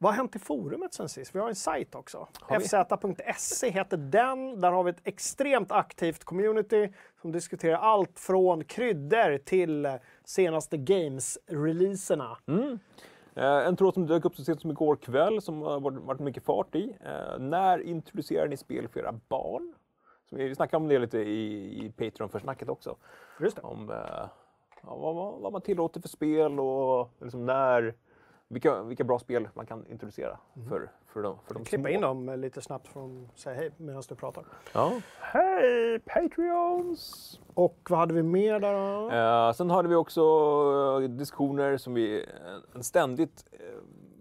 Vad 0.00 0.12
har 0.12 0.16
hänt 0.16 0.36
i 0.36 0.38
forumet 0.38 0.94
sen 0.94 1.08
sist? 1.08 1.34
Vi 1.34 1.38
har 1.38 1.48
en 1.48 1.54
sajt 1.54 1.94
också. 1.94 2.28
Fz.se 2.48 3.70
heter 3.70 3.96
den. 3.96 4.60
Där 4.60 4.72
har 4.72 4.82
vi 4.84 4.90
ett 4.90 5.00
extremt 5.04 5.72
aktivt 5.72 6.24
community 6.24 6.92
som 7.20 7.32
diskuterar 7.32 7.76
allt 7.78 8.18
från 8.18 8.64
kryddor 8.64 9.38
till 9.38 9.88
senaste 10.24 10.76
games-releaserna. 10.76 12.36
Eh, 13.34 13.66
En 13.66 13.76
tråd 13.76 13.94
som 13.94 14.06
dök 14.06 14.24
upp 14.24 14.36
så 14.36 14.44
sent 14.44 14.60
som 14.60 14.70
igår 14.70 14.96
kväll 14.96 15.42
som 15.42 15.62
har 15.62 15.80
varit 15.80 16.20
mycket 16.20 16.44
fart 16.44 16.74
i. 16.74 16.96
Eh, 17.04 17.38
när 17.38 17.82
introducerar 17.82 18.48
ni 18.48 18.56
spel 18.56 18.88
för 18.88 19.00
era 19.00 19.12
barn? 19.28 19.74
Vi 20.30 20.54
snackade 20.54 20.82
om 20.82 20.88
det 20.88 20.98
lite 20.98 21.18
i, 21.18 21.84
i 21.86 21.92
Patreon 21.92 22.28
för 22.30 22.38
snacket 22.38 22.68
också. 22.68 22.96
Just 23.40 23.56
det. 23.56 23.62
Om 23.62 23.90
eh, 23.90 23.96
ja, 24.82 24.96
vad, 24.96 25.14
vad, 25.14 25.40
vad 25.40 25.52
man 25.52 25.60
tillåter 25.62 26.00
för 26.00 26.08
spel 26.08 26.60
och 26.60 27.10
liksom 27.20 27.46
när, 27.46 27.94
vilka, 28.48 28.82
vilka 28.82 29.04
bra 29.04 29.18
spel 29.18 29.48
man 29.54 29.66
kan 29.66 29.86
introducera 29.86 30.38
för, 30.68 30.90
för 31.06 31.22
de, 31.22 31.38
för 31.46 31.54
de 31.54 31.64
Klippa 31.64 31.82
små. 31.82 31.94
in 31.94 32.00
dem 32.00 32.40
lite 32.40 32.62
snabbt 32.62 32.88
från 32.88 33.28
säga 33.34 33.56
hej 33.56 33.70
medan 33.76 34.02
du 34.08 34.14
pratar. 34.14 34.44
Ja. 34.72 34.92
Hej 35.20 35.98
Patreons! 35.98 37.40
Och 37.54 37.78
vad 37.90 37.98
hade 37.98 38.14
vi 38.14 38.22
mer 38.22 38.60
där 38.60 38.72
då? 38.72 39.10
Eh, 39.10 39.52
sen 39.52 39.70
hade 39.70 39.88
vi 39.88 39.94
också 39.94 40.20
eh, 41.02 41.08
diskussioner 41.08 41.76
som 41.76 41.94
vi, 41.94 42.18
eh, 42.20 42.26
en 42.74 42.82
ständigt 42.82 43.44
eh, 43.52 43.58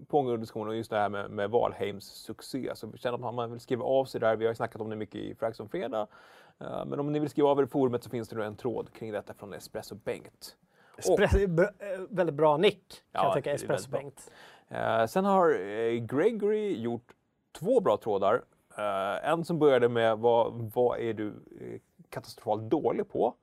pågående 0.08 0.42
diskussion 0.42 0.68
om 0.68 0.78
just 0.78 0.90
det 0.90 0.98
här 0.98 1.10
med, 1.10 1.32
med 1.32 1.50
Valheims 1.50 2.06
succé. 2.06 2.72
Så 2.76 2.88
vi 2.88 2.98
känner 2.98 3.28
att 3.28 3.36
man 3.36 3.52
vill 3.52 3.60
skriva 3.60 3.84
av 3.86 4.06
sig 4.06 4.22
där. 4.22 4.36
Vi 4.36 4.48
har 4.48 4.54
snackat 4.54 4.82
om 4.82 4.90
det 4.90 4.96
mycket 4.96 5.22
i 5.22 5.36
Frax 5.36 5.60
om 5.60 5.70
fredag. 5.70 6.08
Eh, 6.60 6.86
men 6.86 7.00
om 7.00 7.12
ni 7.12 7.20
vill 7.20 7.30
skriva 7.30 7.50
av 7.50 7.60
er 7.60 7.64
i 7.64 7.68
forumet 7.68 8.04
så 8.04 8.10
finns 8.10 8.30
det 8.30 8.36
nu 8.36 8.44
en 8.44 8.56
tråd 8.56 8.94
kring 8.94 9.12
detta 9.12 9.34
från 9.34 9.54
Espresso 9.54 9.96
Bengt. 9.96 10.56
Espres- 10.98 11.48
br- 11.48 11.74
eh, 11.80 12.00
väldigt 12.10 12.36
bra 12.36 12.58
nick 12.58 12.88
kan 12.90 13.00
Ja, 13.12 13.26
jag 13.26 13.34
tycka, 13.34 13.50
bra. 13.50 13.56
Espresso-Bengt. 13.76 14.32
Eh, 14.70 15.06
sen 15.06 15.26
har 15.26 15.50
eh, 15.70 15.92
Gregory 15.92 16.82
gjort 16.82 17.12
två 17.60 17.80
bra 17.80 17.98
trådar. 17.98 18.42
Eh, 18.78 19.30
en 19.30 19.46
som 19.46 19.60
började 19.60 19.90
med 19.90 20.18
vad, 20.18 20.72
vad 20.76 21.00
är 21.00 21.14
du 21.14 21.28
eh, 21.28 21.80
katastrofalt 22.10 22.64
dålig 22.64 23.10
på? 23.10 23.34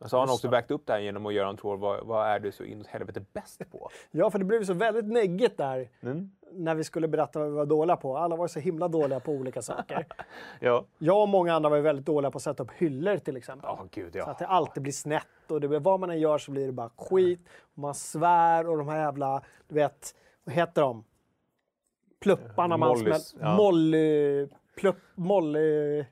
Men 0.00 0.08
så 0.08 0.16
har 0.16 0.20
han 0.26 0.34
också 0.34 0.48
vägt 0.48 0.70
upp 0.70 0.86
det 0.86 0.92
här 0.92 1.00
genom 1.00 1.26
att 1.26 1.34
göra 1.34 1.48
en 1.48 1.56
tråd, 1.56 1.78
vad, 1.80 2.06
vad 2.06 2.26
är 2.28 2.38
du 2.40 2.52
så 2.52 2.64
in 2.64 2.80
i 2.80 2.84
helvete 2.88 3.24
bäst 3.32 3.70
på? 3.70 3.88
Ja, 4.10 4.30
för 4.30 4.38
det 4.38 4.44
blev 4.44 4.64
så 4.64 4.72
väldigt 4.74 5.04
neggigt 5.04 5.56
där 5.58 5.88
Mm. 6.00 6.30
När 6.52 6.74
vi 6.74 6.84
skulle 6.84 7.08
berätta 7.08 7.38
vad 7.38 7.48
vi 7.48 7.54
var 7.54 7.66
dåliga 7.66 7.96
på. 7.96 8.16
Alla 8.16 8.36
var 8.36 8.48
så 8.48 8.60
himla 8.60 8.88
dåliga 8.88 9.20
på 9.20 9.32
olika 9.32 9.62
saker. 9.62 10.06
Ja. 10.60 10.84
Jag 10.98 11.22
och 11.22 11.28
många 11.28 11.54
andra 11.54 11.70
var 11.70 11.78
väldigt 11.78 12.06
dåliga 12.06 12.30
på 12.30 12.36
att 12.36 12.42
sätta 12.42 12.62
upp 12.62 12.70
hyllor 12.76 13.16
till 13.16 13.36
exempel. 13.36 13.70
Ja, 13.72 13.86
gud 13.90 14.16
ja. 14.16 14.24
Så 14.24 14.30
att 14.30 14.38
det 14.38 14.46
alltid 14.46 14.82
blir 14.82 14.92
snett 14.92 15.26
och 15.48 15.60
det 15.60 15.78
vad 15.78 16.00
man 16.00 16.10
än 16.10 16.20
gör 16.20 16.38
så 16.38 16.50
blir 16.50 16.66
det 16.66 16.72
bara 16.72 16.90
skit. 16.96 17.40
Och 17.60 17.78
man 17.78 17.94
svär 17.94 18.68
och 18.68 18.78
de 18.78 18.88
här 18.88 19.00
jävla, 19.00 19.42
du 19.68 19.74
vet, 19.74 20.14
vad 20.44 20.54
heter 20.54 20.82
de? 20.82 21.04
Plupparna 22.20 22.76
man 22.76 22.98
smäller. 22.98 23.20
ja. 23.40 23.56
Molly... 23.56 24.48
Plupp... 24.76 24.96
Molly... 25.14 26.04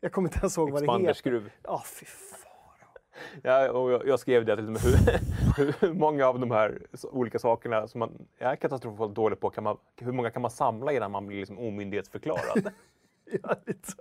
Jag 0.00 0.12
kommer 0.12 0.28
inte 0.28 0.38
ens 0.38 0.56
ihåg 0.58 0.70
vad 0.70 0.82
det 0.82 0.84
heter. 0.84 0.94
Expanderskruv. 0.94 1.50
Ja, 1.62 1.82
fy 1.86 2.06
fan. 2.06 2.43
Ja, 3.42 3.70
och 3.70 3.92
jag, 3.92 4.06
jag 4.06 4.20
skrev 4.20 4.44
det 4.44 4.52
och 4.52 4.64
med 4.64 4.80
hur, 5.56 5.74
hur 5.80 5.92
många 5.92 6.26
av 6.26 6.38
de 6.38 6.50
här 6.50 6.78
olika 7.02 7.38
sakerna 7.38 7.88
som 7.88 7.98
man 7.98 8.26
är 8.38 8.56
katastrofalt 8.56 9.14
dålig 9.14 9.40
på, 9.40 9.50
kan 9.50 9.64
man, 9.64 9.76
hur 9.96 10.12
många 10.12 10.30
kan 10.30 10.42
man 10.42 10.50
samla 10.50 10.92
innan 10.92 11.10
man 11.10 11.26
blir 11.26 11.38
liksom 11.38 11.58
omyndighetsförklarad? 11.58 12.70
Ja, 13.42 13.54
lite 13.66 13.92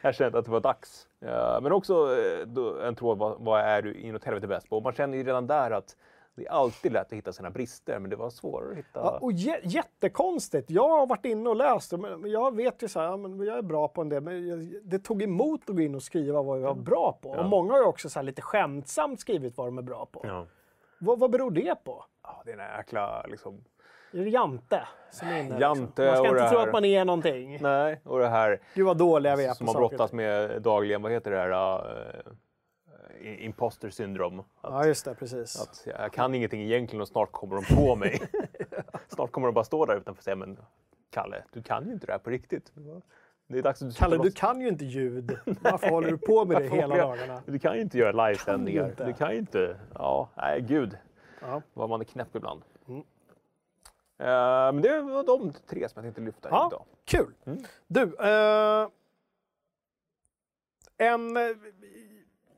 jag 0.00 0.14
kände 0.14 0.38
att 0.38 0.44
det 0.44 0.50
var 0.50 0.60
dags. 0.60 1.06
Ja, 1.18 1.58
men 1.62 1.72
också 1.72 2.16
eh, 2.18 2.46
då, 2.46 2.80
en 2.80 2.94
tråd, 2.94 3.18
vad, 3.18 3.40
vad 3.40 3.60
är 3.60 3.82
du 3.82 3.94
inåt 3.94 4.24
helvete 4.24 4.46
bäst 4.46 4.68
på? 4.68 4.76
Och 4.76 4.82
man 4.82 4.92
känner 4.92 5.18
ju 5.18 5.24
redan 5.24 5.46
där 5.46 5.70
att 5.70 5.96
det 6.34 6.46
är 6.46 6.50
alltid 6.50 6.92
lätt 6.92 7.06
att 7.06 7.12
hitta 7.12 7.32
sina 7.32 7.50
brister, 7.50 7.98
men 7.98 8.10
det 8.10 8.16
var 8.16 8.30
svårare 8.30 8.70
att 8.72 8.76
hitta... 8.78 9.00
Ja, 9.00 9.18
och 9.20 9.32
jä- 9.32 9.60
jättekonstigt. 9.62 10.70
Jag 10.70 10.88
har 10.88 11.06
varit 11.06 11.24
inne 11.24 11.48
och 11.50 11.56
läst 11.56 11.90
det, 11.90 11.96
men 11.98 12.30
jag 12.30 12.56
vet 12.56 12.82
ju 12.82 12.88
så 12.88 13.00
här, 13.00 13.06
ja, 13.06 13.16
men 13.16 13.40
jag 13.46 13.58
är 13.58 13.62
bra 13.62 13.88
på 13.88 14.00
en 14.00 14.08
del, 14.08 14.22
men 14.22 14.48
jag, 14.48 14.74
det 14.82 14.98
tog 14.98 15.22
emot 15.22 15.60
att 15.70 15.76
gå 15.76 15.82
in 15.82 15.94
och 15.94 16.02
skriva 16.02 16.42
vad 16.42 16.58
jag 16.60 16.62
var 16.62 16.74
bra 16.74 17.18
på. 17.22 17.30
Och 17.30 17.44
många 17.44 17.72
har 17.72 17.78
ju 17.80 17.86
också 17.86 18.08
så 18.08 18.18
här 18.18 18.24
lite 18.24 18.42
skämtsamt 18.42 19.20
skrivit 19.20 19.56
vad 19.56 19.66
de 19.66 19.78
är 19.78 19.82
bra 19.82 20.06
på. 20.12 20.20
Ja. 20.24 20.46
Vad, 20.98 21.18
vad 21.18 21.30
beror 21.30 21.50
det 21.50 21.84
på? 21.84 22.04
Ja, 22.22 22.42
det 22.44 22.52
är 22.52 22.58
en 22.58 22.76
jäkla 22.78 23.26
liksom... 23.26 23.64
Är 24.12 24.18
det 24.24 24.30
Jante 24.30 24.82
som 25.10 25.28
är 25.28 25.40
inne? 25.40 25.58
Jante 25.60 25.82
liksom? 25.82 26.04
Man 26.06 26.16
ska 26.16 26.28
inte 26.28 26.42
det 26.42 26.48
tro 26.50 26.58
här- 26.58 26.66
att 26.66 26.72
man 26.72 26.84
är 26.84 27.04
någonting. 27.04 27.58
Nej, 27.62 28.00
och 28.04 28.18
det 28.18 28.28
här 28.28 28.60
Gud 28.74 28.86
vad 28.86 28.96
dåliga 28.98 29.36
vi 29.36 29.44
är 29.44 29.54
som 29.54 29.66
på 29.66 29.72
man 29.72 29.82
saker. 29.82 29.88
brottas 29.96 30.12
med 30.12 30.62
dagligen, 30.62 31.02
vad 31.02 31.12
heter 31.12 31.30
det 31.30 31.36
här? 31.38 31.50
Uh, 31.50 32.32
imposter 33.20 33.90
syndrom. 33.90 34.40
Att, 34.40 34.46
Ja, 34.62 34.86
just 34.86 35.04
det, 35.04 35.14
precis. 35.14 35.60
att 35.60 35.82
jag 35.98 36.12
kan 36.12 36.34
ingenting 36.34 36.62
egentligen 36.62 37.00
och 37.00 37.08
snart 37.08 37.32
kommer 37.32 37.54
de 37.54 37.76
på 37.76 37.96
mig. 37.96 38.20
snart 39.08 39.32
kommer 39.32 39.48
de 39.48 39.54
bara 39.54 39.64
stå 39.64 39.86
där 39.86 39.96
utanför 39.96 40.20
och 40.20 40.24
säga, 40.24 40.36
men 40.36 40.58
Kalle, 41.10 41.44
du 41.52 41.62
kan 41.62 41.86
ju 41.86 41.92
inte 41.92 42.06
det 42.06 42.12
här 42.12 42.18
på 42.18 42.30
riktigt. 42.30 42.72
Det 43.46 43.58
är 43.58 43.62
dags 43.62 43.82
att 43.82 43.88
du 43.88 43.94
Kalle, 43.94 44.18
du 44.18 44.30
kan 44.30 44.60
ju 44.60 44.68
inte 44.68 44.84
ljud. 44.84 45.38
Varför 45.62 45.88
håller 45.90 46.10
du 46.10 46.18
på 46.18 46.44
med 46.44 46.62
det 46.62 46.68
hela 46.68 46.96
dagarna? 46.96 47.42
Du 47.46 47.58
kan 47.58 47.74
ju 47.74 47.80
inte 47.80 47.98
göra 47.98 48.26
livesändningar. 48.26 48.94
du? 48.96 49.04
Du 49.04 49.12
kan 49.12 49.32
ju 49.32 49.38
inte... 49.38 49.76
Ja, 49.94 50.28
nej 50.36 50.60
gud. 50.60 50.98
Ja. 51.40 51.62
Vad 51.74 51.88
man 51.88 52.00
är 52.00 52.04
knäpp 52.04 52.36
ibland. 52.36 52.62
Mm. 52.88 53.00
Eh, 54.18 54.72
men 54.72 54.80
det 54.82 55.00
var 55.00 55.24
de 55.24 55.52
tre 55.52 55.88
som 55.88 56.04
jag 56.04 56.14
tänkte 56.14 56.20
lyfta 56.20 56.48
Ja, 56.50 56.68
idag. 56.72 56.84
kul. 57.04 57.34
Mm. 57.44 57.58
Du, 57.86 58.02
eh, 58.02 58.88
en... 60.98 61.36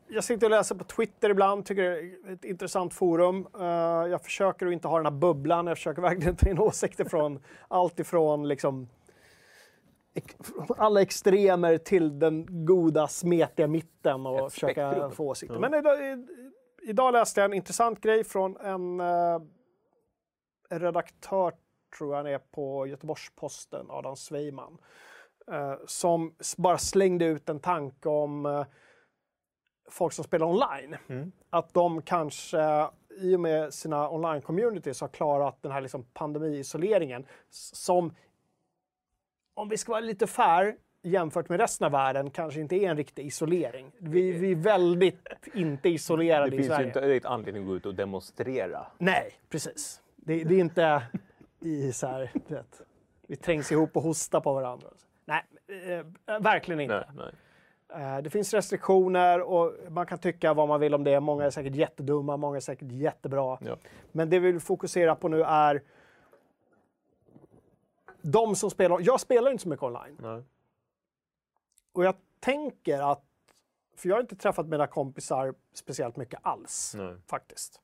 Jag 0.08 0.24
sitter 0.24 0.46
och 0.46 0.50
läser 0.50 0.74
på 0.74 0.84
Twitter 0.84 1.30
ibland, 1.30 1.66
tycker 1.66 1.82
det 1.82 2.30
är 2.30 2.32
ett 2.32 2.44
intressant 2.44 2.94
forum. 2.94 3.46
Eh, 3.60 3.64
jag 4.10 4.22
försöker 4.22 4.66
att 4.66 4.72
inte 4.72 4.88
ha 4.88 4.96
den 4.96 5.06
här 5.06 5.20
bubblan, 5.20 5.66
jag 5.66 5.76
försöker 5.76 6.02
verkligen 6.02 6.36
ta 6.36 6.48
in 6.48 6.58
åsikter 6.58 7.04
från 7.04 7.42
allt 7.68 8.00
ifrån 8.00 8.48
liksom 8.48 8.88
alla 10.76 11.02
extremer 11.02 11.78
till 11.78 12.18
den 12.18 12.66
goda, 12.66 13.08
smetiga 13.08 13.66
mitten 13.66 14.26
och 14.26 14.46
Ett 14.46 14.52
försöka 14.52 14.90
spektrum. 14.90 15.12
få 15.12 15.28
åsikter. 15.28 15.54
Ja. 15.54 15.60
Men 15.60 15.74
idag, 15.74 15.98
idag 16.82 17.12
läste 17.12 17.40
jag 17.40 17.44
en 17.50 17.54
intressant 17.54 18.00
grej 18.00 18.24
från 18.24 18.56
en 18.56 19.00
eh, 19.00 19.40
redaktör, 20.70 21.52
tror 21.98 22.10
jag 22.10 22.16
han 22.16 22.26
är, 22.26 22.38
på 22.38 22.86
Göteborgs-Posten, 22.86 23.86
Adam 23.88 24.16
Sveiman, 24.16 24.78
eh, 25.52 25.74
som 25.86 26.34
bara 26.56 26.78
slängde 26.78 27.24
ut 27.24 27.48
en 27.48 27.60
tanke 27.60 28.08
om 28.08 28.64
folk 29.90 30.12
som 30.12 30.24
spelar 30.24 30.46
online. 30.46 30.96
Mm. 31.08 31.32
Att 31.50 31.74
de 31.74 32.02
kanske 32.02 32.88
i 33.16 33.36
och 33.36 33.40
med 33.40 33.74
sina 33.74 34.08
online-communities 34.08 35.00
har 35.00 35.08
klarat 35.08 35.62
den 35.62 35.72
här 35.72 35.80
liksom 35.80 36.04
pandemi-isoleringen 36.04 37.26
som, 37.50 38.14
om 39.54 39.68
vi 39.68 39.76
ska 39.76 39.92
vara 39.92 40.00
lite 40.00 40.26
fair, 40.26 40.76
jämfört 41.02 41.48
med 41.48 41.60
resten 41.60 41.84
av 41.84 41.92
världen 41.92 42.30
kanske 42.30 42.60
inte 42.60 42.76
är 42.76 42.90
en 42.90 42.96
riktig 42.96 43.26
isolering. 43.26 43.92
Vi, 43.98 44.32
vi 44.32 44.50
är 44.52 44.56
väldigt 44.56 45.28
inte 45.54 45.88
isolerade 45.88 46.50
Det 46.50 46.56
i 46.56 46.58
finns 46.58 46.66
ju 46.66 46.74
Sverige. 46.74 46.86
inte 46.86 47.00
direkt 47.00 47.26
anledning 47.26 47.62
att 47.62 47.68
gå 47.68 47.76
ut 47.76 47.86
och 47.86 47.94
demonstrera. 47.94 48.86
Nej, 48.98 49.32
precis. 49.48 50.00
Det, 50.16 50.44
det 50.44 50.54
är 50.54 50.60
inte 50.60 51.02
i 51.60 51.92
så 51.92 52.06
här, 52.06 52.30
vet, 52.48 52.80
vi 53.28 53.36
trängs 53.36 53.72
ihop 53.72 53.96
och 53.96 54.02
hostar 54.02 54.40
på 54.40 54.54
varandra. 54.54 54.88
Nej, 55.24 55.42
eh, 55.68 56.40
verkligen 56.40 56.80
inte. 56.80 56.94
Nej, 56.94 57.06
nej. 57.16 57.32
Eh, 57.94 58.18
det 58.18 58.30
finns 58.30 58.54
restriktioner 58.54 59.40
och 59.40 59.72
man 59.88 60.06
kan 60.06 60.18
tycka 60.18 60.54
vad 60.54 60.68
man 60.68 60.80
vill 60.80 60.94
om 60.94 61.04
det. 61.04 61.20
Många 61.20 61.44
är 61.44 61.50
säkert 61.50 61.74
jättedumma, 61.74 62.36
många 62.36 62.56
är 62.56 62.60
säkert 62.60 62.92
jättebra. 62.92 63.58
Ja. 63.60 63.76
Men 64.12 64.30
det 64.30 64.38
vi 64.38 64.52
vill 64.52 64.60
fokusera 64.60 65.14
på 65.14 65.28
nu 65.28 65.42
är 65.42 65.82
de 68.22 68.56
som 68.56 68.70
spelar. 68.70 68.98
Jag 69.00 69.20
spelar 69.20 69.50
inte 69.50 69.62
så 69.62 69.68
mycket 69.68 69.82
online. 69.82 70.18
Nej. 70.22 70.42
Och 71.92 72.04
jag 72.04 72.14
tänker 72.40 73.12
att, 73.12 73.24
för 73.96 74.08
jag 74.08 74.16
har 74.16 74.20
inte 74.20 74.36
träffat 74.36 74.66
mina 74.66 74.86
kompisar 74.86 75.54
speciellt 75.72 76.16
mycket 76.16 76.40
alls 76.42 76.94
Nej. 76.96 77.16
faktiskt. 77.26 77.80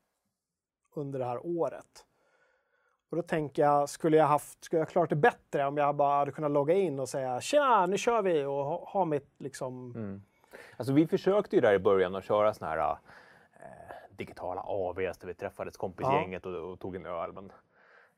Under 0.95 1.19
det 1.19 1.25
här 1.25 1.47
året. 1.47 2.05
Och 3.11 3.17
då 3.17 3.23
tänker 3.23 3.63
jag, 3.63 3.89
skulle 3.89 4.17
jag 4.17 4.27
haft, 4.27 4.65
skulle 4.65 4.81
jag 4.81 4.89
klarat 4.89 5.11
det 5.11 5.17
bättre 5.17 5.67
om 5.67 5.77
jag 5.77 5.95
bara 5.95 6.19
hade 6.19 6.33
kunnat 6.33 6.51
logga 6.51 6.75
in 6.75 7.01
och 7.01 7.09
säga 7.09 7.41
tjena, 7.41 7.87
nu 7.87 7.99
kör 7.99 8.23
vi 8.23 8.45
och 8.45 8.65
ha, 8.65 8.85
ha 8.85 9.05
mitt 9.05 9.35
liksom... 9.39 9.93
Mm. 9.97 10.23
Alltså 10.77 10.93
vi 10.93 11.07
försökte 11.07 11.57
ju 11.57 11.63
där 11.63 11.75
i 11.75 11.79
början 11.79 12.15
att 12.15 12.25
köra 12.25 12.55
såna 12.55 12.71
här 12.71 12.79
eh, 12.89 12.97
digitala 14.11 14.61
AVs 14.61 15.19
där 15.19 15.27
vi 15.27 15.35
träffades 15.35 15.77
kompisgänget 15.77 16.47
och, 16.47 16.73
och 16.73 16.81
tog 16.81 16.97
en 16.97 17.07
öl. 17.07 17.33
Men 17.33 17.53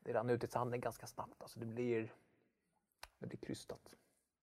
det 0.03 0.13
rann 0.13 0.29
ut 0.29 0.43
i 0.43 0.47
sanden 0.47 0.81
ganska 0.81 1.07
snabbt. 1.07 1.41
Alltså 1.41 1.59
det 1.59 1.65
blir, 1.65 2.11
det 3.19 3.27
blir 3.27 3.39
krystat. 3.39 3.95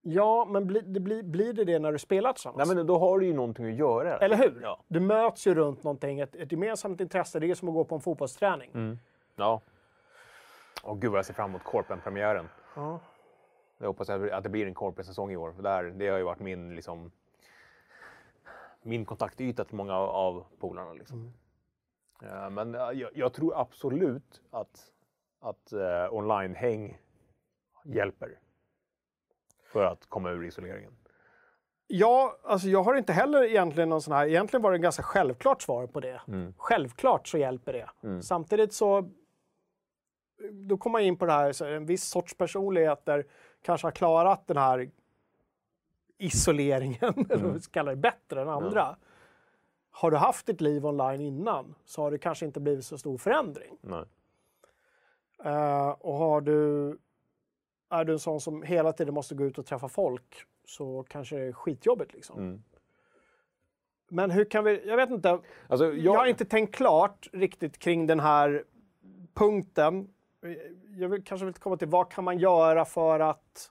Ja, 0.02 0.44
men 0.44 0.66
bli, 0.66 0.80
det 0.80 1.00
blir, 1.00 1.22
blir 1.22 1.52
det 1.52 1.64
det 1.64 1.78
när 1.78 1.92
du 1.92 1.98
spelar 1.98 2.32
tillsammans? 2.32 2.68
Nej 2.68 2.76
men 2.76 2.86
då 2.86 2.98
har 2.98 3.18
du 3.18 3.26
ju 3.26 3.32
någonting 3.32 3.66
att 3.66 3.74
göra. 3.74 4.18
Eller 4.18 4.36
hur? 4.36 4.60
Ja. 4.62 4.80
Du 4.88 5.00
möts 5.00 5.46
ju 5.46 5.54
runt 5.54 5.82
någonting, 5.82 6.20
ett, 6.20 6.34
ett 6.34 6.52
gemensamt 6.52 7.00
intresse. 7.00 7.40
Det 7.40 7.50
är 7.50 7.54
som 7.54 7.68
att 7.68 7.74
gå 7.74 7.84
på 7.84 7.94
en 7.94 8.00
fotbollsträning. 8.00 8.70
Mm. 8.74 8.98
ja. 9.36 9.60
Åh 10.82 10.98
gud 10.98 11.10
vad 11.10 11.18
jag 11.18 11.26
ser 11.26 11.34
fram 11.34 11.50
emot 11.50 11.64
Korpen-premiären. 11.64 12.48
Ja. 12.76 13.00
Jag 13.78 13.86
hoppas 13.86 14.10
att 14.10 14.42
det 14.42 14.48
blir 14.48 14.66
en 14.66 14.74
Korpen-säsong 14.74 15.32
i 15.32 15.36
år. 15.36 15.52
För 15.52 15.62
där, 15.62 15.84
det 15.84 16.08
har 16.08 16.18
ju 16.18 16.24
varit 16.24 16.40
min, 16.40 16.74
liksom, 16.74 17.10
min 18.82 19.04
kontaktyta 19.04 19.64
till 19.64 19.76
många 19.76 19.94
av, 19.94 20.44
polarna. 20.58 20.92
Liksom. 20.92 21.32
Ja, 22.20 22.50
men 22.50 22.74
eh, 22.74 22.80
jag, 22.80 23.10
jag 23.14 23.32
tror 23.32 23.60
absolut 23.60 24.42
att, 24.50 24.92
att 25.40 25.72
eh, 25.72 26.14
online-häng 26.14 26.98
hjälper. 27.84 28.38
För 29.72 29.84
att 29.84 30.06
komma 30.06 30.30
ur 30.30 30.44
isoleringen. 30.44 30.96
Ja, 31.86 32.36
alltså 32.42 32.68
jag 32.68 32.82
har 32.82 32.94
inte 32.94 33.12
heller 33.12 33.44
egentligen 33.44 33.88
någon 33.88 34.02
sån 34.02 34.14
här... 34.14 34.26
Egentligen 34.26 34.62
var 34.62 34.70
det 34.70 34.76
en 34.76 34.82
ganska 34.82 35.02
självklart 35.02 35.62
svar 35.62 35.86
på 35.86 36.00
det. 36.00 36.20
Mm. 36.28 36.54
Självklart 36.56 37.28
så 37.28 37.38
hjälper 37.38 37.72
det. 37.72 38.22
Samtidigt 38.22 38.72
så... 38.72 39.10
Då 40.52 40.76
kommer 40.76 40.92
man 40.92 41.02
in 41.02 41.16
på 41.16 41.26
det 41.26 41.32
här, 41.32 41.52
så 41.52 41.64
en 41.64 41.86
viss 41.86 42.04
sorts 42.04 42.34
personligheter 42.34 43.26
kanske 43.62 43.86
har 43.86 43.92
klarat 43.92 44.46
den 44.46 44.56
här 44.56 44.90
isoleringen, 46.18 47.26
eller 47.30 47.44
vad 47.44 47.54
vi 47.54 47.60
ska 47.60 47.72
kalla 47.72 47.90
det, 47.90 47.96
bättre 47.96 48.42
än 48.42 48.48
andra. 48.48 48.96
Har 49.90 50.10
du 50.10 50.16
haft 50.16 50.46
ditt 50.46 50.60
liv 50.60 50.86
online 50.86 51.20
innan 51.20 51.74
så 51.84 52.02
har 52.02 52.10
det 52.10 52.18
kanske 52.18 52.46
inte 52.46 52.60
blivit 52.60 52.84
så 52.84 52.98
stor 52.98 53.18
förändring. 53.18 53.78
Eh, 55.44 55.88
och 55.88 56.14
har 56.14 56.40
du, 56.40 56.98
är 57.90 58.04
du 58.04 58.12
en 58.12 58.18
sån 58.18 58.40
som 58.40 58.62
hela 58.62 58.92
tiden 58.92 59.14
måste 59.14 59.34
gå 59.34 59.44
ut 59.44 59.58
och 59.58 59.66
träffa 59.66 59.88
folk 59.88 60.44
så 60.64 61.04
kanske 61.08 61.36
det 61.36 61.42
är 61.42 61.52
skitjobbigt. 61.52 62.12
Liksom. 62.14 62.38
Mm. 62.38 62.62
Men 64.08 64.30
hur 64.30 64.44
kan 64.44 64.64
vi, 64.64 64.88
jag 64.88 64.96
vet 64.96 65.10
inte, 65.10 65.38
Alltså, 65.68 65.86
jag... 65.86 65.98
jag, 65.98 66.14
har 66.14 66.26
inte 66.26 66.44
tänkt 66.44 66.74
klart 66.74 67.28
riktigt 67.32 67.78
kring 67.78 68.06
den 68.06 68.20
här 68.20 68.64
punkten. 69.34 70.08
Jag 70.96 71.08
vill 71.08 71.24
kanske 71.24 71.44
vill 71.44 71.54
komma 71.54 71.76
till 71.76 71.88
vad 71.88 72.10
kan 72.10 72.24
man 72.24 72.38
göra 72.38 72.84
för 72.84 73.20
att 73.20 73.70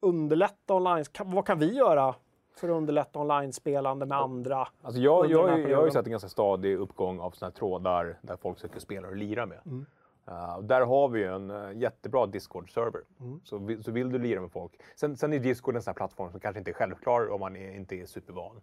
underlätta 0.00 0.74
online? 0.74 1.04
Vad 1.24 1.46
kan 1.46 1.58
vi 1.58 1.74
göra 1.74 2.14
för 2.56 2.68
att 2.68 2.74
underlätta 2.74 3.18
online-spelande 3.18 4.06
med 4.06 4.18
andra? 4.18 4.68
Alltså 4.82 5.00
jag, 5.00 5.30
jag, 5.30 5.70
jag 5.70 5.78
har 5.78 5.84
ju 5.84 5.90
sett 5.90 6.06
en 6.06 6.10
ganska 6.10 6.28
stadig 6.28 6.76
uppgång 6.76 7.20
av 7.20 7.30
såna 7.30 7.48
här 7.48 7.56
trådar 7.56 8.18
där 8.22 8.36
folk 8.36 8.58
söker 8.58 8.80
spelare 8.80 9.10
att 9.10 9.18
lira 9.18 9.46
med. 9.46 9.60
Mm. 9.66 9.86
Uh, 10.28 10.54
och 10.54 10.64
där 10.64 10.80
har 10.80 11.08
vi 11.08 11.20
ju 11.20 11.34
en 11.34 11.50
uh, 11.50 11.78
jättebra 11.78 12.26
Discord-server. 12.26 13.02
Mm. 13.20 13.40
Så, 13.44 13.58
vi, 13.58 13.82
så 13.82 13.90
vill 13.90 14.12
du 14.12 14.18
lira 14.18 14.40
med 14.40 14.52
folk. 14.52 14.72
Sen, 14.96 15.16
sen 15.16 15.32
är 15.32 15.38
Discord 15.38 15.76
en 15.76 15.82
sån 15.82 15.90
här 15.90 15.96
plattform 15.96 16.30
som 16.30 16.40
kanske 16.40 16.58
inte 16.58 16.70
är 16.70 16.74
självklar 16.74 17.30
om 17.30 17.40
man 17.40 17.56
är, 17.56 17.76
inte 17.76 17.96
är 17.96 18.06
supervan 18.06 18.60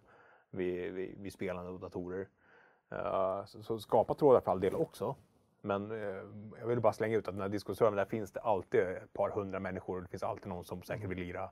vid, 0.50 0.92
vid, 0.92 1.18
vid 1.18 1.32
spelande 1.32 1.70
och 1.70 1.80
datorer. 1.80 2.28
Uh, 2.92 3.44
så, 3.46 3.62
så 3.62 3.78
skapa 3.78 4.14
trådar 4.14 4.40
för 4.40 4.50
all 4.50 4.60
del 4.60 4.74
också. 4.74 5.16
Men 5.60 5.92
uh, 5.92 6.22
jag 6.60 6.66
vill 6.66 6.80
bara 6.80 6.92
slänga 6.92 7.16
ut 7.16 7.28
att 7.28 7.34
den 7.34 7.42
här 7.42 7.48
Discord-servern, 7.48 7.96
där 7.96 8.04
finns 8.04 8.32
det 8.32 8.40
alltid 8.40 8.80
ett 8.80 9.12
par 9.12 9.30
hundra 9.30 9.60
människor 9.60 9.96
och 9.96 10.02
det 10.02 10.08
finns 10.08 10.22
alltid 10.22 10.46
någon 10.46 10.64
som 10.64 10.82
säkert 10.82 11.10
vill 11.10 11.18
lira 11.18 11.50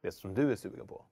det 0.00 0.12
som 0.12 0.34
du 0.34 0.52
är 0.52 0.56
sugen 0.56 0.86
på. 0.86 1.04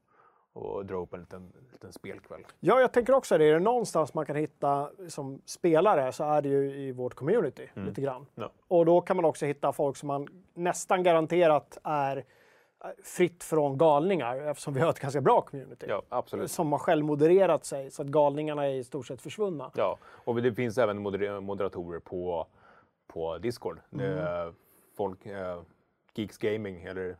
Och 0.52 0.86
dra 0.86 0.96
upp 0.96 1.14
en 1.14 1.20
liten, 1.20 1.52
liten 1.72 1.92
spelkväll. 1.92 2.46
Ja, 2.60 2.80
jag 2.80 2.92
tänker 2.92 3.12
också 3.12 3.38
det. 3.38 3.44
Är 3.44 3.52
det 3.52 3.60
någonstans 3.60 4.14
man 4.14 4.26
kan 4.26 4.36
hitta 4.36 4.90
som 5.08 5.42
spelare 5.44 6.12
så 6.12 6.24
är 6.24 6.42
det 6.42 6.48
ju 6.48 6.74
i 6.74 6.92
vårt 6.92 7.14
community 7.14 7.68
lite 7.74 8.00
grann. 8.00 8.26
Ja. 8.34 8.50
Och 8.68 8.86
då 8.86 9.00
kan 9.00 9.16
man 9.16 9.24
också 9.24 9.46
hitta 9.46 9.72
folk 9.72 9.96
som 9.96 10.06
man 10.06 10.28
nästan 10.54 11.02
garanterat 11.02 11.78
är, 11.84 12.24
fritt 13.04 13.44
från 13.44 13.78
galningar 13.78 14.36
eftersom 14.36 14.74
vi 14.74 14.80
har 14.80 14.90
ett 14.90 15.00
ganska 15.00 15.20
bra 15.20 15.40
community. 15.40 15.86
Ja, 15.88 16.02
absolut. 16.08 16.50
Som 16.50 16.72
har 16.72 16.78
självmodererat 16.78 17.64
sig 17.64 17.90
så 17.90 18.02
att 18.02 18.08
galningarna 18.08 18.66
är 18.66 18.70
i 18.74 18.84
stort 18.84 19.06
sett 19.06 19.22
försvunna. 19.22 19.70
Ja, 19.74 19.98
och 20.04 20.42
det 20.42 20.54
finns 20.54 20.78
även 20.78 20.98
moder- 20.98 21.40
moderatorer 21.40 22.00
på, 22.00 22.46
på 23.06 23.38
Discord. 23.38 23.80
Det 23.90 24.06
är 24.06 24.54
folk, 24.96 25.26
eh, 25.26 25.62
Geeks 26.14 26.38
Gaming, 26.38 26.82
eller 26.84 27.16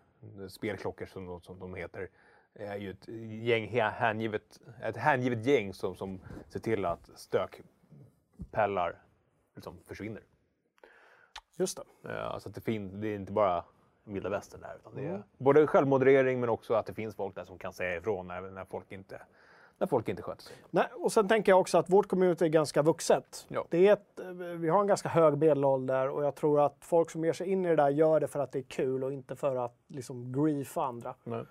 spelklockor 0.49 1.07
som, 1.07 1.41
som 1.41 1.59
de 1.59 1.75
heter, 1.75 2.09
är 2.55 2.77
ju 2.77 2.91
ett 2.91 3.09
gäng 3.43 3.69
hä- 3.69 3.91
hängivet, 3.91 4.61
ett 4.83 4.97
hängivet 4.97 5.47
gäng 5.47 5.75
som, 5.75 5.97
som 5.97 6.21
ser 6.49 6.61
till 6.61 6.85
att 6.85 7.11
stökpellar 7.15 9.03
liksom 9.55 9.79
försvinner. 9.87 10.23
Just 11.57 11.81
det. 12.03 12.11
Eh, 12.13 12.27
Alltså 12.27 12.49
att 12.49 12.55
det, 12.55 12.61
fin- 12.61 13.01
det 13.01 13.09
är 13.09 13.15
inte 13.17 13.33
bara 13.33 13.65
vilda 14.05 14.29
västern 14.29 14.61
där. 14.61 14.77
Utan 14.81 14.93
det 14.95 15.07
är 15.07 15.23
både 15.39 15.67
självmoderering 15.67 16.41
men 16.41 16.49
också 16.49 16.75
att 16.75 16.87
det 16.87 16.95
finns 16.95 17.15
folk 17.17 17.35
där 17.35 17.45
som 17.45 17.59
kan 17.59 17.73
säga 17.73 17.97
ifrån 17.97 18.27
när, 18.29 18.41
när, 18.41 18.65
folk, 18.65 18.93
inte, 18.93 19.21
när 19.79 19.87
folk 19.87 20.09
inte 20.09 20.23
sköter 20.23 20.43
sig. 20.43 20.57
Nej, 20.71 20.87
och 20.95 21.13
sen 21.13 21.29
tänker 21.29 21.53
jag 21.53 21.61
också 21.61 21.79
att 21.79 21.91
vårt 21.91 22.09
community 22.09 22.45
är 22.45 22.49
ganska 22.49 22.83
vuxet. 22.83 23.47
Ja. 23.49 23.65
Det 23.71 23.89
är 23.89 23.93
ett, 23.93 24.21
vi 24.57 24.69
har 24.69 24.81
en 24.81 24.87
ganska 24.87 25.09
hög 25.09 25.39
medelålder 25.39 26.09
och 26.09 26.25
jag 26.25 26.35
tror 26.35 26.61
att 26.61 26.77
folk 26.81 27.11
som 27.11 27.25
ger 27.25 27.33
sig 27.33 27.49
in 27.49 27.65
i 27.65 27.69
det 27.69 27.77
där 27.77 27.89
gör 27.89 28.21
det 28.21 28.27
för 28.29 28.41
att 28.41 28.53
det 28.53 28.59
är 28.59 28.63
kul 28.63 29.05
och 29.05 29.13
inte 29.13 29.37
för 29.37 29.57
att 29.57 29.77
liksom 29.89 30.33
griefa 30.33 30.85
andra. 30.85 31.15
Nej. 31.25 31.45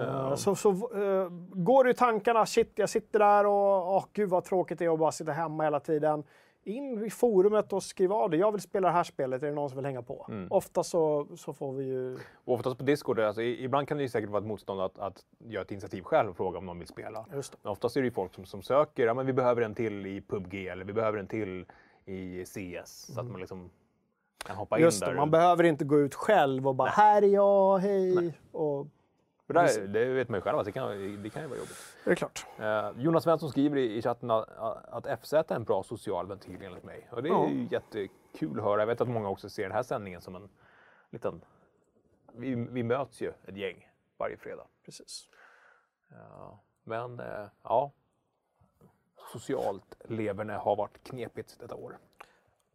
Eh, 0.00 0.34
Så, 0.34 0.54
så 0.54 0.70
eh, 0.70 1.28
går 1.52 1.84
det 1.84 1.90
i 1.90 1.94
tankarna, 1.94 2.46
shit 2.46 2.72
jag 2.74 2.88
sitter 2.88 3.18
där 3.18 3.46
och 3.46 3.96
åh, 3.96 4.04
gud 4.12 4.28
vad 4.30 4.44
tråkigt 4.44 4.78
det 4.78 4.84
är 4.84 4.92
att 4.92 4.98
bara 4.98 5.12
sitta 5.12 5.32
hemma 5.32 5.64
hela 5.64 5.80
tiden. 5.80 6.24
In 6.66 7.04
i 7.04 7.10
forumet 7.10 7.72
och 7.72 7.82
skriv 7.82 8.12
av 8.12 8.30
det. 8.30 8.36
Jag 8.36 8.52
vill 8.52 8.60
spela 8.60 8.88
det 8.88 8.94
här 8.94 9.04
spelet, 9.04 9.42
är 9.42 9.46
det 9.46 9.52
någon 9.52 9.70
som 9.70 9.76
vill 9.76 9.86
hänga 9.86 10.02
på? 10.02 10.26
Mm. 10.28 10.46
Ofta 10.50 10.82
så, 10.82 11.26
så 11.36 11.52
får 11.52 11.72
vi 11.72 11.84
ju... 11.84 12.14
Och 12.44 12.54
oftast 12.54 12.78
på 12.78 12.84
Discord, 12.84 13.20
alltså, 13.20 13.42
ibland 13.42 13.88
kan 13.88 13.96
det 13.96 14.02
ju 14.02 14.08
säkert 14.08 14.30
vara 14.30 14.40
ett 14.40 14.48
motstånd 14.48 14.80
att, 14.80 14.98
att 14.98 15.24
göra 15.38 15.62
ett 15.62 15.70
initiativ 15.70 16.02
själv 16.02 16.30
och 16.30 16.36
fråga 16.36 16.58
om 16.58 16.66
någon 16.66 16.78
vill 16.78 16.88
spela. 16.88 17.26
Just 17.32 17.52
det. 17.52 17.58
Men 17.62 17.72
oftast 17.72 17.96
är 17.96 18.00
det 18.00 18.04
ju 18.04 18.10
folk 18.10 18.34
som, 18.34 18.44
som 18.44 18.62
söker, 18.62 19.06
ja 19.06 19.14
men 19.14 19.26
vi 19.26 19.32
behöver 19.32 19.62
en 19.62 19.74
till 19.74 20.06
i 20.06 20.20
PubG 20.20 20.54
eller 20.54 20.84
vi 20.84 20.92
behöver 20.92 21.18
en 21.18 21.26
till 21.26 21.66
i 22.04 22.44
CS. 22.44 22.90
Så 23.14 23.20
att 23.20 23.26
man 23.26 23.40
liksom 23.40 23.70
kan 24.46 24.56
hoppa 24.56 24.78
Just 24.78 25.02
in 25.02 25.06
det, 25.06 25.12
där. 25.12 25.20
man 25.20 25.30
behöver 25.30 25.64
inte 25.64 25.84
gå 25.84 25.98
ut 25.98 26.14
själv 26.14 26.68
och 26.68 26.74
bara 26.74 26.88
här 26.88 27.22
är 27.22 27.26
jag, 27.26 27.78
hej. 27.78 28.34
Och, 28.52 28.86
För 29.46 29.54
där, 29.54 29.86
det 29.86 30.04
vet 30.04 30.28
man 30.28 30.38
ju 30.38 30.42
själv 30.42 30.64
det 30.64 30.72
kan, 30.72 31.22
det 31.22 31.30
kan 31.30 31.42
ju 31.42 31.48
vara 31.48 31.58
jobbigt. 31.58 31.96
det 32.04 32.10
är 32.10 32.14
klart. 32.14 32.46
Eh, 32.58 32.90
Jonas 32.96 33.24
Svensson 33.24 33.50
skriver 33.50 33.76
i, 33.76 33.96
i 33.96 34.02
chatten 34.02 34.30
att, 34.30 34.48
att 34.88 35.20
FZ 35.20 35.32
är 35.32 35.52
en 35.52 35.64
bra 35.64 35.82
social 35.82 36.26
ventil 36.26 36.62
enligt 36.62 36.84
mig. 36.84 37.08
Och 37.12 37.22
det 37.22 37.28
är 37.28 37.32
Ja. 37.32 37.48
ju 37.48 37.68
jättekul 37.70 38.58
att 38.58 38.64
höra. 38.64 38.80
Jag 38.82 38.86
vet 38.86 39.00
att 39.00 39.08
många 39.08 39.28
också 39.28 39.48
ser 39.48 39.62
den 39.62 39.72
här 39.72 39.82
sändningen 39.82 40.20
som 40.20 40.36
en 40.36 40.48
liten... 41.10 41.44
Vi, 42.32 42.54
vi 42.54 42.82
möts 42.82 43.20
ju 43.20 43.32
ett 43.46 43.56
gäng 43.56 43.88
varje 44.16 44.36
fredag. 44.36 44.66
Precis. 44.84 45.28
Ja, 46.08 46.58
men 46.84 47.20
eh, 47.20 47.46
ja, 47.62 47.92
socialt 49.32 49.94
leverne 50.04 50.52
har 50.52 50.76
varit 50.76 51.02
knepigt 51.04 51.56
detta 51.60 51.74
år. 51.74 51.98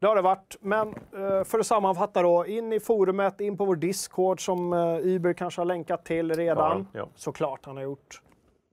Det 0.02 0.08
har 0.08 0.16
det 0.16 0.22
varit. 0.22 0.56
Men 0.62 0.88
eh, 0.88 1.44
för 1.44 1.60
att 1.60 1.68
sammanfatta 1.68 2.22
då, 2.22 2.46
in 2.46 2.74
i 2.74 2.80
forumet, 2.80 3.42
in 3.42 3.58
på 3.58 3.66
vår 3.66 3.76
Discord 3.76 4.46
som 4.46 4.74
eh, 4.74 4.98
Uber 4.98 5.34
kanske 5.34 5.62
har 5.62 5.66
länkat 5.66 6.06
till 6.06 6.32
redan. 6.36 6.88
Ja, 6.94 7.00
ja. 7.00 7.08
Såklart 7.16 7.66
han 7.66 7.76
har 7.76 7.84
gjort. 7.84 8.22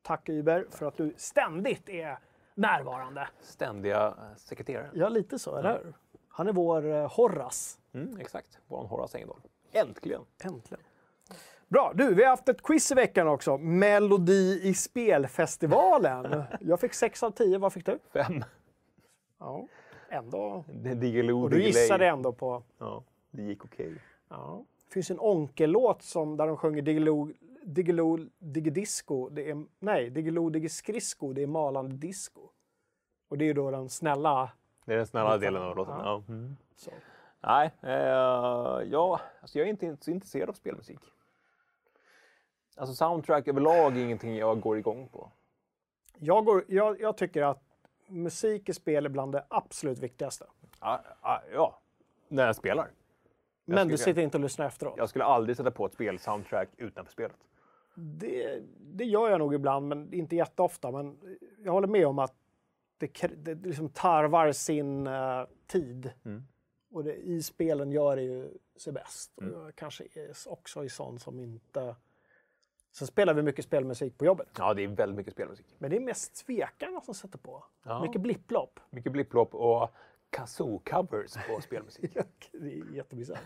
Tack 0.02 0.28
Uber 0.28 0.66
för 0.70 0.86
att 0.86 0.96
du 0.96 1.14
ständigt 1.16 1.88
är 1.88 2.18
närvarande. 2.54 3.28
Ständiga 3.40 4.06
eh, 4.06 4.36
sekreterare. 4.36 4.90
Ja, 4.94 5.08
lite 5.08 5.38
så, 5.38 5.56
eller 5.56 5.80
hur? 5.84 5.94
Han 6.28 6.48
är 6.48 6.52
vår 6.52 6.86
eh, 6.92 7.12
Horace. 7.12 7.78
Mm, 7.94 8.16
exakt, 8.20 8.58
vår 8.66 8.86
Horace 8.86 9.18
Engdahl. 9.18 9.40
Äntligen! 9.72 10.22
Äntligen. 10.44 10.84
Bra, 11.68 11.92
du, 11.94 12.14
vi 12.14 12.22
har 12.22 12.30
haft 12.30 12.48
ett 12.48 12.62
quiz 12.62 12.92
i 12.92 12.94
veckan 12.94 13.28
också. 13.28 13.58
Melodi 13.58 14.60
i 14.62 14.74
spelfestivalen. 14.74 16.42
Jag 16.60 16.80
fick 16.80 16.94
6 16.94 17.22
av 17.22 17.30
10, 17.30 17.58
vad 17.58 17.72
fick 17.72 17.86
du? 17.86 17.98
Fem. 18.12 18.44
Ja, 19.38 19.66
ändå. 20.09 20.64
Diggiloo, 20.72 21.42
Och 21.42 21.50
du 21.50 21.62
gissade 21.62 22.06
ändå 22.06 22.32
på... 22.32 22.62
Ja, 22.78 23.02
det 23.30 23.42
gick 23.42 23.64
okej. 23.64 23.94
Ja. 24.28 24.64
Det 24.86 24.92
finns 24.92 25.11
en 25.11 25.20
Onkel-låt 25.20 26.02
som, 26.02 26.36
där 26.36 26.46
de 26.46 26.56
sjunger 26.56 26.82
Diggiloo, 26.82 27.32
Diggiloo 27.62 28.18
Diggidisco. 28.38 29.28
Det 29.28 29.50
är, 29.50 29.64
nej, 29.78 30.11
Diggiloo 30.11 30.50
Diggiskridsko, 30.50 31.32
det 31.32 31.42
är 31.42 31.46
malande 31.46 31.96
disco. 31.96 32.40
Och 33.28 33.38
det 33.38 33.48
är 33.48 33.54
då 33.54 33.70
den 33.70 33.88
snälla. 33.88 34.50
Det 34.84 34.92
är 34.92 34.96
den 34.96 35.06
snälla 35.06 35.38
delen 35.38 35.62
av 35.62 35.76
låten. 35.76 35.94
Ja. 35.98 36.22
Ja. 36.28 36.34
Mm. 36.34 36.56
Så. 36.76 36.90
Nej, 37.40 37.70
eh, 37.82 37.92
ja, 38.90 39.20
alltså 39.40 39.59
jag 39.59 39.66
är 39.66 39.70
inte 39.70 39.96
så 40.00 40.11
intresserad 40.11 40.48
av 40.48 40.52
spelmusik. 40.52 40.98
Alltså 42.76 42.94
soundtrack 42.94 43.48
överlag 43.48 43.96
är 43.96 44.04
ingenting 44.04 44.36
jag 44.36 44.61
går 44.61 44.78
igång 44.78 45.09
på. 45.09 45.30
Jag, 46.18 46.44
går, 46.44 46.64
jag, 46.68 47.00
jag 47.00 47.16
tycker 47.16 47.42
att 47.42 47.62
musik 48.09 48.68
i 48.68 48.72
spel 48.74 49.04
är 49.04 49.11
bland 49.11 49.32
det 49.32 49.44
absolut 49.48 49.98
viktigaste. 49.98 50.46
Ja, 50.80 51.04
ja, 51.52 51.80
när 52.28 52.46
jag 52.46 52.56
spelar. 52.56 52.90
Men 53.64 53.88
du 53.88 53.96
skulle- 53.96 54.04
sitter 54.04 54.22
inte 54.22 54.36
och 54.36 54.42
lyssnar 54.42 54.66
efteråt. 54.66 54.94
Jag 54.96 55.09
skulle 55.09 55.24
aldrig 55.24 55.56
sätta 55.56 55.70
på 55.70 55.86
ett 55.86 55.92
spelsoundtrack 55.94 56.68
utanför 56.76 57.12
spelet. 57.12 57.36
Det, 57.94 58.62
det 58.80 59.04
gör 59.04 59.30
jag 59.30 59.38
nog 59.38 59.54
ibland, 59.54 59.88
men 59.88 60.12
inte 60.12 60.36
jätteofta. 60.36 60.90
Men 60.90 61.18
jag 61.64 61.72
håller 61.72 61.88
med 61.88 62.06
om 62.06 62.18
att 62.18 62.34
det, 62.98 63.44
det 63.44 63.54
liksom 63.54 63.88
tarvar 63.88 64.52
sin 64.52 65.06
eh, 65.06 65.44
tid. 65.66 66.12
Mm. 66.24 66.44
Och 66.90 67.04
det, 67.04 67.14
i 67.14 67.42
spelen 67.42 67.92
gör 67.92 68.16
det 68.16 68.22
ju 68.22 68.59
sig 68.76 68.92
bäst. 68.92 69.32
Och 69.36 69.44
jag 69.44 69.76
kanske 69.76 70.04
är 70.14 70.32
också 70.46 70.84
i 70.84 70.88
sån 70.88 71.18
som 71.18 71.40
inte... 71.40 71.96
Sen 72.93 73.07
spelar 73.07 73.34
vi 73.34 73.43
mycket 73.43 73.64
spelmusik 73.64 74.18
på 74.18 74.24
jobbet. 74.24 74.49
Ja, 74.59 74.74
det 74.74 74.84
är 74.84 74.89
väldigt 74.89 75.16
mycket 75.16 75.32
spelmusik. 75.32 75.66
Men 75.78 75.91
det 75.91 75.97
är 75.97 76.01
mest 76.01 76.36
svekarna 76.36 77.01
som 77.01 77.14
sätter 77.14 77.39
på. 77.39 77.64
Ja. 77.82 78.03
Mycket 78.03 78.20
blipplopp. 78.20 78.80
Mycket 78.91 79.12
blipplopp 79.12 79.55
och 79.55 79.91
kazoo-covers 80.30 81.49
på 81.49 81.61
spelmusik. 81.62 82.12
det 82.53 82.72
är 82.78 82.95
jättebisarrt. 82.95 83.39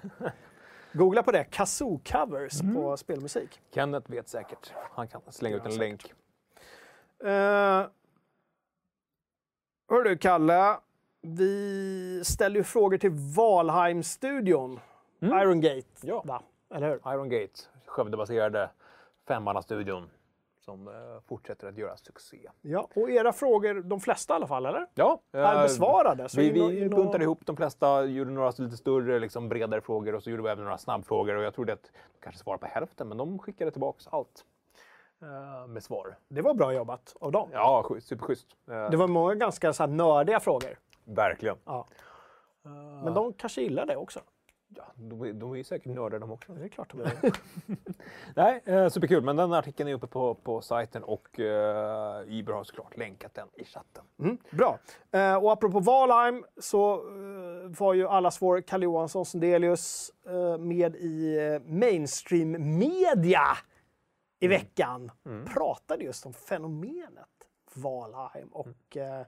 Googla 0.93 1.22
på 1.22 1.32
det, 1.32 1.45
kazoo-covers 1.51 2.62
Mm. 2.62 2.74
på 2.74 2.97
spelmusik. 2.97 3.61
Kenneth 3.74 4.11
vet 4.11 4.28
säkert. 4.28 4.72
Han 4.90 5.09
kan 5.09 5.20
slänga 5.28 5.57
ut 5.57 5.66
en 5.66 5.76
länk. 5.76 6.12
Uh, 7.24 7.28
hör 9.90 10.03
du, 10.05 10.18
Kalle. 10.18 10.76
Vi 11.20 12.22
ställer 12.24 12.57
ju 12.57 12.64
frågor 12.64 12.99
till 12.99 13.11
Valheim-studion. 13.11 14.80
Iron 15.20 15.61
Gate, 15.61 15.76
Mm. 15.76 15.84
Ja. 16.03 16.22
va? 16.26 16.43
Eller 16.74 16.88
hur? 16.88 17.12
Iron 17.14 17.28
Gate, 17.28 17.53
Skövdebaserade 17.86 18.70
femmannastudion 19.28 20.10
som 20.60 20.88
eh, 20.88 20.94
fortsätter 21.28 21.68
att 21.68 21.78
göra 21.78 21.96
succé. 21.96 22.48
Ja, 22.60 22.88
och 22.96 23.10
era 23.10 23.32
frågor, 23.32 23.74
de 23.82 24.00
flesta 24.00 24.34
i 24.34 24.36
alla 24.36 24.46
fall, 24.46 24.66
eller? 24.66 24.86
Ja, 24.94 25.20
Är 25.32 25.56
eh, 25.56 25.62
besvarade. 25.62 26.28
Så 26.28 26.40
Vi, 26.40 26.50
vi 26.50 26.86
och- 26.86 26.90
buntade 26.90 27.24
ihop 27.24 27.46
de 27.46 27.56
flesta, 27.56 28.04
gjorde 28.04 28.30
några 28.30 28.50
lite 28.56 28.76
större, 28.76 29.18
liksom 29.18 29.48
bredare 29.48 29.80
frågor 29.80 30.14
och 30.14 30.22
så 30.22 30.30
gjorde 30.30 30.42
vi 30.42 30.48
även 30.48 30.64
några 30.64 30.78
snabbfrågor. 30.78 31.34
Och 31.36 31.42
jag 31.42 31.54
trodde 31.54 31.72
att 31.72 31.82
de 31.82 32.20
kanske 32.22 32.42
svarade 32.42 32.60
på 32.60 32.66
hälften, 32.66 33.08
men 33.08 33.18
de 33.18 33.38
skickade 33.38 33.70
tillbaks 33.70 34.06
allt 34.06 34.44
eh, 35.22 35.66
med 35.66 35.82
svar. 35.82 36.16
Det 36.28 36.42
var 36.42 36.54
bra 36.54 36.72
jobbat 36.72 37.16
av 37.20 37.32
dem. 37.32 37.48
Ja, 37.52 37.82
schysst, 37.88 38.06
superschysst. 38.08 38.46
Det 38.90 38.96
var 38.96 39.08
många 39.08 39.34
ganska 39.34 39.72
så 39.72 39.86
nördiga 39.86 40.40
frågor. 40.40 40.78
Verkligen. 41.04 41.56
Ja. 41.64 41.86
Men 43.04 43.14
de 43.14 43.32
kanske 43.32 43.62
gillar 43.62 43.86
det 43.86 43.96
också. 43.96 44.20
Ja, 44.76 44.84
de, 44.96 45.22
är- 45.22 45.32
de 45.32 45.52
är 45.52 45.56
ju 45.56 45.64
säkert 45.64 45.86
nördar 45.94 46.18
de 46.18 46.30
också. 46.30 46.52
Det 46.52 46.64
är 46.64 46.68
klart 46.68 46.92
de 46.92 47.00
är. 47.00 47.12
Nej, 48.36 48.62
eh, 48.64 48.88
superkul. 48.88 49.22
Men 49.24 49.36
den 49.36 49.52
artikeln 49.52 49.88
är 49.88 49.94
uppe 49.94 50.06
på, 50.06 50.34
på 50.34 50.60
sajten 50.60 51.02
och 51.04 51.40
eh, 51.40 52.22
Iber 52.28 52.52
har 52.52 52.64
såklart 52.64 52.96
länkat 52.96 53.34
den 53.34 53.48
i 53.54 53.64
chatten. 53.64 54.04
Mm, 54.18 54.38
bra. 54.50 54.78
Eh, 55.10 55.36
och 55.36 55.52
apropå 55.52 55.80
Valheim 55.80 56.44
så 56.60 56.94
eh, 56.94 57.70
var 57.78 57.94
ju 57.94 58.08
allas 58.08 58.42
vår 58.42 58.60
Kalle 58.60 58.84
Johansson 58.84 59.26
Sundelius 59.26 60.10
eh, 60.26 60.58
med 60.58 60.96
i 60.96 61.38
eh, 61.38 61.60
mainstream 61.72 62.78
media 62.78 63.42
i 64.40 64.48
veckan. 64.48 65.10
Pratade 65.54 66.04
just 66.04 66.26
om 66.26 66.32
fenomenet 66.32 67.28
Valheim 67.74 68.48
och 68.48 68.96
eh, 68.96 69.20
eh, 69.20 69.26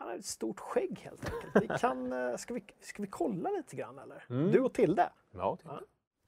han 0.00 0.08
har 0.08 0.16
ett 0.16 0.24
stort 0.24 0.60
skägg 0.60 1.00
helt 1.02 1.24
enkelt. 1.24 1.70
Vi 1.70 1.78
kan, 1.78 2.12
eh, 2.30 2.36
ska, 2.36 2.54
vi, 2.54 2.62
ska 2.80 3.02
vi 3.02 3.08
kolla 3.08 3.50
lite 3.50 3.76
grann 3.76 3.98
eller? 3.98 4.50
Du 4.52 4.60
och 4.60 4.72
Tilde. 4.72 5.10
Ja, 5.34 5.56
titta. 5.56 5.80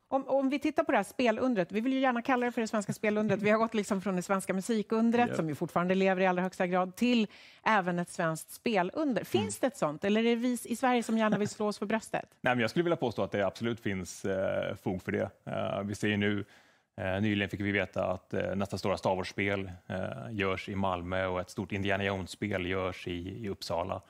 Om, 0.09 0.29
om 0.29 0.51
vi 0.51 0.59
tittar 0.59 0.85
på 0.85 0.93
det 0.93 0.99
här 0.99 1.05
spelundret, 1.05 1.73
vi 1.73 1.81
vill 1.81 1.93
ju 1.93 2.01
gärna 2.01 2.23
kalla 2.23 2.47
det 2.47 2.53
för 2.53 2.61
det 2.61 2.67
svenska 2.67 2.93
spelundret. 2.93 3.43
Vi 3.43 3.51
har 3.51 3.59
gått 3.59 3.75
liksom 3.75 4.01
från 4.01 4.17
det 4.17 4.23
svenska 4.23 4.55
musikundret, 4.55 5.37
som 5.37 5.49
ju 5.49 5.55
fortfarande 5.55 5.95
lever 5.95 6.23
i 6.23 6.27
allra 6.27 6.43
högsta 6.43 6.67
grad, 6.67 6.97
till 6.97 7.27
även 7.65 7.99
ett 7.99 8.11
svenskt 8.11 8.51
spelunder. 8.51 9.25
Finns 9.25 9.59
det 9.59 9.67
ett 9.67 9.77
sånt, 9.77 10.05
eller 10.05 10.21
är 10.21 10.25
det 10.25 10.37
vi 10.37 10.59
i 10.65 10.77
Sverige 10.77 11.03
som 11.03 11.19
gärna 11.19 11.39
vill 11.39 11.49
slå 11.49 11.67
oss 11.67 11.79
för 11.79 11.87
bröstet? 11.87 12.29
Nej, 12.41 12.55
men 12.55 12.61
jag 12.61 12.71
skulle 12.71 12.83
vilja 12.83 12.97
påstå 12.97 13.23
att 13.23 13.31
det 13.31 13.47
absolut 13.47 13.81
finns 13.81 14.25
eh, 14.25 14.75
fog 14.77 15.03
för 15.03 15.13
det. 15.13 15.31
Eh, 15.45 15.83
vi 15.83 15.95
ser 15.95 16.09
ju 16.09 16.17
nu, 16.17 16.45
nyligen 16.97 17.49
fick 17.51 17.61
vi 17.61 17.73
veta 17.73 18.07
att 18.07 18.35
eh, 18.35 18.55
nästa 18.55 18.79
stora 18.79 18.97
Star 18.97 19.15
Wars-spel 19.17 19.73
eh, 19.87 19.97
görs 20.31 20.69
i 20.69 20.75
Malmö 20.75 21.27
och 21.27 21.41
ett 21.41 21.51
stort 21.51 21.73
Indiana 21.73 22.05
Jones-spel 22.05 22.67
görs 22.67 23.09
i, 23.09 23.45
i 23.45 23.49
Uppsala. 23.49 24.03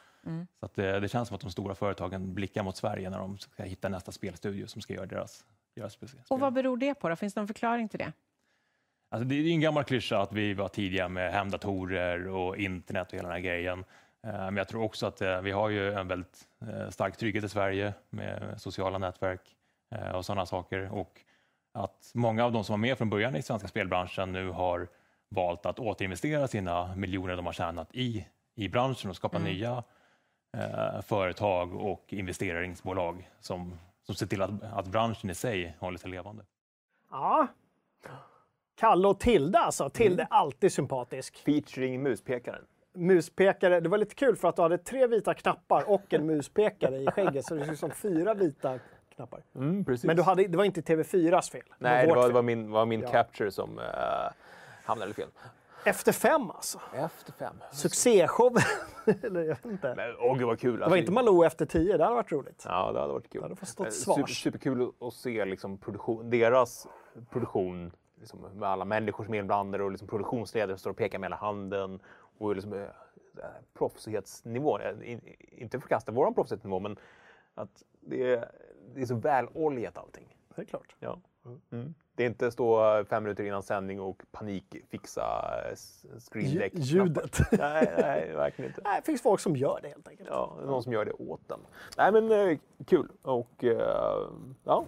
Så 0.61 0.67
att, 0.67 0.79
eh, 0.79 0.97
det 1.01 1.09
känns 1.09 1.29
som 1.29 1.35
att 1.35 1.41
de 1.41 1.51
stora 1.51 1.75
företagen 1.75 2.35
blickar 2.35 2.63
mot 2.63 2.77
Sverige 2.77 3.11
när 3.11 3.19
de 3.19 3.39
ska 3.39 3.63
hitta 3.63 3.89
nästa 3.89 4.13
spelstudio 4.13 4.67
som 4.67 4.83
ska 4.83 4.95
göra 4.95 5.07
deras 5.07 5.45
spe- 5.75 5.89
spel. 6.07 6.21
Och 6.29 6.41
vad 6.41 6.53
beror 6.53 6.77
det 6.77 6.95
på? 6.95 7.09
Då? 7.09 7.17
Finns 7.17 7.35
det 7.35 7.41
någon 7.41 7.49
förklaring 7.49 7.89
till 7.89 7.99
det? 7.99 8.13
Alltså 9.11 9.29
det 9.29 9.35
är 9.35 9.47
en 9.49 9.61
gammal 9.61 9.85
klyscha 9.85 10.19
att 10.21 10.33
vi 10.33 10.55
var 10.55 10.69
tidiga 10.69 11.09
med 11.09 11.33
hemdatorer 11.33 12.29
och 12.29 12.57
internet 12.57 13.09
och 13.09 13.15
hela 13.15 13.29
den 13.29 13.33
här 13.33 13.41
grejen. 13.41 13.85
Eh, 14.27 14.33
Men 14.33 14.57
jag 14.57 14.69
tror 14.69 14.83
också 14.83 15.07
att 15.07 15.21
eh, 15.23 15.41
vi 15.41 15.51
har 15.51 15.69
ju 15.69 15.93
en 15.93 16.09
väldigt 16.09 16.49
eh, 16.69 16.89
stark 16.91 17.17
trygghet 17.17 17.45
i 17.45 17.49
Sverige 17.49 17.95
med 18.11 18.55
sociala 18.61 18.99
nätverk 18.99 19.41
eh, 19.91 20.11
och 20.11 20.25
sådana 20.25 20.47
saker. 20.47 20.93
Och 20.93 21.21
att 21.73 22.11
många 22.15 22.45
av 22.45 22.53
de 22.53 22.65
som 22.65 22.73
var 22.73 22.79
med 22.79 22.99
från 22.99 23.11
början 23.11 23.37
i 23.37 23.43
svenska 23.43 23.69
spelbranschen 23.69 24.33
nu 24.33 24.51
har 24.51 24.89
valt 25.29 25.67
att 25.67 25.79
återinvestera 25.79 26.49
sina 26.49 26.97
miljoner 26.97 27.37
de 27.37 27.47
har 27.47 27.53
tjänat 27.53 27.89
i, 27.93 28.27
i 28.55 28.69
branschen 28.69 29.11
och 29.11 29.17
skapa 29.17 29.39
nya 29.39 29.85
eh, 30.57 31.03
företag 31.03 31.75
och 31.75 32.05
investeringsbolag 32.09 33.31
som, 33.41 33.79
som 34.07 34.15
ser 34.15 34.27
till 34.27 34.43
att, 34.43 34.63
att 34.63 34.87
branschen 34.87 35.31
i 35.31 35.35
sig 35.35 35.77
håller 35.79 35.99
sig 35.99 36.11
levande. 36.11 36.45
Ja. 37.11 37.47
Kalle 38.75 39.09
och 39.09 39.21
Tilde 39.21 39.59
alltså. 39.59 39.91
Tilde 39.91 40.23
är 40.23 40.29
alltid 40.31 40.73
sympatisk. 40.73 41.37
Featuring 41.37 42.03
muspekaren. 42.03 42.65
Muspekare, 42.95 43.81
det 43.81 43.89
var 43.89 43.99
lite 43.99 44.15
kul 44.15 44.37
för 44.37 44.49
att 44.49 44.57
du 44.57 44.63
hade 44.63 44.79
tre 44.79 45.07
vita 45.07 45.35
knappar 45.35 45.91
och 45.91 46.15
en 46.15 46.27
muspekare 46.27 46.97
i 46.97 47.07
skägget. 47.07 47.45
Så 47.45 47.55
det 47.55 47.65
ser 47.65 47.73
ut 47.73 47.79
som 47.79 47.91
fyra 47.91 48.35
vita 48.35 48.79
knappar. 49.23 49.43
Mm. 49.55 49.85
Men 50.03 50.17
du 50.17 50.23
hade, 50.23 50.47
det 50.47 50.57
var 50.57 50.65
inte 50.65 50.81
TV4s 50.81 51.51
fel. 51.51 51.63
Nej, 51.79 52.07
det 52.07 52.15
var, 52.15 52.29
det 52.29 52.35
var 52.35 52.43
min, 52.43 52.71
var 52.71 52.87
min 52.87 53.01
Ja. 53.01 53.09
capture 53.11 53.51
som 53.51 53.79
uh, 53.79 53.85
hamnade 54.85 55.15
fel. 55.15 55.29
Efter 55.85 56.13
fem 56.13 56.51
alltså. 56.51 56.81
Efter 56.95 57.33
fem. 57.33 57.57
Succéshow. 57.73 58.57
Eller 59.23 59.41
jag 59.41 59.49
vet 59.49 59.65
inte. 59.65 59.95
Men, 59.97 60.17
åh, 60.19 60.39
gud 60.39 60.47
vad 60.47 60.61
kul. 60.61 60.81
Det 60.81 60.89
var 60.89 60.97
inte 60.97 61.13
Malou 61.13 61.45
efter 61.45 61.67
tio, 61.67 61.97
det 61.97 62.05
hade 62.05 62.17
varit 62.17 62.33
roligt. 62.33 62.65
Ja, 62.69 62.93
det 62.93 63.01
hade 63.01 63.13
varit 63.13 63.33
kul. 63.33 63.43
hade 63.43 63.57
fått 63.57 63.69
stått 63.69 63.87
Eh, 63.87 63.91
svars. 63.91 64.17
Super, 64.17 64.33
superkul 64.33 64.93
att 65.01 65.15
se 65.15 65.45
liksom 65.45 65.79
produktion, 65.79 66.31
deras 66.31 66.87
produktion 67.31 67.93
liksom, 68.21 68.41
med 68.41 68.69
alla 68.69 68.85
människor 68.85 69.25
som 69.25 69.35
är 69.35 69.39
inblandade 69.39 69.85
och 69.85 69.91
liksom 69.91 70.09
produktionsledare 70.09 70.77
som 70.77 70.79
står 70.79 70.91
och 70.91 70.97
pekar 70.97 71.19
med 71.19 71.27
hela 71.27 71.37
handen. 71.37 72.01
Och 72.39 72.55
liksom, 72.55 72.73
eh, 72.73 72.87
proffsighetsnivån, 73.75 75.03
in, 75.03 75.21
inte 75.41 75.81
förkasta 75.81 76.13
vår 76.13 76.33
proffsighetsnivå, 76.33 76.81
men 76.81 76.97
att 77.55 77.83
det 78.01 78.33
är, 78.33 78.51
det 78.95 79.01
är 79.01 79.07
så 79.07 79.15
väloljat 79.15 79.99
allting. 79.99 80.37
Det 80.55 80.63
är 80.63 80.67
klart. 80.67 80.97
Ja. 80.99 81.19
Mm. 81.73 81.95
Det 82.15 82.23
är 82.23 82.27
inte 82.27 82.51
stå 82.51 83.05
fem 83.05 83.23
minuter 83.23 83.45
innan 83.45 83.63
sändning 83.63 84.01
och 84.01 84.23
panikfixa 84.33 85.23
eh, 85.71 85.77
screendeck. 86.19 86.73
Ljudet. 86.75 87.39
Nej, 87.53 87.93
nej, 87.99 88.33
verkligen 88.35 88.71
inte. 88.71 88.81
Nej, 88.85 89.01
det 89.01 89.07
finns 89.07 89.23
folk 89.23 89.41
som 89.41 89.57
gör 89.57 89.79
det 89.83 89.89
helt 89.89 90.09
enkelt. 90.09 90.29
Ja, 90.33 90.59
någon 90.67 90.83
som 90.83 90.93
gör 90.93 91.05
det 91.05 91.13
åt 91.13 91.49
den. 91.49 91.61
Nej, 91.97 92.13
men 92.13 92.33
eh, 92.33 92.59
kul. 92.87 93.09
Och 93.23 93.65
eh, 93.65 94.29
ja, 94.65 94.87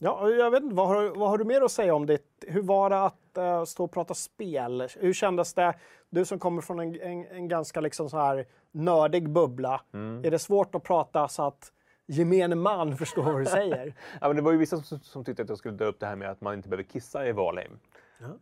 Ja, 0.00 0.30
jag 0.30 0.50
vet 0.50 0.62
inte, 0.62 0.74
vad 0.74 0.88
har, 0.88 1.18
vad 1.18 1.30
har 1.30 1.38
du 1.38 1.44
mer 1.44 1.60
att 1.60 1.72
säga 1.72 1.94
om 1.94 2.06
det? 2.06 2.22
Hur 2.46 2.62
var 2.62 2.90
det 2.90 3.02
att 3.02 3.68
stå 3.68 3.84
och 3.84 3.90
prata 3.90 4.14
spel? 4.14 4.88
Hur 4.98 5.12
kändes 5.12 5.54
det? 5.54 5.74
Du 6.10 6.24
som 6.24 6.38
kommer 6.38 6.62
från 6.62 6.80
en, 6.80 7.00
en, 7.00 7.26
en 7.26 7.48
ganska 7.48 7.80
liksom 7.80 8.10
så 8.10 8.18
här 8.18 8.46
nördig 8.70 9.28
bubbla. 9.28 9.80
Mm. 9.94 10.24
Är 10.24 10.30
det 10.30 10.38
svårt 10.38 10.74
att 10.74 10.82
prata 10.82 11.28
så 11.28 11.42
att 11.42 11.72
gemene 12.08 12.54
man 12.54 12.96
förstår 12.96 13.22
vad 13.22 13.40
du 13.40 13.46
säger? 13.60 13.94
Ja, 14.20 14.26
men 14.26 14.36
det 14.36 14.42
var 14.42 14.52
ju 14.52 14.58
vissa 14.58 14.76
som, 14.82 14.98
som 14.98 15.24
tyckte 15.24 15.42
att 15.42 15.48
jag 15.48 15.58
skulle 15.58 15.74
dra 15.74 15.84
upp 15.84 16.00
det 16.00 16.06
här 16.06 16.16
med 16.16 16.30
att 16.30 16.40
man 16.40 16.54
inte 16.54 16.68
behöver 16.68 16.84
kissa 16.84 17.28
i 17.28 17.32
Valheim. 17.32 17.78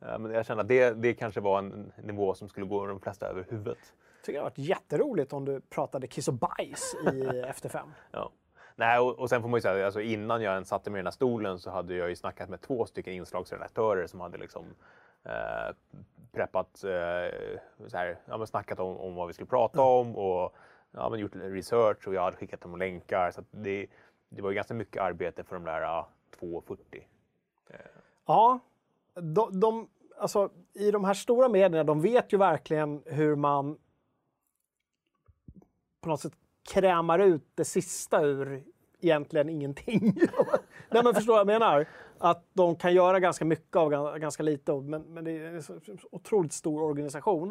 Ja, 0.00 0.18
men 0.18 0.30
jag 0.30 0.46
kände 0.46 0.60
att 0.60 0.68
det, 0.68 0.90
det 0.90 1.14
kanske 1.14 1.40
var 1.40 1.58
en 1.58 1.92
nivå 1.96 2.34
som 2.34 2.48
skulle 2.48 2.66
gå 2.66 2.86
de 2.86 3.00
flesta 3.00 3.26
över 3.26 3.46
huvudet. 3.48 3.78
tycker 4.22 4.32
det 4.32 4.38
har 4.38 4.50
varit 4.50 4.58
jätteroligt 4.58 5.32
om 5.32 5.44
du 5.44 5.60
pratade 5.60 6.06
kiss 6.06 6.28
och 6.28 6.34
bajs 6.34 6.94
i 7.12 7.26
Efter 7.48 7.68
fem. 7.68 7.88
Ja. 8.10 8.30
Nej, 8.76 8.98
och, 8.98 9.18
och 9.18 9.28
sen 9.28 9.42
får 9.42 9.48
man 9.48 9.58
ju 9.58 9.62
säga, 9.62 9.84
alltså 9.84 10.00
innan 10.00 10.42
jag 10.42 10.52
ens 10.52 10.68
satte 10.68 10.90
mig 10.90 10.98
i 10.98 11.00
den 11.00 11.06
här 11.06 11.10
stolen 11.10 11.58
så 11.58 11.70
hade 11.70 11.94
jag 11.94 12.08
ju 12.08 12.16
snackat 12.16 12.48
med 12.48 12.60
två 12.60 12.86
stycken 12.86 13.12
inslagsredaktörer 13.12 14.06
som 14.06 14.20
hade 14.20 14.38
liksom 14.38 14.64
eh, 15.24 15.74
preppat, 16.32 16.84
eh, 16.84 17.58
så 17.86 17.96
här, 17.96 18.18
ja, 18.24 18.46
snackat 18.46 18.80
om, 18.80 18.96
om 18.96 19.14
vad 19.14 19.26
vi 19.26 19.32
skulle 19.32 19.46
prata 19.46 19.82
om 19.82 20.16
och 20.16 20.54
ja, 20.96 21.08
men 21.10 21.20
gjort 21.20 21.34
research 21.34 22.08
och 22.08 22.14
jag 22.14 22.22
hade 22.22 22.36
skickat 22.36 22.60
dem 22.60 22.78
länkar. 22.78 23.30
Så 23.30 23.44
det, 23.50 23.86
det 24.28 24.42
var 24.42 24.52
ganska 24.52 24.74
mycket 24.74 25.02
arbete 25.02 25.44
för 25.44 25.56
de 25.56 25.64
där 25.64 25.80
ja, 25.80 26.08
2.40. 26.40 27.02
Ja, 28.26 28.58
de, 29.14 29.60
de, 29.60 29.88
alltså, 30.18 30.50
i 30.72 30.90
de 30.90 31.04
här 31.04 31.14
stora 31.14 31.48
medierna, 31.48 31.84
de 31.84 32.00
vet 32.00 32.32
ju 32.32 32.36
verkligen 32.38 33.02
hur 33.06 33.36
man 33.36 33.78
på 36.00 36.08
något 36.08 36.20
sätt 36.20 36.32
krämar 36.72 37.18
ut 37.18 37.44
det 37.54 37.64
sista 37.64 38.22
ur 38.22 38.64
egentligen 39.00 39.48
ingenting. 39.48 40.00
Nej 40.90 41.04
men 41.04 41.14
förstår 41.14 41.32
vad 41.32 41.40
jag 41.40 41.46
menar? 41.46 41.86
Att 42.18 42.44
de 42.52 42.76
kan 42.76 42.94
göra 42.94 43.20
ganska 43.20 43.44
mycket 43.44 43.76
av 43.76 43.92
gan- 43.92 44.18
ganska 44.18 44.42
lite, 44.42 44.72
men, 44.80 45.02
men 45.02 45.24
det 45.24 45.30
är 45.30 45.54
en 45.90 45.98
otroligt 46.10 46.52
stor 46.52 46.82
organisation. 46.82 47.50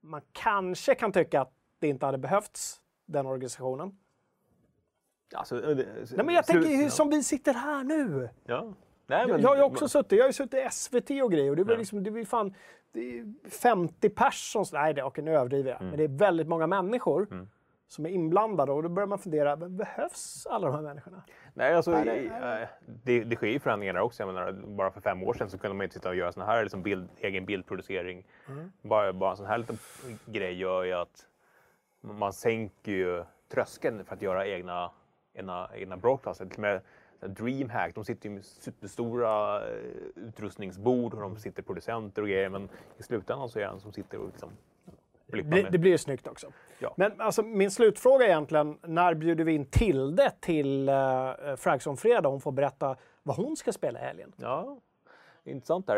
Man 0.00 0.20
kanske 0.32 0.94
kan 0.94 1.12
tycka 1.12 1.40
att 1.40 1.52
det 1.78 1.88
inte 1.88 2.06
hade 2.06 2.18
behövts, 2.18 2.80
den 3.06 3.26
organisationen. 3.26 3.98
Alltså, 5.34 5.70
eh, 5.70 5.76
Nej 5.76 6.24
men 6.24 6.34
jag 6.34 6.46
tänker 6.46 6.68
ju 6.68 6.82
ja. 6.82 6.90
som 6.90 7.10
vi 7.10 7.22
sitter 7.22 7.54
här 7.54 7.84
nu. 7.84 8.28
Ja. 8.44 8.72
Nej, 9.06 9.26
men, 9.26 9.40
Jag, 9.40 9.48
har 9.48 9.56
ju 9.56 9.62
också 9.62 9.88
suttit, 9.88 10.12
jag 10.12 10.24
har 10.24 10.28
ju 10.28 10.32
suttit 10.32 10.54
i 10.66 10.68
SVT 10.70 11.10
och 11.24 11.32
grejer 11.32 11.50
och 11.50 11.56
det 11.56 11.64
var 11.64 11.76
liksom, 11.76 12.04
det 12.04 12.10
var 12.10 12.24
fan 12.24 12.54
det 12.92 13.18
är 13.18 13.50
50 13.50 14.08
personer, 14.08 14.66
nej 14.72 14.94
det, 14.94 15.02
okej, 15.02 15.24
nu 15.24 15.34
överdriver 15.36 15.70
jag, 15.70 15.82
men 15.82 15.96
det 15.96 16.04
är 16.04 16.08
väldigt 16.08 16.48
många 16.48 16.66
människor 16.66 17.46
som 17.88 18.06
är 18.06 18.10
inblandade 18.10 18.72
och 18.72 18.82
då 18.82 18.88
börjar 18.88 19.06
man 19.06 19.18
fundera, 19.18 19.56
men 19.56 19.76
behövs 19.76 20.46
alla 20.50 20.66
de 20.66 20.74
här 20.74 20.82
människorna? 20.82 21.22
Nej, 21.54 21.74
alltså, 21.74 21.90
Nej, 21.90 22.04
det- 22.04 22.16
i- 22.16 22.26
eh, 22.62 22.68
det, 22.86 23.24
det 23.24 23.36
sker 23.36 23.46
ju 23.46 23.58
förändringar 23.60 23.94
där 23.94 24.00
också. 24.00 24.22
Jag 24.22 24.34
menar, 24.34 24.52
bara 24.52 24.90
för 24.90 25.00
fem 25.00 25.22
år 25.22 25.34
sedan 25.34 25.50
så 25.50 25.58
kunde 25.58 25.74
man 25.74 25.80
ju 25.80 25.84
inte 25.84 25.94
sitta 25.94 26.08
och 26.08 26.14
göra 26.16 26.32
sån 26.32 26.42
här 26.42 26.62
liksom 26.62 26.82
bild, 26.82 27.08
egen 27.18 27.44
bildproducering. 27.46 28.26
Bara, 28.82 29.12
bara 29.12 29.30
en 29.30 29.36
sån 29.36 29.46
här 29.46 29.58
liten 29.58 29.78
grej 30.26 30.54
gör 30.54 30.84
ju 30.84 30.92
att 30.92 31.26
man 32.00 32.32
sänker 32.32 32.92
ju 32.92 33.24
tröskeln 33.48 34.04
för 34.04 34.14
att 34.14 34.22
göra 34.22 34.46
egna, 34.46 34.90
egna, 35.34 35.70
egna 35.74 35.96
broadcaster. 35.96 36.46
Till 36.46 36.54
och 36.54 36.60
med 36.60 36.80
Dreamhack, 37.20 37.94
de 37.94 38.04
sitter 38.04 38.28
ju 38.28 38.34
med 38.34 38.44
superstora 38.44 39.62
eh, 39.68 39.74
utrustningsbord 40.14 41.14
och 41.14 41.20
de 41.20 41.36
sitter 41.36 41.62
producenter 41.62 42.22
och 42.22 42.28
grejer. 42.28 42.48
Men 42.48 42.68
i 42.98 43.02
slutändan 43.02 43.48
så 43.48 43.58
är 43.58 43.62
det 43.62 43.68
en 43.68 43.80
som 43.80 43.92
sitter 43.92 44.18
och 44.18 44.26
liksom 44.26 44.50
Det, 45.26 45.70
det 45.70 45.78
blir 45.78 45.90
ju 45.90 45.98
snyggt 45.98 46.26
också. 46.26 46.52
Ja. 46.78 46.94
Men 46.96 47.20
alltså, 47.20 47.42
min 47.42 47.70
slutfråga 47.70 48.24
är 48.24 48.28
egentligen, 48.28 48.78
när 48.82 49.14
bjuder 49.14 49.44
vi 49.44 49.52
in 49.52 49.66
Tilde 49.66 50.32
till 50.40 50.88
uh, 50.88 51.56
Fragsson 51.56 51.96
Fredag? 51.96 52.28
Hon 52.28 52.40
får 52.40 52.52
berätta 52.52 52.96
vad 53.22 53.36
hon 53.36 53.56
ska 53.56 53.72
spela 53.72 54.00
i 54.00 54.02
helgen. 54.02 54.32
Ja, 54.36 54.78
intressant 55.44 55.86
där. 55.86 55.96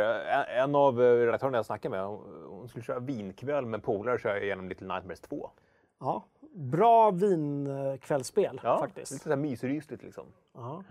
En, 0.49 0.75
av 0.75 1.03
eh, 1.03 1.17
redaktörerna 1.17 1.59
jag 1.59 1.67
snackade 1.67 1.97
med, 1.97 2.07
hon, 2.07 2.45
hon 2.49 2.69
skulle 2.69 2.85
köra 2.85 2.99
vinkväll 2.99 3.67
med 3.67 3.83
polare 3.83 4.15
och 4.15 4.21
köra 4.21 4.41
igenom 4.41 4.69
Little 4.69 4.95
Nightmares 4.95 5.21
2. 5.21 5.51
Ja. 6.01 6.25
Bra 6.55 7.11
vinkvällsspel 7.11 8.61
Ja, 8.65 8.79
faktiskt. 8.79 9.13
lite 9.13 9.23
sådär 9.23 9.37
mysrysligt 9.37 10.03
liksom. 10.03 10.25
Ja. 10.55 10.85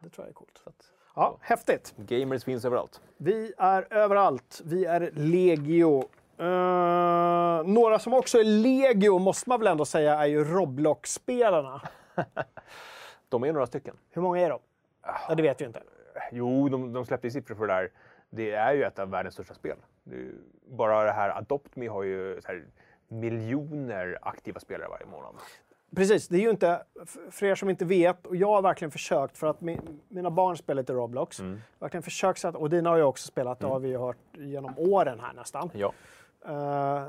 Det 0.00 0.08
tror 0.08 0.24
jag 0.26 0.28
är 0.28 0.34
coolt. 0.34 0.62
Ja, 1.16 1.36
häftigt. 1.40 1.94
Gamers 1.96 2.44
finns 2.44 2.64
överallt. 2.64 3.00
Vi 3.16 3.52
är 3.58 3.86
överallt. 3.90 4.60
Vi 4.64 4.84
är 4.84 5.10
legio. 5.14 6.04
Eh, 6.38 7.64
några 7.66 7.98
som 7.98 8.14
också 8.14 8.38
är 8.38 8.44
legio, 8.44 9.18
måste 9.18 9.48
man 9.48 9.58
väl 9.60 9.66
ändå 9.66 9.84
säga, 9.84 10.14
är 10.22 10.26
ju 10.26 10.44
Roblox-spelarna. 10.44 11.80
De 13.28 13.44
är 13.44 13.52
några 13.52 13.66
stycken. 13.66 13.96
Hur 14.10 14.22
många 14.22 14.40
är 14.40 14.50
de? 14.50 14.58
Ja, 15.28 15.34
det 15.34 15.42
vet 15.42 15.60
vi 15.60 15.64
inte. 15.64 15.82
Jo, 16.32 16.68
de, 16.68 16.92
de 16.92 17.04
släppte 17.06 17.30
siffror 17.30 17.54
för 17.54 17.66
det 17.66 17.72
där. 17.72 17.90
Det 18.30 18.50
är 18.50 18.72
ju 18.72 18.82
ett 18.84 18.98
av 18.98 19.10
världens 19.10 19.34
största 19.34 19.54
spel. 19.54 19.76
Ju, 20.04 20.34
bara 20.66 21.04
det 21.04 21.12
här 21.12 21.38
Adopt 21.38 21.76
Me 21.76 21.88
har 21.88 22.02
ju 22.02 22.40
miljoner 23.12 24.18
aktiva 24.22 24.60
spelare 24.60 24.88
varje 24.88 25.06
månad. 25.06 25.34
Precis, 25.96 26.28
det 26.28 26.36
är 26.36 26.40
ju 26.40 26.50
inte, 26.50 26.82
för 27.30 27.46
er 27.46 27.54
som 27.54 27.70
inte 27.70 27.84
vet, 27.84 28.26
och 28.26 28.36
jag 28.36 28.48
har 28.48 28.62
verkligen 28.62 28.90
försökt, 28.90 29.38
för 29.38 29.46
att 29.46 29.60
min, 29.60 30.00
mina 30.08 30.30
barn 30.30 30.56
spelar 30.56 30.82
lite 30.82 30.92
Roblox. 30.92 31.40
Verkligen 31.78 32.02
försökt, 32.02 32.40
så 32.40 32.48
att, 32.48 32.54
och 32.54 32.70
dina 32.70 32.90
har 32.90 32.96
ju 32.96 33.02
också 33.02 33.26
spelat, 33.26 33.60
det 33.60 33.66
har 33.66 33.78
vi 33.78 33.88
ju 33.88 33.98
hört 33.98 34.16
genom 34.32 34.78
åren 34.78 35.20
här 35.20 35.32
nästan. 35.32 35.70
Ja. 35.74 35.92
Eh, 36.46 37.06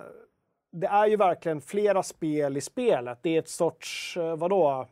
det 0.72 0.88
är 0.88 1.08
ju 1.08 1.16
verkligen 1.16 1.62
flera 1.62 2.04
spel 2.04 2.58
i 2.58 2.62
spelet. 2.62 3.20
Det 3.22 3.36
är 3.36 3.40
ett 3.40 3.50
sorts, 3.50 4.18
uh, 4.18 4.36
vadå, 4.36 4.88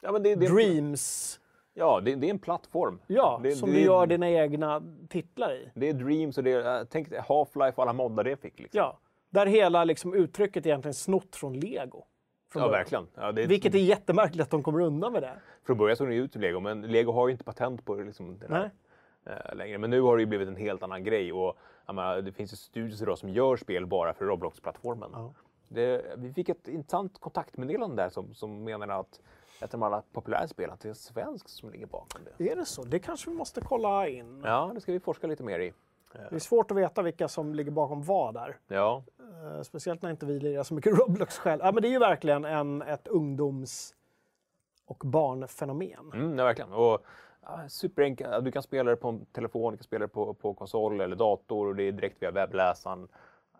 ja 0.00 0.18
det, 0.18 0.34
det, 0.34 0.46
Dreams. 0.48 1.40
Ja, 1.74 2.00
det, 2.00 2.14
det 2.14 2.26
är 2.26 2.30
en 2.30 2.38
plattform. 2.38 3.00
Ja, 3.06 3.40
det, 3.42 3.52
som 3.52 3.70
du 3.70 3.80
gör 3.80 4.06
dina 4.06 4.30
egna 4.30 4.82
titlar 5.08 5.52
i. 5.52 5.70
Det 5.74 5.88
är 5.88 5.94
Dreams 5.94 6.38
och 6.38 6.44
det 6.44 6.52
är, 6.52 6.80
äh, 6.80 6.84
tänk 6.90 7.08
Half-Life 7.08 7.72
och 7.74 7.82
alla 7.82 7.92
moddar 7.92 8.24
det 8.24 8.36
fick. 8.36 8.58
Liksom. 8.58 8.78
Ja, 8.78 8.98
där 9.30 9.46
hela 9.46 9.84
liksom, 9.84 10.14
uttrycket 10.14 10.66
är 10.66 10.70
egentligen 10.70 10.94
snott 10.94 11.36
från 11.36 11.60
Lego. 11.60 12.04
Från 12.52 12.62
ja 12.62 12.68
början. 12.68 12.80
verkligen. 12.80 13.06
Ja, 13.14 13.32
det, 13.32 13.46
Vilket 13.46 13.74
är 13.74 13.78
jättemärkligt 13.78 14.42
att 14.42 14.50
de 14.50 14.62
kommer 14.62 14.80
undan 14.80 15.12
med 15.12 15.22
det. 15.22 15.32
Från 15.66 15.78
början 15.78 15.96
såg 15.96 16.08
det 16.08 16.14
ut 16.14 16.32
som 16.32 16.42
Lego, 16.42 16.60
men 16.60 16.82
Lego 16.82 17.12
har 17.12 17.28
ju 17.28 17.32
inte 17.32 17.44
patent 17.44 17.84
på 17.84 17.94
det, 17.94 18.04
liksom, 18.04 18.38
det 18.38 18.46
där, 18.46 18.70
eh, 19.26 19.56
längre. 19.56 19.78
Men 19.78 19.90
nu 19.90 20.00
har 20.00 20.16
det 20.16 20.22
ju 20.22 20.26
blivit 20.26 20.48
en 20.48 20.56
helt 20.56 20.82
annan 20.82 21.04
grej. 21.04 21.32
Och, 21.32 21.56
menar, 21.86 22.20
det 22.22 22.32
finns 22.32 22.52
ju 22.52 22.56
studios 22.56 23.02
idag 23.02 23.18
som 23.18 23.28
gör 23.28 23.56
spel 23.56 23.86
bara 23.86 24.14
för 24.14 24.24
Roblox-plattformen. 24.24 25.32
Det, 25.68 26.14
vi 26.16 26.32
fick 26.32 26.48
ett 26.48 26.68
intressant 26.68 27.20
kontaktmeddelande 27.20 28.02
där 28.02 28.08
som, 28.08 28.34
som 28.34 28.64
menade 28.64 28.94
att 28.94 29.20
ett 29.60 29.74
av 29.74 29.80
de 29.80 29.82
allra 29.82 30.02
populära 30.12 30.48
spelen, 30.48 30.72
att 30.72 30.80
det 30.80 30.86
är 30.86 30.90
en 30.90 30.94
svensk 30.94 31.48
som 31.48 31.70
ligger 31.70 31.86
bakom 31.86 32.20
det. 32.38 32.50
Är 32.50 32.56
det 32.56 32.64
så? 32.64 32.84
Det 32.84 32.98
kanske 32.98 33.30
vi 33.30 33.36
måste 33.36 33.60
kolla 33.60 34.08
in. 34.08 34.42
Ja, 34.44 34.70
det 34.74 34.80
ska 34.80 34.92
vi 34.92 35.00
forska 35.00 35.26
lite 35.26 35.42
mer 35.42 35.58
i. 35.58 35.72
Det 36.12 36.34
är 36.36 36.38
svårt 36.38 36.70
att 36.70 36.76
veta 36.76 37.02
vilka 37.02 37.28
som 37.28 37.54
ligger 37.54 37.70
bakom 37.70 38.02
vad 38.02 38.34
där. 38.34 38.56
Ja, 38.68 39.02
Eh, 39.44 39.62
Speciellt 39.62 40.02
när 40.02 40.10
inte 40.10 40.26
vi 40.26 40.40
lirar 40.40 40.62
så 40.62 40.74
mycket 40.74 40.98
Roblox 40.98 41.38
själv. 41.38 41.60
Ja, 41.64 41.72
men 41.72 41.82
det 41.82 41.88
är 41.88 41.90
ju 41.90 41.98
verkligen 41.98 42.44
en, 42.44 42.82
ett 42.82 43.08
ungdoms 43.08 43.94
och 44.86 45.02
barnfenomen. 45.04 46.10
mm, 46.14 46.38
ja 46.38 46.44
verkligen. 46.44 46.72
Och, 46.72 47.04
ja, 47.42 47.68
superenkelt. 47.68 48.44
Du 48.44 48.52
kan 48.52 48.62
spela 48.62 48.90
det 48.90 48.96
på 48.96 49.08
en 49.08 49.24
telefon, 49.26 49.72
du 49.72 49.76
kan 49.76 49.84
spela 49.84 50.04
det 50.06 50.08
på, 50.12 50.34
på 50.34 50.54
konsol 50.54 51.00
eller 51.00 51.16
dator 51.16 51.66
och 51.66 51.76
det 51.76 51.82
är 51.82 51.92
direkt 51.92 52.22
via 52.22 52.30
webbläsaren. 52.30 53.08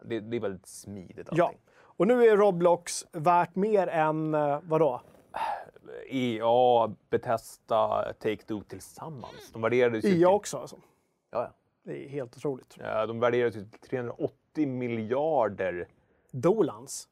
Det, 0.05 0.21
det 0.21 0.37
är 0.37 0.41
väldigt 0.41 0.67
smidigt 0.67 1.29
allting. 1.29 1.39
Ja, 1.39 1.53
och 1.83 2.07
nu 2.07 2.25
är 2.25 2.37
Roblox 2.37 3.07
värt 3.13 3.55
mer 3.55 3.87
än 3.87 4.35
eh, 4.35 4.59
vadå? 4.63 5.01
EA, 6.09 6.95
Bethesda, 7.11 8.13
Take-Two 8.21 8.65
tillsammans. 8.65 9.51
De 9.53 9.63
värderades 9.63 10.05
ju 10.05 10.11
till, 10.11 10.27
också 10.27 10.59
alltså. 10.59 10.77
ja, 11.31 11.43
ja. 11.43 11.51
Det 11.83 12.05
är 12.05 12.09
helt 12.09 12.37
otroligt. 12.37 12.77
Ja, 12.79 13.07
de 13.07 13.21
värderades 13.21 13.57
ju 13.57 13.65
till 13.65 13.81
380 13.81 14.67
miljarder 14.67 15.89
Dolans 16.31 17.09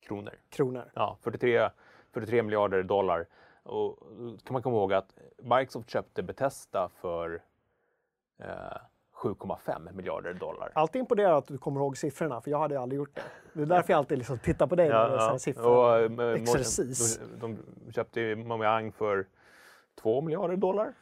kronor. 0.00 0.34
kronor. 0.48 0.90
Ja, 0.94 1.18
43, 1.20 1.70
43 2.12 2.42
miljarder 2.42 2.82
dollar. 2.82 3.26
Och 3.62 3.98
då 4.16 4.36
kan 4.44 4.52
man 4.52 4.62
komma 4.62 4.76
ihåg 4.76 4.92
att 4.92 5.14
Microsoft 5.38 5.90
köpte 5.90 6.22
Bethesda 6.22 6.88
för 7.00 7.42
eh, 8.38 8.46
7,5 9.14 9.92
miljarder 9.92 10.34
dollar. 10.34 10.72
Alltid 10.74 11.00
imponerad 11.00 11.34
att 11.36 11.46
du 11.46 11.58
kommer 11.58 11.80
ihåg 11.80 11.96
siffrorna, 11.96 12.40
för 12.40 12.50
jag 12.50 12.58
hade 12.58 12.80
aldrig 12.80 12.96
gjort 12.98 13.14
det. 13.14 13.22
Det 13.52 13.62
är 13.62 13.66
därför 13.66 13.92
jag 13.92 13.98
alltid 13.98 14.18
liksom 14.18 14.38
tittar 14.38 14.66
på 14.66 14.76
dig 14.76 14.88
när 14.88 15.10
du 15.10 15.18
säger 15.18 15.38
siffror. 15.38 15.66
Och, 15.66 16.22
eh, 16.22 16.42
Exercis. 16.42 17.20
De, 17.40 17.58
de 17.86 17.92
köpte 17.92 18.20
ju 18.20 18.36
Mojang 18.36 18.92
för 18.92 19.26
2 19.94 20.20
miljarder 20.20 20.56
dollar. 20.56 20.92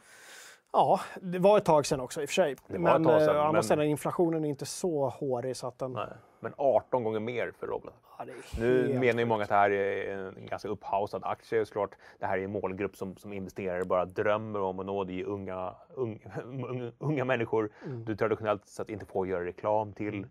Ja, 0.74 1.00
det 1.22 1.38
var 1.38 1.58
ett 1.58 1.64
tag 1.64 1.86
sedan 1.86 2.00
också 2.00 2.22
i 2.22 2.24
och 2.24 2.28
för 2.28 2.34
sig. 2.34 2.56
Men 2.66 2.86
eh, 2.86 2.92
å 2.92 2.94
andra 2.94 3.52
men- 3.52 3.62
sidan, 3.62 3.84
inflationen 3.84 4.44
är 4.44 4.48
inte 4.48 4.66
så 4.66 5.08
hårig 5.08 5.56
så 5.56 5.66
att 5.66 5.78
den... 5.78 5.92
Nej, 5.92 6.06
men 6.40 6.52
18 6.56 7.04
gånger 7.04 7.20
mer 7.20 7.52
för 7.60 7.66
Roblox. 7.66 7.96
Ja, 8.18 8.24
Nu 8.58 8.98
menar 8.98 9.18
ju 9.20 9.24
många 9.26 9.42
att 9.42 9.48
det 9.48 9.54
här 9.54 9.70
är 9.70 10.16
en 10.36 10.46
ganska 10.46 10.68
upphausad 10.68 11.22
aktie. 11.24 11.66
Såklart, 11.66 11.90
det 12.18 12.26
här 12.26 12.38
är 12.38 12.44
en 12.44 12.52
målgrupp 12.52 12.96
som, 12.96 13.16
som 13.16 13.32
investerare 13.32 13.84
bara 13.84 14.04
drömmer 14.04 14.60
om 14.60 14.78
att 14.80 14.86
nå. 14.86 15.04
Det 15.04 15.20
är 15.20 15.24
unga, 15.24 15.74
unga, 15.94 16.92
unga 16.98 17.24
människor 17.24 17.70
Mm. 17.86 18.04
du 18.04 18.16
traditionellt 18.16 18.66
sett 18.68 18.88
inte 18.88 19.06
får 19.06 19.26
göra 19.28 19.44
reklam 19.44 19.92
till. 19.92 20.26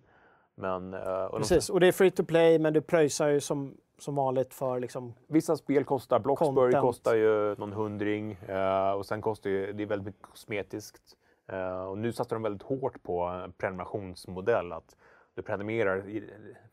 Men, 0.55 0.93
eh, 0.93 0.99
och 1.01 1.31
de- 1.31 1.37
Precis, 1.39 1.69
och 1.69 1.79
det 1.79 1.87
är 1.87 1.91
free 1.91 2.11
to 2.11 2.23
play, 2.23 2.59
men 2.59 2.73
du 2.73 2.81
pröjsar 2.81 3.27
ju 3.27 3.39
som, 3.41 3.77
som 3.97 4.15
vanligt 4.15 4.53
för 4.53 4.79
liksom... 4.79 5.13
Vissa 5.27 5.57
spel 5.57 5.83
kostar, 5.83 6.19
Bloxburg 6.19 6.55
Content. 6.55 6.81
kostar 6.81 7.15
ju 7.15 7.55
någon 7.55 7.73
hundring 7.73 8.31
eh, 8.31 8.91
och 8.91 9.05
sen 9.05 9.21
kostar 9.21 9.49
ju, 9.49 9.73
det 9.73 9.83
är 9.83 9.87
väldigt 9.87 10.05
mycket 10.05 10.21
kosmetiskt. 10.21 11.17
Eh, 11.47 11.83
och 11.83 11.97
nu 11.97 12.13
satsar 12.13 12.35
de 12.35 12.43
väldigt 12.43 12.63
hårt 12.63 13.03
på 13.03 13.21
en 13.21 13.51
prenumerationsmodell. 13.51 14.71
Att 14.71 14.95
du 15.35 15.41
prenumererar. 15.41 16.03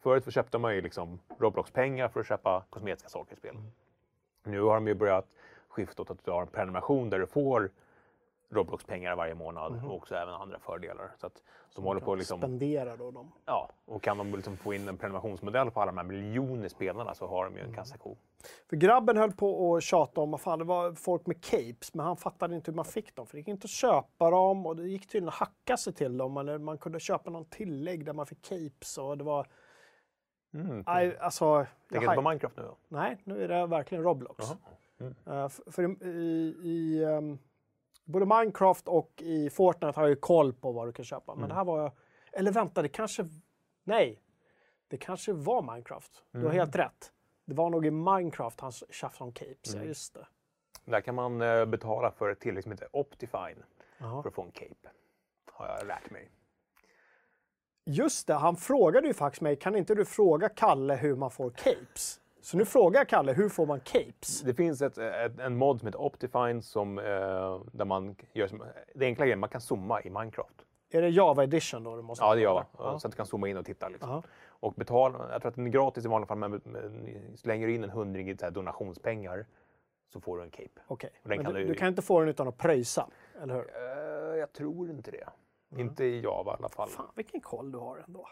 Förut 0.01 0.33
köpte 0.35 0.59
man 0.59 0.75
ju 0.75 0.81
liksom 0.81 1.21
Roblox-pengar 1.39 2.09
för 2.09 2.21
att 2.21 2.27
köpa 2.27 2.65
kosmetiska 2.71 3.09
saker 3.09 3.33
i 3.33 3.37
spel. 3.37 3.57
Nu 4.45 4.61
har 4.61 4.75
de 4.75 4.89
ju 4.89 4.95
börjat 4.95 5.27
skifta 5.69 6.03
åt 6.03 6.11
att 6.11 6.25
du 6.25 6.31
har 6.31 6.43
en 6.43 6.49
prenumeration 6.49 7.11
där 7.11 7.19
du 7.19 7.27
får 7.27 7.71
Roblox-pengar 8.53 9.17
varje 9.17 9.35
månad 9.35 9.85
och 9.85 9.95
också 9.95 10.15
även 10.15 10.35
andra 10.35 10.59
fördelar. 10.59 11.11
Så 11.21 11.27
att 11.27 11.43
de 11.75 11.85
håller 11.85 12.01
på 12.01 12.15
liksom, 12.15 12.39
Spendera 12.41 12.97
då 12.97 13.11
dem. 13.11 13.33
ja, 13.45 13.71
och 13.85 14.03
kan 14.03 14.19
de 14.19 14.31
liksom 14.35 14.57
få 14.57 14.75
in 14.75 14.89
en 14.89 14.97
prenumerationsmodell 14.97 15.71
på 15.71 15.81
alla 15.81 15.93
de 15.93 15.99
här 15.99 16.05
miljoner 16.05 16.69
spelarna 16.69 17.15
så 17.15 17.27
har 17.27 17.45
de 17.45 17.57
ju 17.57 17.63
en 17.63 17.75
kassako. 17.75 18.17
För 18.71 18.77
grabben 18.77 19.17
höll 19.17 19.33
på 19.33 19.77
att 19.77 19.83
tjata 19.83 20.21
om 20.21 20.35
att 20.35 20.41
fan, 20.41 20.59
det 20.59 20.65
var 20.65 20.93
folk 20.93 21.27
med 21.27 21.45
capes, 21.45 21.95
men 21.95 22.07
han 22.07 22.17
fattade 22.17 22.55
inte 22.57 22.71
hur 22.71 22.77
man 22.77 22.85
fick 22.85 23.15
dem. 23.17 23.27
För 23.27 23.35
det 23.37 23.39
gick 23.39 23.49
inte 23.49 23.65
att 23.65 23.71
köpa 23.71 24.31
dem 24.31 24.67
och 24.67 24.77
det 24.77 24.89
gick 24.89 25.07
tydligen 25.07 25.29
att 25.29 25.35
hacka 25.35 25.77
sig 25.77 25.93
till 25.93 26.19
dem. 26.19 26.37
Eller 26.37 26.59
man 26.59 26.79
kunde 26.79 27.01
köpa 27.01 27.31
någon 27.31 27.45
tillägg 27.45 28.05
där 28.05 28.13
man 28.13 28.27
fick 28.27 28.43
capes 28.43 28.99
och 28.99 29.19
det 29.19 29.25
var... 29.25 29.47
Mm. 30.55 30.85
Nej, 30.87 31.19
alltså... 31.19 31.67
Tänker 31.91 32.05
inte 32.07 32.23
på 32.23 32.29
Minecraft 32.29 32.57
nu 32.57 32.63
då? 32.63 32.77
Nej, 32.89 33.17
nu 33.25 33.45
är 33.45 33.49
det 33.49 33.67
verkligen 33.67 34.05
Roblox. 34.05 34.47
Mm. 35.01 35.15
F- 35.47 35.61
för 35.67 35.83
i, 35.83 36.07
i, 36.09 36.55
i 36.65 37.05
ehm, 37.05 37.39
både 38.11 38.27
Minecraft 38.27 38.89
och 38.89 39.13
i 39.23 39.51
Fortnite 39.51 39.97
har 39.97 40.03
jag 40.03 40.11
ju 40.11 40.17
koll 40.17 40.53
på 40.53 40.73
vad 40.73 40.89
du 40.89 40.93
kan 40.93 41.05
köpa. 41.05 41.33
Mm. 41.33 41.41
Men 41.41 41.49
det 41.49 41.55
här 41.55 41.65
var... 41.65 41.93
Eller 42.33 42.53
vänta, 42.53 42.83
det 42.83 42.89
kanske... 42.89 43.29
Nej. 43.85 44.23
Det 44.89 44.97
kanske 44.97 45.33
var 45.33 45.63
Minecraft. 45.63 46.25
Du 46.31 46.39
Mm. 46.39 46.47
har 46.51 46.55
helt 46.55 46.77
rätt. 46.77 47.13
Det 47.45 47.55
var 47.55 47.71
nog 47.71 47.87
i 47.87 47.91
Minecraft 47.91 48.61
han 48.61 48.73
tjafsade 48.73 49.25
om 49.25 49.33
capes. 49.33 49.75
Mm. 49.75 49.83
Ja, 49.83 49.89
just 49.89 50.15
det. 50.15 50.27
Där 50.85 51.01
kan 51.01 51.15
man 51.15 51.41
eh, 51.43 51.65
betala 51.67 52.11
för 52.11 52.29
ett 52.31 52.41
tillägg 52.41 52.63
som 52.63 52.73
heter 52.73 52.89
Optifine 52.93 53.63
Jaha. 53.99 54.23
för 54.23 54.29
att 54.29 54.35
få 54.35 54.43
en 54.43 54.51
cape. 54.51 54.89
Har 55.53 55.69
jag 55.69 55.87
lärt 55.87 56.11
mig. 56.11 56.31
Just 57.85 58.27
det, 58.27 58.35
han 58.35 58.57
frågade 58.57 59.07
ju 59.07 59.15
faktiskt 59.15 59.41
mig, 59.41 59.57
kan 59.57 59.77
inte 59.77 59.95
du 59.95 60.05
fråga 60.05 60.49
Kalle 60.49 60.95
hur 60.95 61.17
man 61.17 61.31
får 61.31 61.51
capes? 61.51 62.21
Så 62.43 62.57
nu 62.57 62.65
frågar 62.65 63.01
jag 63.01 63.09
Kalle, 63.09 63.33
hur 63.33 63.49
får 63.49 63.67
man 63.67 63.81
capes? 63.81 64.41
Det 64.43 64.55
finns 64.55 64.83
ett, 64.83 64.99
ett, 64.99 65.39
en 65.39 65.57
mod 65.57 65.79
som 65.81 65.87
heter 65.87 66.01
Optifine 66.01 66.63
som, 66.63 66.99
eh, 66.99 67.05
där 67.73 67.85
man 67.85 68.17
gör 68.33 68.47
som, 68.47 68.63
det 68.95 69.05
enkla 69.07 69.25
grejen, 69.25 69.39
man 69.41 69.49
kan 69.49 69.61
zooma 69.61 70.03
i 70.03 70.11
Minecraft. 70.11 70.65
Är 70.93 71.03
det 71.03 71.09
Java 71.09 71.43
edition 71.45 71.85
då? 71.85 71.97
Du 71.97 72.03
måste 72.03 72.25
Ja, 72.25 72.35
det 72.35 72.41
gör 72.41 72.65
Ja. 72.79 72.85
man. 72.85 73.01
Så 73.01 73.07
att 73.09 73.13
du 73.13 73.17
kan 73.17 73.27
zooma 73.27 73.49
in 73.49 73.57
och 73.57 73.65
titta. 73.67 73.89
Liksom. 73.89 74.11
Ja. 74.11 74.23
Och 74.49 74.75
betala, 74.75 75.19
jag 75.33 75.43
tror 75.43 75.49
att 75.49 75.55
den 75.55 75.67
är 75.67 75.71
gratis 75.71 76.05
i 76.05 76.09
vanliga 76.09 76.27
fall, 76.27 76.39
men, 76.39 76.61
slänger 77.37 77.67
du 77.67 77.75
in 77.75 77.85
en 77.85 77.91
hundring 77.91 78.31
i 78.31 78.35
donationspengar 78.35 79.47
så 80.13 80.21
får 80.21 80.37
du 80.39 80.43
en 80.43 80.51
cape. 80.51 80.81
Okej, 80.87 81.11
den 81.23 81.37
men 81.37 81.45
kan 81.45 81.55
du, 81.55 81.65
du- 81.67 81.75
kan 81.75 81.89
inte 81.89 82.03
få 82.03 82.21
den 82.21 82.29
utan 82.29 82.49
att 82.49 82.59
pröjsa, 82.59 83.07
eller 83.43 83.55
hur? 83.55 83.71
Eh, 83.77 84.39
jag 84.39 84.53
tror 84.53 84.91
inte 84.91 85.11
det. 85.11 85.29
Inte 85.81 86.05
i 86.05 86.21
Java 86.21 86.53
i 86.53 86.57
alla 86.59 86.69
fall. 86.69 86.89
Fan, 86.89 87.07
vilken 87.15 87.41
koll 87.41 87.73
du 87.73 87.79
har 87.79 87.99
ändå. 88.07 88.29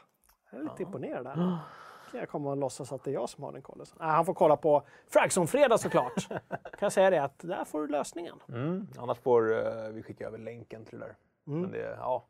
Jag 0.51 0.61
är 0.61 0.65
lite 0.65 0.83
imponerad 0.83 1.27
här. 1.27 1.59
Jag 2.13 2.29
komma 2.29 2.51
och 2.51 2.57
låtsas 2.57 2.93
att 2.93 3.05
det 3.05 3.11
är 3.11 3.15
jag 3.15 3.29
som 3.29 3.45
har 3.45 3.53
den 3.53 3.63
kollen? 3.63 3.87
Nej, 4.01 4.09
han 4.09 4.25
får 4.27 4.35
kolla 4.35 4.57
på 4.57 4.83
Fragson-fredag 5.09 5.79
såklart. 5.79 6.29
kan 6.29 6.39
jag 6.81 6.93
säga 6.93 7.11
det 7.11 7.23
att 7.23 7.39
där 7.39 7.65
får 7.65 7.81
du 7.81 7.87
lösningen. 7.89 8.35
Mm. 8.49 8.87
Annars 8.99 9.19
får 9.19 9.67
eh, 9.67 9.89
vi 9.93 10.03
skicka 10.03 10.27
över 10.27 10.39
länken 10.39 10.85
till 10.85 10.99
det 10.99 11.05
där. 11.07 11.15
Mm. 11.47 11.61
Men 11.61 11.71
det, 11.71 11.97
ja, 12.01 12.25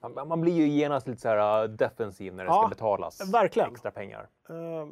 man, 0.00 0.28
man 0.28 0.40
blir 0.40 0.52
ju 0.52 0.66
genast 0.68 1.08
lite 1.08 1.20
så 1.20 1.28
här 1.28 1.62
uh, 1.64 1.70
defensiv 1.70 2.34
när 2.34 2.44
det 2.44 2.48
Ja, 2.50 2.60
ska 2.62 2.68
betalas 2.68 3.32
verkligen. 3.32 3.70
extra 3.72 3.90
pengar. 3.90 4.28
Eh, 4.48 4.86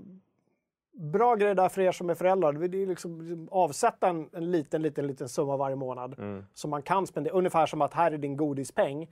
bra 0.93 1.35
grej 1.35 1.55
där 1.55 1.69
för 1.69 1.81
er 1.83 1.93
som 1.93 2.11
är 2.11 2.15
föräldrar. 2.15 2.53
Det 2.53 2.83
är 2.83 2.87
liksom, 2.87 3.21
liksom 3.21 3.49
avsätta 3.53 4.09
en, 4.09 4.31
en 4.33 4.51
liten, 4.51 4.83
liten, 4.83 5.07
liten 5.07 5.29
summa 5.29 5.57
varje 5.57 5.77
månad 5.77 6.19
Mm. 6.19 6.45
som 6.55 6.71
man 6.71 6.83
kan 6.83 7.07
spendera. 7.07 7.35
Ungefär 7.35 7.67
som 7.67 7.83
att 7.83 7.95
här 7.95 8.13
är 8.13 8.19
din 8.19 8.37
godispeng. 8.37 9.11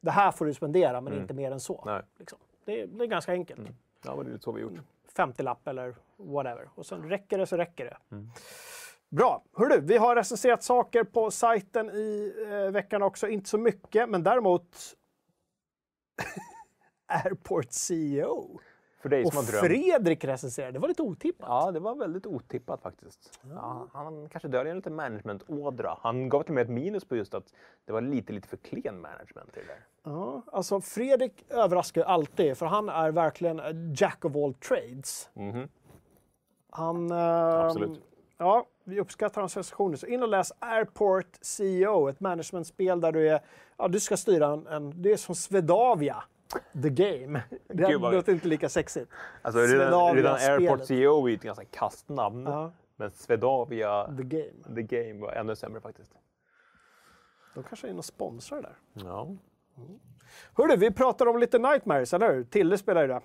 Det 0.00 0.10
här 0.10 0.30
får 0.32 0.44
du 0.44 0.54
spendera, 0.54 1.00
men 1.00 1.12
inte 1.20 1.34
mer 1.34 1.50
än 1.52 1.60
så. 1.60 2.00
Liksom. 2.18 2.38
Det, 2.64 2.86
det 2.86 3.04
är 3.04 3.08
ganska 3.08 3.32
enkelt. 3.32 3.60
Ja, 4.06 4.16
men 4.16 4.26
det 4.26 4.32
är 4.32 4.38
så 4.38 4.52
vi 4.52 4.62
gjort. 4.62 4.72
50-lapp 5.16 5.68
eller 5.68 5.96
whatever. 6.16 6.68
Och 6.74 6.86
sen 6.86 7.08
räcker 7.08 7.38
det 7.38 7.46
så 7.46 7.56
räcker 7.56 7.84
det. 7.84 7.96
Mm. 8.16 8.30
Bra! 9.10 9.44
Hörru, 9.52 9.80
vi 9.80 9.96
har 9.96 10.16
recenserat 10.16 10.62
saker 10.62 11.04
på 11.04 11.30
sajten 11.30 11.90
i 11.90 12.34
eh, 12.50 12.72
veckan 12.72 13.02
också. 13.02 13.28
Inte 13.28 13.48
så 13.48 13.58
mycket, 13.58 14.08
men 14.08 14.22
däremot 14.22 14.96
Airport 17.06 17.72
CEO. 17.72 18.60
För 19.06 19.10
dig 19.10 19.24
Och 19.24 19.32
som 19.32 19.44
har 19.44 19.52
drömt. 19.52 19.66
Fredrik 19.66 20.24
recenserade. 20.24 20.72
Det 20.72 20.78
var 20.78 20.88
lite 20.88 21.02
otippat. 21.02 21.46
Ja, 21.48 21.70
det 21.70 21.80
var 21.80 21.94
väldigt 21.94 22.26
otippat 22.26 22.82
faktiskt. 22.82 23.40
Ja, 23.54 23.86
han 23.92 24.28
kanske 24.28 24.48
döljer 24.48 24.70
en 24.70 24.76
liten 24.76 24.94
management-ådra. 24.94 25.98
Han 26.00 26.28
gav 26.28 26.42
till 26.42 26.50
och 26.50 26.54
med 26.54 26.62
ett 26.62 26.70
minus 26.70 27.04
på 27.04 27.16
just 27.16 27.34
att 27.34 27.52
det 27.84 27.92
var 27.92 28.00
lite, 28.00 28.32
lite 28.32 28.48
för 28.48 28.56
klen 28.56 29.00
management 29.00 29.56
i 29.56 29.60
det 29.60 29.66
där. 29.66 29.86
Ja, 30.02 30.42
alltså 30.52 30.80
Fredrik 30.80 31.44
överraskar 31.48 32.00
ju 32.00 32.06
alltid, 32.06 32.56
för 32.58 32.66
han 32.66 32.88
är 32.88 33.10
verkligen 33.12 33.60
jack 33.94 34.24
of 34.24 34.36
all 34.36 34.54
trades. 34.54 35.30
Mhm. 35.34 35.68
Han... 36.70 37.10
eh, 37.10 37.60
Absolut. 37.66 38.00
Ja, 38.38 38.66
vi 38.84 39.00
uppskattar 39.00 39.40
hans 39.40 39.56
recensioner. 39.56 39.96
Så 39.96 40.06
in 40.06 40.22
och 40.22 40.28
läs 40.28 40.52
Airport 40.58 41.38
CEO, 41.40 42.08
ett 42.08 42.20
managementspel 42.20 43.00
där 43.00 43.12
du 43.12 43.28
är... 43.28 43.40
Ja, 43.76 43.88
du 43.88 44.00
ska 44.00 44.16
styra 44.16 44.46
en... 44.46 44.66
en 44.66 45.02
det 45.02 45.12
är 45.12 45.16
som 45.16 45.34
Swedavia, 45.34 46.24
the 46.82 46.90
game. 46.90 47.42
Det 47.68 47.88
Gud, 47.88 48.00
vad- 48.00 48.14
låter 48.14 48.32
inte 48.32 48.48
lika 48.48 48.68
sexigt. 48.68 49.10
Alltså, 49.42 49.60
redan, 49.60 50.14
redan 50.16 50.34
Airport. 50.34 50.86
CEO 50.86 51.26
är 51.26 51.28
ju 51.30 51.34
ett 51.36 51.42
ganska 51.42 51.64
kastnamn. 51.64 52.44
Ja, 52.46 52.72
Men 52.96 53.10
Swedavia, 53.10 54.06
the 54.16 54.22
game. 54.22 54.74
The 54.74 54.82
Game, 54.82 55.20
var 55.20 55.32
ännu 55.32 55.56
sämre 55.56 55.80
faktiskt. 55.80 56.12
De 57.54 57.62
kanske 57.64 57.86
är 57.86 57.88
inne 57.90 57.98
och 57.98 58.04
sponsrar 58.04 58.62
där. 58.62 58.76
Ja. 58.92 59.28
Hörru, 60.54 60.76
vi 60.76 60.90
pratar 60.90 61.26
om 61.26 61.38
lite 61.38 61.58
Nightmares, 61.58 62.14
eller 62.14 62.34
hur? 62.34 62.44
Tille 62.44 62.78
spelar 62.78 63.02
ju 63.02 63.08
det. 63.08 63.20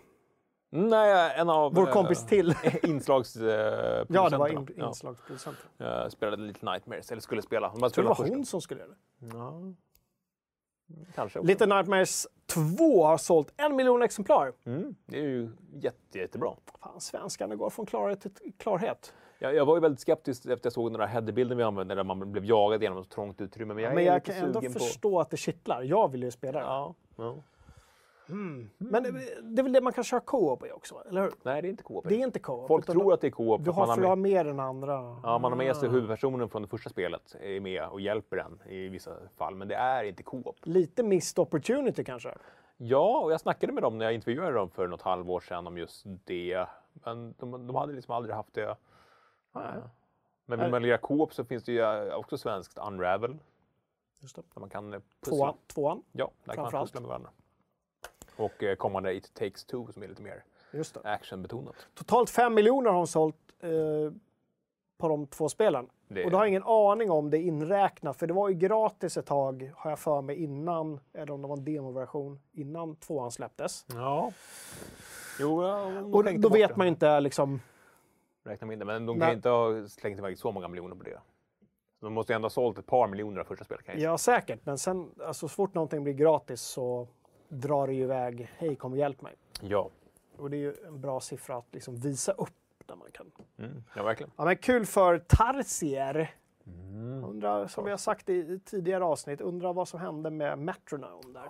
Nej, 0.70 1.34
en 1.36 1.50
av... 1.50 1.74
Vår 1.74 1.88
eh, 1.88 1.94
kompis 1.94 2.26
Till. 2.26 2.56
inslagsproducenterna. 2.84 4.06
Ja, 4.10 4.30
det 4.30 4.38
var 4.38 4.48
in, 4.48 4.68
inslagsproducenten. 4.76 5.66
Ja, 5.78 6.10
spelade 6.10 6.44
lite 6.44 6.66
Nightmares, 6.66 7.12
eller 7.12 7.22
skulle 7.22 7.42
spela. 7.42 7.70
De 7.70 7.80
Jag 7.82 7.94
tror 7.94 8.04
det 8.04 8.10
var 8.10 8.28
hon 8.28 8.46
som 8.46 8.62
skulle 8.62 8.80
göra 8.82 8.92
det. 8.92 9.28
Ja. 9.38 9.62
Kanske. 11.16 11.42
Little 11.42 11.76
Nightmares 11.76 12.28
2 12.46 13.04
har 13.04 13.18
sålt 13.18 13.54
en 13.58 13.76
miljon 13.76 14.02
exemplar. 14.02 14.54
Mm, 14.66 14.96
det 15.06 15.18
är 15.18 15.24
ju 15.24 15.50
jätte, 15.74 16.20
jättebra. 16.20 16.54
Fan, 16.80 17.02
svenskarna 17.02 17.56
går 17.56 17.70
från 17.70 17.86
klarhet 17.86 18.22
till 18.22 18.54
klarhet. 18.58 19.14
Jag, 19.40 19.56
jag 19.56 19.66
var 19.66 19.76
ju 19.76 19.82
väldigt 19.82 20.00
skeptisk 20.00 20.46
efter 20.46 20.68
jag 20.68 20.74
såg 20.74 20.92
några 20.92 21.06
headerbilder 21.06 21.56
vi 21.56 21.64
använde 21.64 21.96
där 21.96 22.04
man 22.04 22.32
blev 22.32 22.46
jagad 22.46 22.84
genom 22.84 22.98
ett 22.98 23.10
trångt 23.10 23.42
utrymme. 23.42 23.74
Men 23.74 23.84
jag, 23.84 23.96
Men 23.96 24.04
jag 24.04 24.26
kan 24.26 24.36
ändå 24.36 24.62
på... 24.62 24.70
förstå 24.70 25.20
att 25.20 25.30
det 25.30 25.38
kittlar. 25.38 25.84
Jag 25.84 26.12
vill 26.12 26.24
ju 26.24 26.32
spela 26.32 26.60
det. 26.60 26.66
Ja, 26.66 26.96
ja. 27.16 27.36
Men 28.78 29.04
det, 29.04 29.12
det 29.42 29.62
är 29.62 29.64
väl 29.64 29.74
det 29.74 29.82
man 29.82 29.94
kan 29.94 30.04
köra 30.04 30.20
co-op 30.20 30.66
i 30.66 30.72
också, 30.72 31.04
eller 31.10 31.22
hur? 31.22 31.32
Nej, 31.44 31.62
det 31.62 31.68
är 31.68 31.70
inte 31.70 31.84
co-op. 31.84 32.06
Det 32.08 32.16
är 32.16 32.24
inte 32.24 32.40
co-op. 32.40 32.68
Folk 32.68 32.86
tror 32.86 33.14
att 33.14 33.22
det 33.22 33.28
är 33.28 33.32
co-op. 33.32 33.64
Du 33.64 33.72
har 33.72 33.88
man 33.88 34.00
har 34.00 34.08
ha 34.08 34.16
med, 34.16 34.32
med 34.34 34.46
den 34.46 34.60
andra. 34.60 34.94
ja, 35.24 35.40
man 35.40 35.52
har 35.52 35.58
med 35.58 35.76
sig 35.76 35.90
huvudpersonen 35.90 36.50
från 36.50 36.62
det 36.62 36.68
första 36.68 36.90
spelet 36.90 37.36
är 37.40 37.60
med 37.60 37.88
och 37.88 38.02
hjälper 38.02 38.38
den 38.38 38.62
i 38.70 38.90
vissa 38.90 39.12
fall. 39.36 39.56
Men 39.56 39.68
det 39.68 39.76
är 39.76 40.04
inte 40.04 40.24
co-op. 40.24 40.56
Lite 40.64 41.04
missed 41.04 41.40
opportunity 41.40 42.04
kanske. 42.04 42.38
Ja, 42.78 43.20
och 43.20 43.32
jag 43.32 43.42
snackade 43.42 43.74
med 43.74 43.84
dem 43.84 43.98
när 43.98 44.06
jag 44.06 44.14
intervjuade 44.14 44.52
dem 44.52 44.70
för 44.70 44.88
något 44.88 45.02
halvår 45.02 45.40
sedan 45.40 45.68
om 45.68 45.78
just 45.78 46.06
det. 46.26 46.66
Men 46.94 47.34
de, 47.38 47.68
de 47.68 47.76
hade 47.76 47.94
liksom 47.94 48.16
aldrig 48.16 48.36
haft 48.36 48.54
det. 48.54 48.76
Men 50.46 50.60
vill 50.60 50.72
man 50.72 50.82
lira 50.82 50.98
co-op 50.98 51.34
så 51.34 51.46
finns 51.46 51.64
det 51.64 51.72
ju 51.72 52.14
också 52.14 52.38
svenskt 52.38 52.78
Unravel. 52.78 53.38
Just 54.20 54.36
det. 54.36 54.42
Där 54.54 54.60
man 54.60 54.70
kan 54.70 54.94
eh, 54.94 55.00
Tvåan. 55.26 55.56
Tvåan. 55.68 56.04
Ja, 56.12 56.32
där 56.44 56.54
kan 56.54 56.64
man 56.64 56.72
pussla 56.72 57.00
med 57.00 57.08
varandra. 57.08 57.30
Och 58.42 58.64
eh, 58.64 58.76
kommande 58.76 59.14
It 59.14 59.34
takes 59.34 59.66
two 59.66 59.92
som 59.94 60.04
är 60.04 60.08
lite 60.08 60.22
mer 60.22 60.44
Just 60.74 60.94
det. 60.94 61.00
actionbetonat. 61.10 61.88
Totalt 61.94 62.30
5 62.30 62.54
miljoner 62.54 62.90
har 62.90 62.98
de 62.98 63.08
sålt 63.08 63.36
eh, 63.60 63.70
på 64.98 65.08
de 65.08 65.28
två 65.28 65.50
spelen. 65.50 65.90
Det- 66.08 66.26
Och 66.26 66.32
då 66.32 66.38
har 66.38 66.44
jag 66.44 66.50
ingen 66.50 66.64
aning 66.64 67.12
om 67.12 67.30
det 67.30 67.38
är 67.38 67.42
inräknat, 67.42 68.18
för 68.18 68.28
det 68.28 68.34
var 68.34 68.50
ju 68.50 68.56
gratis 68.56 69.18
ett 69.18 69.26
tag, 69.26 69.72
har 69.76 69.90
jag 69.90 70.00
för 70.00 70.22
mig, 70.22 70.36
innan, 70.44 71.00
eller 71.14 71.34
om 71.34 71.42
det 71.42 71.48
var 71.48 71.58
en 71.58 71.66
demoversion, 71.66 72.40
innan 72.52 72.96
tvåan 72.96 73.32
släpptes. 73.32 73.86
Ja. 73.94 74.32
Jo, 75.40 75.64
ja, 75.64 75.86
de 75.92 76.14
Och 76.14 76.40
då 76.40 76.50
vet 76.50 76.70
det. 76.70 76.76
man 76.76 76.88
inte 76.88 77.20
liksom... 77.20 77.62
Räkna 78.44 78.68
med 78.68 78.80
det. 78.80 78.86
Men 78.86 79.06
de 79.06 79.18
Nej. 79.18 79.28
kan 79.28 79.36
inte 79.36 79.50
ha 79.50 79.88
slängt 79.88 80.20
iväg 80.20 80.38
så 80.38 80.52
många 80.52 80.68
miljoner 80.68 80.96
på 80.96 81.04
det. 81.04 81.20
De 82.00 82.14
måste 82.14 82.34
ju 82.34 82.36
ändå 82.36 82.46
ha 82.46 82.50
sålt 82.50 82.78
ett 82.78 82.86
par 82.86 83.08
miljoner 83.08 83.40
av 83.42 83.44
första 83.46 83.66
spelet. 83.66 83.86
Jag. 83.88 83.98
Ja, 84.00 84.18
säkert. 84.18 84.60
Men 84.66 84.78
sen, 84.78 85.12
alltså, 85.26 85.48
så 85.48 85.56
fort 85.56 85.74
någonting 85.74 86.04
blir 86.04 86.14
gratis 86.14 86.62
så 86.62 87.08
drar 87.52 87.88
det 87.88 87.94
iväg, 87.94 88.50
hej 88.58 88.76
kom 88.76 88.92
och 88.92 88.98
hjälp 88.98 89.22
mig. 89.22 89.36
ja. 89.62 89.90
Och 90.38 90.50
det 90.50 90.58
är 90.58 90.60
ju 90.60 90.76
en 90.88 91.02
bra 91.02 91.20
siffra 91.20 91.58
att 91.58 91.74
liksom 91.74 91.96
visa 91.96 92.32
upp 92.32 92.54
där 92.86 92.96
man 92.96 93.12
kan. 93.12 93.32
Mm. 93.58 93.84
ja, 93.96 94.04
verkligen. 94.04 94.32
Ja, 94.38 94.46
men 94.46 94.58
kul 94.58 94.86
för 94.86 95.20
Tarsier. 95.20 96.36
Mm. 96.66 97.24
Undrar, 97.24 97.68
som 97.68 97.84
vi 97.86 97.90
har 97.92 97.98
sagt 97.98 98.30
i, 98.30 98.34
i 98.34 98.60
tidigare 98.60 99.04
avsnitt, 99.04 99.42
undrar 99.42 99.74
vad 99.74 99.88
som 99.88 100.00
hände 100.00 100.30
med 100.30 100.60
Metronome 100.60 101.34
där. 101.34 101.50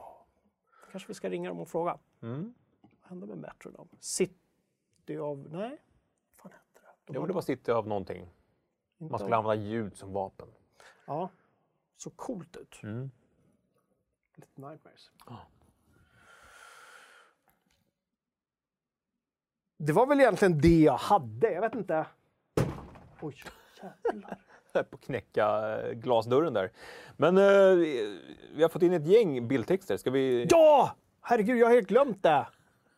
Kanske 0.92 1.08
vi 1.08 1.14
ska 1.14 1.30
ringa 1.30 1.50
dem 1.50 1.60
och 1.60 1.68
fråga. 1.68 1.98
Mm. 2.22 2.54
Vad 2.82 3.10
hände 3.10 3.26
med 3.28 3.38
Metronome? 3.38 3.90
City 4.00 5.18
of... 5.18 5.40
Nej? 5.50 5.70
Vad 5.70 6.42
fan 6.42 6.52
hette 6.52 6.80
det? 6.82 6.88
De 7.06 7.16
Jo, 7.16 7.26
det 7.26 7.34
var 7.34 7.42
City 7.42 7.72
av 7.72 7.88
någonting. 7.88 8.22
inte 8.98 9.12
Man 9.12 9.20
skulle 9.20 9.36
av- 9.36 9.46
använda 9.48 9.64
ljud 9.70 9.98
som 9.98 10.14
vapen. 10.14 10.48
Ja. 11.06 11.30
Så 11.98 12.10
coolt 12.10 12.58
ut. 12.58 12.80
Mm. 12.84 13.12
Lite 14.36 14.62
nightmares. 14.62 15.12
Det 19.84 19.94
var 19.94 20.06
väl 20.06 20.20
egentligen 20.20 20.62
det 20.62 20.80
jag 20.82 20.98
hade. 20.98 21.52
Jag 21.52 21.62
vet 21.62 21.76
inte. 21.76 22.06
Oj, 23.22 23.36
jävlar. 23.82 24.38
på 24.74 24.96
att 24.96 25.02
knäcka 25.02 25.78
eh, 25.80 25.94
glasdörren 25.94 26.54
där. 26.54 26.72
Men 27.18 27.38
eh, 27.38 27.76
vi 28.56 28.62
har 28.62 28.70
fått 28.70 28.82
in 28.82 28.94
ett 28.94 29.08
gäng 29.08 29.48
bildtexter. 29.48 29.98
Ska 29.98 30.12
vi... 30.12 30.48
Ja! 30.50 30.96
Herregud, 31.22 31.58
jag 31.58 31.68
har 31.68 31.74
helt 31.74 31.88
glömt 31.88 32.24
det. 32.24 32.48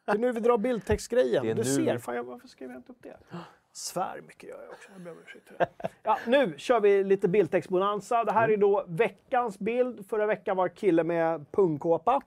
Det 0.05 0.11
är 0.11 0.17
nu 0.17 0.31
vi 0.31 0.39
drar 0.39 0.57
bildtextgrejen. 0.57 1.45
Du 1.45 1.53
nu. 1.53 1.63
ser. 1.63 1.97
Fan, 1.97 2.15
jag, 2.15 2.23
varför 2.23 2.47
skrev 2.47 2.69
jag 2.69 2.79
inte 2.79 2.91
upp 2.91 3.03
det? 3.03 3.17
Svär 3.73 4.21
mycket 4.27 4.49
gör 4.49 4.63
jag 4.63 4.71
också. 4.71 4.89
Jag 4.91 5.01
ber 5.01 5.11
om 5.11 5.17
ursäkt 5.25 5.47
för 5.47 5.57
det. 5.57 5.67
Ja, 6.03 6.17
nu 6.27 6.53
kör 6.57 6.79
vi 6.79 7.03
lite 7.03 7.27
bildtextbonanza. 7.27 8.23
Det 8.23 8.31
här 8.31 8.49
är 8.49 8.57
då 8.57 8.85
veckans 8.87 9.59
bild. 9.59 10.09
Förra 10.09 10.25
veckan 10.25 10.57
var 10.57 10.67
kille 10.67 11.03
med 11.03 11.51
pungkåpa. 11.51 12.21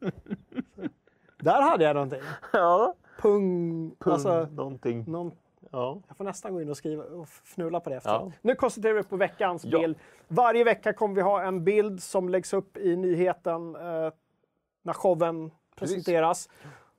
Där 1.38 1.62
hade 1.62 1.84
jag 1.84 1.94
någonting. 1.94 2.22
Ja. 2.52 2.94
Pung... 3.22 3.90
Pung, 3.98 4.12
Alltså, 4.12 4.48
någonting. 4.52 5.04
någon, 5.06 5.32
Ja. 5.70 5.98
jag 6.08 6.16
får 6.16 6.24
nästan 6.24 6.54
gå 6.54 6.62
in 6.62 6.68
och 6.70 6.76
skriva 6.76 7.04
och 7.04 7.28
fnula 7.44 7.80
på 7.80 7.90
det 7.90 7.96
efteråt. 7.96 8.22
Ja. 8.26 8.32
Nu 8.42 8.54
koncentrerar 8.54 8.94
vi 8.94 9.00
oss 9.00 9.06
på 9.06 9.16
veckans 9.16 9.64
Ja. 9.64 9.78
bild. 9.78 9.96
Varje 10.28 10.64
vecka 10.64 10.92
kommer 10.92 11.14
vi 11.14 11.20
ha 11.20 11.42
en 11.42 11.64
bild 11.64 12.02
som 12.02 12.28
läggs 12.28 12.52
upp 12.52 12.76
i 12.76 12.96
nyheten 12.96 13.76
eh, 13.76 14.12
när 14.82 14.92
showen 14.92 15.50
presenteras. 15.76 16.48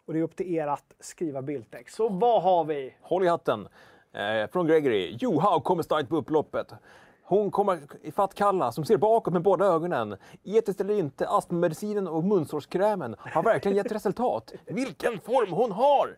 Och 0.06 0.14
det 0.14 0.20
är 0.20 0.24
upp 0.24 0.36
till 0.36 0.54
er 0.56 0.68
att 0.68 0.94
skriva 1.00 1.42
bildtext. 1.42 1.96
Så 1.96 2.10
vad 2.10 2.44
har 2.44 2.64
vi? 2.64 2.96
Håll 3.02 3.24
i 3.24 3.28
hatten. 3.28 3.68
Eh, 4.12 4.50
från 4.52 4.68
Gregory. 4.68 5.18
Johaug 5.20 5.64
kommer 5.64 5.84
starkt 5.84 6.10
på 6.10 6.16
upploppet. 6.16 6.74
Hon 7.32 7.52
kommer 7.52 7.80
ifatt 8.02 8.34
Kalla 8.34 8.72
som 8.72 8.86
ser 8.86 8.98
bakåt 8.98 9.34
med 9.34 9.42
båda 9.42 9.66
ögonen. 9.66 10.18
Etiskt 10.44 10.82
eller 10.82 10.94
inte, 10.94 11.28
astmamedicinen 11.28 12.08
och 12.08 12.24
munsårskrämen 12.24 13.16
har 13.20 13.44
verkligen 13.44 13.78
gett 13.78 13.92
resultat. 13.92 14.54
Vilken 14.66 15.20
form 15.20 15.54
hon 15.54 15.72
har! 15.72 16.18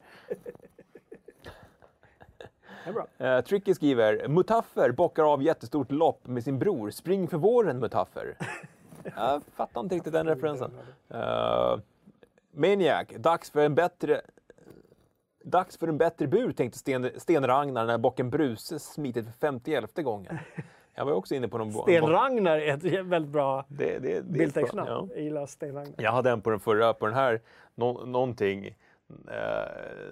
Eh, 3.18 3.42
Tricky 3.42 3.74
skriver, 3.74 4.28
Mutaffer 4.28 4.92
bockar 4.92 5.34
av 5.34 5.44
jättestort 5.44 5.92
lopp 5.92 6.28
med 6.28 6.44
sin 6.44 6.60
bror. 6.60 6.92
Spring 6.92 7.28
för 7.28 7.38
våren 7.38 7.80
Mutaffer. 7.80 8.38
Jag 9.16 9.42
fattar 9.56 9.82
inte 9.82 9.96
riktigt 9.96 10.14
den 10.14 10.28
referensen. 10.28 10.72
Uh, 11.14 11.80
Maniac, 12.52 13.08
dags 13.18 13.52
för 13.52 13.60
en 13.60 13.76
bättre... 13.76 14.22
Dags 15.44 15.78
för 15.78 15.88
en 15.88 15.98
bättre 15.98 16.28
bur 16.28 16.52
tänkte 16.52 16.80
Sten, 16.80 17.10
Sten 17.18 17.48
Ragnar 17.48 17.86
när 17.86 17.98
bocken 17.98 18.30
Bruse 18.30 18.80
smitit 18.80 19.26
för 19.26 19.32
51 19.32 19.96
gången. 19.96 20.40
Jag 20.96 21.06
var 21.06 21.12
också 21.14 21.36
inne 21.36 21.48
på 21.48 21.58
någon... 21.58 21.72
Sten 21.74 22.08
Ragnar 22.08 22.58
är 22.58 22.74
ett 22.74 22.84
väldigt 23.06 23.32
bra 23.32 23.66
Det, 23.68 23.86
det, 23.86 24.00
det 24.00 24.18
är 24.18 24.22
bildtextnamn. 24.22 24.90
ja. 24.90 25.08
Jag 25.14 25.24
gillar 25.24 25.46
Sten 25.46 25.76
Ragnar. 25.76 25.94
Jag 26.04 26.12
hade 26.12 26.30
en 26.32 26.42
på 26.42 26.50
den 26.50 26.60
förra, 26.60 26.94
på 26.94 27.06
den 27.06 27.16
här, 27.16 27.42
nå, 27.76 28.06
någonting 28.06 28.66
eh, 28.68 28.74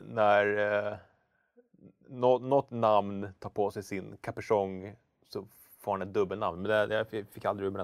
när 0.10 0.58
eh, 0.88 0.94
nå, 2.08 2.38
något 2.40 2.72
namn 2.72 3.28
tar 3.40 3.50
på 3.50 3.72
sig 3.72 3.84
sin 3.84 4.18
kapuschong 4.22 4.94
så 5.30 5.46
får 5.80 5.92
han 5.92 6.02
ett 6.02 6.14
dubbelnamn. 6.14 6.62
Men 6.62 6.90
det, 6.90 6.96
jag 6.96 7.08
fick 7.08 7.46
aldrig 7.46 7.68
ur 7.68 7.72
med 7.72 7.80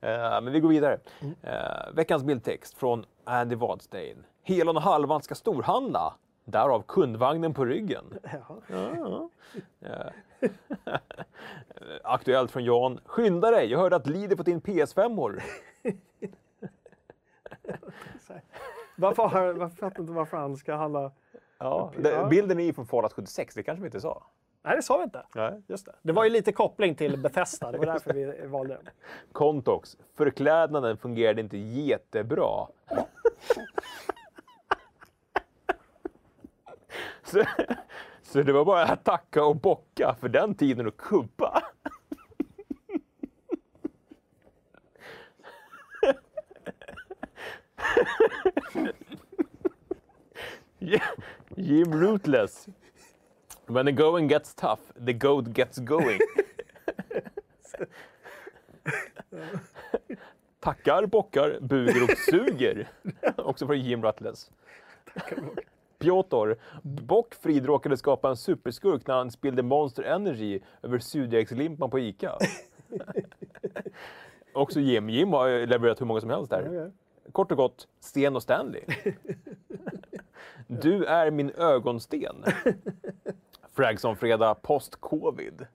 den. 0.00 0.10
Eh, 0.14 0.40
men 0.40 0.52
vi 0.52 0.60
går 0.60 0.68
vidare. 0.68 0.98
Eh, 1.42 1.92
veckans 1.94 2.22
bildtext 2.24 2.78
från 2.78 3.04
Andy 3.24 3.54
Wadstein. 3.54 4.24
Helon 4.42 4.76
och 4.76 4.82
halvan 4.82 5.22
ska 5.22 5.34
storhandla. 5.34 6.14
Därav 6.44 6.82
kundvagnen 6.88 7.54
på 7.54 7.64
ryggen. 7.64 8.04
Ja. 8.68 9.28
Eh, 9.80 10.06
Aktuellt 12.04 12.50
från 12.50 12.64
Jan. 12.64 13.00
Skynda 13.04 13.50
dig, 13.50 13.70
jag 13.70 13.78
hörde 13.78 13.96
att 13.96 14.06
Lidl 14.06 14.36
fått 14.36 14.48
in 14.48 14.60
PS5-or. 14.60 15.42
Varför, 18.96 19.22
har, 19.22 19.52
varför 19.52 19.76
fattar 19.76 20.00
inte 20.00 20.12
varför 20.12 20.36
han 20.36 20.56
ska 20.56 20.74
handla... 20.74 21.12
Ja. 21.58 21.92
det, 21.98 22.26
bilden 22.30 22.60
är 22.60 22.64
ju 22.64 22.72
från 22.72 22.86
Fallout 22.86 23.12
76, 23.12 23.54
det 23.54 23.62
kanske 23.62 23.82
vi 23.82 23.86
inte 23.86 24.00
sa. 24.00 24.26
Nej, 24.62 24.76
det 24.76 24.82
sa 24.82 24.96
vi 24.96 25.04
inte. 25.04 25.22
Nej. 25.34 25.62
Just 25.66 25.86
det. 25.86 25.94
det 26.02 26.12
var 26.12 26.24
ju 26.24 26.30
lite 26.30 26.52
koppling 26.52 26.94
till 26.94 27.18
Bethesda. 27.18 27.72
Det 27.72 27.78
var 27.78 27.86
därför 27.86 28.12
vi 28.12 28.46
valde 28.46 28.74
den. 28.74 28.88
Contox, 29.32 29.96
förklädnaden 30.14 30.96
fungerade 30.96 31.40
inte 31.40 31.58
jättebra. 31.58 32.66
så, 37.22 37.44
så 38.32 38.42
det 38.42 38.52
var 38.52 38.64
bara 38.64 38.84
att 38.84 39.04
tacka 39.04 39.44
och 39.44 39.56
bocka 39.56 40.16
för 40.20 40.28
den 40.28 40.54
tiden 40.54 40.86
och 40.86 40.96
kubba. 40.96 41.62
Jim 51.56 51.94
Rootless. 52.00 52.68
When 53.66 53.86
the 53.86 53.92
going 53.92 54.28
gets 54.28 54.54
tough, 54.54 54.80
the 55.06 55.12
goat 55.12 55.44
gets 55.56 55.78
going. 55.78 56.20
Tackar, 60.60 61.06
bockar, 61.06 61.58
buger 61.60 62.02
och 62.02 62.18
suger. 62.18 62.88
Också 63.36 63.66
från 63.66 63.80
Jim 63.80 64.02
Rutless. 64.02 64.50
Piotr. 66.02 66.54
Bock 66.82 67.34
Frid 67.34 67.66
råkade 67.66 67.96
skapa 67.96 68.28
en 68.28 68.36
superskurk 68.36 69.06
när 69.06 69.14
han 69.14 69.30
spillde 69.30 69.62
Monster 69.62 70.02
Energy 70.02 70.60
över 70.82 70.98
surdegslimpan 70.98 71.90
på 71.90 71.98
Ica. 71.98 72.38
Också 74.52 74.80
Jim. 74.80 75.10
Jim 75.10 75.32
har 75.32 75.66
levererat 75.66 76.00
hur 76.00 76.06
många 76.06 76.20
som 76.20 76.30
helst 76.30 76.50
där. 76.50 76.66
Okej. 76.68 76.90
Kort 77.32 77.50
och 77.50 77.56
gott, 77.56 77.88
Sten 78.00 78.36
och 78.36 78.42
Stanley. 78.42 78.82
Du 80.66 81.04
är 81.04 81.30
min 81.30 81.50
ögonsten. 81.50 82.44
Fragson 83.72 84.16
Fredag 84.16 84.54
post-covid. 84.54 85.66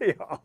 ja. 0.18 0.40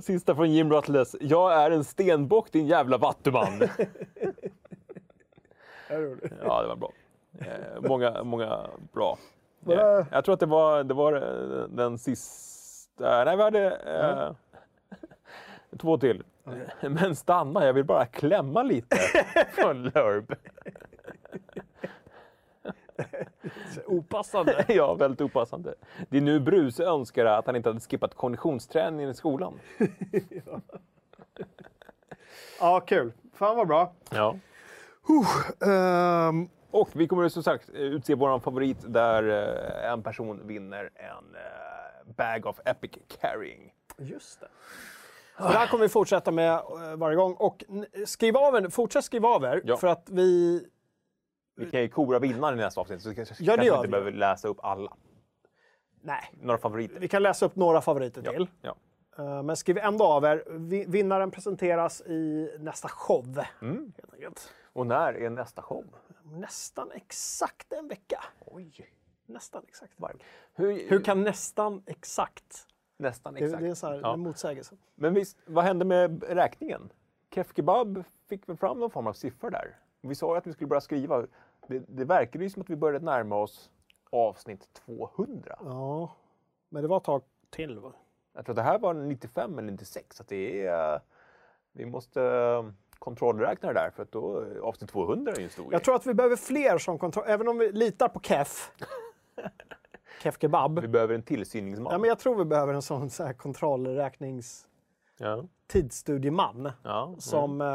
Sista 0.00 0.34
från 0.34 0.52
Jim 0.52 0.72
Rutless. 0.72 1.16
Jag 1.20 1.54
är 1.54 1.70
en 1.70 1.84
stenbock 1.84 2.52
din 2.52 2.66
jävla 2.66 2.98
vattuman. 2.98 3.62
Det 5.88 5.96
roligt. 5.96 6.32
Ja, 6.44 6.62
det 6.62 6.68
var 6.68 6.76
bra. 6.76 6.92
Eh, 7.38 7.80
många, 7.88 8.22
många 8.24 8.66
bra. 8.92 9.18
Ja, 9.66 9.74
det... 9.74 10.06
Jag 10.12 10.24
tror 10.24 10.32
att 10.32 10.40
det 10.40 10.46
var, 10.46 10.84
det 10.84 10.94
var 10.94 11.12
eh, 11.12 11.68
den 11.68 11.98
sista... 11.98 13.24
Nej, 13.24 13.36
vi 13.36 13.42
hade 13.42 13.70
eh, 13.76 14.32
två 15.78 15.98
till. 15.98 16.22
Men 16.80 17.16
stanna, 17.16 17.66
jag 17.66 17.72
vill 17.72 17.84
bara 17.84 18.06
klämma 18.06 18.62
lite 18.62 18.96
från 19.52 19.82
Lurb. 19.82 20.34
Opassande. 23.86 24.64
ja, 24.68 24.94
väldigt 24.94 25.20
opassande. 25.20 25.74
Det 26.08 26.16
är 26.16 26.20
nu 26.20 26.40
Bruse 26.40 26.84
önskar 26.84 27.24
att 27.24 27.46
han 27.46 27.56
inte 27.56 27.68
hade 27.68 27.80
skippat 27.80 28.14
konditionsträningen 28.14 29.10
i 29.10 29.14
skolan. 29.14 29.54
Ja, 32.60 32.80
kul. 32.80 33.12
Fan 33.34 33.56
vad 33.56 33.68
bra. 33.68 33.92
Ja. 34.10 34.36
Ehm, 35.66 36.48
Och 36.70 36.88
vi 36.92 37.08
kommer 37.08 37.28
som 37.28 37.42
sagt 37.42 37.68
utse 37.70 38.14
vår 38.14 38.38
favorit 38.40 38.76
där 38.86 39.22
eh, 39.84 39.92
en 39.92 40.02
person 40.02 40.46
vinner 40.46 40.90
en 40.94 41.34
eh, 41.34 42.14
bag 42.16 42.46
of 42.46 42.60
epic 42.64 42.90
carrying. 43.20 43.72
Just 43.98 44.40
det. 44.40 44.48
Så 45.38 45.42
det 45.42 45.58
här 45.58 45.66
kommer 45.66 45.82
vi 45.84 45.88
fortsätta 45.88 46.30
med 46.30 46.52
eh, 46.52 46.96
varje 46.96 47.16
gång. 47.16 47.34
Och 47.34 47.64
skriv 48.04 48.36
av 48.36 48.54
er, 48.56 48.68
fortsätt 48.68 49.04
skriva 49.04 49.28
av 49.28 49.44
er. 49.44 49.62
Ja. 49.64 49.76
För 49.76 49.86
att 49.88 50.08
vi... 50.10 50.62
Vi 51.56 51.70
kan 51.70 51.80
ju 51.80 51.88
kora 51.88 52.18
vinnaren 52.18 52.58
i 52.58 52.62
nästa 52.62 52.80
avsnitt 52.80 53.02
så 53.02 53.14
kanske 53.14 53.34
Ja, 53.38 53.52
det 53.52 53.56
kanske 53.56 53.66
gör 53.66 53.74
inte 53.76 53.86
vi. 53.86 53.90
behöver 53.90 54.12
läsa 54.12 54.48
upp 54.48 54.58
alla. 54.62 54.92
Nej, 56.02 56.30
Några 56.42 56.58
favoriter. 56.58 57.00
vi 57.00 57.08
kan 57.08 57.22
läsa 57.22 57.46
upp 57.46 57.56
några 57.56 57.80
favoriter 57.80 58.22
till. 58.22 58.48
Ja. 58.62 58.76
Eh, 59.18 59.42
Men 59.42 59.56
skriv 59.56 59.78
ändå 59.78 60.04
av 60.04 60.24
er. 60.24 60.44
Vi- 60.48 60.84
Vinnaren 60.88 61.30
presenteras 61.30 62.00
i 62.00 62.50
nästa 62.58 62.88
show. 62.88 63.44
Mm. 63.62 63.92
Helt 63.96 64.14
enkelt. 64.14 64.52
Och 64.76 64.86
när 64.86 65.14
är 65.14 65.30
nästa 65.30 65.62
show? 65.62 65.84
Nästan 66.22 66.90
exakt 66.92 67.72
en 67.72 67.88
vecka. 67.88 68.24
Oj. 68.40 68.90
Nästan 69.26 69.62
exakt. 69.68 69.92
Hur, 70.54 70.88
Hur 70.90 71.04
kan 71.04 71.22
nästan 71.22 71.82
exakt? 71.86 72.66
Nästan 72.96 73.36
exakt. 73.36 73.62
det 73.62 73.68
är 73.68 73.74
sån 73.74 73.92
här 73.92 74.00
Ja. 74.02 74.14
en 74.14 74.20
motsägelse. 74.20 74.76
Men 74.94 75.14
visst, 75.14 75.38
vad 75.46 75.64
hände 75.64 75.84
med 75.84 76.22
räkningen? 76.22 76.92
Kef 77.34 77.52
Kebab 77.56 78.04
fick 78.28 78.48
väl 78.48 78.56
fram 78.56 78.80
någon 78.80 78.90
form 78.90 79.06
av 79.06 79.12
siffror 79.12 79.50
där? 79.50 79.78
Vi 80.00 80.14
sa 80.14 80.34
ju 80.34 80.38
att 80.38 80.46
vi 80.46 80.52
skulle 80.52 80.68
börja 80.68 80.80
skriva. 80.80 81.26
Det, 81.68 81.78
det 81.88 82.04
verkade 82.04 82.44
ju 82.44 82.50
som 82.50 82.62
att 82.62 82.70
vi 82.70 82.76
började 82.76 83.04
närma 83.04 83.36
oss 83.36 83.70
avsnitt 84.10 84.68
200. 84.86 85.58
Ja, 85.64 86.12
men 86.68 86.82
det 86.82 86.88
var 86.88 86.96
ett 86.96 87.04
tag 87.04 87.22
till. 87.50 87.78
Va? 87.78 87.92
Jag 88.32 88.44
tror 88.44 88.52
att 88.52 88.56
det 88.56 88.62
här 88.62 88.78
var 88.78 88.94
95 88.94 89.58
eller 89.58 89.72
96. 89.72 90.16
Så 90.16 90.22
att 90.22 90.28
det 90.28 90.66
är, 90.66 90.94
eh, 90.94 91.00
vi 91.72 91.86
måste 91.86 92.20
kontrollräkna 92.98 93.68
det 93.72 93.74
där 93.80 93.90
för 93.90 94.02
att 94.02 94.12
då 94.12 94.44
avsnitt 94.62 94.90
200 94.90 95.32
är 95.32 95.38
ju 95.38 95.44
en 95.44 95.50
stor 95.50 95.64
Jag 95.64 95.70
grej. 95.72 95.80
tror 95.80 95.94
att 95.94 96.06
vi 96.06 96.14
behöver 96.14 96.36
fler 96.36 96.78
som 96.78 96.98
kontroll... 96.98 97.24
Även 97.28 97.48
om 97.48 97.58
vi 97.58 97.72
litar 97.72 98.08
på 98.08 98.20
Kef. 98.20 98.70
Kef 100.22 100.36
Kebab. 100.40 100.78
Vi 100.78 100.88
behöver 100.88 101.14
en 101.14 101.22
tillsyningsman. 101.22 101.92
Ja, 101.92 101.98
men 101.98 102.08
jag 102.08 102.18
tror 102.18 102.34
vi 102.36 102.44
behöver 102.44 102.74
en 102.74 102.82
sån 102.82 103.10
så 103.10 103.24
här 103.24 103.32
kontrollräknings... 103.32 104.66
ja. 105.18 105.44
tidsstudieman 105.66 106.72
Ja. 106.82 107.14
som, 107.18 107.60
eh, 107.60 107.68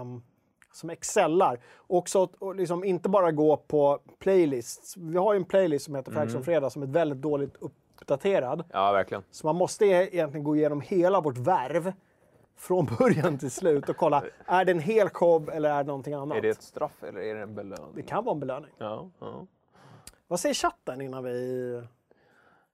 ehm, 0.00 0.22
som 0.72 0.90
excellar. 0.90 1.60
Också 1.86 2.28
och 2.38 2.54
liksom 2.54 2.84
inte 2.84 3.08
bara 3.08 3.32
gå 3.32 3.56
på 3.56 3.98
playlists. 4.18 4.96
Vi 4.96 5.16
har 5.18 5.32
ju 5.34 5.36
en 5.36 5.44
playlist 5.44 5.84
som 5.84 5.94
heter 5.94 6.12
Frags 6.12 6.28
Mm. 6.32 6.38
om 6.40 6.44
fredag 6.44 6.70
som 6.70 6.82
är 6.82 6.86
väldigt 6.86 7.18
dåligt 7.22 7.56
uppdaterad. 7.60 8.64
ja, 8.72 8.92
verkligen. 8.92 9.22
Så 9.30 9.46
man 9.46 9.56
måste 9.56 9.86
e- 9.86 10.08
egentligen 10.12 10.44
gå 10.44 10.56
igenom 10.56 10.80
hela 10.80 11.20
vårt 11.20 11.38
värv 11.38 11.92
från 12.58 12.86
början 12.98 13.38
till 13.38 13.50
slut 13.50 13.88
och 13.88 13.96
kolla, 13.96 14.24
är 14.46 14.64
det 14.64 14.72
en 14.72 14.80
hel 14.80 15.08
show 15.08 15.50
eller 15.50 15.70
är 15.70 15.76
det 15.76 15.86
någonting 15.86 16.14
annat? 16.14 16.38
Är 16.38 16.42
det 16.42 16.48
ett 16.48 16.62
straff 16.62 17.02
eller 17.02 17.20
är 17.20 17.34
det 17.34 17.42
en 17.42 17.54
belöning? 17.54 17.92
Det 17.94 18.02
kan 18.02 18.24
vara 18.24 18.34
en 18.34 18.40
belöning. 18.40 18.70
Ja, 18.78 19.10
ja. 19.18 19.46
Vad 20.26 20.40
säger 20.40 20.54
chatten 20.54 21.00
innan 21.00 21.24
vi 21.24 21.82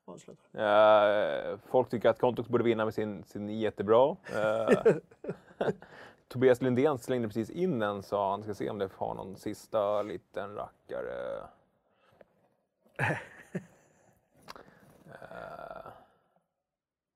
avslutar? 0.04 1.52
Eh, 1.52 1.58
folk 1.70 1.90
tycker 1.90 2.08
att 2.08 2.18
Kontox 2.18 2.48
borde 2.48 2.64
vinna 2.64 2.84
med 2.84 2.94
sin, 2.94 3.24
sin 3.24 3.48
jättebra. 3.48 4.16
Eh, 4.34 4.94
Tobias 6.28 6.62
Lindén 6.62 6.98
slängde 6.98 7.28
precis 7.28 7.50
in 7.50 7.82
en 7.82 8.02
sa 8.02 8.30
han. 8.30 8.42
Ska 8.42 8.54
se 8.54 8.70
om 8.70 8.78
det 8.78 8.88
har 8.96 9.14
någon 9.14 9.36
sista 9.36 10.02
liten 10.02 10.54
rackare. 10.54 11.48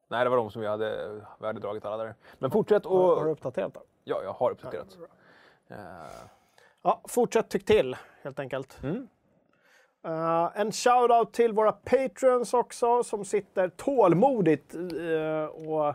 nej, 0.09 0.25
det 0.25 0.31
var 0.31 0.37
de 0.37 0.51
som 0.51 0.63
vi 0.63 0.69
hade, 0.69 1.21
vi 1.41 1.47
hade 1.47 1.61
dragit 1.61 1.85
alla 1.85 2.05
där. 2.05 2.15
Men 2.39 2.51
fortsätt 2.51 2.87
och... 2.87 2.99
Har, 2.99 3.17
har 3.17 3.25
du 3.25 3.31
uppdaterat 3.31 3.75
då? 3.75 3.81
Ja, 4.05 4.21
jag 4.23 4.33
har 4.33 4.51
uppdaterat. 4.51 4.99
Eh, 5.69 5.77
Ja, 6.83 7.01
fortsätt 7.09 7.49
tyck 7.49 7.65
till 7.65 7.97
helt 8.23 8.39
enkelt. 8.39 8.83
Mm. 8.83 9.09
Eh, 10.05 10.51
en 10.55 10.71
shout-out 10.71 11.33
till 11.33 11.53
våra 11.53 11.73
patrons 11.73 12.55
också 12.55 13.03
som 13.03 13.25
sitter 13.25 13.69
tålmodigt 13.69 14.75
eh, 14.75 15.69
och 15.69 15.95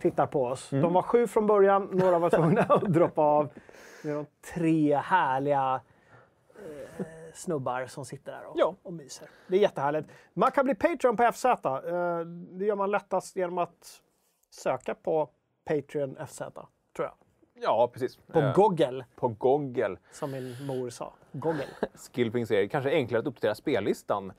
tittar 0.00 0.26
på 0.26 0.44
oss. 0.44 0.72
Mm. 0.72 0.82
De 0.82 0.92
var 0.92 1.02
sju 1.02 1.26
från 1.26 1.46
början, 1.46 1.88
några 1.92 2.18
var 2.18 2.30
tvungna 2.30 2.62
att 2.62 2.82
droppa 2.82 3.22
av. 3.22 3.48
Det 4.02 4.10
är 4.10 4.14
de 4.14 4.26
tre 4.54 4.96
härliga 4.96 5.74
eh, 5.74 5.80
snubbar 7.38 7.86
som 7.86 8.04
sitter 8.04 8.32
där 8.32 8.44
och, 8.46 8.52
Ja. 8.58 8.74
och 8.82 8.92
myser. 8.92 9.28
Det 9.46 9.56
är 9.56 9.60
jättehärligt. 9.60 10.08
Man 10.34 10.50
kan 10.50 10.64
bli 10.64 10.74
Patreon 10.74 11.16
på 11.16 11.22
FZ. 11.32 11.44
Eh, 11.44 11.50
det 12.50 12.64
gör 12.64 12.76
man 12.76 12.90
lättast 12.90 13.36
genom 13.36 13.58
att 13.58 14.02
söka 14.50 14.94
på 14.94 15.28
Patreon 15.64 16.16
FZ, 16.26 16.38
tror 16.38 16.62
jag. 16.96 17.12
ja, 17.54 17.90
precis. 17.92 18.16
På 18.16 18.38
Eh, 18.38 18.54
Google, 18.54 19.04
på 19.16 19.28
Google. 19.28 19.96
som 20.12 20.30
min 20.30 20.66
mor 20.66 20.90
sa. 20.90 21.12
Google. 21.32 21.66
Skillfing 22.14 22.46
säger 22.46 22.68
kanske 22.68 22.90
enklare 22.90 23.20
att 23.20 23.26
uppdatera 23.26 23.54
spellistan. 23.54 24.32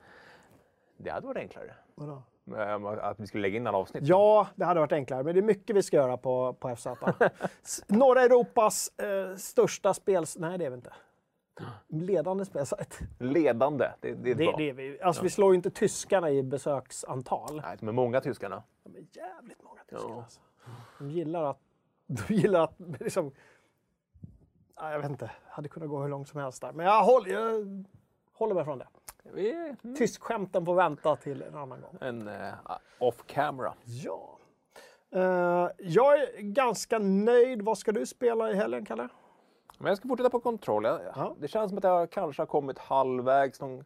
Det 0.96 1.10
hade 1.10 1.26
varit 1.26 1.36
enklare. 1.38 1.74
Vadå? 1.94 2.22
Eh, 2.56 2.84
Att 3.04 3.20
vi 3.20 3.26
skulle 3.26 3.42
lägga 3.42 3.56
in 3.56 3.66
alla 3.66 3.78
avsnitt. 3.78 4.02
Ja, 4.06 4.46
det 4.54 4.64
hade 4.64 4.80
varit 4.80 4.92
enklare, 4.92 5.22
men 5.22 5.34
det 5.34 5.40
är 5.40 5.42
mycket 5.42 5.76
vi 5.76 5.82
ska 5.82 5.96
göra 5.96 6.16
på, 6.16 6.52
på 6.52 6.76
FZ. 6.76 6.86
Norra 7.86 8.22
Europas 8.22 8.98
eh, 8.98 9.36
största 9.36 9.94
spels... 9.94 10.36
Nej, 10.38 10.58
det 10.58 10.64
är 10.66 10.70
vi 10.70 10.76
inte. 10.76 10.92
Ledande 11.88 12.44
spelsajt. 12.44 12.98
Ledande. 13.18 13.90
Det, 14.00 14.14
det 14.14 14.30
är 14.30 14.34
Det, 14.34 14.44
bra. 14.44 14.54
det 14.56 14.68
är 14.68 14.72
vi. 14.72 15.00
Alltså, 15.02 15.22
Vi 15.22 15.30
slår 15.30 15.52
ju 15.52 15.56
inte 15.56 15.70
tyskarna 15.70 16.30
i 16.30 16.42
besöksantal. 16.42 17.60
Nej, 17.64 17.76
är 17.80 17.92
många 17.92 18.20
tyskarna. 18.20 18.62
De 18.84 18.96
är 18.96 19.04
jävligt 19.12 19.62
många 19.62 19.80
tyskar. 19.88 20.08
Ja. 20.08 20.22
Alltså. 20.22 20.40
De 20.98 21.10
gillar 21.10 21.44
att... 21.44 21.58
De 22.06 22.34
gillar 22.34 22.64
att 22.64 22.74
liksom... 23.00 23.32
Ja, 24.76 24.92
jag 24.92 24.98
vet 25.00 25.10
inte. 25.10 25.30
Hade 25.48 25.68
kunnat 25.68 25.88
gå 25.88 26.02
hur 26.02 26.08
långt 26.08 26.28
som 26.28 26.40
helst 26.40 26.60
där. 26.62 26.72
Men 26.72 26.86
jag, 26.86 27.04
håll, 27.04 27.28
jag 27.28 27.84
håller 28.32 28.54
mig 28.54 28.64
från 28.64 28.78
det. 28.78 28.86
Mm, 29.34 29.96
Tyskskämten 29.96 30.66
får 30.66 30.74
vänta 30.74 31.16
till 31.16 31.42
en 31.42 31.54
annan 31.54 31.80
gång. 31.80 31.96
en 32.00 32.28
uh, 32.28 32.52
off 32.98 33.24
camera. 33.26 33.74
Ja. 33.84 34.38
Eh, 35.12 35.68
jag 35.78 36.14
är 36.20 36.40
ganska 36.42 36.98
nöjd. 36.98 37.62
Vad 37.62 37.78
ska 37.78 37.92
du 37.92 38.06
spela 38.06 38.50
i 38.50 38.54
helgen, 38.54 38.84
Kalle? 38.86 39.08
Men 39.80 39.88
jag 39.88 39.98
ska 39.98 40.08
fortsätta 40.08 40.30
på 40.30 40.40
kontroll. 40.40 40.84
Ja. 40.84 41.36
Det 41.40 41.48
känns 41.48 41.70
som 41.70 41.78
att 41.78 41.84
jag 41.84 42.10
kanske 42.10 42.42
har 42.42 42.46
kommit 42.46 42.78
halvvägs. 42.78 43.60
Någon... 43.60 43.84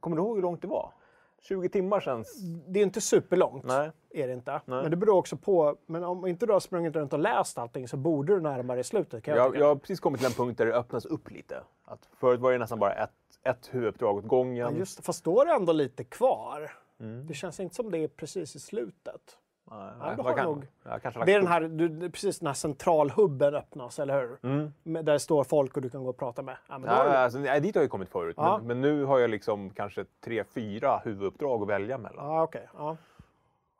Kommer 0.00 0.16
du 0.16 0.22
ihåg 0.22 0.36
hur 0.36 0.42
långt 0.42 0.62
det 0.62 0.68
var? 0.68 0.92
20 1.40 1.68
timmar 1.68 2.00
känns... 2.00 2.38
Det 2.66 2.80
är 2.80 2.82
inte 2.82 3.00
superlångt. 3.00 3.64
Nej. 3.64 3.90
Är 4.10 4.26
det 4.26 4.32
inte. 4.32 4.52
Nej. 4.52 4.82
Men 4.82 4.90
det 4.90 4.96
beror 4.96 5.16
också 5.16 5.36
på. 5.36 5.76
Men 5.86 6.04
om 6.04 6.26
inte 6.26 6.46
du 6.46 6.52
har 6.52 6.60
sprungit 6.60 6.96
runt 6.96 7.12
och 7.12 7.18
läst 7.18 7.58
allting 7.58 7.88
så 7.88 7.96
borde 7.96 8.34
du 8.34 8.40
närma 8.40 8.74
dig 8.74 8.84
slutet. 8.84 9.24
Kan 9.24 9.36
jag, 9.36 9.46
Jag, 9.46 9.56
jag 9.56 9.66
har 9.66 9.76
precis 9.76 10.00
kommit 10.00 10.20
till 10.20 10.26
en 10.26 10.32
punkt 10.32 10.58
där 10.58 10.66
det 10.66 10.74
öppnas 10.74 11.04
upp 11.04 11.30
lite. 11.30 11.62
Att 11.84 12.08
förut 12.20 12.40
var 12.40 12.52
det 12.52 12.58
nästan 12.58 12.78
bara 12.78 12.92
ett, 12.92 13.10
ett 13.42 13.68
huvuduppdrag 13.74 14.16
åt 14.16 14.24
gången. 14.24 14.56
Ja, 14.56 14.70
just, 14.70 15.04
fast 15.04 15.24
då 15.24 15.40
är 15.40 15.46
det 15.46 15.52
ändå 15.52 15.72
lite 15.72 16.04
kvar. 16.04 16.72
Mm. 17.00 17.26
Det 17.26 17.34
känns 17.34 17.60
inte 17.60 17.74
som 17.74 17.90
det 17.90 17.98
är 17.98 18.08
precis 18.08 18.56
i 18.56 18.60
slutet. 18.60 19.38
Ja, 19.78 20.22
har 20.22 20.36
kan- 20.36 20.44
nog- 20.44 20.66
jag 20.82 20.90
har 20.90 21.24
Det 21.26 21.32
är 21.32 21.38
den 21.38 21.46
här, 21.48 21.60
du, 21.60 22.10
precis 22.10 22.38
den 22.38 22.46
här 22.46 22.54
centralhubben 22.54 23.54
öppnas, 23.54 23.98
eller 23.98 24.20
hur? 24.20 24.38
Mm. 24.42 24.72
Där 25.04 25.12
det 25.12 25.18
står 25.20 25.44
folk 25.44 25.76
och 25.76 25.82
du 25.82 25.90
kan 25.90 26.02
gå 26.04 26.10
och 26.10 26.16
prata 26.16 26.42
med. 26.42 26.56
Ja, 26.68 26.78
men 26.78 26.88
har 26.90 26.96
Ja, 26.96 27.04
du- 27.04 27.16
alltså, 27.16 27.38
nej, 27.38 27.60
dit 27.60 27.74
har 27.74 27.82
jag 27.82 27.90
kommit 27.90 28.08
förut. 28.08 28.34
Ja. 28.38 28.56
Men, 28.58 28.66
men 28.66 28.80
nu 28.80 29.04
har 29.04 29.18
jag 29.18 29.30
liksom 29.30 29.70
kanske 29.70 30.04
tre, 30.20 30.44
fyra 30.44 30.98
huvuduppdrag 31.04 31.62
att 31.62 31.68
välja 31.68 31.98
mellan. 31.98 32.26
ja 32.26 32.42
okej. 32.42 32.68
Ja. 32.74 32.96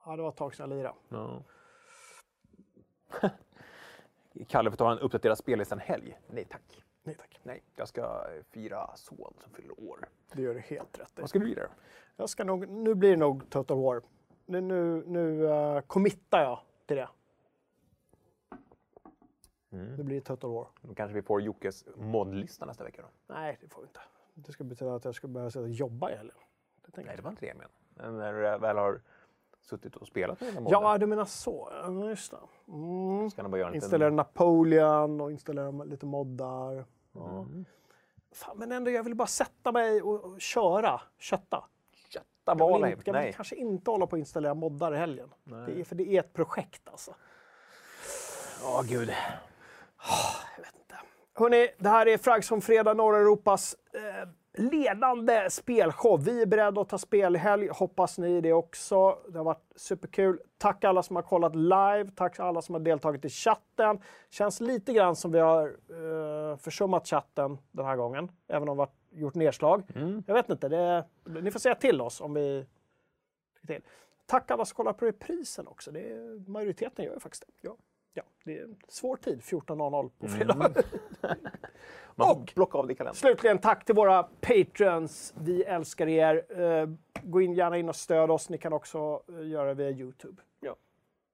ja, 0.06 0.16
det 0.16 0.22
var 0.22 0.28
ett 0.28 0.36
tag 0.36 0.54
sedan 0.54 0.70
jag 0.70 0.76
lirade. 0.76 0.94
Ja. 1.08 1.42
Kalle 4.48 4.70
får 4.70 4.76
ta 4.76 4.92
en 4.92 4.98
uppdaterad 4.98 5.38
spellista 5.38 5.74
en 5.74 5.80
helg. 5.80 6.18
Nej 6.26 6.44
tack. 6.44 6.82
Nej 7.02 7.14
tack. 7.14 7.40
Nej, 7.42 7.62
jag 7.76 7.88
ska 7.88 8.24
fira 8.50 8.90
son 8.96 9.34
som 9.40 9.52
fyller 9.52 9.80
år. 9.90 10.08
Det 10.32 10.42
gör 10.42 10.54
du 10.54 10.60
helt 10.60 10.98
rätt 10.98 11.12
i. 11.18 11.20
Vad 11.20 11.28
ska 11.30 11.38
du 11.38 11.52
göra? 11.52 11.68
Jag 12.16 12.30
ska 12.30 12.44
nog, 12.44 12.68
nu 12.68 12.94
blir 12.94 13.10
det 13.10 13.16
nog 13.16 13.50
Total 13.50 13.76
War. 13.82 14.02
Nu, 14.46 14.60
nu, 14.60 15.04
nu 15.06 15.42
uh, 15.42 15.80
committar 15.80 16.42
jag 16.42 16.60
till 16.86 16.96
det. 16.96 17.08
Mm. 19.72 19.94
Nu 19.96 20.02
blir 20.02 20.16
det 20.16 20.22
Total 20.22 20.50
War. 20.50 20.66
Då 20.82 20.94
kanske 20.94 21.14
vi 21.14 21.22
får 21.22 21.42
Jockes 21.42 21.84
modlista 21.96 22.66
nästa 22.66 22.84
vecka 22.84 23.02
då. 23.02 23.34
Nej, 23.34 23.58
det 23.60 23.68
får 23.68 23.82
vi 23.82 23.86
inte. 23.86 24.00
Det 24.34 24.52
ska 24.52 24.64
betyda 24.64 24.94
att 24.94 25.04
jag 25.04 25.14
ska 25.14 25.28
börja 25.28 25.66
jobba 25.66 26.10
i 26.10 26.16
helgen. 26.16 26.36
Det 26.86 27.02
Nej, 27.04 27.16
det 27.16 27.22
var 27.22 27.30
inte 27.30 27.40
det 27.40 27.48
jag 27.48 27.56
menade. 27.56 27.74
Men 27.94 28.18
när 28.18 28.32
du 28.32 28.58
väl 28.58 28.76
har 28.76 29.00
suttit 29.60 29.96
och 29.96 30.06
spelat 30.06 30.40
med 30.40 30.54
modden, 30.54 30.70
Ja, 30.70 30.98
du 30.98 31.06
menar 31.06 31.24
så. 31.24 31.72
Just 32.08 32.30
det. 32.30 32.38
Mm. 32.72 33.30
ska 33.30 33.48
bara 33.48 33.58
göra 33.58 33.68
en 33.68 33.74
liten... 33.74 33.86
Installera 33.86 34.10
Napoleon 34.10 35.20
och 35.20 35.30
installera 35.30 35.70
lite 35.70 36.06
moddar. 36.06 36.84
Ja. 37.12 37.38
Mm. 37.38 37.64
Fan, 38.32 38.58
men 38.58 38.72
ändå, 38.72 38.90
jag 38.90 39.02
vill 39.02 39.14
bara 39.14 39.26
sätta 39.26 39.72
mig 39.72 40.02
och, 40.02 40.24
och 40.24 40.40
köra, 40.40 41.00
kötta. 41.18 41.64
Jag 42.44 42.78
vill, 42.78 42.90
inte, 42.90 43.02
vill 43.04 43.12
Nej. 43.12 43.32
kanske 43.32 43.56
inte 43.56 43.90
hålla 43.90 44.06
på 44.06 44.16
att 44.16 44.20
installera 44.20 44.54
moddar 44.54 44.94
i 44.94 44.96
helgen. 44.96 45.28
Det 45.44 45.80
är, 45.80 45.84
för 45.84 45.94
det 45.94 46.08
är 46.08 46.20
ett 46.20 46.32
projekt 46.32 46.88
alltså. 46.88 47.14
Ja, 48.62 48.82
gud. 48.88 49.08
Jag 50.56 50.64
vet 50.64 50.74
inte. 50.74 50.94
Hörrni, 51.34 51.68
det 51.78 51.88
här 51.88 52.08
är 52.08 52.18
Frags 52.18 52.46
som 52.46 52.60
fredag, 52.60 52.94
norra 52.94 53.18
Europas 53.18 53.76
eh, 53.92 54.28
ledande 54.56 55.50
spelshow. 55.50 56.24
Vi 56.24 56.42
är 56.42 56.46
beredda 56.46 56.80
att 56.80 56.88
ta 56.88 56.98
spelhelg. 56.98 57.68
Hoppas 57.68 58.18
ni 58.18 58.36
är 58.36 58.42
det 58.42 58.52
också. 58.52 59.18
Det 59.28 59.38
har 59.38 59.44
varit 59.44 59.72
superkul. 59.76 60.40
Tack 60.58 60.84
alla 60.84 61.02
som 61.02 61.16
har 61.16 61.22
kollat 61.22 61.56
live. 61.56 62.10
Tack 62.16 62.38
alla 62.38 62.62
som 62.62 62.74
har 62.74 62.80
deltagit 62.80 63.24
i 63.24 63.28
chatten. 63.28 64.00
Känns 64.30 64.60
lite 64.60 64.92
grann 64.92 65.16
som 65.16 65.32
vi 65.32 65.38
har 65.38 65.62
eh, 65.62 66.56
försummat 66.56 67.08
chatten 67.08 67.58
den 67.70 67.86
här 67.86 67.96
gången. 67.96 68.30
Även 68.48 68.68
om 68.68 68.76
vi 68.76 68.80
har 68.80 68.90
gjort 69.14 69.34
nedslag. 69.34 69.82
Jag 70.26 70.34
vet 70.34 70.50
inte. 70.50 70.68
Det, 70.68 71.04
ni 71.24 71.50
får 71.50 71.60
säga 71.60 71.74
till 71.74 72.00
oss 72.00 72.20
om 72.20 72.34
vi... 72.34 72.66
Till. 73.66 73.80
Tack 74.26 74.50
alla 74.50 74.64
som 74.64 74.74
kollar 74.76 74.92
på 74.92 75.04
reprisen 75.06 75.66
också. 75.68 75.90
Det 75.92 76.00
är, 76.12 76.50
majoriteten 76.50 77.04
gör 77.04 77.14
ju 77.14 77.20
faktiskt 77.20 77.44
det. 77.46 77.52
Ja. 77.60 77.76
Ja, 78.16 78.22
det 78.44 78.58
är 78.58 78.62
en 78.64 78.76
svår 78.88 79.16
tid, 79.16 79.40
14.00 79.40 80.10
på 80.18 80.28
fredag. 80.28 80.54
Man 82.16 82.26
får 82.28 82.34
Och- 82.42 82.52
blocka 82.54 82.78
av 82.78 82.86
det 82.86 82.94
kalendern. 82.94 83.14
Slutligen 83.14 83.58
tack 83.58 83.84
till 83.84 83.94
våra 83.94 84.22
patrons. 84.22 85.34
Vi 85.36 85.62
älskar 85.64 86.06
er. 86.06 86.60
Eh, 86.62 86.88
gå 87.22 87.40
in 87.40 87.54
gärna 87.54 87.78
in 87.78 87.88
och 87.88 87.96
stöd 87.96 88.30
oss. 88.30 88.48
Ni 88.50 88.58
kan 88.58 88.72
också 88.72 89.22
eh, 89.28 89.46
göra 89.48 89.68
det 89.68 89.74
via 89.74 89.90
Youtube. 89.90 90.42
Ja. 90.60 90.76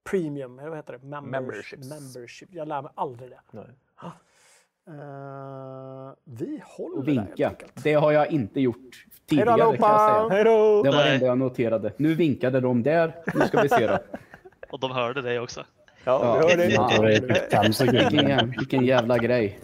Premium, 0.04 0.58
eller 0.58 0.68
vad 0.68 0.78
heter 0.78 0.92
det? 0.92 0.98
Members, 1.06 1.30
Memberships. 1.32 1.88
Membership. 1.90 2.48
Jag 2.54 2.68
lär 2.68 2.82
mig 2.82 2.92
aldrig 2.94 3.30
det. 3.30 3.40
Nej. 3.50 3.66
Eh, 4.90 6.12
vi 6.24 6.62
håller 6.64 6.98
Och 6.98 7.04
där 7.04 7.12
vinka. 7.12 7.48
enkelt. 7.48 7.72
Det 7.84 7.94
har 7.94 8.12
jag 8.12 8.30
inte 8.30 8.60
gjort 8.60 9.04
tidigare 9.28 9.50
då 9.50 9.56
kan 9.72 9.90
jag 9.90 10.00
säga. 10.00 10.28
Hej 10.30 10.44
då! 10.44 10.82
Det 10.82 10.90
var 10.90 10.96
det 10.98 11.04
Nej. 11.04 11.14
enda 11.14 11.26
jag 11.26 11.38
noterade. 11.38 11.92
Nu 11.96 12.14
vinkade 12.14 12.60
de 12.60 12.82
där. 12.82 13.16
Nu 13.34 13.40
ska 13.46 13.62
vi 13.62 13.68
se 13.68 13.86
då. 13.86 13.98
Och 14.70 14.80
de 14.80 14.90
hörde 14.90 15.22
dig 15.22 15.40
också. 15.40 15.60
Ja, 16.04 16.40
Ja. 16.40 16.46
vi 16.56 16.76
hör 16.76 17.02
dig. 17.02 18.28
Ja. 18.30 18.40
Vilken 18.58 18.84
jävla 18.84 19.18
grej. 19.18 19.58